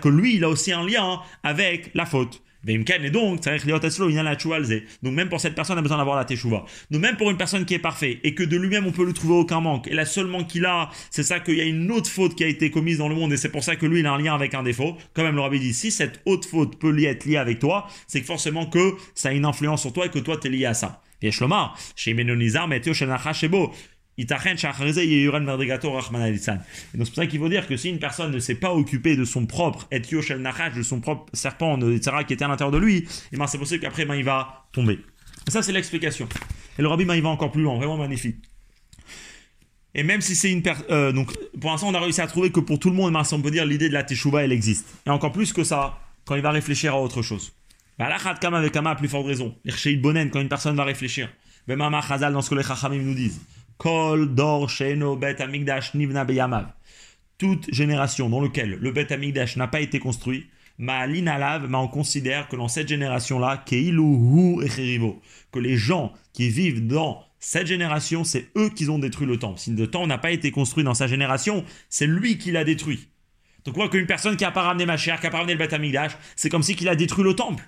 que 0.00 0.08
lui, 0.08 0.36
il 0.36 0.44
a 0.44 0.50
aussi 0.50 0.72
un 0.72 0.86
lien 0.86 1.22
avec 1.42 1.90
la 1.94 2.04
faute. 2.04 2.42
Et 2.66 2.76
donc, 2.76 3.38
donc 5.02 5.14
même 5.14 5.28
pour 5.28 5.40
cette 5.40 5.54
personne, 5.54 5.76
on 5.76 5.78
a 5.78 5.82
besoin 5.82 5.98
d'avoir 5.98 6.16
la 6.16 6.24
teshuva. 6.24 6.64
Donc 6.90 7.00
même 7.00 7.16
pour 7.16 7.30
une 7.30 7.36
personne 7.36 7.64
qui 7.64 7.74
est 7.74 7.78
parfaite 7.78 8.18
et 8.24 8.34
que 8.34 8.42
de 8.42 8.56
lui-même 8.56 8.86
on 8.86 8.92
peut 8.92 9.04
lui 9.04 9.14
trouver 9.14 9.34
aucun 9.34 9.60
manque, 9.60 9.86
et 9.86 9.94
la 9.94 10.04
seule 10.04 10.26
manque 10.26 10.48
qu'il 10.48 10.66
a, 10.66 10.90
c'est 11.10 11.22
ça 11.22 11.40
qu'il 11.40 11.54
y 11.54 11.60
a 11.60 11.64
une 11.64 11.90
autre 11.92 12.10
faute 12.10 12.34
qui 12.34 12.44
a 12.44 12.48
été 12.48 12.70
commise 12.70 12.98
dans 12.98 13.08
le 13.08 13.14
monde 13.14 13.32
et 13.32 13.36
c'est 13.36 13.50
pour 13.50 13.62
ça 13.62 13.76
que 13.76 13.86
lui 13.86 14.00
il 14.00 14.06
a 14.06 14.12
un 14.12 14.18
lien 14.18 14.34
avec 14.34 14.54
un 14.54 14.62
défaut. 14.62 14.96
Quand 15.14 15.22
même 15.22 15.36
le 15.36 15.40
rabbi 15.40 15.60
dit, 15.60 15.72
si 15.72 15.90
cette 15.90 16.20
autre 16.24 16.48
faute 16.48 16.78
peut 16.78 16.96
être 17.04 17.24
liée 17.24 17.36
avec 17.36 17.60
toi, 17.60 17.86
c'est 18.06 18.20
que 18.20 18.26
forcément 18.26 18.66
que 18.66 18.94
ça 19.14 19.28
a 19.28 19.32
une 19.32 19.44
influence 19.44 19.82
sur 19.82 19.92
toi 19.92 20.06
et 20.06 20.10
que 20.10 20.18
toi 20.18 20.36
tu 20.36 20.48
es 20.48 20.50
lié 20.50 20.66
à 20.66 20.74
ça. 20.74 21.02
Et 21.22 21.30
chez 21.32 22.14
Menonizar, 22.14 22.68
et 24.18 24.24
donc 24.24 24.36
c'est 26.92 26.94
pour 26.94 27.14
ça 27.14 27.26
qu'il 27.26 27.38
faut 27.38 27.48
dire 27.48 27.68
que 27.68 27.76
si 27.76 27.88
une 27.88 28.00
personne 28.00 28.32
ne 28.32 28.40
s'est 28.40 28.56
pas 28.56 28.74
occupée 28.74 29.16
de 29.16 29.24
son 29.24 29.46
propre 29.46 29.86
etio 29.92 30.20
shel 30.22 30.42
de 30.76 30.82
son 30.82 31.00
propre 31.00 31.26
serpent, 31.32 31.78
etc., 31.78 32.16
qui 32.26 32.32
était 32.32 32.44
à 32.44 32.48
l'intérieur 32.48 32.72
de 32.72 32.78
lui, 32.78 32.96
et 32.96 33.06
eh 33.32 33.36
ben 33.36 33.46
c'est 33.46 33.58
possible 33.58 33.80
qu'après 33.80 34.04
ben, 34.04 34.16
il 34.16 34.24
va 34.24 34.66
tomber. 34.72 34.98
Ça 35.46 35.62
c'est 35.62 35.72
l'explication. 35.72 36.28
Et 36.78 36.82
le 36.82 36.88
rabbi 36.88 37.04
ben, 37.04 37.14
il 37.14 37.22
va 37.22 37.28
encore 37.28 37.52
plus 37.52 37.62
loin, 37.62 37.76
vraiment 37.76 37.96
magnifique. 37.96 38.38
Et 39.94 40.02
même 40.02 40.20
si 40.20 40.34
c'est 40.34 40.50
une 40.50 40.62
personne... 40.62 40.86
Euh, 40.90 41.12
donc 41.12 41.32
pour 41.60 41.70
l'instant 41.70 41.88
on 41.88 41.94
a 41.94 42.00
réussi 42.00 42.20
à 42.20 42.26
trouver 42.26 42.50
que 42.50 42.60
pour 42.60 42.80
tout 42.80 42.90
le 42.90 42.96
monde, 42.96 43.12
ben, 43.12 43.22
on 43.30 43.40
peut 43.40 43.52
dire 43.52 43.64
l'idée 43.64 43.88
de 43.88 43.94
la 43.94 44.02
teshuva 44.02 44.42
elle 44.42 44.52
existe. 44.52 44.86
Et 45.06 45.10
encore 45.10 45.30
plus 45.30 45.52
que 45.52 45.62
ça, 45.62 46.00
quand 46.24 46.34
il 46.34 46.42
va 46.42 46.50
réfléchir 46.50 46.94
à 46.94 47.00
autre 47.00 47.22
chose. 47.22 47.52
Bah, 47.98 48.16
kama 48.40 48.58
avec 48.58 48.72
Kama 48.72 48.90
a 48.90 48.94
plus 48.94 49.08
forte 49.08 49.26
raison. 49.26 49.56
Bonen 49.98 50.30
quand 50.30 50.40
une 50.40 50.48
personne 50.48 50.76
va 50.76 50.84
réfléchir. 50.84 51.28
Ben 51.66 51.76
Mama 51.76 52.00
Chazal 52.00 52.32
dans 52.32 52.42
ce 52.42 52.50
que 52.50 52.54
les 52.54 52.62
Chachamim 52.62 53.02
nous 53.02 53.14
disent. 53.14 53.40
Kol 53.78 54.34
Dor 54.34 54.68
Sheno 54.68 55.16
Bet 55.16 55.36
Nivna. 55.94 56.26
Toute 57.38 57.72
génération 57.72 58.28
dans 58.28 58.40
laquelle 58.40 58.76
le 58.80 58.90
Bet 58.90 59.12
Amigdash 59.12 59.56
n'a 59.56 59.68
pas 59.68 59.80
été 59.80 60.00
construit, 60.00 60.48
Ma'alin 60.78 61.60
mais 61.68 61.76
on 61.76 61.86
considère 61.88 62.48
que 62.48 62.56
dans 62.56 62.66
cette 62.66 62.88
génération-là, 62.88 63.62
Keilu 63.64 64.02
que 65.52 65.58
les 65.60 65.76
gens 65.76 66.12
qui 66.32 66.48
vivent 66.48 66.86
dans 66.86 67.24
cette 67.38 67.68
génération, 67.68 68.24
c'est 68.24 68.50
eux 68.56 68.70
qui 68.70 68.88
ont 68.90 68.98
détruit 68.98 69.26
le 69.26 69.38
temple. 69.38 69.60
Si 69.60 69.70
le 69.70 69.86
temple 69.86 70.08
n'a 70.08 70.18
pas 70.18 70.32
été 70.32 70.50
construit 70.50 70.82
dans 70.82 70.94
sa 70.94 71.06
génération, 71.06 71.64
c'est 71.88 72.06
lui 72.06 72.36
qui 72.38 72.50
l'a 72.50 72.64
détruit. 72.64 73.08
Donc, 73.64 73.74
quoi 73.74 73.88
qu'une 73.88 74.06
personne 74.06 74.36
qui 74.36 74.44
n'a 74.44 74.50
pas 74.50 74.62
ramené 74.62 74.86
ma 74.86 74.96
chair, 74.96 75.20
qui 75.20 75.26
n'a 75.26 75.30
pas 75.30 75.38
ramené 75.38 75.54
le 75.54 75.58
Bet 75.58 75.72
Amigdash, 75.72 76.12
c'est 76.34 76.48
comme 76.48 76.64
si 76.64 76.74
qu'il 76.74 76.88
a 76.88 76.96
détruit 76.96 77.24
le 77.24 77.34
temple. 77.34 77.62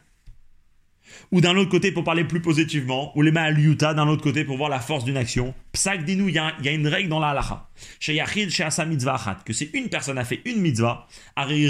Ou 1.32 1.40
d'un 1.40 1.56
autre 1.56 1.70
côté, 1.70 1.92
pour 1.92 2.04
parler 2.04 2.24
plus 2.24 2.40
positivement, 2.40 3.16
ou 3.16 3.22
les 3.22 3.32
Utah 3.58 3.94
d'un 3.94 4.08
autre 4.08 4.22
côté, 4.22 4.44
pour 4.44 4.56
voir 4.56 4.68
la 4.68 4.80
force 4.80 5.04
d'une 5.04 5.16
action. 5.16 5.54
Psak 5.72 6.04
dit 6.04 6.16
nous, 6.16 6.28
il 6.28 6.34
y, 6.34 6.38
a 6.38 6.72
une 6.72 6.88
règle 6.88 7.08
dans 7.08 7.20
la 7.20 7.28
halacha. 7.28 7.68
Chez 7.98 8.14
Yachid, 8.14 8.50
chez 8.50 8.64
Asa 8.64 8.84
Mitzvah 8.84 9.38
que 9.44 9.52
c'est 9.52 9.70
une 9.74 9.88
personne 9.88 10.18
a 10.18 10.24
fait 10.24 10.40
une 10.44 10.60
mitzvah, 10.60 11.06
et 11.50 11.64
et 11.64 11.68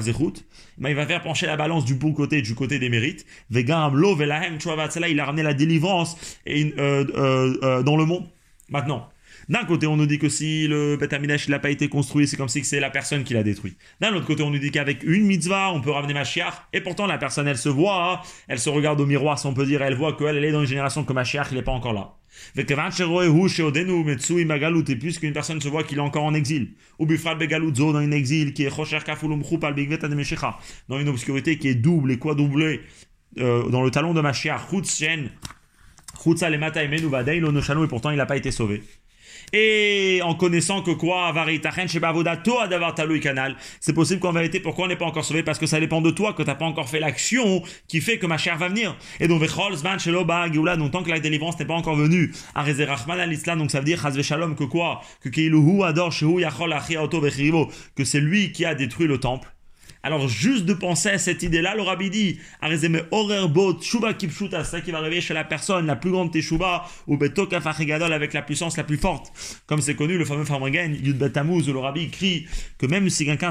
Zechut, 0.00 0.44
il 0.78 0.94
va 0.94 1.06
faire 1.06 1.22
pencher 1.22 1.46
la 1.46 1.56
balance 1.56 1.84
du 1.84 1.94
bon 1.94 2.12
côté, 2.12 2.42
du 2.42 2.54
côté 2.54 2.78
des 2.78 2.88
mérites. 2.88 3.26
Il 3.50 3.70
a 3.70 3.88
ramené 5.24 5.42
la 5.42 5.54
délivrance 5.54 6.16
et, 6.46 6.74
euh, 6.78 7.04
euh, 7.14 7.58
euh, 7.62 7.82
dans 7.82 7.96
le 7.96 8.04
monde. 8.04 8.26
Maintenant, 8.68 9.08
D'un 9.48 9.64
côté, 9.64 9.86
on 9.86 9.96
nous 9.96 10.06
dit 10.06 10.18
que 10.18 10.28
si 10.28 10.66
le 10.66 10.96
Beth 10.96 11.12
n'a 11.48 11.58
pas 11.60 11.70
été 11.70 11.88
construit, 11.88 12.26
c'est 12.26 12.36
comme 12.36 12.48
si 12.48 12.64
c'est 12.64 12.80
la 12.80 12.90
personne 12.90 13.22
qui 13.22 13.32
l'a 13.32 13.44
détruit. 13.44 13.76
D'un 14.00 14.12
autre 14.14 14.26
côté, 14.26 14.42
on 14.42 14.50
nous 14.50 14.58
dit 14.58 14.72
qu'avec 14.72 15.04
une 15.04 15.24
mitzvah, 15.24 15.70
on 15.72 15.80
peut 15.80 15.90
ramener 15.90 16.14
Mashiach, 16.14 16.68
et 16.72 16.80
pourtant 16.80 17.06
la 17.06 17.16
personne, 17.16 17.46
elle 17.46 17.56
se 17.56 17.68
voit, 17.68 18.22
elle 18.48 18.58
se 18.58 18.68
regarde 18.68 19.00
au 19.00 19.06
miroir, 19.06 19.38
si 19.38 19.46
on 19.46 19.54
peut 19.54 19.64
dire, 19.64 19.82
elle 19.82 19.94
voit 19.94 20.14
qu'elle 20.14 20.44
est 20.44 20.50
dans 20.50 20.62
une 20.62 20.66
génération 20.66 21.04
que 21.04 21.12
Mashiach, 21.12 21.48
il 21.52 21.56
n'est 21.56 21.62
pas 21.62 21.72
encore 21.72 21.92
là. 21.92 22.16
Et 22.56 22.64
puisqu'une 24.96 25.32
personne 25.32 25.60
se 25.60 25.68
voit 25.68 25.84
qu'il 25.84 25.98
est 25.98 26.02
encore 26.02 26.24
en 26.24 26.34
exil, 26.34 26.74
ou 26.98 27.06
dans 27.06 27.96
un 27.96 28.10
exil 28.10 28.52
qui 28.52 28.64
est 28.64 28.70
dans 30.88 30.98
une 30.98 31.08
obscurité 31.08 31.58
qui 31.58 31.68
est 31.68 31.74
double 31.74 32.10
et 32.12 32.18
quadruplée 32.18 32.80
euh, 33.38 33.68
dans 33.68 33.82
le 33.82 33.90
talon 33.90 34.12
de 34.12 34.20
Mashiach, 34.20 34.62
et 37.84 37.88
pourtant 37.88 38.10
il 38.10 38.16
n'a 38.16 38.26
pas 38.26 38.36
été 38.36 38.50
sauvé. 38.50 38.82
Et 39.52 40.20
en 40.24 40.34
connaissant 40.34 40.82
que 40.82 40.90
quoi, 40.90 41.32
c'est 43.80 43.92
possible 43.92 44.20
qu'en 44.20 44.32
vérité, 44.32 44.60
pourquoi 44.60 44.86
on 44.86 44.88
n'est 44.88 44.96
pas 44.96 45.04
encore 45.04 45.24
sauvé? 45.24 45.42
Parce 45.42 45.58
que 45.58 45.66
ça 45.66 45.80
dépend 45.80 46.00
de 46.00 46.10
toi, 46.10 46.32
que 46.32 46.42
tu 46.42 46.48
n'as 46.48 46.54
pas 46.54 46.64
encore 46.64 46.88
fait 46.88 47.00
l'action 47.00 47.62
qui 47.88 48.00
fait 48.00 48.18
que 48.18 48.26
ma 48.26 48.38
chère 48.38 48.58
va 48.58 48.68
venir. 48.68 48.96
Et 49.20 49.28
donc, 49.28 49.42
donc 49.42 50.90
tant 50.92 51.02
que 51.02 51.10
la 51.10 51.20
délivrance 51.20 51.58
n'est 51.58 51.64
pas 51.64 51.74
encore 51.74 51.96
venue, 51.96 52.32
à 52.54 53.26
l'islam, 53.26 53.58
donc 53.58 53.70
ça 53.70 53.78
veut 53.78 53.84
dire, 53.84 54.02
que 54.02 54.64
quoi? 54.64 55.00
Que 55.22 55.28
que 57.96 58.04
c'est 58.04 58.20
lui 58.20 58.52
qui 58.52 58.64
a 58.64 58.74
détruit 58.74 59.06
le 59.06 59.18
temple. 59.18 59.55
Alors, 60.06 60.28
juste 60.28 60.66
de 60.66 60.72
penser 60.72 61.08
à 61.08 61.18
cette 61.18 61.42
idée-là, 61.42 61.74
le 61.74 61.82
rabbi 61.82 62.10
dit, 62.10 62.38
c'est 62.62 64.64
ça 64.64 64.80
qui 64.80 64.90
va 64.92 65.00
réveiller 65.00 65.20
chez 65.20 65.34
la 65.34 65.42
personne 65.42 65.86
la 65.86 65.96
plus 65.96 66.12
grande 66.12 66.30
teshuba, 66.30 66.84
ou 67.08 67.16
betokafachigadol 67.16 68.12
avec 68.12 68.32
la 68.32 68.42
puissance 68.42 68.76
la 68.76 68.84
plus 68.84 68.98
forte. 68.98 69.32
Comme 69.66 69.80
c'est 69.80 69.96
connu, 69.96 70.16
le 70.16 70.24
fameux 70.24 70.44
Farmagen, 70.44 70.94
Yud 71.02 71.18
Betamuz, 71.18 71.68
où 71.68 71.72
le 71.72 71.80
rabbi 71.80 72.04
écrit 72.04 72.46
que 72.78 72.86
même 72.86 73.10
si 73.10 73.24
quelqu'un, 73.24 73.50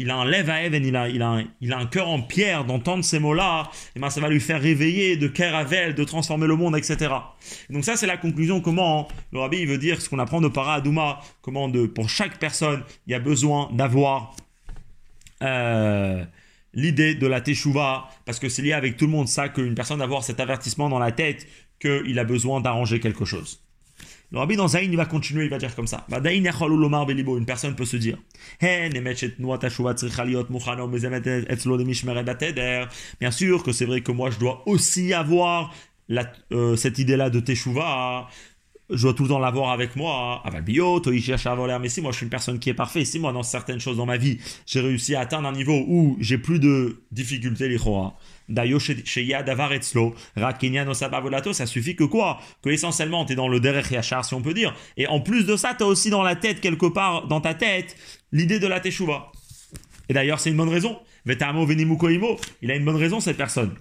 il 0.00 0.10
a 0.10 0.16
un 0.16 0.24
lève 0.24 0.50
à 0.50 0.64
Even, 0.64 0.84
il 0.84 0.96
a, 0.96 1.08
il 1.08 1.22
a, 1.22 1.78
un, 1.78 1.86
cœur 1.86 2.08
en 2.08 2.22
pierre 2.22 2.64
d'entendre 2.64 3.04
ces 3.04 3.20
mots-là, 3.20 3.70
et 3.70 3.76
eh 3.94 4.00
ben 4.00 4.10
ça 4.10 4.20
va 4.20 4.28
lui 4.28 4.40
faire 4.40 4.60
réveiller 4.60 5.16
de 5.16 5.28
Keravel, 5.28 5.94
de 5.94 6.02
transformer 6.02 6.48
le 6.48 6.56
monde, 6.56 6.76
etc. 6.76 7.14
donc 7.70 7.84
ça, 7.84 7.94
c'est 7.94 8.08
la 8.08 8.16
conclusion, 8.16 8.60
comment 8.60 9.06
le 9.32 9.38
rabbi 9.38 9.64
veut 9.64 9.78
dire 9.78 10.00
ce 10.00 10.08
qu'on 10.08 10.18
apprend 10.18 10.40
de 10.40 10.48
Para 10.48 10.74
Adouma, 10.74 11.20
comment 11.40 11.68
de, 11.68 11.86
pour 11.86 12.08
chaque 12.08 12.40
personne, 12.40 12.82
il 13.06 13.12
y 13.12 13.14
a 13.14 13.20
besoin 13.20 13.70
d'avoir 13.72 14.34
euh, 15.42 16.24
l'idée 16.72 17.14
de 17.14 17.26
la 17.26 17.40
teshuva, 17.40 18.08
parce 18.24 18.38
que 18.38 18.48
c'est 18.48 18.62
lié 18.62 18.72
avec 18.72 18.96
tout 18.96 19.06
le 19.06 19.12
monde 19.12 19.28
ça, 19.28 19.48
qu'une 19.48 19.74
personne 19.74 20.00
a 20.00 20.04
avoir 20.04 20.24
cet 20.24 20.40
avertissement 20.40 20.88
dans 20.88 20.98
la 20.98 21.12
tête 21.12 21.46
qu'il 21.80 22.18
a 22.18 22.24
besoin 22.24 22.60
d'arranger 22.60 23.00
quelque 23.00 23.24
chose. 23.24 23.60
Le 24.32 24.38
rabbi 24.38 24.56
dans 24.56 24.66
Zayn, 24.66 24.90
il 24.90 24.96
va 24.96 25.06
continuer, 25.06 25.44
il 25.44 25.50
va 25.50 25.58
dire 25.58 25.76
comme 25.76 25.86
ça. 25.86 26.06
Une 26.10 27.46
personne 27.46 27.76
peut 27.76 27.84
se 27.84 27.96
dire 27.96 28.18
Bien 33.20 33.30
sûr 33.30 33.62
que 33.62 33.72
c'est 33.72 33.84
vrai 33.84 34.00
que 34.00 34.10
moi 34.10 34.30
je 34.30 34.38
dois 34.40 34.62
aussi 34.66 35.12
avoir 35.12 35.72
euh, 36.52 36.74
cette 36.74 36.98
idée-là 36.98 37.30
de 37.30 37.38
teshuva, 37.38 38.28
je 38.90 39.02
dois 39.02 39.14
tout 39.14 39.22
le 39.24 39.30
temps 39.30 39.38
l'avoir 39.38 39.70
avec 39.70 39.96
moi. 39.96 40.42
Avalbio, 40.44 41.02
cherche 41.20 41.46
à 41.46 41.54
voler. 41.54 41.76
Mais 41.80 41.88
si 41.88 42.00
moi 42.00 42.12
je 42.12 42.18
suis 42.18 42.24
une 42.24 42.30
personne 42.30 42.58
qui 42.58 42.70
est 42.70 42.74
parfaite, 42.74 43.06
si 43.06 43.18
moi 43.18 43.32
dans 43.32 43.42
certaines 43.42 43.80
choses 43.80 43.96
dans 43.96 44.06
ma 44.06 44.16
vie, 44.16 44.38
j'ai 44.66 44.80
réussi 44.80 45.14
à 45.14 45.20
atteindre 45.20 45.48
un 45.48 45.52
niveau 45.52 45.84
où 45.86 46.16
j'ai 46.20 46.38
plus 46.38 46.58
de 46.58 47.02
difficultés, 47.10 47.68
les 47.68 47.78
D'ailleurs, 48.48 48.80
chez 48.80 49.24
Yadavar 49.24 49.70
ça 51.52 51.66
suffit 51.66 51.96
que 51.96 52.04
quoi? 52.04 52.40
Que 52.62 52.68
essentiellement, 52.68 53.24
tu 53.24 53.32
es 53.32 53.36
dans 53.36 53.48
le 53.48 53.58
Derech 53.58 53.90
Yachar, 53.90 54.24
si 54.24 54.34
on 54.34 54.42
peut 54.42 54.52
dire. 54.52 54.74
Et 54.98 55.06
en 55.06 55.20
plus 55.20 55.46
de 55.46 55.56
ça, 55.56 55.74
tu 55.74 55.82
as 55.82 55.86
aussi 55.86 56.10
dans 56.10 56.22
la 56.22 56.36
tête, 56.36 56.60
quelque 56.60 56.86
part, 56.86 57.26
dans 57.26 57.40
ta 57.40 57.54
tête, 57.54 57.96
l'idée 58.32 58.58
de 58.58 58.66
la 58.66 58.80
Teshuva. 58.80 59.32
Et 60.10 60.12
d'ailleurs, 60.12 60.40
c'est 60.40 60.50
une 60.50 60.58
bonne 60.58 60.68
raison. 60.68 60.98
Vetamo 61.24 61.64
Venimukoimo, 61.64 62.36
il 62.60 62.70
a 62.70 62.76
une 62.76 62.84
bonne 62.84 62.96
raison, 62.96 63.20
cette 63.20 63.38
personne. 63.38 63.74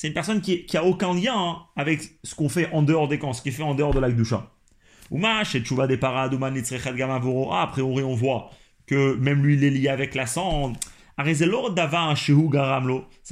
C'est 0.00 0.08
une 0.08 0.14
personne 0.14 0.40
qui, 0.40 0.64
qui 0.64 0.78
a 0.78 0.84
aucun 0.86 1.12
lien 1.12 1.34
hein, 1.36 1.58
avec 1.76 2.00
ce 2.24 2.34
qu'on 2.34 2.48
fait 2.48 2.70
en 2.72 2.80
dehors 2.80 3.06
des 3.06 3.18
camps, 3.18 3.34
ce 3.34 3.42
qui 3.42 3.52
fait 3.52 3.62
en 3.62 3.74
dehors 3.74 3.92
de 3.92 4.00
l'Akdusha. 4.00 4.50
des 5.86 5.98
ah, 7.52 7.60
après 7.60 7.82
on 7.82 8.14
voit 8.14 8.48
que 8.86 9.14
même 9.16 9.44
lui 9.44 9.56
il 9.56 9.64
est 9.64 9.68
lié 9.68 9.90
avec 9.90 10.14
la 10.14 10.24
cendre. 10.24 10.80
C'est 11.18 11.44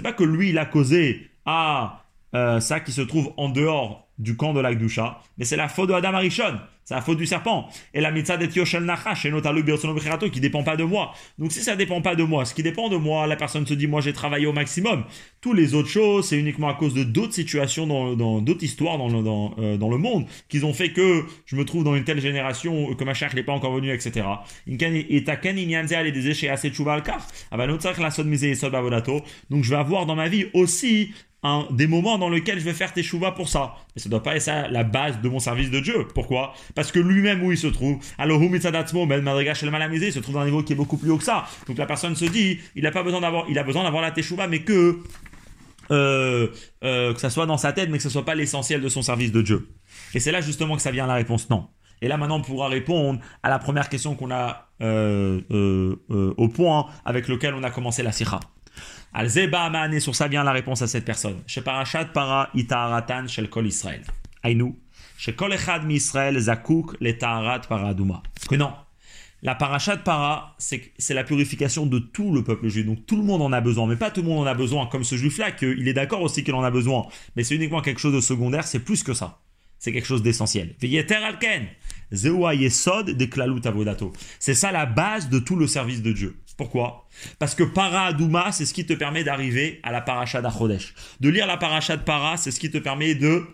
pas 0.03 0.13
que 0.13 0.25
lui 0.25 0.51
il 0.51 0.59
a 0.59 0.67
causé 0.67 1.31
à 1.47 2.05
euh, 2.35 2.61
ça 2.61 2.81
qui 2.81 2.93
se 2.93 3.01
trouve 3.01 3.33
en 3.39 3.49
dehors 3.49 4.07
du 4.19 4.37
camp 4.37 4.53
de 4.53 4.61
l'Akdusha, 4.61 5.23
mais 5.39 5.47
c'est 5.47 5.57
la 5.57 5.69
faute 5.69 5.89
de 5.89 5.95
Adam 5.95 6.13
Arishon. 6.13 6.59
C'est 6.89 6.95
la 6.95 7.03
faute 7.03 7.19
du 7.19 7.27
serpent. 7.27 7.69
Et 7.93 8.01
la 8.01 8.11
mitzvah 8.11 8.39
de 8.39 8.47
Yoshel 8.51 8.83
Nachash, 8.83 9.27
et 9.27 9.31
notamment 9.31 9.61
qui 10.33 10.41
dépend 10.41 10.63
pas 10.63 10.75
de 10.75 10.85
moi. 10.85 11.13
Donc 11.39 11.53
si 11.53 11.61
ça 11.61 11.77
dépend 11.77 12.01
pas 12.01 12.15
de 12.15 12.23
moi, 12.23 12.47
ce 12.47 12.55
qui 12.55 12.63
dépend 12.63 12.89
de 12.89 12.97
moi, 12.97 13.27
la 13.27 13.37
personne 13.37 13.67
se 13.67 13.75
dit, 13.75 13.87
moi 13.87 14.01
j'ai 14.01 14.15
travaillé 14.15 14.47
au 14.47 14.55
maximum. 14.55 15.05
Tous 15.43 15.53
les 15.53 15.75
autres 15.75 15.91
choses, 15.91 16.29
c'est 16.29 16.39
uniquement 16.39 16.71
à 16.71 16.75
cause 16.75 16.95
de 16.95 17.05
d'autres 17.05 17.35
situations, 17.35 17.87
dans, 17.87 18.41
d'autres 18.41 18.65
histoires 18.65 18.97
dans 18.97 19.09
le, 19.09 19.23
dans, 19.23 19.55
euh, 19.59 19.77
dans 19.77 19.91
le 19.91 19.99
monde, 19.99 20.25
qu'ils 20.49 20.65
ont 20.65 20.73
fait 20.73 20.93
que 20.93 21.25
je 21.45 21.57
me 21.57 21.67
trouve 21.67 21.85
dans 21.85 21.95
une 21.95 22.05
telle 22.05 22.23
génération, 22.23 22.95
que 22.95 23.05
ma 23.05 23.13
chère 23.13 23.35
n'est 23.35 23.43
pas 23.43 23.53
encore 23.53 23.75
venue, 23.75 23.93
etc. 23.93 24.27
Donc 29.51 29.65
je 29.65 29.71
vais 29.71 29.77
avoir 29.77 30.07
dans 30.07 30.17
ma 30.17 30.29
vie 30.29 30.47
aussi 30.55 31.11
des 31.71 31.87
moments 31.87 32.19
dans 32.19 32.29
lesquels 32.29 32.59
je 32.59 32.65
vais 32.65 32.73
faire 32.73 32.93
tes 32.93 33.03
teshuva 33.03 33.33
pour 33.33 33.49
ça. 33.49 33.75
Mais 33.95 34.03
ça 34.03 34.09
doit 34.09 34.23
pas 34.23 34.37
être 34.37 34.43
ça 34.43 34.69
la 34.69 34.83
base 34.83 35.21
de 35.21 35.29
mon 35.29 35.39
service 35.39 35.71
de 35.71 35.81
Dieu. 35.81 36.07
Pourquoi? 36.15 36.53
Parce 36.75 36.91
que 36.91 36.99
lui-même 36.99 37.43
où 37.43 37.53
il 37.53 37.59
se 37.59 37.69
trouve, 37.69 37.99
alors 38.19 38.43
il 38.43 38.61
se 38.61 40.19
trouve 40.19 40.35
dans 40.35 40.41
un 40.41 40.45
niveau 40.45 40.63
qui 40.63 40.73
est 40.73 40.77
beaucoup 40.77 40.97
plus 40.97 41.11
haut 41.11 41.19
que 41.19 41.25
ça. 41.25 41.45
Donc 41.67 41.79
la 41.79 41.87
personne 41.87 42.17
se 42.17 42.25
dit, 42.25 42.59
il 42.75 42.87
a 42.87 42.91
pas 42.91 43.03
besoin 43.03 43.21
d'avoir, 43.21 43.47
il 43.49 43.59
a 43.59 43.63
besoin 43.63 43.85
d'avoir 43.85 44.03
la 44.03 44.11
teshuva, 44.11 44.49
mais 44.49 44.61
que 44.61 44.99
euh, 45.91 46.49
euh, 46.85 47.15
que 47.15 47.21
ça 47.21 47.31
soit 47.31 47.47
dans 47.47 47.57
sa 47.57 47.73
tête, 47.73 47.89
mais 47.89 47.97
que 47.97 48.03
ce 48.03 48.11
soit 48.11 48.25
pas 48.25 48.35
l'essentiel 48.35 48.83
de 48.83 48.89
son 48.89 49.01
service 49.03 49.33
de 49.33 49.41
Dieu. 49.41 49.69
Et 50.15 50.21
c'est 50.21 50.33
là 50.33 50.41
justement 50.41 50.77
que 50.77 50.83
ça 50.83 50.91
vient 50.91 51.07
la 51.07 51.15
réponse 51.15 51.49
non. 51.49 51.69
Et 52.03 52.09
là 52.09 52.17
maintenant 52.17 52.39
on 52.39 52.43
pourra 52.43 52.69
répondre 52.69 53.21
à 53.43 53.49
la 53.49 53.59
première 53.59 53.89
question 53.89 54.15
qu'on 54.15 54.31
a 54.31 54.69
euh, 54.83 55.41
au 56.37 56.49
point 56.49 56.87
avec 57.07 57.29
lequel 57.29 57.55
on 57.55 57.63
a 57.63 57.71
commencé 57.71 58.03
la 58.03 58.13
sikha. 58.13 58.41
Al 59.13 59.29
Zeba 59.29 59.71
sur 60.01 60.15
ça 60.15 60.29
vient 60.29 60.45
la 60.45 60.53
réponse 60.53 60.83
à 60.83 60.87
cette 60.87 61.05
personne. 61.05 61.43
Chez 61.47 61.63
Para 61.63 62.51
Itaharatan 62.55 63.27
Shel 63.27 63.49
Kol 63.49 63.67
Israël. 63.67 64.03
Aïnou. 64.43 64.79
Chez 65.17 65.35
Kol 65.35 65.53
Echad 65.53 65.85
Mi 65.85 65.95
Israël 65.95 66.39
Zakouk 66.39 66.97
le 67.01 67.17
Taharat 67.17 67.61
Paradouma. 67.61 68.23
Que 68.49 68.57
non. 68.57 68.73
La 69.41 69.55
Parashat 69.55 69.99
Para, 69.99 70.57
c'est 70.59 71.15
la 71.15 71.23
purification 71.23 71.87
de 71.87 72.01
tout 72.01 72.33
le 72.33 72.43
peuple 72.43 72.69
juif. 72.69 72.85
Donc 72.85 73.07
tout 73.07 73.17
le 73.17 73.23
monde 73.23 73.41
en 73.41 73.53
a 73.53 73.61
besoin, 73.61 73.87
mais 73.87 73.95
pas 73.95 74.11
tout 74.11 74.23
le 74.23 74.27
monde 74.27 74.41
en 74.41 74.47
a 74.47 74.55
besoin, 74.55 74.87
comme 74.87 75.05
ce 75.05 75.15
juif-là, 75.15 75.53
qu'il 75.53 75.87
est 75.87 75.93
d'accord 75.93 76.23
aussi 76.23 76.43
qu'il 76.43 76.55
en 76.55 76.65
a 76.65 76.73
besoin. 76.73 77.07
Mais 77.37 77.45
c'est 77.45 77.55
uniquement 77.55 77.81
quelque 77.81 78.01
chose 78.01 78.15
de 78.15 78.21
secondaire, 78.21 78.67
c'est 78.67 78.81
plus 78.81 79.05
que 79.05 79.15
ça. 79.15 79.41
C'est 79.79 79.93
quelque 79.93 80.07
chose 80.07 80.25
d'essentiel. 80.25 80.75
C'est 84.41 84.55
ça 84.55 84.73
la 84.73 84.87
base 84.87 85.29
de 85.29 85.39
tout 85.39 85.55
le 85.55 85.69
service 85.69 86.03
de 86.03 86.13
Dieu. 86.13 86.37
Pourquoi? 86.59 87.07
Parce 87.39 87.55
que 87.55 87.63
Para 87.63 88.07
Adouma, 88.07 88.51
c'est 88.51 88.67
ce 88.67 88.75
qui 88.75 88.85
te 88.85 88.93
permet 88.93 89.23
d'arriver 89.23 89.79
à 89.85 89.93
la 89.93 90.01
paracha 90.01 90.43
d'Achodesh. 90.43 90.93
De 91.21 91.29
lire 91.29 91.47
la 91.47 91.57
paracha 91.57 91.97
de 91.97 92.03
Para, 92.03 92.37
c'est 92.37 92.51
ce 92.51 92.59
qui 92.59 92.69
te 92.69 92.79
permet 92.79 93.15
de 93.15 93.47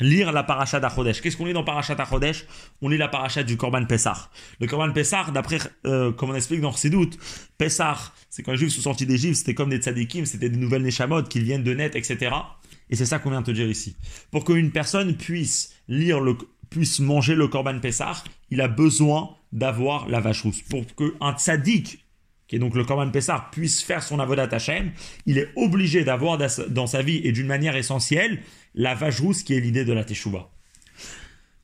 lire 0.00 0.32
la 0.32 0.42
paracha 0.42 0.80
d'Achodesh. 0.80 1.20
Qu'est-ce 1.20 1.36
qu'on 1.36 1.44
lit 1.44 1.52
dans 1.52 1.64
paracha 1.64 1.94
d'Achodesh? 1.94 2.46
On 2.80 2.88
lit 2.88 2.96
la 2.96 3.08
paracha 3.08 3.42
du 3.42 3.58
Korban 3.58 3.84
Pessah. 3.84 4.30
Le 4.58 4.66
Korban 4.66 4.90
Pessah, 4.92 5.26
d'après, 5.34 5.58
euh, 5.84 6.12
comme 6.12 6.30
on 6.30 6.34
explique 6.34 6.62
dans 6.62 6.72
Chassidut, 6.72 7.10
Pessah, 7.58 7.98
c'est 8.30 8.42
quand 8.42 8.52
les 8.52 8.58
Juifs 8.58 8.72
sont 8.72 8.80
sortis 8.80 9.04
d'Égypte, 9.04 9.36
c'était 9.36 9.54
comme 9.54 9.68
des 9.68 9.76
tzadikim, 9.76 10.24
c'était 10.24 10.48
des 10.48 10.56
nouvelles 10.56 10.82
Neshamot 10.82 11.24
qui 11.24 11.40
viennent 11.40 11.62
de 11.62 11.74
net, 11.74 11.94
etc. 11.94 12.34
Et 12.88 12.96
c'est 12.96 13.06
ça 13.06 13.18
qu'on 13.18 13.30
vient 13.30 13.42
de 13.42 13.46
te 13.46 13.50
dire 13.50 13.68
ici. 13.68 13.96
Pour 14.30 14.44
qu'une 14.44 14.70
personne 14.70 15.14
puisse 15.14 15.74
lire 15.88 16.20
le, 16.20 16.38
puisse 16.70 17.00
manger 17.00 17.34
le 17.34 17.48
Korban 17.48 17.80
Pessah, 17.80 18.24
il 18.50 18.62
a 18.62 18.68
besoin 18.68 19.36
d'avoir 19.52 20.08
la 20.08 20.20
vache 20.20 20.42
rousse. 20.42 20.62
Pour 20.62 20.86
qu'un 20.96 21.32
tzaddik 21.34 22.03
qui 22.46 22.56
est 22.56 22.58
donc 22.58 22.74
le 22.74 22.84
Korban 22.84 23.10
Pessah, 23.10 23.48
puisse 23.52 23.82
faire 23.82 24.02
son 24.02 24.20
avodat 24.20 24.48
Hashem, 24.50 24.92
il 25.26 25.38
est 25.38 25.48
obligé 25.56 26.04
d'avoir 26.04 26.38
dans 26.68 26.86
sa 26.86 27.02
vie 27.02 27.20
et 27.24 27.32
d'une 27.32 27.46
manière 27.46 27.76
essentielle 27.76 28.40
la 28.74 28.94
vache 28.94 29.20
rousse 29.20 29.42
qui 29.42 29.54
est 29.54 29.60
l'idée 29.60 29.84
de 29.84 29.92
la 29.92 30.04
Teshuvah. 30.04 30.50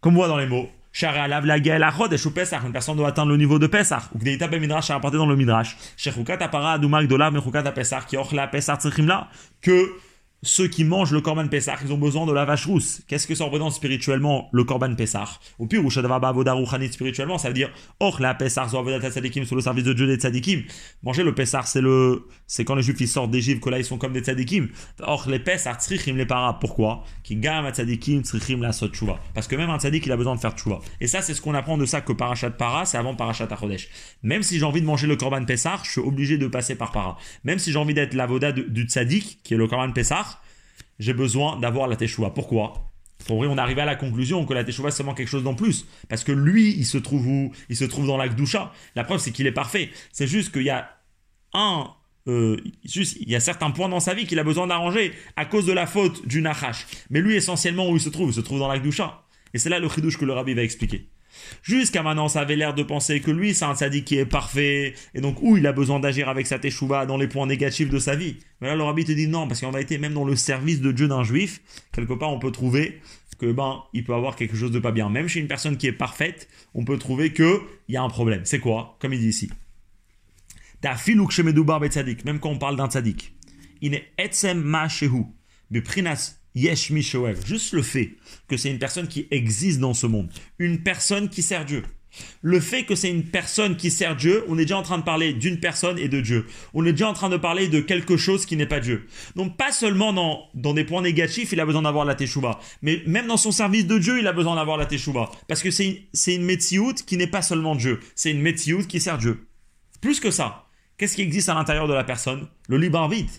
Comme 0.01 0.15
on 0.15 0.17
voit 0.17 0.29
dans 0.29 0.39
les 0.39 0.47
mots, 0.47 0.71
une 0.93 2.73
personne 2.73 2.97
doit 2.97 3.09
atteindre 3.09 3.31
le 3.31 3.37
niveau 3.37 3.59
de 3.59 3.67
Pesach. 3.67 4.03
Ou 4.15 4.19
Midrash 4.59 4.91
a 4.91 4.95
rapporté 4.95 5.17
dans 5.19 5.27
le 5.27 5.37
Midrash. 5.37 5.77
Que 9.61 9.93
ceux 10.43 10.69
qui 10.69 10.85
mangent 10.85 11.13
le 11.13 11.21
Korban 11.21 11.49
Pessah, 11.49 11.77
ils 11.85 11.93
ont 11.93 11.99
besoin 11.99 12.27
de 12.27 12.33
la 12.33 12.45
vache 12.45 12.67
rousse. 12.67 13.03
Qu'est-ce 13.07 13.27
que 13.27 13.35
ça 13.35 13.45
représente 13.45 13.73
spirituellement, 13.73 14.49
le 14.53 14.65
Korban 14.65 14.95
Pessah 14.95 15.39
Au 15.59 15.67
pire, 15.67 15.83
spirituellement, 16.91 17.39
ça 17.39 17.49
veut 17.49 17.55
dire, 17.55 17.71
or 17.99 18.21
la 18.21 18.35
Pessah, 18.35 18.67
tzadikim, 18.67 19.45
sur 19.45 19.57
le 19.57 19.63
service 19.63 19.85
de 19.85 19.93
Dieu 19.93 20.07
des 20.07 20.17
tzadikim. 20.17 20.63
Manger 21.03 21.25
le 21.25 21.35
Pessah, 21.35 21.63
c'est 21.65 21.83
le, 21.83 22.27
c'est 22.47 22.65
quand 22.65 22.75
les 22.75 22.83
juifs 22.83 23.01
ils 23.01 23.09
sortent 23.09 23.31
d'Égypte, 23.31 23.63
que 23.63 23.71
là 23.71 23.79
ils 23.79 23.85
sont 23.85 23.99
comme 23.99 24.13
des 24.13 24.21
tzadikim. 24.21 24.69
Or, 25.03 25.29
les 25.29 25.41
Pessah, 25.41 25.75
tzrichim 25.75 26.17
les 26.17 26.27
para. 26.27 26.59
Pourquoi? 26.59 27.05
Qui 27.23 27.37
gam 27.37 27.71
tzadikim, 27.71 28.23
tzrichim 28.23 28.63
la 28.63 28.73
sot 28.73 28.89
Parce 29.35 29.47
que 29.47 29.57
même 29.57 29.71
un 29.71 29.79
tzadik, 29.79 30.07
il 30.07 30.13
a 30.13 30.17
besoin 30.17 30.35
de 30.37 30.41
faire 30.41 30.53
tchouva. 30.53 30.81
Et 31.01 31.07
ça, 31.07 31.21
c'est 31.21 31.35
ce 31.35 31.43
qu'on 31.43 31.55
apprend 31.55 31.77
de 31.77 31.85
ça 31.85 32.01
que 32.01 32.13
parachat 32.13 32.51
para, 32.51 32.87
c'est 32.87 32.97
avant 32.97 33.15
parachat 33.15 33.49
achodesh. 33.51 33.89
Même 34.23 34.43
si 34.43 34.59
j'ai 34.59 34.65
envie 34.65 34.81
de 34.81 34.87
manger 34.87 35.07
le 35.07 35.17
Korban 35.17 35.45
Pessah, 35.45 35.81
je 35.85 35.91
suis 35.91 36.01
obligé 36.01 36.39
de 36.39 36.47
passer 36.47 36.77
par 36.77 36.93
para. 36.93 37.19
Même 37.45 37.59
si 37.59 37.73
j'ai 37.73 37.79
envie 37.79 37.95
d'être 37.95 38.15
l'avoda 38.15 38.53
du 38.53 38.85
tzadik, 38.85 39.41
qui 39.43 39.55
est 39.55 39.57
le 39.57 39.67
Korban 39.67 39.93
Pessah, 39.93 40.30
j'ai 41.01 41.15
besoin 41.15 41.59
d'avoir 41.59 41.89
la 41.89 41.97
teshuva. 41.97 42.31
Pourquoi? 42.31 42.93
On 43.29 43.59
arrive 43.59 43.79
à 43.79 43.85
la 43.85 43.97
conclusion 43.97 44.47
que 44.47 44.55
la 44.55 44.65
teshuva 44.65 44.91
c'est 44.91 44.99
seulement 44.99 45.15
quelque 45.15 45.29
chose 45.29 45.43
d'en 45.43 45.55
plus. 45.55 45.87
Parce 46.09 46.25
que 46.25 46.33
lui, 46.33 46.71
il 46.77 46.87
se 46.87 46.99
trouve 46.99 47.27
où? 47.27 47.53
Il 47.69 47.77
se 47.77 47.85
trouve 47.85 48.07
dans 48.07 48.17
l'Akdusha. 48.17 48.73
La 48.95 49.05
preuve, 49.05 49.21
c'est 49.21 49.31
qu'il 49.31 49.47
est 49.47 49.53
parfait. 49.53 49.91
C'est 50.13 50.27
juste 50.27 50.53
qu'il 50.53 50.63
y 50.63 50.71
a 50.71 50.91
un. 51.53 51.91
Euh, 52.29 52.57
juste, 52.85 53.17
il 53.21 53.31
y 53.31 53.35
a 53.35 53.41
certains 53.41 53.71
points 53.71 53.89
dans 53.89 54.01
sa 54.01 54.15
vie 54.15 54.27
qu'il 54.27 54.39
a 54.39 54.45
besoin 54.45 54.67
d'arranger 54.67 55.13
à 55.37 55.47
cause 55.47 55.67
de 55.67 55.73
la 55.73 55.87
faute 55.87 56.27
du 56.27 56.43
Nachash. 56.43 56.87
Mais 57.09 57.21
lui, 57.21 57.35
essentiellement, 57.35 57.89
où 57.91 57.97
il 57.97 58.01
se 58.01 58.11
trouve? 58.11 58.31
Il 58.31 58.35
se 58.35 58.41
trouve 58.41 58.59
dans 58.59 58.69
l'Akdusha. 58.69 59.23
Et 59.55 59.59
c'est 59.59 59.71
là 59.71 59.79
le 59.79 59.89
chidouche 59.89 60.19
que 60.19 60.25
le 60.25 60.33
rabbi 60.33 60.55
va 60.55 60.63
expliquer. 60.63 61.09
Jusqu'à 61.63 62.03
maintenant, 62.03 62.29
ça 62.29 62.41
avait 62.41 62.57
l'air 62.57 62.75
de 62.75 62.83
penser 62.83 63.21
que 63.21 63.31
lui, 63.31 63.55
c'est 63.55 63.65
un 63.65 63.75
sadique 63.75 64.05
qui 64.05 64.17
est 64.17 64.27
parfait, 64.27 64.95
et 65.15 65.21
donc 65.21 65.39
où 65.43 65.57
il 65.57 65.67
a 65.67 65.73
besoin 65.73 66.01
d'agir 66.01 66.29
avec 66.29 66.47
sa 66.47 66.59
teshuva 66.59 67.07
dans 67.07 67.17
les 67.17 67.29
points 67.29 67.47
négatifs 67.47 67.91
de 67.91 67.99
sa 67.99 68.17
vie. 68.17 68.39
Mais 68.61 68.69
là, 68.69 68.77
le 68.77 68.83
rabbi 68.83 69.05
te 69.05 69.13
dit 69.13 69.29
non, 69.29 69.49
parce 69.49 69.61
qu'en 69.61 69.77
été 69.77 69.99
même 69.99 70.15
dans 70.15 70.25
le 70.25 70.37
service 70.37 70.81
de 70.81 70.93
Dieu 70.93 71.09
d'un 71.09 71.25
juif, 71.25 71.61
quelque 71.93 72.15
part, 72.15 72.31
on 72.31 72.39
peut 72.39 72.53
trouver 72.53 73.01
que 73.39 73.51
ben, 73.53 73.83
il 73.95 74.05
peut 74.05 74.15
avoir 74.15 74.37
quelque 74.37 74.57
chose 74.57 74.71
de 74.71 74.79
pas 74.79 74.93
bien. 74.93 75.09
Même 75.09 75.27
chez 75.27 75.41
une 75.41 75.49
personne 75.49 75.77
qui 75.77 75.87
est 75.87 75.93
parfaite, 75.93 76.49
on 76.75 76.85
peut 76.85 76.99
trouver 76.99 77.33
que 77.33 77.61
il 77.89 77.95
y 77.95 77.97
a 77.97 78.03
un 78.03 78.09
problème. 78.09 78.43
C'est 78.45 78.61
quoi? 78.61 78.99
Comme 79.01 79.15
il 79.15 79.21
dit 79.21 79.29
ici. 79.29 79.51
Même 82.25 82.39
quand 82.41 82.51
on 82.51 82.59
parle 82.59 82.77
d'un 82.77 82.89
tzadik. 82.89 83.35
Il 83.81 83.95
est 83.95 84.13
etzem 84.19 84.61
ma 84.61 84.89
shehu. 84.89 85.25
Prinas 85.85 86.40
Yesh 86.55 86.93
Juste 87.47 87.73
le 87.73 87.83
fait 87.83 88.17
que 88.49 88.57
c'est 88.57 88.71
une 88.71 88.79
personne 88.79 89.09
qui 89.09 89.27
existe 89.31 89.81
dans 89.81 89.95
ce 89.95 90.07
monde. 90.07 90.31
Une 90.59 90.83
personne 90.83 91.29
qui 91.29 91.43
sert 91.43 91.65
Dieu. 91.65 91.85
Le 92.43 92.61
fait 92.61 92.85
que 92.85 92.95
c'est 92.95 93.11
une 93.11 93.25
personne 93.25 93.77
qui 93.77 93.91
sert 93.91 94.17
Dieu, 94.17 94.45
on 94.49 94.59
est 94.59 94.63
déjà 94.63 94.79
en 94.79 94.83
train 94.83 94.99
de 94.99 95.05
parler 95.05 95.33
d'une 95.33 95.61
personne 95.61 95.99
et 95.99 96.09
de 96.09 96.21
Dieu. 96.21 96.47
On 96.75 96.85
est 96.85 96.93
déjà 96.93 97.09
en 97.09 97.13
train 97.13 97.29
de 97.29 97.37
parler 97.37 97.69
de 97.69 97.81
quelque 97.81 98.17
chose 98.17 98.47
qui 98.47 98.57
n'est 98.57 98.67
pas 98.67 98.81
Dieu. 98.81 99.07
Donc 99.37 99.57
pas 99.57 99.73
seulement 99.73 100.13
dans, 100.13 100.75
des 100.75 100.85
points 100.85 101.03
négatifs, 101.03 101.53
il 101.53 101.61
a 101.61 101.67
besoin 101.67 101.83
d'avoir 101.83 102.05
la 102.05 102.15
teshuva, 102.15 102.59
mais 102.83 103.03
même 103.07 103.27
dans 103.27 103.37
son 103.37 103.53
service 103.53 103.87
de 103.87 103.99
Dieu, 103.99 104.19
il 104.19 104.27
a 104.27 104.33
besoin 104.33 104.57
d'avoir 104.57 104.77
la 104.77 104.87
teshuva. 104.87 105.31
Parce 105.47 105.63
que 105.63 105.71
c'est 105.71 106.09
une, 106.27 106.51
une 106.51 106.95
qui 106.95 107.17
n'est 107.17 107.27
pas 107.27 107.43
seulement 107.43 107.77
Dieu, 107.77 108.01
c'est 108.15 108.33
une 108.33 108.41
métiout 108.41 108.87
qui 108.87 109.01
sert 109.01 109.19
Dieu. 109.19 109.47
Plus 110.01 110.19
que 110.19 110.31
ça, 110.31 110.67
qu'est-ce 110.99 111.15
qui 111.15 111.23
existe 111.23 111.49
à 111.49 111.55
l'intérieur 111.55 111.87
de 111.87 111.95
la 111.95 112.05
personne? 112.05 112.49
Le 112.69 112.79
libre 112.79 112.99
arbitre. 112.99 113.35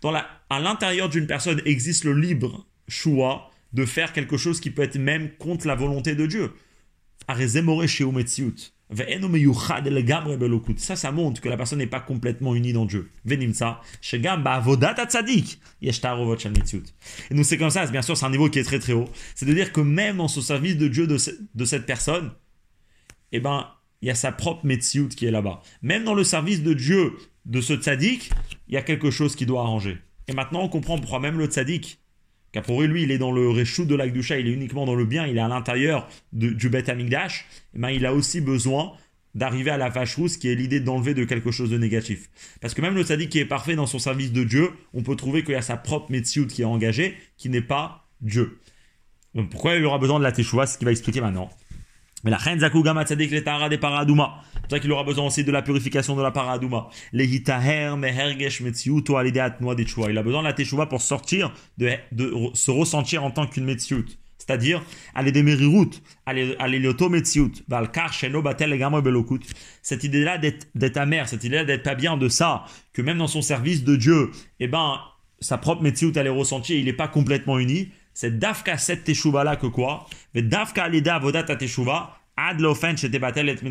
Dans 0.00 0.10
la, 0.10 0.26
à 0.50 0.60
l'intérieur 0.60 1.08
d'une 1.08 1.26
personne 1.26 1.62
existe 1.64 2.04
le 2.04 2.12
libre 2.12 2.66
choix 2.88 3.50
de 3.72 3.84
faire 3.84 4.12
quelque 4.12 4.36
chose 4.36 4.60
qui 4.60 4.70
peut 4.70 4.82
être 4.82 4.98
même 4.98 5.30
contre 5.36 5.66
la 5.66 5.74
volonté 5.74 6.14
de 6.14 6.26
Dieu. 6.26 6.52
Ça, 10.76 10.96
ça 10.96 11.10
montre 11.10 11.40
que 11.40 11.48
la 11.48 11.56
personne 11.56 11.78
n'est 11.78 11.86
pas 11.86 12.00
complètement 12.00 12.54
unie 12.54 12.72
dans 12.72 12.84
Dieu. 12.84 13.10
Et 17.30 17.34
nous, 17.34 17.44
c'est 17.44 17.58
comme 17.58 17.70
ça, 17.70 17.86
bien 17.86 18.02
sûr, 18.02 18.16
c'est 18.16 18.26
un 18.26 18.30
niveau 18.30 18.48
qui 18.50 18.58
est 18.58 18.64
très 18.64 18.78
très 18.78 18.92
haut. 18.92 19.08
C'est 19.34 19.46
de 19.46 19.54
dire 19.54 19.72
que 19.72 19.80
même 19.80 20.18
dans 20.18 20.28
ce 20.28 20.40
service 20.40 20.76
de 20.76 20.86
Dieu 20.86 21.06
de, 21.06 21.16
de 21.54 21.64
cette 21.64 21.86
personne, 21.86 22.32
eh 23.32 23.40
ben, 23.40 23.66
il 24.04 24.08
y 24.08 24.10
a 24.10 24.14
sa 24.14 24.32
propre 24.32 24.66
Metsiout 24.66 25.08
qui 25.08 25.24
est 25.24 25.30
là-bas. 25.30 25.62
Même 25.80 26.04
dans 26.04 26.12
le 26.12 26.24
service 26.24 26.62
de 26.62 26.74
Dieu 26.74 27.14
de 27.46 27.62
ce 27.62 27.72
tzaddik, 27.72 28.30
il 28.68 28.74
y 28.74 28.76
a 28.76 28.82
quelque 28.82 29.10
chose 29.10 29.34
qui 29.34 29.46
doit 29.46 29.62
arranger. 29.62 29.96
Et 30.28 30.34
maintenant, 30.34 30.60
on 30.60 30.68
comprend 30.68 30.98
pourquoi 30.98 31.20
même 31.20 31.38
le 31.38 31.46
tzaddik, 31.46 32.00
car 32.52 32.62
pour 32.62 32.82
lui, 32.82 33.04
il 33.04 33.10
est 33.10 33.16
dans 33.16 33.32
le 33.32 33.48
réchou 33.48 33.86
de 33.86 33.94
l'Akdusha, 33.94 34.38
il 34.38 34.46
est 34.46 34.52
uniquement 34.52 34.84
dans 34.84 34.94
le 34.94 35.06
bien, 35.06 35.26
il 35.26 35.38
est 35.38 35.40
à 35.40 35.48
l'intérieur 35.48 36.06
du 36.32 36.68
Bet 36.68 36.90
Amigdash, 36.90 37.46
et 37.50 37.76
eh 37.76 37.78
ben, 37.78 37.88
il 37.88 38.04
a 38.04 38.12
aussi 38.12 38.42
besoin 38.42 38.92
d'arriver 39.34 39.70
à 39.70 39.78
la 39.78 39.88
vache 39.88 40.16
rousse 40.16 40.36
qui 40.36 40.48
est 40.48 40.54
l'idée 40.54 40.80
d'enlever 40.80 41.14
de 41.14 41.24
quelque 41.24 41.50
chose 41.50 41.70
de 41.70 41.78
négatif. 41.78 42.28
Parce 42.60 42.74
que 42.74 42.82
même 42.82 42.94
le 42.94 43.04
tzaddik 43.04 43.30
qui 43.30 43.38
est 43.38 43.46
parfait 43.46 43.74
dans 43.74 43.86
son 43.86 43.98
service 43.98 44.32
de 44.32 44.44
Dieu, 44.44 44.68
on 44.92 45.02
peut 45.02 45.16
trouver 45.16 45.44
qu'il 45.44 45.52
y 45.52 45.56
a 45.56 45.62
sa 45.62 45.78
propre 45.78 46.12
Metsiout 46.12 46.46
qui 46.46 46.60
est 46.60 46.66
engagée, 46.66 47.16
qui 47.38 47.48
n'est 47.48 47.62
pas 47.62 48.06
Dieu. 48.20 48.60
Donc 49.34 49.48
pourquoi 49.48 49.76
il 49.76 49.84
aura 49.86 49.98
besoin 49.98 50.18
de 50.18 50.24
la 50.24 50.30
Teshuvah, 50.30 50.66
c'est 50.66 50.74
ce 50.74 50.78
qu'il 50.78 50.84
va 50.84 50.92
expliquer 50.92 51.22
maintenant. 51.22 51.48
Mais 52.24 52.30
la 52.30 52.38
reine 52.38 52.58
Zakugama 52.58 53.04
Tzadik 53.04 53.30
le 53.30 53.68
des 53.68 53.78
Paradouma. 53.78 54.40
C'est 54.54 54.60
pour 54.60 54.70
ça 54.70 54.80
qu'il 54.80 54.92
aura 54.92 55.04
besoin 55.04 55.26
aussi 55.26 55.44
de 55.44 55.52
la 55.52 55.60
purification 55.60 56.16
de 56.16 56.22
la 56.22 56.30
Paradouma. 56.30 56.88
Les 57.12 57.26
Hitaher 57.26 57.96
Mehergesh 57.98 58.62
Metziuto 58.62 59.16
Alideat 59.16 59.60
Noa 59.60 59.74
de 59.74 59.84
Il 60.10 60.18
a 60.18 60.22
besoin 60.22 60.40
de 60.40 60.46
la 60.46 60.54
Teshuva 60.54 60.86
pour 60.86 61.02
sortir, 61.02 61.52
de, 61.76 61.90
de 62.12 62.32
se 62.54 62.70
ressentir 62.70 63.22
en 63.24 63.30
tant 63.30 63.46
qu'une 63.46 63.64
Metziut. 63.64 64.06
C'est-à-dire, 64.38 64.82
aller 65.14 65.32
des 65.32 65.42
Merirut, 65.42 65.90
aller 66.26 66.78
l'Oto 66.78 67.08
Metziut, 67.08 67.52
Valkar 67.68 68.12
Sheno 68.12 68.42
Batel 68.42 68.76
Gamo 68.76 69.00
Belokut. 69.00 69.40
Cette 69.82 70.04
idée-là 70.04 70.38
d'être 70.38 70.96
amer, 70.96 71.28
cette 71.28 71.44
idée-là 71.44 71.64
d'être 71.64 71.82
pas 71.82 71.94
bien 71.94 72.16
de 72.16 72.28
ça, 72.28 72.64
que 72.92 73.00
même 73.00 73.18
dans 73.18 73.26
son 73.26 73.42
service 73.42 73.84
de 73.84 73.96
Dieu, 73.96 74.30
eh 74.60 74.68
ben, 74.68 74.98
sa 75.40 75.56
propre 75.56 75.82
Metziut, 75.82 76.12
elle 76.16 76.26
est 76.26 76.30
ressentie 76.30 76.78
il 76.78 76.86
n'est 76.86 76.92
pas 76.92 77.08
complètement 77.08 77.58
uni 77.58 77.90
c'est 78.14 78.38
Dafka 78.38 78.78
cette 78.78 79.04
teshuva 79.04 79.42
là 79.42 79.56
que 79.56 79.66
quoi? 79.66 80.06
Mais 80.34 80.42
Dafka 80.42 80.88
l'ida 80.88 81.14
avodat 81.16 81.44
teshuva 81.56 82.18
ad 82.36 82.60
l'offen 82.60 82.96
chez 82.96 83.08
batel 83.08 83.48
et 83.48 83.62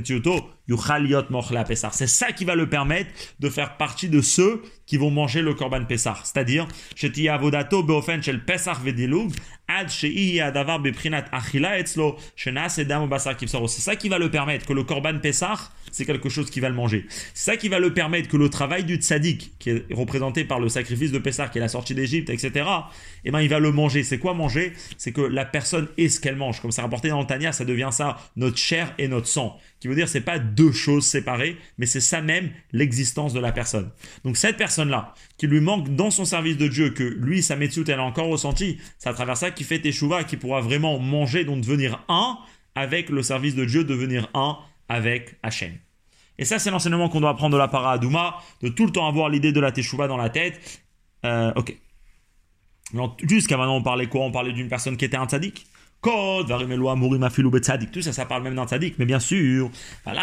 C'est 1.92 2.08
ça 2.08 2.32
qui 2.32 2.46
va 2.46 2.56
le 2.56 2.70
permettre 2.70 3.10
de 3.40 3.50
faire 3.50 3.78
partie 3.78 4.08
de 4.10 4.22
ceux 4.22 4.62
qui 4.86 4.98
vont 4.98 5.12
manger 5.12 5.42
le 5.42 5.54
korban 5.54 5.86
Pessah. 5.86 6.18
C'est-à-dire, 6.24 6.68
C'est 13.68 13.82
ça 13.82 13.96
qui 13.96 14.10
va 14.10 14.18
le 14.18 14.30
permettre 14.30 14.66
que 14.66 14.74
le 14.74 14.84
korban 14.84 15.20
Pessah, 15.20 15.72
c'est 15.92 16.06
quelque 16.06 16.30
chose 16.30 16.50
qui 16.50 16.60
va 16.60 16.70
le 16.70 16.76
manger. 16.76 17.06
C'est 17.34 17.52
ça 17.52 17.58
qui 17.58 17.70
va 17.70 17.80
le 17.80 17.94
permettre 17.94 18.28
que 18.28 18.38
le 18.38 18.50
travail 18.50 18.84
du 18.84 18.96
tzaddik, 18.96 19.54
qui 19.60 19.70
est 19.70 19.86
représenté 19.92 20.44
par 20.44 20.60
le 20.60 20.70
sacrifice 20.70 21.12
de 21.12 21.20
Pessah, 21.20 21.48
qui 21.48 21.60
est 21.60 21.62
la 21.62 21.70
sortie 21.70 21.96
d'Égypte, 21.96 22.30
etc., 22.30 22.66
eh 23.26 23.32
ben, 23.32 23.42
il 23.42 23.50
va 23.50 23.60
le 23.60 23.72
manger. 23.72 24.04
C'est 24.04 24.20
quoi 24.20 24.34
manger? 24.34 24.74
C'est 24.98 25.14
que 25.14 25.22
la 25.22 25.46
personne 25.46 25.88
est 25.98 26.10
ce 26.10 26.20
qu'elle 26.20 26.36
mange. 26.36 26.62
Comme 26.62 26.72
c'est 26.72 26.82
rapporté 26.82 27.10
dans 27.10 27.22
le 27.22 27.26
Tania, 27.26 27.52
ça 27.52 27.64
devient 27.64 27.90
ça, 27.92 28.18
notre 28.36 28.58
chair 28.58 28.94
et 28.98 29.08
notre 29.08 29.28
sang. 29.28 29.58
Qui 29.84 29.90
veut 29.90 29.96
dire, 29.96 30.08
c'est 30.08 30.22
pas 30.22 30.40
deux 30.40 30.72
choses 30.72 31.06
séparées, 31.06 31.58
mais 31.78 31.86
c'est 31.86 32.00
ça 32.00 32.22
même 32.22 32.52
l'existence 32.72 33.34
de 33.34 33.42
la 33.42 33.52
personne. 33.52 33.92
Donc 34.24 34.38
cette 34.38 34.56
personne-là, 34.56 35.14
qui 35.38 35.46
lui 35.46 35.60
manque 35.60 35.94
dans 35.94 36.10
son 36.10 36.24
service 36.24 36.56
de 36.56 36.70
Dieu, 36.70 36.92
que 36.92 37.04
lui, 37.04 37.44
sa 37.44 37.58
méthode, 37.58 37.90
elle 37.90 38.00
a 38.00 38.04
encore 38.04 38.28
ressenti, 38.28 38.78
c'est 38.98 39.10
à 39.10 39.14
travers 39.14 39.36
ça 39.36 39.52
qu'il 39.52 39.66
fait 39.66 39.80
Teshuvah, 39.80 40.24
qui 40.24 40.38
pourra 40.38 40.62
vraiment 40.62 41.00
manger, 41.00 41.44
donc 41.44 41.60
devenir 41.60 42.02
un 42.08 42.38
avec 42.76 43.10
le 43.10 43.22
service 43.24 43.56
de 43.56 43.66
Dieu, 43.66 43.84
devenir 43.84 44.30
un 44.34 44.58
avec 44.88 45.36
Hachem. 45.44 45.74
Et 46.38 46.46
ça, 46.46 46.60
c'est 46.60 46.72
l'enseignement 46.72 47.10
qu'on 47.10 47.20
doit 47.20 47.32
apprendre 47.32 47.52
de 47.52 47.60
la 47.60 47.68
para 47.68 47.92
Adouma, 47.92 48.38
de 48.62 48.70
tout 48.70 48.86
le 48.86 48.92
temps 48.94 49.06
avoir 49.06 49.28
l'idée 49.28 49.52
de 49.52 49.60
la 49.60 49.74
Teshuvah 49.74 50.08
dans 50.08 50.16
la 50.16 50.30
tête. 50.30 50.82
Euh, 51.26 51.52
ok. 51.58 51.78
Jusqu'à 53.24 53.58
maintenant, 53.58 53.76
on 53.76 53.84
parlait 53.84 54.08
quoi? 54.08 54.22
On 54.22 54.32
parlait 54.32 54.54
d'une 54.54 54.70
personne 54.70 54.96
qui 54.96 55.04
était 55.04 55.18
un 55.18 55.26
tzaddik. 55.28 55.66
Code, 56.04 56.52
tout 57.94 58.02
ça, 58.02 58.12
ça 58.12 58.26
parle 58.26 58.44
même 58.44 58.56
d'un 58.56 58.68
tzaddik, 58.68 58.96
mais 59.00 59.06
bien 59.06 59.22
sûr, 59.22 59.72
bien 60.06 60.14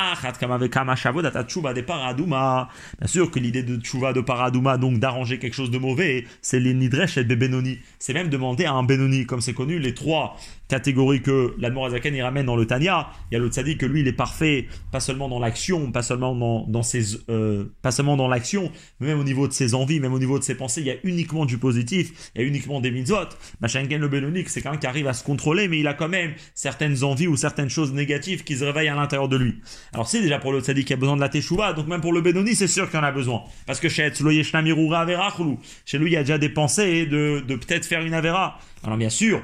sûr 3.06 3.30
que 3.30 3.38
l'idée 3.38 3.62
de 3.62 3.76
tchouva 3.76 4.12
de 4.12 4.20
paradouma, 4.20 4.76
donc 4.76 4.98
d'arranger 4.98 5.38
quelque 5.38 5.54
chose 5.54 5.70
de 5.70 5.78
mauvais, 5.78 6.26
c'est 6.42 6.60
les 6.60 6.74
nidresh 6.74 7.16
et 7.16 7.24
benoni. 7.24 7.78
C'est 7.98 8.12
même 8.12 8.28
demander 8.28 8.66
à 8.66 8.74
un 8.74 8.82
benoni, 8.82 9.24
comme 9.24 9.40
c'est 9.40 9.54
connu, 9.54 9.78
les 9.78 9.94
trois 9.94 10.36
catégorie 10.70 11.20
que 11.20 11.54
l'Admorazaken 11.58 12.14
y 12.14 12.22
ramène 12.22 12.46
dans 12.46 12.56
le 12.56 12.64
Tania. 12.64 13.10
Il 13.30 13.34
y 13.34 13.36
a 13.36 13.40
le 13.40 13.48
tzaddik 13.48 13.78
que 13.78 13.86
lui 13.86 14.00
il 14.00 14.08
est 14.08 14.12
parfait, 14.12 14.68
pas 14.92 15.00
seulement 15.00 15.28
dans 15.28 15.40
l'action, 15.40 15.90
pas 15.92 16.02
seulement 16.02 16.34
dans, 16.34 16.64
dans 16.66 16.82
ses, 16.82 17.18
euh, 17.28 17.64
pas 17.82 17.90
seulement 17.90 18.16
dans 18.16 18.28
l'action, 18.28 18.70
mais 19.00 19.08
même 19.08 19.18
au 19.18 19.24
niveau 19.24 19.48
de 19.48 19.52
ses 19.52 19.74
envies, 19.74 20.00
même 20.00 20.14
au 20.14 20.18
niveau 20.18 20.38
de 20.38 20.44
ses 20.44 20.54
pensées, 20.54 20.80
il 20.80 20.86
y 20.86 20.90
a 20.90 20.96
uniquement 21.02 21.44
du 21.44 21.58
positif, 21.58 22.30
il 22.34 22.40
y 22.40 22.44
a 22.44 22.46
uniquement 22.46 22.80
des 22.80 22.90
mitzvot. 22.90 23.28
Machenken 23.60 24.00
le 24.00 24.08
Benonique, 24.08 24.48
c'est 24.48 24.62
quelqu'un 24.62 24.78
qui 24.78 24.86
arrive 24.86 25.08
à 25.08 25.12
se 25.12 25.24
contrôler, 25.24 25.68
mais 25.70 25.80
il 25.80 25.88
a 25.88 25.94
quand 25.94 26.08
même 26.08 26.34
certaines 26.54 27.02
envies 27.04 27.26
ou 27.26 27.36
certaines 27.36 27.70
choses 27.70 27.92
négatives 27.92 28.44
qui 28.44 28.56
se 28.56 28.64
réveillent 28.64 28.88
à 28.88 28.94
l'intérieur 28.94 29.28
de 29.28 29.36
lui. 29.36 29.60
Alors 29.92 30.08
c'est 30.08 30.20
déjà 30.20 30.38
pour 30.38 30.52
le 30.52 30.60
tzaddik 30.60 30.86
qui 30.86 30.92
a 30.92 30.96
besoin 30.96 31.16
de 31.16 31.20
la 31.20 31.28
teshuva, 31.28 31.72
donc 31.72 31.86
même 31.86 32.00
pour 32.00 32.12
le 32.12 32.20
Benoni, 32.20 32.54
c'est 32.54 32.66
sûr 32.66 32.90
qu'il 32.90 32.98
en 32.98 33.04
a 33.04 33.12
besoin. 33.12 33.42
Parce 33.66 33.80
que 33.80 33.88
chez 33.88 34.10
chez 34.12 35.98
lui, 35.98 36.10
il 36.10 36.12
y 36.12 36.16
a 36.16 36.22
déjà 36.22 36.38
des 36.38 36.48
pensées 36.48 37.06
de, 37.06 37.42
de 37.46 37.56
peut-être 37.56 37.86
faire 37.86 38.04
une 38.04 38.14
avera. 38.14 38.58
Alors 38.82 38.96
bien 38.96 39.10
sûr, 39.10 39.42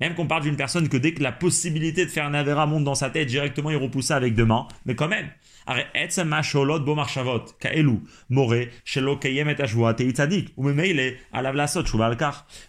même 0.00 0.14
qu'on 0.14 0.26
parle 0.26 0.42
d'une 0.42 0.56
personne 0.56 0.88
que 0.88 0.96
dès 0.96 1.14
que 1.14 1.22
la 1.22 1.32
possibilité 1.32 2.04
de 2.04 2.10
faire 2.10 2.26
un 2.26 2.34
avera 2.34 2.66
monte 2.66 2.84
dans 2.84 2.94
sa 2.94 3.08
tête, 3.10 3.28
directement 3.28 3.70
il 3.70 3.76
repousse 3.76 4.06
ça 4.06 4.16
avec 4.16 4.34
deux 4.34 4.44
mains, 4.44 4.68
mais 4.84 4.94
quand 4.94 5.08
même. 5.08 5.30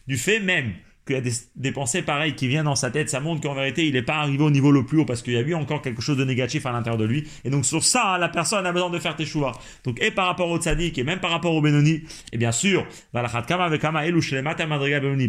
Du 0.07 0.17
fait 0.17 0.39
même 0.39 0.73
qu'il 1.05 1.15
y 1.15 1.19
a 1.19 1.21
des, 1.55 1.71
pensées 1.71 2.01
pareilles 2.01 2.33
qui 2.33 2.47
viennent 2.47 2.65
dans 2.65 2.75
sa 2.75 2.89
tête, 2.89 3.09
ça 3.09 3.19
montre 3.19 3.41
qu'en 3.41 3.53
vérité, 3.53 3.85
il 3.87 3.93
n'est 3.93 4.01
pas 4.03 4.15
arrivé 4.15 4.41
au 4.43 4.51
niveau 4.51 4.71
le 4.71 4.85
plus 4.85 4.99
haut 4.99 5.05
parce 5.05 5.21
qu'il 5.21 5.33
y 5.33 5.37
a 5.37 5.41
eu 5.41 5.53
encore 5.53 5.81
quelque 5.81 6.01
chose 6.01 6.17
de 6.17 6.23
négatif 6.23 6.65
à 6.65 6.71
l'intérieur 6.71 6.97
de 6.97 7.05
lui. 7.05 7.27
Et 7.43 7.49
donc, 7.49 7.65
sur 7.65 7.83
ça, 7.83 8.17
la 8.17 8.29
personne 8.29 8.65
a 8.65 8.71
besoin 8.71 8.89
de 8.89 8.99
faire 8.99 9.15
tes 9.15 9.25
choix. 9.25 9.51
Donc, 9.83 10.01
et 10.01 10.11
par 10.11 10.27
rapport 10.27 10.49
au 10.49 10.57
tzaddik 10.57 10.97
et 10.97 11.03
même 11.03 11.19
par 11.19 11.31
rapport 11.31 11.53
au 11.53 11.61
Benoni, 11.61 12.03
et 12.31 12.37
bien 12.37 12.53
sûr, 12.53 12.85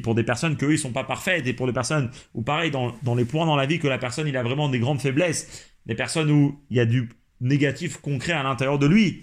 pour 0.03 0.15
des 0.15 0.25
personnes 0.25 0.57
que 0.57 0.67
eux, 0.67 0.73
ils 0.73 0.79
sont 0.79 0.93
pas 0.93 1.05
parfaites 1.05 1.47
et 1.47 1.53
pour 1.53 1.67
des 1.67 1.73
personnes 1.73 2.11
où, 2.35 2.43
pareil, 2.43 2.71
dans, 2.71 2.95
dans 3.03 3.15
les 3.15 3.25
points 3.25 3.47
dans 3.47 3.57
la 3.57 3.67
vie 3.67 3.79
que 3.81 3.89
la 3.89 3.99
personne, 3.99 4.29
il 4.29 4.37
a 4.37 4.43
vraiment 4.43 4.69
des 4.69 4.79
grandes 4.79 5.01
faiblesses, 5.01 5.73
des 5.87 5.95
personnes 5.95 6.31
où 6.31 6.61
il 6.71 6.77
y 6.77 6.81
a 6.81 6.87
du 6.87 7.09
négatif 7.45 7.99
concret 7.99 8.33
à 8.33 8.43
l'intérieur 8.43 8.79
de 8.79 8.87
lui, 8.87 9.21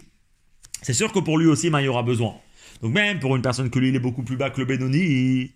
c'est 0.82 0.94
sûr 0.94 1.12
que 1.12 1.20
pour 1.20 1.38
lui 1.38 1.48
aussi, 1.48 1.70
ben, 1.70 1.82
il 1.82 1.86
y 1.86 1.90
aura 1.90 2.04
besoin. 2.04 2.36
Donc 2.82 2.94
même 2.94 3.20
pour 3.20 3.36
une 3.36 3.42
personne 3.42 3.70
que 3.70 3.78
lui, 3.78 3.90
il 3.90 3.96
est 3.96 4.00
beaucoup 4.00 4.24
plus 4.24 4.38
bas 4.38 4.50
que 4.50 4.60
le 4.60 4.66
Benoni, 4.66 5.52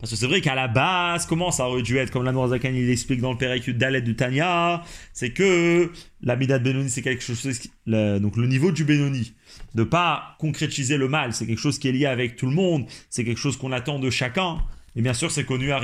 parce 0.00 0.10
que 0.10 0.16
c'est 0.16 0.26
vrai 0.26 0.40
qu'à 0.40 0.54
la 0.54 0.68
base, 0.68 1.26
comment 1.26 1.50
ça 1.50 1.66
aurait 1.66 1.82
dû 1.82 1.96
être, 1.96 2.10
comme 2.10 2.24
la 2.24 2.32
Zakan 2.48 2.72
il 2.74 2.90
explique 2.90 3.20
dans 3.20 3.32
le 3.32 3.38
Pérécute 3.38 3.78
d'Alet 3.78 4.02
du 4.02 4.14
Tanya, 4.16 4.82
c'est 5.12 5.30
que 5.30 5.90
la 6.20 6.36
Midat 6.36 6.58
Benoni, 6.58 6.90
c'est 6.90 7.02
quelque 7.02 7.22
chose, 7.22 7.48
donc 7.86 8.36
le 8.36 8.46
niveau 8.46 8.70
du 8.70 8.84
Benoni, 8.84 9.32
de 9.74 9.82
pas 9.82 10.36
concrétiser 10.38 10.96
le 10.96 11.08
mal, 11.08 11.32
c'est 11.32 11.46
quelque 11.46 11.60
chose 11.60 11.78
qui 11.78 11.88
est 11.88 11.92
lié 11.92 12.06
avec 12.06 12.36
tout 12.36 12.46
le 12.46 12.52
monde, 12.52 12.86
c'est 13.08 13.24
quelque 13.24 13.40
chose 13.40 13.56
qu'on 13.56 13.72
attend 13.72 13.98
de 13.98 14.10
chacun. 14.10 14.58
Et 14.96 15.02
bien 15.02 15.14
sûr, 15.14 15.30
c'est 15.30 15.44
connu 15.44 15.72
à 15.72 15.78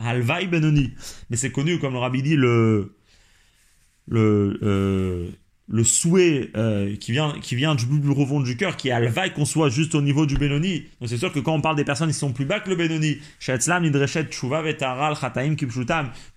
Halvai 0.00 0.46
Benoni. 0.46 0.92
Mais 1.30 1.36
c'est 1.36 1.50
connu, 1.52 1.78
comme 1.78 1.92
le 1.92 2.00
rabbi 2.00 2.22
dit, 2.22 2.36
le, 2.36 2.96
le, 4.06 4.58
euh, 4.62 5.30
le 5.66 5.82
souhait 5.82 6.50
euh, 6.56 6.94
qui, 6.96 7.12
vient, 7.12 7.32
qui 7.40 7.56
vient 7.56 7.74
du 7.74 7.86
plus 7.86 7.98
profond 8.00 8.40
du 8.40 8.54
cœur, 8.56 8.76
qui 8.76 8.88
est 8.88 8.92
à 8.92 9.28
qu'on 9.30 9.46
soit 9.46 9.70
juste 9.70 9.94
au 9.94 10.02
niveau 10.02 10.26
du 10.26 10.36
Benoni. 10.36 10.84
Donc 11.00 11.08
c'est 11.08 11.16
sûr 11.16 11.32
que 11.32 11.38
quand 11.40 11.54
on 11.54 11.62
parle 11.62 11.76
des 11.76 11.84
personnes 11.84 12.08
qui 12.08 12.14
sont 12.14 12.32
plus 12.32 12.44
bas 12.44 12.60
que 12.60 12.68
le 12.68 12.76
Benoni, 12.76 13.16
que 13.40 13.52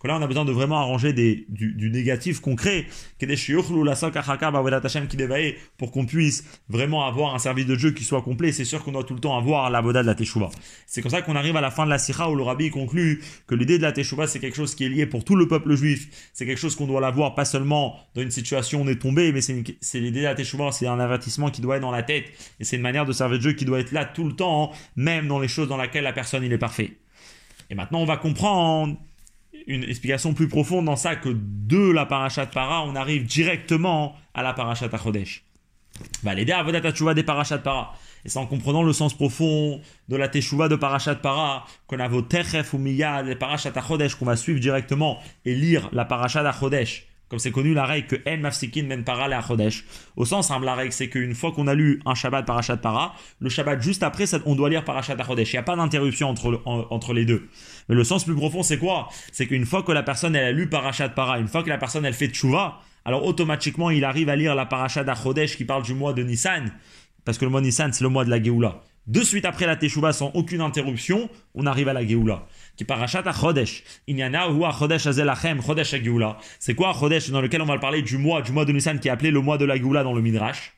là 0.08 0.18
on 0.18 0.22
a 0.22 0.28
besoin 0.28 0.46
de 0.46 0.52
vraiment 0.52 0.78
arranger 0.80 1.12
des, 1.12 1.46
du, 1.50 1.74
du 1.74 1.90
négatif 1.90 2.40
concret, 2.40 2.86
pour 5.78 5.92
qu'on 5.92 6.06
puisse 6.06 6.44
vraiment 6.70 7.06
avoir 7.06 7.36
un 7.36 7.40
service 7.40 7.66
de 7.66 7.76
Dieu 7.76 7.92
qui 7.92 8.06
soit 8.06 8.22
complet. 8.22 8.54
C'est 8.54 8.66
sûr 8.66 8.84
qu'on 8.84 8.94
doit 8.94 9.04
tout 9.04 9.14
le 9.14 9.20
temps 9.20 9.38
avoir 9.38 9.70
la 9.70 9.82
boda 9.82 10.04
de 10.04 10.08
la 10.08 10.16
Teshuvah. 10.16 10.52
C'est 10.86 11.02
comme 11.02 11.12
ça 11.12 11.22
qu'on 11.22 11.36
arrive 11.36 11.58
à 11.58 11.62
la 11.62 11.72
fin 11.72 11.84
de 11.86 11.90
la 11.90 11.98
Sikha 11.98 12.30
où 12.30 12.36
le 12.36 12.44
Rabbi 12.44 12.70
conclut 12.70 13.22
que 13.46 13.56
l'idée 13.56 13.78
de 13.78 13.84
la 13.84 13.92
Teshuvah 13.92 14.28
c'est 14.28 14.40
quelque 14.40 14.56
chose 14.56 14.74
qui 14.74 14.86
est 14.86 14.90
lié 14.90 15.06
pour 15.06 15.26
tout 15.26 15.36
le 15.36 15.50
peuple 15.50 15.76
juif. 15.76 16.32
C'est 16.34 16.46
quelque 16.46 16.60
chose 16.60 16.76
qu'on 16.76 16.88
doit 16.88 17.02
l'avoir 17.02 17.36
pas 17.36 17.46
seulement 17.46 17.98
dans 18.16 18.22
une 18.22 18.32
situation 18.32 18.80
où 18.80 18.84
on 18.84 18.88
est 18.88 18.96
tombé 18.96 19.17
mais 19.18 19.42
c'est 19.42 20.00
l'idée 20.00 20.22
de 20.22 20.26
la 20.26 20.36
Teshuvah, 20.36 20.72
c'est 20.72 20.88
un 20.88 21.00
avertissement 21.00 21.50
qui 21.50 21.62
doit 21.62 21.78
être 21.78 21.82
dans 21.82 21.92
la 21.92 22.04
tête, 22.04 22.26
et 22.60 22.64
c'est 22.64 22.76
une 22.76 22.82
manière 22.82 23.06
de 23.06 23.14
servir 23.14 23.40
Dieu 23.40 23.54
qui 23.54 23.66
doit 23.66 23.80
être 23.80 23.92
là 23.92 24.06
tout 24.06 24.24
le 24.24 24.34
temps, 24.34 24.72
même 24.96 25.28
dans 25.28 25.40
les 25.40 25.48
choses 25.48 25.68
dans 25.68 25.78
lesquelles 25.78 26.04
la 26.04 26.14
personne 26.14 26.44
il 26.44 26.54
est 26.54 26.58
parfait. 26.58 26.98
Et 27.70 27.76
maintenant 27.76 28.00
on 28.00 28.06
va 28.06 28.18
comprendre 28.18 28.98
une 29.68 29.84
explication 29.84 30.34
plus 30.34 30.48
profonde 30.48 30.86
dans 30.86 30.96
ça 30.96 31.16
que 31.16 31.30
de 31.34 31.92
la 31.92 32.06
parachat 32.06 32.46
para, 32.46 32.84
on 32.86 32.96
arrive 32.96 33.26
directement 33.26 34.16
à 34.34 34.44
la 34.44 34.54
parachat 34.54 34.90
Chodesh. 34.98 35.44
Va 36.24 36.34
l'aider 36.34 36.54
à 36.54 36.64
la 36.64 36.82
Teshuvah 36.82 37.14
des 37.14 37.24
parachat 37.24 37.58
para. 37.58 37.94
Et 38.24 38.30
c'est 38.30 38.40
en 38.40 38.46
comprenant 38.46 38.84
le 38.84 38.94
sens 38.94 39.14
profond 39.14 39.82
de 40.10 40.16
la 40.16 40.28
Teshuvah 40.28 40.70
de 40.70 40.76
parachat 40.76 41.16
para 41.16 41.66
qu'on 41.88 42.00
a 42.00 42.08
vos 42.08 42.22
Techef 42.22 42.74
ou 42.74 42.78
Miyad, 42.78 43.26
les 43.26 43.36
parachat 43.36 43.74
Chodesh 43.74 44.16
qu'on 44.16 44.26
va 44.26 44.36
suivre 44.36 44.60
directement 44.60 45.20
et 45.44 45.56
lire 45.56 45.90
la 45.92 46.06
parachat 46.06 46.50
Chodesh 46.52 47.07
comme 47.30 47.40
c'est 47.40 47.52
connu 47.52 47.74
la 47.74 47.86
règle 47.86 48.08
que 48.08 48.30
En 48.30 48.38
Mafsikin 48.38 48.84
Men 48.84 49.04
Para 49.04 49.26
à 49.26 49.42
Chodesh. 49.42 49.86
Au 50.16 50.26
sens 50.26 50.48
simple, 50.48 50.66
la 50.66 50.76
règle 50.76 50.94
c'est 50.94 51.10
qu'une 51.10 51.36
fois 51.36 51.52
qu'on 51.52 51.68
a 51.68 51.74
lu 51.74 52.02
un 52.06 52.16
Shabbat 52.16 52.46
Parashat 52.46 52.78
Para, 52.78 53.16
le 53.40 53.50
Shabbat 53.50 53.82
juste 53.82 54.04
après, 54.04 54.26
on 54.46 54.56
doit 54.56 54.70
lire 54.70 54.84
Parashat 54.84 55.18
Chodesh. 55.24 55.54
Il 55.54 55.56
n'y 55.56 55.60
a 55.60 55.64
pas 55.64 55.76
d'interruption 55.76 56.30
entre, 56.30 56.62
entre 56.66 57.14
les 57.14 57.26
deux. 57.26 57.50
Mais 57.90 57.96
le 57.96 58.04
sens 58.04 58.24
plus 58.24 58.36
profond 58.36 58.64
c'est 58.64 58.78
quoi? 58.78 59.10
C'est 59.32 59.48
qu'une 59.48 59.66
fois 59.66 59.84
que 59.84 59.92
la 59.92 60.04
personne 60.04 60.36
elle 60.36 60.46
a 60.46 60.52
lu 60.52 60.70
Parashat 60.70 61.10
Para, 61.10 61.40
une 61.40 61.48
fois 61.48 61.64
que 61.64 61.70
la 61.70 61.78
personne 61.78 62.06
elle 62.06 62.14
fait 62.14 62.28
Tshuva, 62.28 62.80
alors 63.06 63.26
automatiquement 63.26 63.90
il 63.90 64.04
arrive 64.06 64.30
à 64.30 64.36
lire 64.36 64.56
la 64.56 64.66
Parashat 64.66 65.06
Chodesh 65.16 65.58
qui 65.58 65.66
parle 65.66 65.84
du 65.84 65.94
mois 65.94 66.14
de 66.14 66.24
Nissan. 66.24 66.72
Parce 67.26 67.38
que 67.38 67.46
le 67.46 67.52
mois 67.52 67.62
Nissan 67.62 67.92
c'est 67.92 68.04
le 68.04 68.10
mois 68.10 68.26
de 68.26 68.30
la 68.30 68.42
Géoula. 68.42 68.82
De 69.08 69.22
suite 69.22 69.46
après 69.46 69.66
la 69.66 69.78
Teshuvah, 69.78 70.12
sans 70.12 70.32
aucune 70.34 70.60
interruption, 70.60 71.30
on 71.56 71.66
arrive 71.66 71.88
à 71.88 71.94
la 71.94 72.06
Géoula 72.06 72.46
qui 72.78 72.86
parachat 72.86 73.24
à 73.26 73.34
Chodesh. 73.34 73.84
Inyana 74.08 74.50
ou 74.50 74.66
à 74.66 74.72
Chodesh 74.72 75.08
Azelachem, 75.08 75.62
Chodesh 75.62 75.94
Agioula. 75.94 76.38
C'est 76.60 76.76
quoi 76.76 76.94
Chodesh 76.98 77.30
dans 77.32 77.42
lequel 77.42 77.62
on 77.62 77.66
va 77.66 77.78
parler 77.80 78.02
du 78.04 78.18
mois, 78.18 78.42
du 78.42 78.52
mois 78.52 78.64
de 78.64 78.72
Nissan 78.72 79.00
qui 79.00 79.08
est 79.08 79.12
appelé 79.12 79.32
le 79.32 79.42
mois 79.42 79.58
de 79.58 79.66
la 79.66 79.76
Géoula 79.76 80.04
dans 80.04 80.14
le 80.14 80.22
Midrash? 80.22 80.74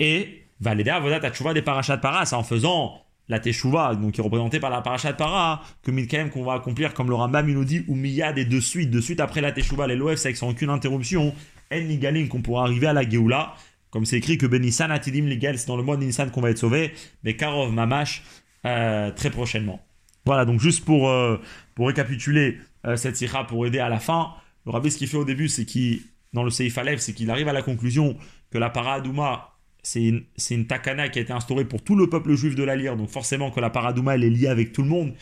Et 0.00 0.44
va 0.60 0.74
l'aider 0.74 0.90
à 0.90 1.00
Vodat 1.00 1.30
Tchouva 1.30 1.54
des 1.54 1.62
parachat 1.62 1.96
para, 1.98 2.26
c'est 2.26 2.34
en 2.34 2.42
faisant 2.42 3.00
la 3.28 3.38
Teshuvah, 3.38 3.94
donc 3.94 4.12
qui 4.12 4.20
est 4.20 4.24
représentée 4.24 4.60
par 4.60 4.70
la 4.70 4.82
parachat 4.82 5.14
para, 5.14 5.62
que 5.82 5.90
Midkaem 5.90 6.30
qu'on 6.30 6.44
va 6.44 6.54
accomplir 6.54 6.92
comme 6.92 7.08
le 7.08 7.14
Rambam 7.14 7.48
il 7.48 7.54
nous 7.54 7.64
dit, 7.64 7.84
ou 7.88 7.94
Miyad 7.94 8.36
et 8.36 8.44
de 8.44 8.60
suite, 8.60 8.90
de 8.90 9.00
suite 9.00 9.20
après 9.20 9.40
la 9.40 9.52
Teshuvah, 9.52 9.86
les 9.86 9.96
Loef, 9.96 10.18
c'est 10.18 10.34
sans 10.34 10.50
aucune 10.50 10.68
interruption, 10.68 11.34
En 11.72 11.80
Nigalim 11.80 12.28
qu'on 12.28 12.42
pourra 12.42 12.64
arriver 12.64 12.88
à 12.88 12.92
la 12.92 13.08
Géoula, 13.08 13.54
comme 13.90 14.04
c'est 14.04 14.16
écrit 14.16 14.36
que 14.36 14.46
Benissan 14.46 14.90
Atidim 14.90 15.26
Ligal, 15.26 15.58
c'est 15.58 15.68
dans 15.68 15.76
le 15.76 15.82
mois 15.82 15.96
de 15.96 16.04
Nissan 16.04 16.30
qu'on 16.30 16.40
va 16.40 16.50
être 16.50 16.58
sauvé, 16.58 16.92
mais 17.22 17.36
Karov 17.36 17.72
Mamash, 17.72 18.22
euh, 18.66 19.10
très 19.12 19.30
prochainement. 19.30 19.80
Voilà, 20.26 20.44
donc 20.44 20.60
juste 20.60 20.84
pour, 20.84 21.08
euh, 21.08 21.38
pour 21.74 21.88
récapituler 21.88 22.58
euh, 22.86 22.96
cette 22.96 23.16
sira 23.16 23.46
pour 23.46 23.66
aider 23.66 23.78
à 23.78 23.88
la 23.88 23.98
fin, 23.98 24.32
le 24.66 24.72
rabbi 24.72 24.90
ce 24.90 24.98
qu'il 24.98 25.08
fait 25.08 25.16
au 25.16 25.24
début, 25.24 25.48
c'est 25.48 25.64
qu'il, 25.64 26.02
dans 26.32 26.42
le 26.42 26.50
Seif 26.50 26.78
Alev, 26.78 26.98
c'est 26.98 27.12
qu'il 27.12 27.30
arrive 27.30 27.48
à 27.48 27.52
la 27.52 27.62
conclusion 27.62 28.16
que 28.50 28.58
la 28.58 28.70
paradouma, 28.70 29.58
c'est 29.82 30.02
une, 30.02 30.24
une, 30.50 30.66
takana 30.66 31.08
qui 31.08 31.18
a 31.18 31.22
été 31.22 31.32
instaurée 31.32 31.66
pour 31.66 31.82
tout 31.82 31.96
le 31.96 32.08
peuple 32.08 32.34
juif 32.34 32.54
de 32.54 32.62
la 32.62 32.76
lire, 32.76 32.96
donc 32.96 33.10
forcément 33.10 33.50
que 33.50 33.60
la 33.60 33.70
paradouma, 33.70 34.14
elle 34.14 34.24
est 34.24 34.30
liée 34.30 34.48
avec 34.48 34.72
tout 34.72 34.82
le 34.82 34.88
monde, 34.88 35.12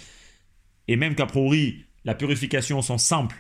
et 0.87 0.97
même 0.97 1.15
qu'à 1.15 1.27
priori, 1.27 1.85
la 2.05 2.15
purification 2.15 2.79
au 2.79 2.83
sens 2.83 3.05
simple 3.05 3.37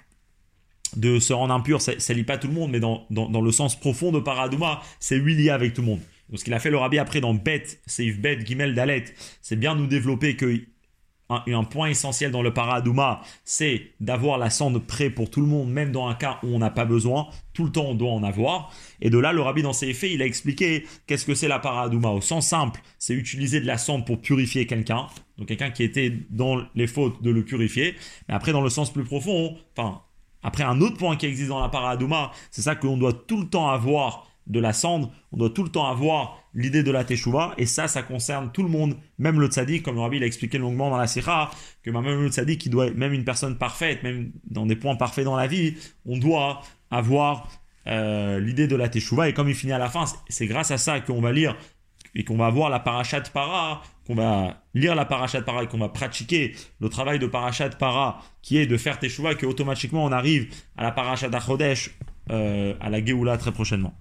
de 0.96 1.18
se 1.18 1.32
rendre 1.32 1.54
impur, 1.54 1.80
ça 1.80 1.92
ne 1.92 2.14
lie 2.14 2.24
pas 2.24 2.38
tout 2.38 2.48
le 2.48 2.54
monde, 2.54 2.70
mais 2.70 2.80
dans, 2.80 3.06
dans, 3.10 3.40
le 3.40 3.52
sens 3.52 3.78
profond 3.78 4.12
de 4.12 4.20
paradouma, 4.20 4.82
c'est 5.00 5.16
lui 5.16 5.34
lié 5.34 5.50
avec 5.50 5.72
tout 5.72 5.80
le 5.80 5.86
monde. 5.86 6.00
Donc 6.28 6.38
ce 6.38 6.44
qu'il 6.44 6.54
a 6.54 6.58
fait 6.58 6.70
le 6.70 6.76
rabbi 6.76 6.98
après 6.98 7.20
dans 7.20 7.34
Bet, 7.34 7.64
Seif 7.86 8.18
Bet, 8.18 8.44
Gimel 8.44 8.74
Dalet, 8.74 9.04
c'est 9.40 9.56
bien 9.56 9.74
nous 9.74 9.86
développer 9.86 10.36
que 10.36 10.60
un, 11.46 11.64
point 11.64 11.88
essentiel 11.88 12.30
dans 12.30 12.42
le 12.42 12.52
paradouma, 12.52 13.22
c'est 13.44 13.92
d'avoir 14.00 14.38
la 14.38 14.50
cendre 14.50 14.80
prêt 14.80 15.10
pour 15.10 15.30
tout 15.30 15.40
le 15.40 15.46
monde, 15.46 15.70
même 15.70 15.92
dans 15.92 16.06
un 16.06 16.14
cas 16.14 16.38
où 16.42 16.48
on 16.48 16.58
n'a 16.58 16.70
pas 16.70 16.84
besoin. 16.84 17.28
Tout 17.52 17.64
le 17.64 17.72
temps, 17.72 17.86
on 17.86 17.94
doit 17.94 18.10
en 18.10 18.22
avoir. 18.22 18.72
Et 19.00 19.10
de 19.10 19.18
là, 19.18 19.32
le 19.32 19.40
rabbi, 19.40 19.62
dans 19.62 19.72
ses 19.72 19.88
effets, 19.88 20.12
il 20.12 20.22
a 20.22 20.26
expliqué 20.26 20.86
qu'est-ce 21.06 21.26
que 21.26 21.34
c'est 21.34 21.48
la 21.48 21.58
paradouma. 21.58 22.10
Au 22.10 22.20
sens 22.20 22.46
simple, 22.46 22.80
c'est 22.98 23.14
utiliser 23.14 23.60
de 23.60 23.66
la 23.66 23.78
cendre 23.78 24.04
pour 24.04 24.20
purifier 24.20 24.66
quelqu'un. 24.66 25.06
Donc, 25.38 25.48
quelqu'un 25.48 25.70
qui 25.70 25.82
était 25.82 26.12
dans 26.30 26.62
les 26.74 26.86
fautes 26.86 27.22
de 27.22 27.30
le 27.30 27.44
purifier. 27.44 27.94
Mais 28.28 28.34
après, 28.34 28.52
dans 28.52 28.62
le 28.62 28.70
sens 28.70 28.92
plus 28.92 29.04
profond, 29.04 29.56
enfin, 29.76 30.02
après, 30.42 30.64
un 30.64 30.80
autre 30.80 30.96
point 30.96 31.16
qui 31.16 31.26
existe 31.26 31.48
dans 31.48 31.60
la 31.60 31.68
paradouma, 31.68 32.32
c'est 32.50 32.62
ça 32.62 32.74
qu'on 32.74 32.96
doit 32.96 33.12
tout 33.12 33.40
le 33.40 33.48
temps 33.48 33.68
avoir 33.68 34.26
de 34.46 34.60
la 34.60 34.72
cendre, 34.72 35.12
on 35.30 35.36
doit 35.36 35.50
tout 35.50 35.62
le 35.62 35.70
temps 35.70 35.86
avoir 35.86 36.41
l'idée 36.54 36.82
de 36.82 36.90
la 36.90 37.04
teshuva, 37.04 37.54
et 37.58 37.66
ça, 37.66 37.88
ça 37.88 38.02
concerne 38.02 38.50
tout 38.52 38.62
le 38.62 38.68
monde, 38.68 38.96
même 39.18 39.40
le 39.40 39.46
tzaddik, 39.46 39.82
comme 39.82 39.94
le 39.94 40.00
rabbi 40.02 40.18
l'a 40.18 40.26
expliqué 40.26 40.58
longuement 40.58 40.90
dans 40.90 40.96
la 40.96 41.06
sikha, 41.06 41.50
que 41.82 41.90
même 41.90 42.22
le 42.22 42.28
tzaddik, 42.28 42.60
qui 42.60 42.68
doit, 42.68 42.90
même 42.90 43.12
une 43.12 43.24
personne 43.24 43.56
parfaite, 43.56 44.02
même 44.02 44.32
dans 44.44 44.66
des 44.66 44.76
points 44.76 44.96
parfaits 44.96 45.24
dans 45.24 45.36
la 45.36 45.46
vie, 45.46 45.74
on 46.04 46.18
doit 46.18 46.60
avoir 46.90 47.48
euh, 47.86 48.38
l'idée 48.38 48.66
de 48.66 48.76
la 48.76 48.88
teshuva, 48.88 49.28
et 49.28 49.32
comme 49.32 49.48
il 49.48 49.54
finit 49.54 49.72
à 49.72 49.78
la 49.78 49.88
fin, 49.88 50.04
c'est 50.28 50.46
grâce 50.46 50.70
à 50.70 50.78
ça 50.78 51.00
qu'on 51.00 51.20
va 51.20 51.32
lire 51.32 51.56
et 52.14 52.24
qu'on 52.24 52.36
va 52.36 52.50
voir 52.50 52.68
la 52.68 52.78
parachat 52.78 53.22
para, 53.32 53.82
qu'on 54.06 54.14
va 54.14 54.62
lire 54.74 54.94
la 54.94 55.04
parachat 55.04 55.42
para 55.42 55.62
et 55.62 55.66
qu'on 55.66 55.78
va 55.78 55.88
pratiquer 55.88 56.54
le 56.80 56.88
travail 56.88 57.18
de 57.18 57.26
parachat 57.26 57.70
para 57.70 58.20
qui 58.42 58.58
est 58.58 58.66
de 58.66 58.76
faire 58.76 58.98
teshuva, 58.98 59.34
que 59.34 59.46
automatiquement 59.46 60.04
on 60.04 60.12
arrive 60.12 60.52
à 60.76 60.82
la 60.82 60.92
parachat 60.92 61.28
d'Achodesh, 61.28 61.96
euh, 62.30 62.74
à 62.80 62.90
la 62.90 63.04
Géoula 63.04 63.38
très 63.38 63.52
prochainement. 63.52 63.94